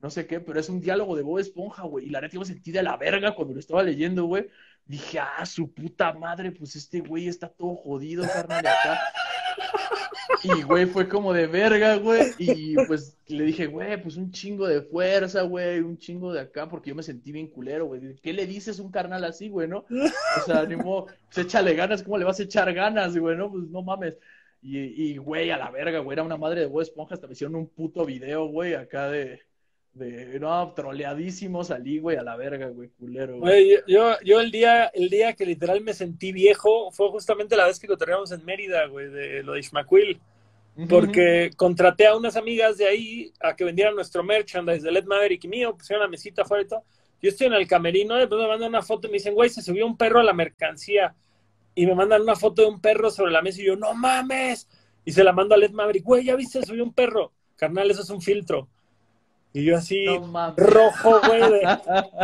no 0.00 0.10
sé 0.10 0.26
qué. 0.26 0.40
Pero 0.40 0.60
es 0.60 0.68
un 0.68 0.80
diálogo 0.80 1.16
de 1.16 1.22
Bob 1.22 1.38
Esponja, 1.38 1.82
güey. 1.82 2.06
Y 2.06 2.10
la 2.10 2.20
neta 2.20 2.34
yo 2.34 2.40
me 2.40 2.46
sentí 2.46 2.72
de 2.72 2.82
la 2.82 2.96
verga 2.96 3.34
cuando 3.34 3.54
lo 3.54 3.60
estaba 3.60 3.82
leyendo, 3.82 4.24
güey. 4.24 4.46
Dije, 4.84 5.18
ah, 5.18 5.44
su 5.46 5.72
puta 5.72 6.12
madre. 6.12 6.52
Pues 6.52 6.76
este 6.76 7.00
güey 7.00 7.28
está 7.28 7.48
todo 7.48 7.74
jodido, 7.76 8.24
carnal, 8.24 8.62
de 8.62 8.68
acá. 8.68 9.00
Y, 10.42 10.62
güey, 10.62 10.86
fue 10.86 11.08
como 11.08 11.32
de 11.32 11.46
verga, 11.46 11.96
güey. 11.96 12.32
Y 12.38 12.74
pues 12.86 13.16
le 13.26 13.44
dije, 13.44 13.66
güey, 13.66 14.00
pues 14.00 14.16
un 14.16 14.30
chingo 14.30 14.66
de 14.66 14.82
fuerza, 14.82 15.42
güey, 15.42 15.80
un 15.80 15.98
chingo 15.98 16.32
de 16.32 16.40
acá, 16.40 16.68
porque 16.68 16.90
yo 16.90 16.96
me 16.96 17.02
sentí 17.02 17.32
bien 17.32 17.48
culero, 17.48 17.86
güey. 17.86 18.16
¿Qué 18.22 18.32
le 18.32 18.46
dices 18.46 18.78
a 18.78 18.82
un 18.82 18.90
carnal 18.90 19.24
así, 19.24 19.48
güey, 19.48 19.68
no? 19.68 19.86
O 19.88 20.40
sea, 20.44 20.64
ni 20.64 20.76
modo, 20.76 21.06
pues 21.26 21.46
échale 21.46 21.74
ganas, 21.74 22.02
¿cómo 22.02 22.18
le 22.18 22.24
vas 22.24 22.38
a 22.40 22.44
echar 22.44 22.72
ganas, 22.72 23.16
güey, 23.16 23.36
no? 23.36 23.50
Pues 23.50 23.64
no 23.64 23.82
mames. 23.82 24.14
Y, 24.62 24.78
y, 24.78 25.16
güey, 25.16 25.50
a 25.50 25.58
la 25.58 25.70
verga, 25.70 26.00
güey, 26.00 26.14
era 26.14 26.22
una 26.22 26.36
madre 26.36 26.60
de 26.60 26.66
Bob 26.66 26.82
Esponja, 26.82 27.14
hasta 27.14 27.26
me 27.26 27.34
hicieron 27.34 27.54
un 27.56 27.68
puto 27.68 28.04
video, 28.04 28.46
güey, 28.46 28.74
acá 28.74 29.08
de, 29.08 29.42
de, 29.96 30.38
no, 30.38 30.72
troleadísimo 30.74 31.64
salí, 31.64 31.98
güey, 31.98 32.16
a 32.16 32.22
la 32.22 32.36
verga, 32.36 32.68
güey, 32.68 32.90
culero, 32.90 33.38
güey. 33.38 33.68
Güey, 33.68 33.82
yo, 33.86 34.16
yo 34.22 34.40
el 34.40 34.50
día, 34.50 34.86
el 34.86 35.08
día 35.08 35.32
que 35.32 35.46
literal 35.46 35.80
me 35.80 35.94
sentí 35.94 36.32
viejo 36.32 36.90
fue 36.92 37.08
justamente 37.10 37.56
la 37.56 37.66
vez 37.66 37.80
que 37.80 37.86
cotorreamos 37.86 38.30
en 38.32 38.44
Mérida, 38.44 38.86
güey, 38.86 39.08
de 39.08 39.42
lo 39.42 39.54
de 39.54 39.60
Ishmaquil. 39.60 40.20
Porque 40.90 41.52
contraté 41.56 42.06
a 42.06 42.14
unas 42.14 42.36
amigas 42.36 42.76
de 42.76 42.86
ahí 42.86 43.32
a 43.40 43.56
que 43.56 43.64
vendieran 43.64 43.94
nuestro 43.94 44.22
merchandise 44.22 44.82
de 44.82 44.92
Led 44.92 45.06
Maverick 45.06 45.42
y 45.44 45.48
mío, 45.48 45.74
pusieron 45.74 46.02
la 46.02 46.08
mesita 46.08 46.42
afuera 46.42 46.64
y 46.64 46.68
todo. 46.68 46.84
Yo 47.22 47.30
estoy 47.30 47.46
en 47.46 47.54
el 47.54 47.66
camerino, 47.66 48.16
después 48.16 48.38
me 48.38 48.46
mandan 48.46 48.68
una 48.68 48.82
foto 48.82 49.06
y 49.06 49.10
me 49.10 49.14
dicen, 49.14 49.32
güey, 49.32 49.48
se 49.48 49.62
subió 49.62 49.86
un 49.86 49.96
perro 49.96 50.20
a 50.20 50.22
la 50.22 50.34
mercancía. 50.34 51.14
Y 51.74 51.86
me 51.86 51.94
mandan 51.94 52.20
una 52.20 52.36
foto 52.36 52.60
de 52.60 52.68
un 52.68 52.82
perro 52.82 53.10
sobre 53.10 53.32
la 53.32 53.40
mesa 53.40 53.62
y 53.62 53.64
yo, 53.64 53.76
no 53.76 53.94
mames. 53.94 54.68
Y 55.06 55.12
se 55.12 55.24
la 55.24 55.32
mando 55.32 55.54
a 55.54 55.58
Led 55.58 55.70
Maverick, 55.70 56.04
güey, 56.04 56.24
ya 56.24 56.36
viste, 56.36 56.60
se 56.60 56.66
subió 56.66 56.84
un 56.84 56.92
perro. 56.92 57.32
Carnal, 57.56 57.90
eso 57.90 58.02
es 58.02 58.10
un 58.10 58.20
filtro. 58.20 58.68
Y 59.56 59.64
yo 59.64 59.78
así, 59.78 60.04
rojo, 60.58 61.18
güey. 61.26 61.40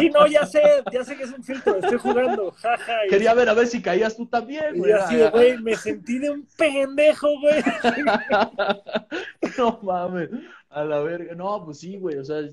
Y 0.01 0.11
no, 0.11 0.27
ya 0.27 0.45
sé, 0.45 0.61
ya 0.93 1.03
sé 1.03 1.17
que 1.17 1.23
es 1.23 1.33
un 1.33 1.43
filtro, 1.43 1.79
estoy 1.79 1.97
jugando, 1.97 2.51
jaja. 2.51 2.93
Quería 3.09 3.33
ver 3.33 3.49
a 3.49 3.55
ver 3.55 3.69
si 3.69 3.81
caías 3.81 4.15
tú 4.15 4.27
también, 4.27 4.77
güey. 4.77 4.91
Y 4.91 4.93
así, 4.93 5.17
güey, 5.33 5.57
me 5.57 5.75
sentí 5.75 6.19
de 6.19 6.29
un 6.29 6.47
pendejo, 6.59 7.29
güey. 7.41 7.63
no 9.57 9.81
mames, 9.83 10.29
a 10.69 10.85
la 10.85 11.01
verga. 11.01 11.35
No, 11.35 11.65
pues 11.65 11.79
sí, 11.79 11.97
güey, 11.97 12.19
o 12.19 12.25
sea, 12.27 12.47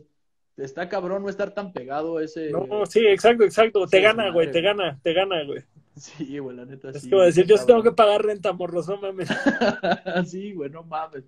está 0.56 0.88
cabrón 0.88 1.24
no 1.24 1.30
estar 1.30 1.52
tan 1.52 1.74
pegado 1.74 2.20
a 2.20 2.24
ese. 2.24 2.50
No, 2.50 2.86
sí, 2.86 3.06
exacto, 3.06 3.44
exacto. 3.44 3.86
Te 3.86 4.00
gana, 4.00 4.30
güey, 4.30 4.50
te 4.50 4.62
gana, 4.62 4.98
te 5.04 5.12
gana, 5.12 5.44
güey. 5.44 5.62
Sí, 5.98 6.40
güey, 6.40 6.56
la 6.56 6.64
neta, 6.64 6.92
es 6.92 7.06
como 7.06 7.24
decir, 7.24 7.46
yo 7.46 7.58
sí 7.58 7.66
tengo 7.66 7.84
que 7.84 7.92
pagar 7.92 8.24
renta, 8.24 8.54
morros, 8.54 8.88
no 8.88 8.96
mames. 8.96 9.28
sí, 10.26 10.54
güey, 10.54 10.70
no 10.70 10.84
mames. 10.84 11.26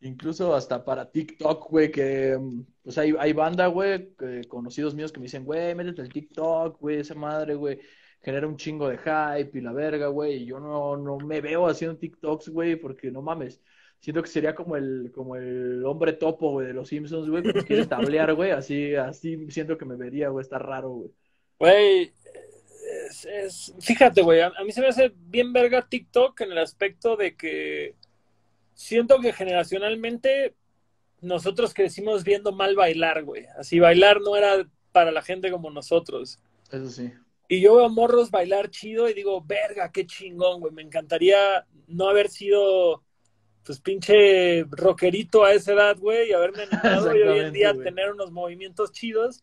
Incluso 0.00 0.54
hasta 0.54 0.84
para 0.84 1.10
TikTok, 1.10 1.70
güey, 1.70 1.90
que 1.90 2.38
pues 2.82 2.96
hay, 2.98 3.14
hay 3.18 3.32
banda, 3.32 3.66
güey, 3.66 4.14
conocidos 4.46 4.94
míos 4.94 5.10
que 5.10 5.18
me 5.18 5.24
dicen, 5.24 5.44
güey, 5.44 5.74
métete 5.74 6.02
el 6.02 6.12
TikTok, 6.12 6.78
güey, 6.80 7.00
esa 7.00 7.16
madre, 7.16 7.56
güey, 7.56 7.80
genera 8.22 8.46
un 8.46 8.56
chingo 8.56 8.88
de 8.88 8.98
hype 8.98 9.58
y 9.58 9.60
la 9.60 9.72
verga, 9.72 10.06
güey, 10.06 10.42
y 10.42 10.46
yo 10.46 10.60
no, 10.60 10.96
no 10.96 11.18
me 11.18 11.40
veo 11.40 11.66
haciendo 11.66 11.98
TikToks, 11.98 12.50
güey, 12.50 12.76
porque 12.76 13.10
no 13.10 13.22
mames, 13.22 13.60
siento 13.98 14.22
que 14.22 14.28
sería 14.28 14.54
como 14.54 14.76
el, 14.76 15.10
como 15.12 15.34
el 15.34 15.84
hombre 15.84 16.12
topo, 16.12 16.52
güey, 16.52 16.68
de 16.68 16.74
los 16.74 16.88
Simpsons, 16.88 17.28
güey, 17.28 17.42
que 17.42 17.64
quiere 17.64 17.86
tablear, 17.86 18.34
güey, 18.34 18.52
así, 18.52 18.94
así 18.94 19.50
siento 19.50 19.76
que 19.76 19.84
me 19.84 19.96
vería, 19.96 20.28
güey, 20.28 20.42
está 20.42 20.60
raro, 20.60 20.90
güey. 20.90 21.10
Güey, 21.58 22.12
fíjate, 23.80 24.22
güey, 24.22 24.42
a 24.42 24.52
mí 24.64 24.70
se 24.70 24.80
me 24.80 24.86
hace 24.86 25.12
bien 25.16 25.52
verga 25.52 25.88
TikTok 25.88 26.40
en 26.42 26.52
el 26.52 26.58
aspecto 26.58 27.16
de 27.16 27.34
que 27.36 27.96
siento 28.78 29.18
que 29.18 29.32
generacionalmente 29.32 30.54
nosotros 31.20 31.74
crecimos 31.74 32.22
viendo 32.22 32.52
mal 32.52 32.76
bailar, 32.76 33.24
güey. 33.24 33.46
Así 33.58 33.80
bailar 33.80 34.20
no 34.20 34.36
era 34.36 34.68
para 34.92 35.10
la 35.10 35.20
gente 35.20 35.50
como 35.50 35.68
nosotros. 35.68 36.38
Eso 36.70 36.88
sí. 36.88 37.12
Y 37.48 37.60
yo 37.60 37.74
veo 37.74 37.86
a 37.86 37.88
morros 37.88 38.30
bailar 38.30 38.70
chido 38.70 39.08
y 39.08 39.14
digo, 39.14 39.42
verga, 39.44 39.90
qué 39.90 40.06
chingón, 40.06 40.60
güey. 40.60 40.72
Me 40.72 40.82
encantaría 40.82 41.66
no 41.88 42.08
haber 42.08 42.28
sido, 42.28 43.02
pues, 43.64 43.80
pinche 43.80 44.62
rockerito 44.70 45.44
a 45.44 45.54
esa 45.54 45.72
edad, 45.72 45.98
güey, 45.98 46.28
y 46.28 46.32
haberme 46.32 46.62
animado 46.70 47.16
y 47.16 47.22
hoy 47.22 47.38
en 47.40 47.52
día 47.52 47.74
tener 47.74 48.12
unos 48.12 48.30
movimientos 48.30 48.92
chidos. 48.92 49.42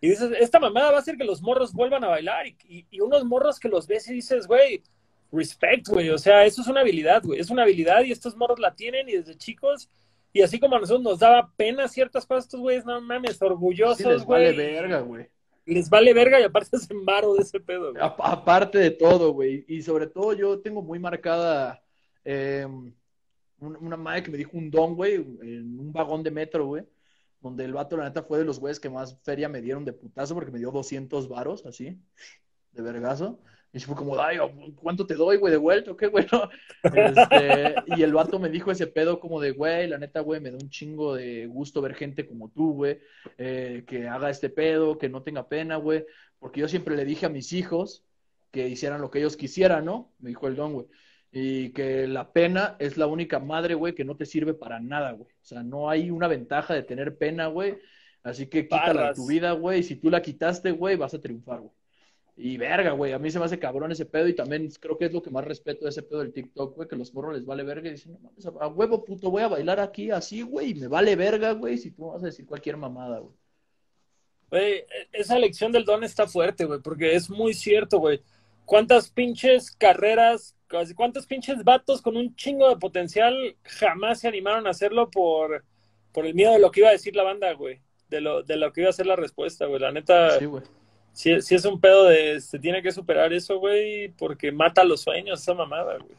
Y 0.00 0.10
dices, 0.10 0.30
esta 0.38 0.60
mamada 0.60 0.92
va 0.92 0.98
a 0.98 1.00
hacer 1.00 1.16
que 1.16 1.24
los 1.24 1.42
morros 1.42 1.72
vuelvan 1.72 2.04
a 2.04 2.08
bailar. 2.08 2.46
Y, 2.46 2.86
y 2.88 3.00
unos 3.00 3.24
morros 3.24 3.58
que 3.58 3.68
los 3.68 3.88
ves 3.88 4.06
y 4.08 4.14
dices, 4.14 4.46
güey, 4.46 4.84
respect, 5.32 5.88
güey. 5.88 6.10
O 6.10 6.18
sea, 6.18 6.44
eso 6.44 6.62
es 6.62 6.68
una 6.68 6.80
habilidad, 6.80 7.22
güey. 7.22 7.40
Es 7.40 7.50
una 7.50 7.62
habilidad 7.62 8.02
y 8.02 8.12
estos 8.12 8.36
morros 8.36 8.58
la 8.58 8.74
tienen 8.74 9.08
y 9.08 9.12
desde 9.12 9.36
chicos. 9.36 9.90
Y 10.32 10.42
así 10.42 10.60
como 10.60 10.76
a 10.76 10.80
nosotros 10.80 11.02
nos 11.02 11.18
daba 11.18 11.50
pena 11.56 11.88
ciertas 11.88 12.26
cosas, 12.26 12.44
estos 12.44 12.60
güeyes, 12.60 12.84
no 12.84 13.00
mames, 13.00 13.40
orgullosos, 13.40 14.24
güey. 14.24 14.44
les 14.44 14.54
vale 14.54 14.72
verga, 14.72 15.00
güey. 15.00 15.28
Les 15.64 15.90
vale 15.90 16.12
verga 16.14 16.40
y 16.40 16.44
aparte 16.44 16.78
se 16.78 16.92
embaro 16.92 17.34
de 17.34 17.42
ese 17.42 17.58
pedo, 17.58 17.92
güey. 17.92 18.02
aparte 18.02 18.78
de 18.78 18.90
todo, 18.90 19.32
güey. 19.32 19.64
Y 19.66 19.82
sobre 19.82 20.06
todo 20.06 20.32
yo 20.32 20.60
tengo 20.60 20.82
muy 20.82 20.98
marcada 20.98 21.82
em, 22.24 22.92
una, 23.58 23.96
madre 23.96 24.24
que 24.24 24.30
me 24.30 24.38
dijo 24.38 24.50
un 24.54 24.70
don, 24.70 24.94
güey, 24.94 25.14
en 25.14 25.78
un 25.80 25.92
vagón 25.92 26.22
de 26.22 26.30
metro, 26.30 26.66
güey. 26.66 26.84
Donde 27.40 27.64
el 27.64 27.72
vato, 27.72 27.96
la 27.96 28.04
neta, 28.04 28.22
fue 28.22 28.38
de 28.38 28.44
los 28.44 28.58
güeyes 28.58 28.80
que 28.80 28.90
más 28.90 29.18
feria 29.22 29.48
me 29.48 29.60
dieron 29.60 29.84
de 29.84 29.92
putazo 29.92 30.34
porque 30.34 30.50
me 30.50 30.58
dio 30.58 30.70
200 30.70 31.28
varos, 31.28 31.64
así, 31.64 31.98
de 32.72 32.82
vergazo. 32.82 33.38
Y 33.76 33.80
fue 33.80 33.94
como, 33.94 34.18
ay, 34.18 34.38
¿cuánto 34.74 35.06
te 35.06 35.12
doy, 35.12 35.36
güey, 35.36 35.50
de 35.50 35.58
vuelta 35.58 35.90
o 35.90 35.96
qué, 35.98 36.06
güey? 36.06 36.26
Este, 36.82 37.74
y 37.94 38.02
el 38.02 38.14
vato 38.14 38.38
me 38.38 38.48
dijo 38.48 38.70
ese 38.70 38.86
pedo 38.86 39.20
como 39.20 39.38
de, 39.38 39.50
güey, 39.50 39.86
la 39.86 39.98
neta, 39.98 40.20
güey, 40.20 40.40
me 40.40 40.50
da 40.50 40.56
un 40.56 40.70
chingo 40.70 41.14
de 41.14 41.46
gusto 41.46 41.82
ver 41.82 41.94
gente 41.94 42.26
como 42.26 42.48
tú, 42.48 42.72
güey, 42.72 43.00
eh, 43.36 43.84
que 43.86 44.08
haga 44.08 44.30
este 44.30 44.48
pedo, 44.48 44.96
que 44.96 45.10
no 45.10 45.22
tenga 45.22 45.46
pena, 45.46 45.76
güey. 45.76 46.06
Porque 46.38 46.60
yo 46.60 46.68
siempre 46.68 46.96
le 46.96 47.04
dije 47.04 47.26
a 47.26 47.28
mis 47.28 47.52
hijos 47.52 48.02
que 48.50 48.66
hicieran 48.66 49.02
lo 49.02 49.10
que 49.10 49.18
ellos 49.18 49.36
quisieran, 49.36 49.84
¿no? 49.84 50.10
Me 50.20 50.30
dijo 50.30 50.48
el 50.48 50.56
don, 50.56 50.72
güey. 50.72 50.86
Y 51.30 51.68
que 51.74 52.06
la 52.06 52.32
pena 52.32 52.76
es 52.78 52.96
la 52.96 53.06
única 53.06 53.40
madre, 53.40 53.74
güey, 53.74 53.94
que 53.94 54.06
no 54.06 54.16
te 54.16 54.24
sirve 54.24 54.54
para 54.54 54.80
nada, 54.80 55.12
güey. 55.12 55.30
O 55.30 55.44
sea, 55.44 55.62
no 55.62 55.90
hay 55.90 56.10
una 56.10 56.28
ventaja 56.28 56.72
de 56.72 56.82
tener 56.82 57.18
pena, 57.18 57.48
güey. 57.48 57.76
Así 58.22 58.46
que 58.46 58.68
quítala 58.68 59.08
de 59.08 59.16
tu 59.16 59.26
vida, 59.26 59.52
güey. 59.52 59.80
Y 59.80 59.82
si 59.82 59.96
tú 59.96 60.08
la 60.08 60.22
quitaste, 60.22 60.70
güey, 60.70 60.96
vas 60.96 61.12
a 61.12 61.20
triunfar, 61.20 61.60
güey. 61.60 61.72
Y 62.38 62.58
verga, 62.58 62.90
güey, 62.90 63.12
a 63.12 63.18
mí 63.18 63.30
se 63.30 63.38
me 63.38 63.46
hace 63.46 63.58
cabrón 63.58 63.92
ese 63.92 64.04
pedo 64.04 64.28
y 64.28 64.34
también 64.34 64.68
creo 64.78 64.98
que 64.98 65.06
es 65.06 65.12
lo 65.12 65.22
que 65.22 65.30
más 65.30 65.44
respeto 65.44 65.84
de 65.84 65.90
ese 65.90 66.02
pedo 66.02 66.18
del 66.18 66.34
TikTok, 66.34 66.76
güey, 66.76 66.86
que 66.86 66.94
los 66.94 67.14
morros 67.14 67.34
les 67.34 67.46
vale 67.46 67.62
verga 67.62 67.88
y 67.88 67.92
dicen, 67.92 68.12
no 68.12 68.18
mames, 68.18 68.44
a 68.44 68.68
huevo 68.68 69.02
puto, 69.06 69.30
voy 69.30 69.42
a 69.42 69.48
bailar 69.48 69.80
aquí 69.80 70.10
así, 70.10 70.42
güey, 70.42 70.72
y 70.72 70.74
me 70.74 70.86
vale 70.86 71.16
verga, 71.16 71.52
güey, 71.52 71.78
si 71.78 71.92
tú 71.92 72.08
vas 72.08 72.22
a 72.22 72.26
decir 72.26 72.44
cualquier 72.44 72.76
mamada, 72.76 73.20
güey. 73.20 73.34
Güey, 74.50 74.72
e, 74.74 74.86
esa 75.12 75.38
lección 75.38 75.72
del 75.72 75.86
don 75.86 76.04
está 76.04 76.26
fuerte, 76.26 76.66
güey, 76.66 76.80
porque 76.80 77.14
es 77.14 77.30
muy 77.30 77.54
cierto, 77.54 78.00
güey. 78.00 78.20
¿Cuántas 78.66 79.08
pinches 79.08 79.70
carreras, 79.70 80.54
cuántos 80.94 81.26
pinches 81.26 81.64
vatos 81.64 82.02
con 82.02 82.18
un 82.18 82.36
chingo 82.36 82.68
de 82.68 82.76
potencial 82.76 83.56
jamás 83.62 84.20
se 84.20 84.28
animaron 84.28 84.66
a 84.66 84.70
hacerlo 84.70 85.10
por, 85.10 85.64
por 86.12 86.26
el 86.26 86.34
miedo 86.34 86.52
de 86.52 86.58
lo 86.58 86.70
que 86.70 86.80
iba 86.80 86.90
a 86.90 86.92
decir 86.92 87.16
la 87.16 87.22
banda, 87.22 87.54
güey? 87.54 87.80
De 88.10 88.20
lo, 88.20 88.42
de 88.42 88.56
lo 88.56 88.72
que 88.74 88.82
iba 88.82 88.90
a 88.90 88.92
ser 88.92 89.06
la 89.06 89.16
respuesta, 89.16 89.64
güey. 89.66 89.80
La 89.80 89.90
neta. 89.90 90.38
Sí, 90.38 90.44
güey 90.44 90.62
sí, 91.16 91.54
es 91.54 91.64
un 91.64 91.80
pedo 91.80 92.04
de, 92.04 92.40
se 92.40 92.58
tiene 92.58 92.82
que 92.82 92.92
superar 92.92 93.32
eso, 93.32 93.58
güey, 93.58 94.08
porque 94.08 94.52
mata 94.52 94.84
los 94.84 95.00
sueños 95.00 95.40
esa 95.40 95.54
mamada, 95.54 95.98
güey. 95.98 96.14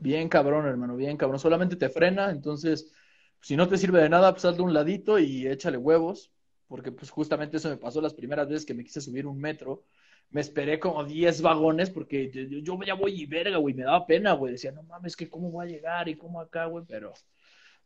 Bien 0.00 0.28
cabrón, 0.28 0.66
hermano, 0.66 0.96
bien 0.96 1.16
cabrón. 1.16 1.38
Solamente 1.38 1.76
te 1.76 1.88
frena, 1.88 2.30
entonces, 2.30 2.92
si 3.40 3.56
no 3.56 3.68
te 3.68 3.78
sirve 3.78 4.02
de 4.02 4.08
nada, 4.08 4.32
pues 4.32 4.44
hazle 4.44 4.62
un 4.62 4.74
ladito 4.74 5.18
y 5.18 5.46
échale 5.46 5.78
huevos, 5.78 6.30
porque 6.68 6.92
pues 6.92 7.10
justamente 7.10 7.56
eso 7.56 7.68
me 7.68 7.76
pasó 7.76 8.00
las 8.00 8.14
primeras 8.14 8.48
veces 8.48 8.66
que 8.66 8.74
me 8.74 8.84
quise 8.84 9.00
subir 9.00 9.26
un 9.26 9.38
metro. 9.38 9.84
Me 10.30 10.40
esperé 10.40 10.80
como 10.80 11.04
10 11.04 11.42
vagones 11.42 11.90
porque 11.90 12.30
yo, 12.30 12.78
ya 12.84 12.94
voy 12.94 13.22
y 13.22 13.26
verga, 13.26 13.58
güey, 13.58 13.74
me 13.74 13.84
daba 13.84 14.06
pena, 14.06 14.32
güey. 14.32 14.52
Decía, 14.52 14.72
no 14.72 14.82
mames, 14.82 15.16
que 15.16 15.28
cómo 15.28 15.50
voy 15.50 15.66
a 15.66 15.70
llegar 15.70 16.08
y 16.08 16.16
cómo 16.16 16.40
acá, 16.40 16.66
güey, 16.66 16.84
pero 16.88 17.12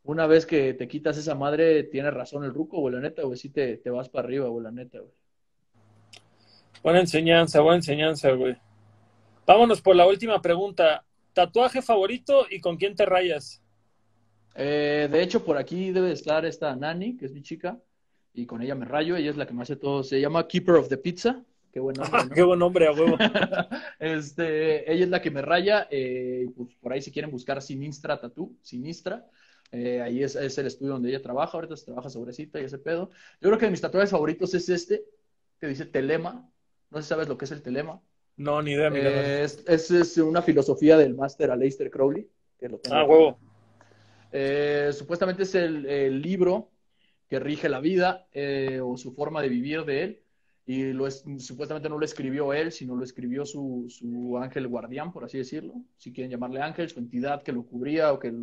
una 0.03 0.27
vez 0.27 0.45
que 0.45 0.73
te 0.73 0.87
quitas 0.87 1.17
esa 1.17 1.35
madre, 1.35 1.83
tiene 1.83 2.11
razón 2.11 2.43
el 2.43 2.53
ruco, 2.53 2.79
güey, 2.79 2.95
la 2.95 3.01
neta, 3.01 3.23
güey, 3.23 3.37
sí 3.37 3.49
te, 3.49 3.77
te 3.77 3.89
vas 3.89 4.09
para 4.09 4.27
arriba, 4.27 4.47
güey, 4.47 4.63
la 4.63 4.71
neta, 4.71 4.99
güey. 4.99 5.13
Buena 6.81 7.01
enseñanza, 7.01 7.59
buena 7.61 7.77
enseñanza, 7.77 8.31
güey. 8.31 8.55
Vámonos 9.45 9.81
por 9.81 9.95
la 9.95 10.07
última 10.07 10.41
pregunta. 10.41 11.03
¿Tatuaje 11.33 11.81
favorito 11.81 12.45
y 12.49 12.61
con 12.61 12.77
quién 12.77 12.95
te 12.95 13.05
rayas? 13.05 13.61
Eh, 14.55 15.09
de 15.11 15.21
hecho, 15.21 15.43
por 15.43 15.57
aquí 15.57 15.91
debe 15.91 16.11
estar 16.11 16.45
esta 16.45 16.75
Nani, 16.75 17.17
que 17.17 17.25
es 17.25 17.33
mi 17.33 17.41
chica, 17.41 17.77
y 18.33 18.45
con 18.45 18.61
ella 18.61 18.75
me 18.75 18.85
rayo. 18.85 19.15
Ella 19.17 19.29
es 19.29 19.37
la 19.37 19.45
que 19.45 19.53
me 19.53 19.63
hace 19.63 19.75
todo. 19.75 20.03
Se 20.03 20.21
llama 20.21 20.47
Keeper 20.47 20.75
of 20.75 20.87
the 20.87 20.97
Pizza. 20.97 21.43
Qué 21.71 21.79
buen 21.79 21.95
nombre. 21.95 22.21
Qué 22.33 22.43
buen 22.43 22.59
nombre, 22.59 22.87
a 22.87 22.93
huevo. 22.93 23.17
este, 23.99 24.91
ella 24.91 25.03
es 25.03 25.09
la 25.09 25.21
que 25.21 25.31
me 25.31 25.41
raya. 25.41 25.87
Eh, 25.91 26.47
pues 26.55 26.75
por 26.75 26.93
ahí, 26.93 27.01
si 27.01 27.11
quieren 27.11 27.31
buscar 27.31 27.61
Sinistra 27.61 28.19
Tattoo, 28.19 28.53
Sinistra. 28.61 29.27
Eh, 29.71 30.01
ahí 30.01 30.23
es, 30.23 30.35
es, 30.35 30.57
el 30.57 30.67
estudio 30.67 30.93
donde 30.93 31.09
ella 31.09 31.21
trabaja. 31.21 31.57
Ahorita 31.57 31.75
se 31.75 31.85
trabaja 31.85 32.09
sobrecita 32.09 32.59
y 32.61 32.63
ese 32.63 32.77
pedo. 32.77 33.11
Yo 33.41 33.49
creo 33.49 33.57
que 33.57 33.65
de 33.65 33.71
mis 33.71 33.81
tatuajes 33.81 34.09
favoritos 34.09 34.53
es 34.53 34.69
este, 34.69 35.03
que 35.59 35.67
dice 35.67 35.85
Telema. 35.85 36.49
No 36.91 36.97
sé 36.97 37.03
si 37.03 37.09
sabes 37.09 37.27
lo 37.27 37.37
que 37.37 37.45
es 37.45 37.51
el 37.51 37.61
telema. 37.61 38.01
No, 38.37 38.61
ni 38.61 38.71
idea. 38.71 39.43
es, 39.43 39.65
es, 39.67 40.17
una 40.17 40.41
filosofía 40.41 40.97
del 40.97 41.13
máster 41.13 41.51
Aleister 41.51 41.91
Crowley. 41.91 42.27
Que 42.57 42.69
lo 42.69 42.79
ah, 42.91 43.03
huevo. 43.03 43.37
Eh, 44.31 44.91
supuestamente 44.93 45.43
es 45.43 45.55
el, 45.55 46.21
libro 46.21 46.71
que 47.27 47.39
rige 47.39 47.69
la 47.69 47.79
vida 47.79 48.27
eh, 48.31 48.79
o 48.81 48.97
su 48.97 49.13
forma 49.13 49.41
de 49.41 49.49
vivir 49.49 49.85
de 49.85 50.03
él. 50.03 50.23
Y 50.65 50.93
lo 50.93 51.07
es, 51.07 51.23
supuestamente 51.39 51.89
no 51.89 51.97
lo 51.97 52.05
escribió 52.05 52.53
él, 52.53 52.71
sino 52.71 52.95
lo 52.95 53.03
escribió 53.03 53.45
su, 53.45 53.87
su, 53.89 54.37
ángel 54.37 54.67
guardián, 54.67 55.11
por 55.11 55.23
así 55.23 55.37
decirlo. 55.37 55.73
Si 55.97 56.13
quieren 56.13 56.29
llamarle 56.29 56.61
ángel, 56.61 56.89
su 56.89 56.99
entidad 56.99 57.41
que 57.41 57.51
lo 57.51 57.63
cubría 57.63 58.13
o 58.13 58.19
que... 58.19 58.33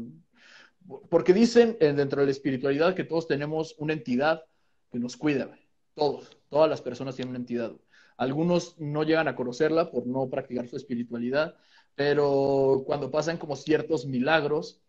Porque 1.09 1.33
dicen 1.33 1.77
eh, 1.81 1.93
dentro 1.93 2.21
de 2.21 2.27
la 2.27 2.33
espiritualidad 2.33 2.95
que 2.95 3.05
todos 3.05 3.27
tenemos 3.27 3.77
una 3.79 3.93
entidad 3.93 4.43
que 4.91 4.99
nos 4.99 5.17
cuida. 5.17 5.57
Todos, 5.95 6.37
todas 6.49 6.69
las 6.69 6.83
personas 6.83 7.17
tienen 7.17 7.31
una 7.31 7.39
entidad. 7.39 7.73
Algunos 8.17 8.79
no 8.79 9.03
llegan 9.03 9.29
a 9.29 9.37
conocerla 9.37 9.91
por 9.91 10.07
no 10.07 10.29
practicar 10.29 10.69
su 10.69 10.77
espiritualidad, 10.77 11.57
pero 11.95 12.83
cuando 12.87 13.11
pasan 13.11 13.37
como 13.37 13.57
ciertos 13.57 14.07
milagros 14.07 14.81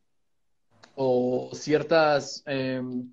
o 0.95 1.49
ciertas 1.53 2.43
em, 2.45 3.11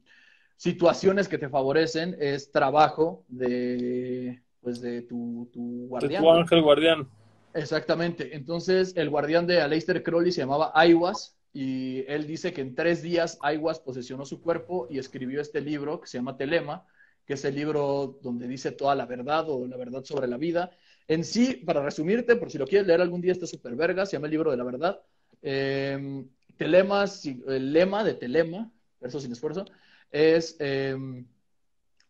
situaciones 0.56 1.28
que 1.28 1.38
te 1.38 1.48
favorecen, 1.48 2.16
es 2.18 2.50
trabajo 2.50 3.24
de, 3.28 4.42
pues, 4.60 4.80
de 4.80 5.02
tu, 5.02 5.50
guardián. 5.88 6.22
tu 6.22 6.30
ángel 6.30 6.62
guardián. 6.62 7.08
Exactamente. 7.54 8.34
Entonces, 8.34 8.96
el 8.96 9.10
guardián 9.10 9.46
de 9.46 9.60
Aleister 9.60 10.02
Crowley 10.02 10.32
se 10.32 10.40
llamaba 10.40 10.72
Aiwas 10.74 11.36
y 11.52 12.04
él 12.08 12.26
dice 12.26 12.52
que 12.52 12.62
en 12.62 12.74
tres 12.74 13.00
días 13.00 13.38
Aiwas 13.40 13.78
posesionó 13.78 14.24
su 14.24 14.42
cuerpo 14.42 14.88
y 14.90 14.98
escribió 14.98 15.40
este 15.40 15.60
libro 15.60 16.00
que 16.00 16.08
se 16.08 16.18
llama 16.18 16.36
Telema, 16.36 16.84
que 17.26 17.34
es 17.34 17.44
el 17.44 17.54
libro 17.54 18.18
donde 18.22 18.46
dice 18.46 18.72
toda 18.72 18.94
la 18.94 19.06
verdad 19.06 19.48
o 19.48 19.66
la 19.66 19.76
verdad 19.76 20.04
sobre 20.04 20.28
la 20.28 20.36
vida. 20.36 20.70
En 21.08 21.24
sí, 21.24 21.62
para 21.64 21.82
resumirte, 21.82 22.36
por 22.36 22.50
si 22.50 22.58
lo 22.58 22.66
quieres 22.66 22.86
leer 22.86 23.00
algún 23.00 23.20
día, 23.20 23.32
está 23.32 23.46
súper 23.46 23.74
verga, 23.74 24.06
se 24.06 24.16
llama 24.16 24.26
el 24.26 24.32
libro 24.32 24.50
de 24.50 24.56
la 24.56 24.64
verdad. 24.64 25.00
Eh, 25.42 26.24
telema, 26.56 27.04
el 27.48 27.72
lema 27.72 28.04
de 28.04 28.14
Telema, 28.14 28.70
verso 29.00 29.20
sin 29.20 29.32
esfuerzo, 29.32 29.64
es 30.10 30.56
em, 30.60 31.26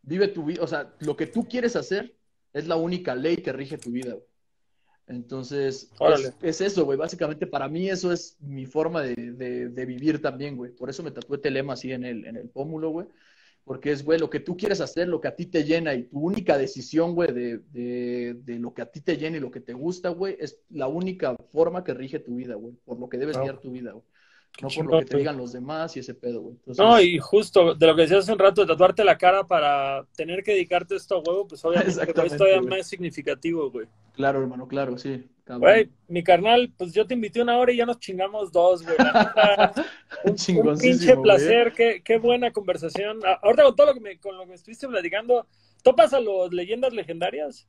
vive 0.03 0.29
tu 0.29 0.45
vida, 0.45 0.63
o 0.63 0.67
sea, 0.67 0.95
lo 1.01 1.17
que 1.17 1.27
tú 1.27 1.49
quieres 1.49 1.77
hacer 1.77 2.15
es 2.53 2.67
la 2.67 2.77
única 2.77 3.15
ley 3.15 3.39
que 3.39 3.53
rige 3.53 3.79
tu 3.79 3.91
vida, 3.91 4.13
güey. 4.13 4.27
Entonces, 5.07 5.91
es, 6.01 6.33
es, 6.41 6.61
eso, 6.63 6.87
güey. 6.87 6.97
Básicamente, 6.97 7.47
para 7.47 7.69
mí, 7.69 7.91
eso 7.91 8.11
es 8.11 8.39
mi 8.41 8.65
forma 8.65 9.03
de, 9.03 9.15
de, 9.15 9.69
de 9.69 9.85
vivir 9.85 10.23
también, 10.23 10.57
güey. 10.57 10.73
Por 10.73 10.89
eso 10.89 11.03
me 11.03 11.11
tatué 11.11 11.37
Telema 11.37 11.75
así 11.75 11.93
en 11.93 12.05
el, 12.05 12.25
en 12.25 12.37
el 12.37 12.49
pómulo, 12.49 12.89
güey 12.89 13.07
porque 13.65 13.93
es, 13.93 14.05
güey, 14.05 14.19
lo 14.19 14.29
que 14.29 14.41
tú 14.41 14.57
quieres 14.57 14.81
hacer, 14.81 15.09
lo 15.09 15.21
que 15.21 15.29
a 15.29 15.35
ti 15.35 15.47
te 15.47 15.65
llena 15.65 15.95
y 15.95 16.05
tu 16.05 16.21
única 16.21 16.59
decisión, 16.59 17.15
güey, 17.15 17.33
de, 17.33 17.59
de, 17.71 18.35
de, 18.45 18.59
lo 18.59 18.75
que 18.75 18.83
a 18.83 18.87
ti 18.87 19.01
te 19.01 19.17
llena 19.17 19.39
y 19.39 19.41
lo 19.41 19.51
que 19.51 19.61
te 19.61 19.73
gusta, 19.73 20.11
güey, 20.11 20.37
es 20.39 20.61
la 20.69 20.87
única 20.87 21.35
forma 21.51 21.83
que 21.83 21.95
rige 21.95 22.19
tu 22.19 22.37
vida, 22.37 22.55
güey, 22.57 22.75
por 22.85 23.01
lo 23.01 23.09
que 23.09 23.17
debes 23.17 23.39
guiar 23.39 23.59
tu 23.59 23.71
vida, 23.71 23.93
güey. 23.93 24.05
No 24.63 24.69
por 24.69 24.87
lo 24.87 24.99
que 25.01 25.07
te 25.07 25.17
digan 25.17 25.37
los 25.37 25.53
demás 25.53 25.97
y 25.97 26.01
ese 26.01 26.15
pedo, 26.15 26.43
güey. 26.43 26.55
Entonces... 26.55 26.85
No, 26.85 27.01
y 27.01 27.19
justo 27.19 27.75
de 27.75 27.87
lo 27.89 27.97
que 27.97 28.03
decías 28.03 28.21
hace 28.21 28.33
un 28.33 28.39
rato, 28.39 28.61
de 28.61 28.69
tatuarte 28.69 29.03
la 29.03 29.19
cara 29.19 29.45
para 29.45 30.07
tener 30.15 30.45
que 30.45 30.53
dedicarte 30.53 30.95
esto 30.95 31.17
a 31.17 31.19
huevo, 31.19 31.49
pues 31.49 31.65
obviamente 31.65 31.91
es 31.91 32.37
todavía 32.37 32.63
más 32.63 32.87
significativo, 32.87 33.69
güey. 33.71 33.89
Claro, 34.13 34.41
hermano, 34.41 34.69
claro, 34.69 34.97
sí. 34.97 35.25
Güey, 35.47 35.91
mi 36.09 36.25
carnal, 36.25 36.73
pues 36.77 36.93
yo 36.93 37.07
te 37.07 37.13
invité 37.13 37.43
una 37.43 37.59
hora 37.59 37.71
y 37.71 37.77
ya 37.77 37.85
nos 37.85 37.99
chingamos 37.99 38.51
dos, 38.51 38.83
güey. 38.83 38.97
un, 40.25 40.69
un, 40.69 40.79
pinche 40.79 41.17
placer, 41.19 41.73
qué, 41.73 42.03
qué, 42.03 42.17
buena 42.17 42.51
conversación. 42.51 43.21
Ahorita 43.43 43.65
con 43.65 43.77
todo 43.77 43.87
lo 43.89 43.95
que 43.95 44.01
me, 44.01 44.19
con 44.19 44.37
lo 44.37 44.45
que 44.45 44.49
me 44.51 44.55
estuviste 44.55 44.89
platicando, 44.89 45.47
¿topas 45.83 46.15
a 46.15 46.21
los 46.21 46.53
leyendas 46.53 46.95
legendarias? 46.95 47.69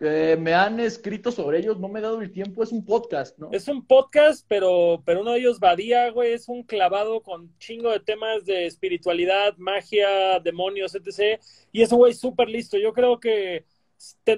Eh, 0.00 0.36
me 0.38 0.54
han 0.54 0.78
escrito 0.78 1.32
sobre 1.32 1.58
ellos, 1.58 1.80
no 1.80 1.88
me 1.88 1.98
he 1.98 2.02
dado 2.02 2.22
el 2.22 2.30
tiempo, 2.30 2.62
es 2.62 2.70
un 2.70 2.84
podcast, 2.84 3.36
¿no? 3.36 3.48
Es 3.50 3.66
un 3.66 3.84
podcast, 3.84 4.46
pero, 4.48 5.02
pero 5.04 5.22
uno 5.22 5.32
de 5.32 5.40
ellos, 5.40 5.58
Badía, 5.58 6.08
güey, 6.12 6.34
es 6.34 6.48
un 6.48 6.62
clavado 6.62 7.20
con 7.20 7.52
chingo 7.58 7.90
de 7.90 7.98
temas 7.98 8.44
de 8.44 8.66
espiritualidad, 8.66 9.56
magia, 9.56 10.38
demonios, 10.38 10.94
etc. 10.94 11.40
Y 11.72 11.82
es 11.82 11.90
un 11.90 11.98
güey 11.98 12.14
súper 12.14 12.48
listo. 12.48 12.78
Yo 12.78 12.92
creo 12.92 13.18
que 13.18 13.64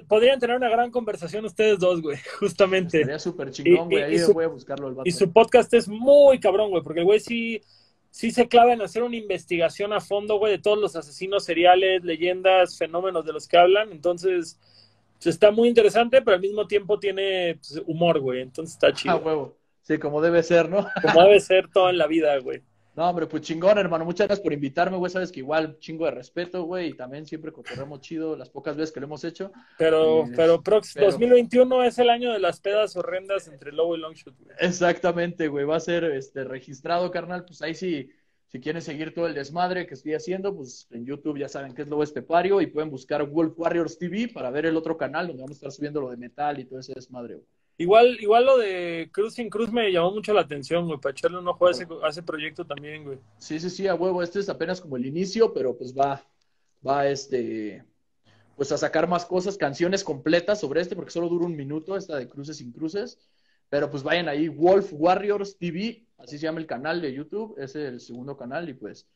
podrían 0.07 0.39
tener 0.39 0.55
una 0.55 0.69
gran 0.69 0.91
conversación 0.91 1.45
ustedes 1.45 1.79
dos, 1.79 2.01
güey, 2.01 2.17
justamente. 2.39 2.99
Sería 2.99 3.19
súper 3.19 3.51
chingón, 3.51 3.89
güey, 3.89 4.03
ahí 4.03 4.17
voy 4.33 4.45
a 4.45 4.47
buscarlo 4.47 4.87
el 4.87 4.95
vato. 4.95 5.09
Y 5.09 5.11
su 5.11 5.31
podcast 5.31 5.73
es 5.73 5.87
muy 5.87 6.39
cabrón, 6.39 6.69
güey, 6.71 6.83
porque 6.83 7.01
el 7.01 7.05
güey 7.05 7.19
sí, 7.19 7.61
sí 8.09 8.31
se 8.31 8.47
clava 8.47 8.73
en 8.73 8.81
hacer 8.81 9.03
una 9.03 9.15
investigación 9.15 9.93
a 9.93 9.99
fondo, 9.99 10.37
güey, 10.37 10.53
de 10.53 10.59
todos 10.59 10.77
los 10.77 10.95
asesinos 10.95 11.45
seriales, 11.45 12.03
leyendas, 12.03 12.77
fenómenos 12.77 13.25
de 13.25 13.33
los 13.33 13.47
que 13.47 13.57
hablan. 13.57 13.91
Entonces 13.91 14.59
está 15.23 15.51
muy 15.51 15.69
interesante, 15.69 16.21
pero 16.21 16.35
al 16.35 16.41
mismo 16.41 16.67
tiempo 16.67 16.99
tiene 16.99 17.55
pues, 17.55 17.81
humor, 17.85 18.19
güey. 18.19 18.41
Entonces 18.41 18.75
está 18.75 18.93
chido. 18.93 19.13
Ah, 19.13 19.17
huevo. 19.17 19.57
Sí, 19.81 19.97
como 19.97 20.21
debe 20.21 20.43
ser, 20.43 20.69
¿no? 20.69 20.87
Como 21.01 21.23
debe 21.23 21.39
ser 21.39 21.67
todo 21.69 21.89
en 21.89 21.97
la 21.97 22.07
vida, 22.07 22.37
güey. 22.39 22.61
No, 22.95 23.09
hombre, 23.09 23.25
pues 23.25 23.43
chingón, 23.43 23.77
hermano. 23.77 24.03
Muchas 24.03 24.27
gracias 24.27 24.43
por 24.43 24.51
invitarme, 24.51 24.97
güey. 24.97 25.11
Sabes 25.11 25.31
que 25.31 25.39
igual 25.39 25.77
chingo 25.79 26.05
de 26.05 26.11
respeto, 26.11 26.63
güey. 26.63 26.89
Y 26.89 26.93
también 26.93 27.25
siempre 27.25 27.53
cotorremos 27.53 28.01
chido 28.01 28.35
las 28.35 28.49
pocas 28.49 28.75
veces 28.75 28.93
que 28.93 28.99
lo 28.99 29.05
hemos 29.05 29.23
hecho. 29.23 29.51
Pero, 29.77 30.25
pero, 30.35 30.61
pero, 30.61 30.81
2021 30.99 31.83
es 31.83 31.97
el 31.99 32.09
año 32.09 32.33
de 32.33 32.39
las 32.39 32.59
pedas 32.59 32.95
horrendas 32.97 33.47
entre 33.47 33.71
Lobo 33.71 33.95
y 33.95 33.99
Longshot, 33.99 34.37
güey. 34.37 34.55
Exactamente, 34.59 35.47
güey. 35.47 35.65
Va 35.65 35.77
a 35.77 35.79
ser 35.79 36.03
este 36.03 36.43
registrado, 36.43 37.11
carnal. 37.11 37.45
Pues 37.45 37.61
ahí 37.61 37.75
sí 37.75 38.09
si 38.51 38.59
quieren 38.59 38.81
seguir 38.81 39.13
todo 39.13 39.27
el 39.27 39.33
desmadre 39.33 39.87
que 39.87 39.93
estoy 39.93 40.13
haciendo, 40.13 40.53
pues 40.53 40.85
en 40.91 41.05
YouTube 41.05 41.37
ya 41.37 41.47
saben 41.47 41.73
que 41.73 41.83
es 41.83 41.87
Lobo 41.87 42.03
Estepario 42.03 42.59
y 42.59 42.67
pueden 42.67 42.89
buscar 42.89 43.25
Wolf 43.25 43.57
Warriors 43.57 43.97
TV 43.97 44.27
para 44.27 44.51
ver 44.51 44.65
el 44.65 44.75
otro 44.75 44.97
canal 44.97 45.27
donde 45.27 45.43
vamos 45.43 45.55
a 45.55 45.59
estar 45.59 45.71
subiendo 45.71 46.01
lo 46.01 46.09
de 46.09 46.17
metal 46.17 46.59
y 46.59 46.65
todo 46.65 46.79
ese 46.79 46.91
desmadre. 46.93 47.39
Igual, 47.81 48.17
igual 48.21 48.45
lo 48.45 48.57
de 48.59 49.09
Cruz 49.11 49.33
sin 49.33 49.49
Cruz 49.49 49.71
me 49.71 49.91
llamó 49.91 50.11
mucho 50.11 50.35
la 50.35 50.41
atención, 50.41 50.85
güey, 50.85 50.99
para 50.99 51.13
echarle 51.13 51.39
un 51.39 51.47
ojo 51.47 51.65
a 51.65 51.71
ese, 51.71 51.87
a 52.03 52.09
ese 52.09 52.21
proyecto 52.21 52.63
también, 52.63 53.03
güey. 53.03 53.17
Sí, 53.39 53.59
sí, 53.59 53.71
sí, 53.71 53.87
a 53.87 53.95
huevo. 53.95 54.21
Este 54.21 54.39
es 54.39 54.49
apenas 54.49 54.79
como 54.79 54.97
el 54.97 55.05
inicio, 55.07 55.51
pero 55.51 55.75
pues 55.75 55.97
va, 55.97 56.23
va 56.87 57.07
este, 57.07 57.83
pues 58.55 58.71
a 58.71 58.77
sacar 58.77 59.07
más 59.07 59.25
cosas, 59.25 59.57
canciones 59.57 60.03
completas 60.03 60.59
sobre 60.59 60.79
este, 60.79 60.95
porque 60.95 61.09
solo 61.09 61.27
dura 61.27 61.47
un 61.47 61.55
minuto 61.55 61.97
esta 61.97 62.17
de 62.17 62.29
Cruces 62.29 62.57
sin 62.57 62.71
Cruces. 62.71 63.17
Pero 63.67 63.89
pues 63.89 64.03
vayan 64.03 64.29
ahí, 64.29 64.47
Wolf 64.47 64.91
Warriors 64.91 65.57
TV, 65.57 66.05
así 66.19 66.37
se 66.37 66.43
llama 66.43 66.59
el 66.59 66.67
canal 66.67 67.01
de 67.01 67.11
YouTube, 67.11 67.55
es 67.57 67.75
el 67.75 67.99
segundo 67.99 68.37
canal 68.37 68.69
y 68.69 68.75
pues 68.75 69.07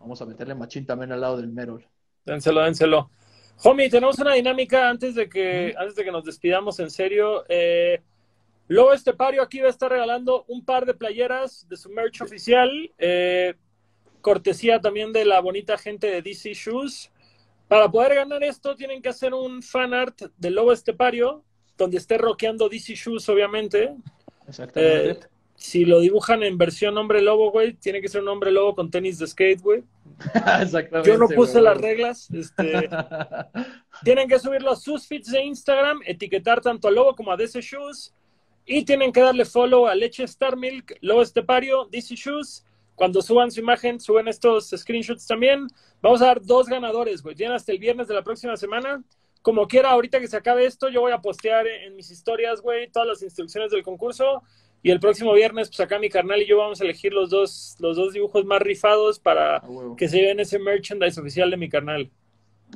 vamos 0.00 0.20
a 0.20 0.26
meterle 0.26 0.56
machín 0.56 0.84
también 0.84 1.12
al 1.12 1.20
lado 1.20 1.36
del 1.36 1.46
Merol. 1.52 1.86
Dénselo, 2.24 2.62
dénselo. 2.62 3.12
Homie, 3.64 3.90
tenemos 3.90 4.16
una 4.20 4.34
dinámica 4.34 4.88
antes 4.88 5.16
de 5.16 5.28
que, 5.28 5.74
antes 5.76 5.96
de 5.96 6.04
que 6.04 6.12
nos 6.12 6.24
despidamos 6.24 6.78
en 6.78 6.90
serio. 6.90 7.44
Eh, 7.48 8.00
Lobo 8.68 8.92
Estepario 8.92 9.42
aquí 9.42 9.60
va 9.60 9.66
a 9.66 9.70
estar 9.70 9.90
regalando 9.90 10.44
un 10.46 10.64
par 10.64 10.86
de 10.86 10.94
playeras 10.94 11.66
de 11.68 11.76
su 11.76 11.88
merch 11.90 12.20
oficial, 12.20 12.70
eh, 12.98 13.54
cortesía 14.20 14.80
también 14.80 15.12
de 15.12 15.24
la 15.24 15.40
bonita 15.40 15.78
gente 15.78 16.06
de 16.06 16.22
DC 16.22 16.52
Shoes. 16.54 17.10
Para 17.66 17.90
poder 17.90 18.14
ganar 18.14 18.42
esto 18.44 18.76
tienen 18.76 19.02
que 19.02 19.08
hacer 19.08 19.34
un 19.34 19.62
fan 19.62 19.94
art 19.94 20.22
del 20.36 20.54
Lobo 20.54 20.72
Estepario 20.72 21.44
donde 21.78 21.96
esté 21.96 22.18
rockeando 22.18 22.68
DC 22.68 22.94
Shoes, 22.94 23.28
obviamente. 23.28 23.94
Exactamente. 24.46 25.10
Eh, 25.10 25.18
si 25.54 25.84
lo 25.84 26.00
dibujan 26.00 26.42
en 26.42 26.56
versión 26.56 26.96
hombre 26.98 27.20
lobo, 27.20 27.50
güey, 27.50 27.72
tiene 27.74 28.00
que 28.00 28.08
ser 28.08 28.22
un 28.22 28.28
hombre 28.28 28.52
lobo 28.52 28.76
con 28.76 28.90
tenis 28.90 29.18
de 29.18 29.26
skate, 29.26 29.60
güey. 29.60 29.82
Exactamente. 30.62 31.10
Yo 31.10 31.18
no 31.18 31.28
puse 31.28 31.60
las 31.60 31.78
reglas. 31.78 32.30
Este, 32.30 32.88
tienen 34.04 34.28
que 34.28 34.38
subirlo 34.38 34.72
a 34.72 34.76
sus 34.76 35.06
feeds 35.06 35.30
de 35.30 35.42
Instagram, 35.42 36.00
etiquetar 36.04 36.60
tanto 36.60 36.86
a 36.86 36.90
Lobo 36.90 37.14
como 37.14 37.32
a 37.32 37.36
DC 37.36 37.60
Shoes. 37.60 38.14
Y 38.70 38.84
tienen 38.84 39.12
que 39.12 39.20
darle 39.20 39.44
follow 39.44 39.86
a 39.86 39.94
Leche 39.94 40.24
Star 40.24 40.56
Milk, 40.56 40.96
Lobo 41.00 41.22
Estepario, 41.22 41.88
DC 41.90 42.14
Shoes. 42.14 42.64
Cuando 42.94 43.22
suban 43.22 43.50
su 43.50 43.60
imagen, 43.60 43.98
suben 43.98 44.28
estos 44.28 44.68
screenshots 44.76 45.26
también. 45.26 45.66
Vamos 46.02 46.20
a 46.20 46.26
dar 46.26 46.42
dos 46.42 46.68
ganadores, 46.68 47.22
güey. 47.22 47.34
Tienen 47.34 47.56
hasta 47.56 47.72
el 47.72 47.78
viernes 47.78 48.08
de 48.08 48.14
la 48.14 48.22
próxima 48.22 48.56
semana 48.56 49.02
como 49.42 49.66
quiera, 49.66 49.90
ahorita 49.90 50.20
que 50.20 50.28
se 50.28 50.36
acabe 50.36 50.66
esto, 50.66 50.88
yo 50.88 51.00
voy 51.00 51.12
a 51.12 51.22
postear 51.22 51.66
en 51.66 51.96
mis 51.96 52.10
historias, 52.10 52.60
güey, 52.60 52.90
todas 52.90 53.08
las 53.08 53.22
instrucciones 53.22 53.70
del 53.70 53.82
concurso. 53.82 54.42
Y 54.82 54.90
el 54.90 55.00
próximo 55.00 55.32
viernes, 55.32 55.68
pues 55.68 55.80
acá 55.80 55.98
mi 55.98 56.08
carnal 56.08 56.40
y 56.40 56.46
yo 56.46 56.58
vamos 56.58 56.80
a 56.80 56.84
elegir 56.84 57.12
los 57.12 57.30
dos, 57.30 57.76
los 57.80 57.96
dos 57.96 58.12
dibujos 58.12 58.44
más 58.44 58.62
rifados 58.62 59.18
para 59.18 59.62
que 59.96 60.08
se 60.08 60.18
lleven 60.18 60.38
ese 60.38 60.58
merchandise 60.58 61.18
oficial 61.18 61.50
de 61.50 61.56
mi 61.56 61.68
carnal. 61.68 62.10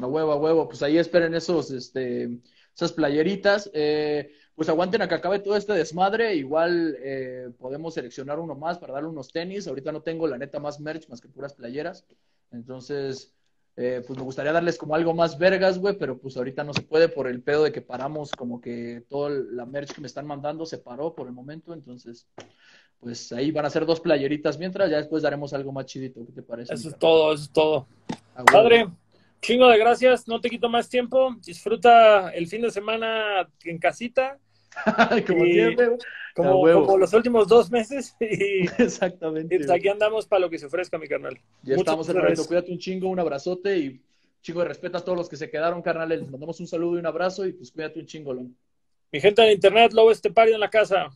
A 0.01 0.07
huevo, 0.07 0.33
a 0.33 0.37
huevo. 0.37 0.67
Pues 0.67 0.83
ahí 0.83 0.99
esperen 0.99 1.35
esos, 1.35 1.71
este, 1.71 2.29
esas 2.75 2.93
playeritas. 2.93 3.71
Eh, 3.73 4.33
pues 4.63 4.69
aguanten 4.69 5.03
a 5.03 5.09
que 5.09 5.17
acabe 5.17 5.41
todo 5.41 5.57
este 5.57 5.73
desmadre. 5.73 6.37
Igual 6.37 6.97
eh, 7.01 7.51
podemos 7.59 7.95
seleccionar 7.95 8.39
uno 8.39 8.55
más 8.55 8.79
para 8.79 8.93
darle 8.93 9.09
unos 9.09 9.33
tenis. 9.33 9.67
Ahorita 9.67 9.91
no 9.91 10.03
tengo 10.03 10.29
la 10.29 10.39
neta 10.39 10.61
más 10.61 10.79
merch 10.79 11.09
más 11.09 11.21
que 11.21 11.27
puras 11.27 11.53
playeras. 11.53 12.07
Entonces, 12.53 13.35
eh, 13.75 14.05
pues 14.07 14.17
me 14.17 14.25
gustaría 14.25 14.53
darles 14.53 14.79
como 14.79 14.95
algo 14.95 15.15
más 15.15 15.37
vergas, 15.37 15.81
güey, 15.81 15.99
pero 15.99 16.17
pues 16.17 16.37
ahorita 16.37 16.63
no 16.63 16.73
se 16.75 16.83
puede 16.83 17.09
por 17.09 17.27
el 17.27 17.43
pedo 17.43 17.65
de 17.65 17.73
que 17.73 17.83
paramos, 17.83 18.31
como 18.31 18.61
que 18.61 19.03
toda 19.09 19.31
la 19.31 19.67
merch 19.67 19.95
que 19.95 20.01
me 20.01 20.07
están 20.07 20.29
mandando 20.29 20.65
se 20.65 20.79
paró 20.79 21.13
por 21.13 21.27
el 21.27 21.33
momento, 21.33 21.75
entonces, 21.75 22.29
pues 23.01 23.33
ahí 23.33 23.51
van 23.51 23.67
a 23.67 23.71
ser 23.71 23.85
dos 23.85 23.99
playeritas 23.99 24.61
mientras, 24.61 24.91
ya 24.91 24.99
después 24.99 25.25
daremos 25.25 25.53
algo 25.55 25.73
más 25.73 25.87
chidito, 25.87 26.25
¿qué 26.25 26.33
te 26.33 26.43
parece? 26.43 26.73
Eso 26.73 26.89
es 26.89 26.99
todo, 26.99 27.33
eso 27.33 27.43
es 27.43 27.51
todo. 27.51 27.89
Padre, 28.45 28.87
chingo 29.41 29.67
de 29.67 29.79
gracias, 29.79 30.29
no 30.29 30.41
te 30.41 30.51
quito 30.51 30.69
más 30.69 30.89
tiempo, 30.89 31.35
disfruta 31.45 32.29
el 32.29 32.47
fin 32.47 32.63
de 32.63 32.71
semana 32.71 33.49
en 33.65 33.79
casita. 33.79 34.39
como 35.27 35.45
siempre, 35.45 35.97
como, 36.35 36.99
los 36.99 37.13
últimos 37.13 37.49
dos 37.49 37.71
meses. 37.71 38.17
Y, 38.21 38.67
Exactamente. 38.83 39.57
Y 39.57 39.71
aquí 39.71 39.89
andamos 39.89 40.27
para 40.27 40.41
lo 40.41 40.51
que 40.51 40.59
se 40.59 40.67
ofrezca, 40.67 40.99
mi 40.99 41.09
carnal. 41.09 41.39
Ya 41.63 41.77
estamos, 41.77 42.09
hermanito. 42.09 42.47
Cuídate 42.47 42.73
un 42.73 42.79
chingo, 42.79 43.09
un 43.09 43.21
abrazote 43.21 43.77
y 43.77 44.01
chingo 44.41 44.61
de 44.61 44.69
respeto 44.69 44.99
a 44.99 45.05
todos 45.05 45.19
los 45.19 45.29
que 45.29 45.37
se 45.37 45.51
quedaron, 45.51 45.83
carnal. 45.83 46.09
Les 46.09 46.29
mandamos 46.29 46.59
un 46.61 46.67
saludo 46.67 46.97
y 46.97 47.01
un 47.01 47.07
abrazo 47.07 47.47
y 47.47 47.53
pues 47.53 47.71
cuídate 47.71 48.01
un 48.01 48.07
chingo, 48.07 48.35
Mi 48.35 49.21
gente 49.21 49.43
de 49.43 49.53
internet, 49.53 49.93
Lobo 49.93 50.11
Estepario 50.11 50.55
en 50.55 50.61
la 50.61 50.71
casa. 50.71 51.09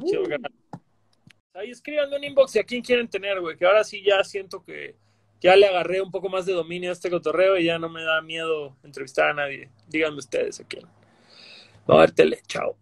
Uh. 0.00 0.36
Ahí 1.54 1.70
escríbanme 1.70 2.16
un 2.16 2.24
inbox 2.24 2.56
y 2.56 2.58
a 2.60 2.64
quién 2.64 2.82
quieren 2.82 3.08
tener, 3.08 3.40
güey. 3.40 3.56
Que 3.56 3.66
ahora 3.66 3.84
sí 3.84 4.02
ya 4.02 4.22
siento 4.24 4.62
que 4.64 4.96
ya 5.40 5.56
le 5.56 5.66
agarré 5.66 6.00
un 6.00 6.10
poco 6.10 6.28
más 6.28 6.46
de 6.46 6.52
dominio 6.52 6.90
a 6.90 6.92
este 6.92 7.10
cotorreo 7.10 7.58
y 7.58 7.64
ya 7.64 7.78
no 7.78 7.88
me 7.88 8.02
da 8.02 8.22
miedo 8.22 8.76
entrevistar 8.84 9.30
a 9.30 9.34
nadie. 9.34 9.68
Díganme 9.88 10.18
ustedes 10.18 10.60
a 10.60 10.64
quién. 10.64 10.86
A 11.86 11.96
ver, 11.96 12.12
tele. 12.12 12.40
Chao. 12.46 12.81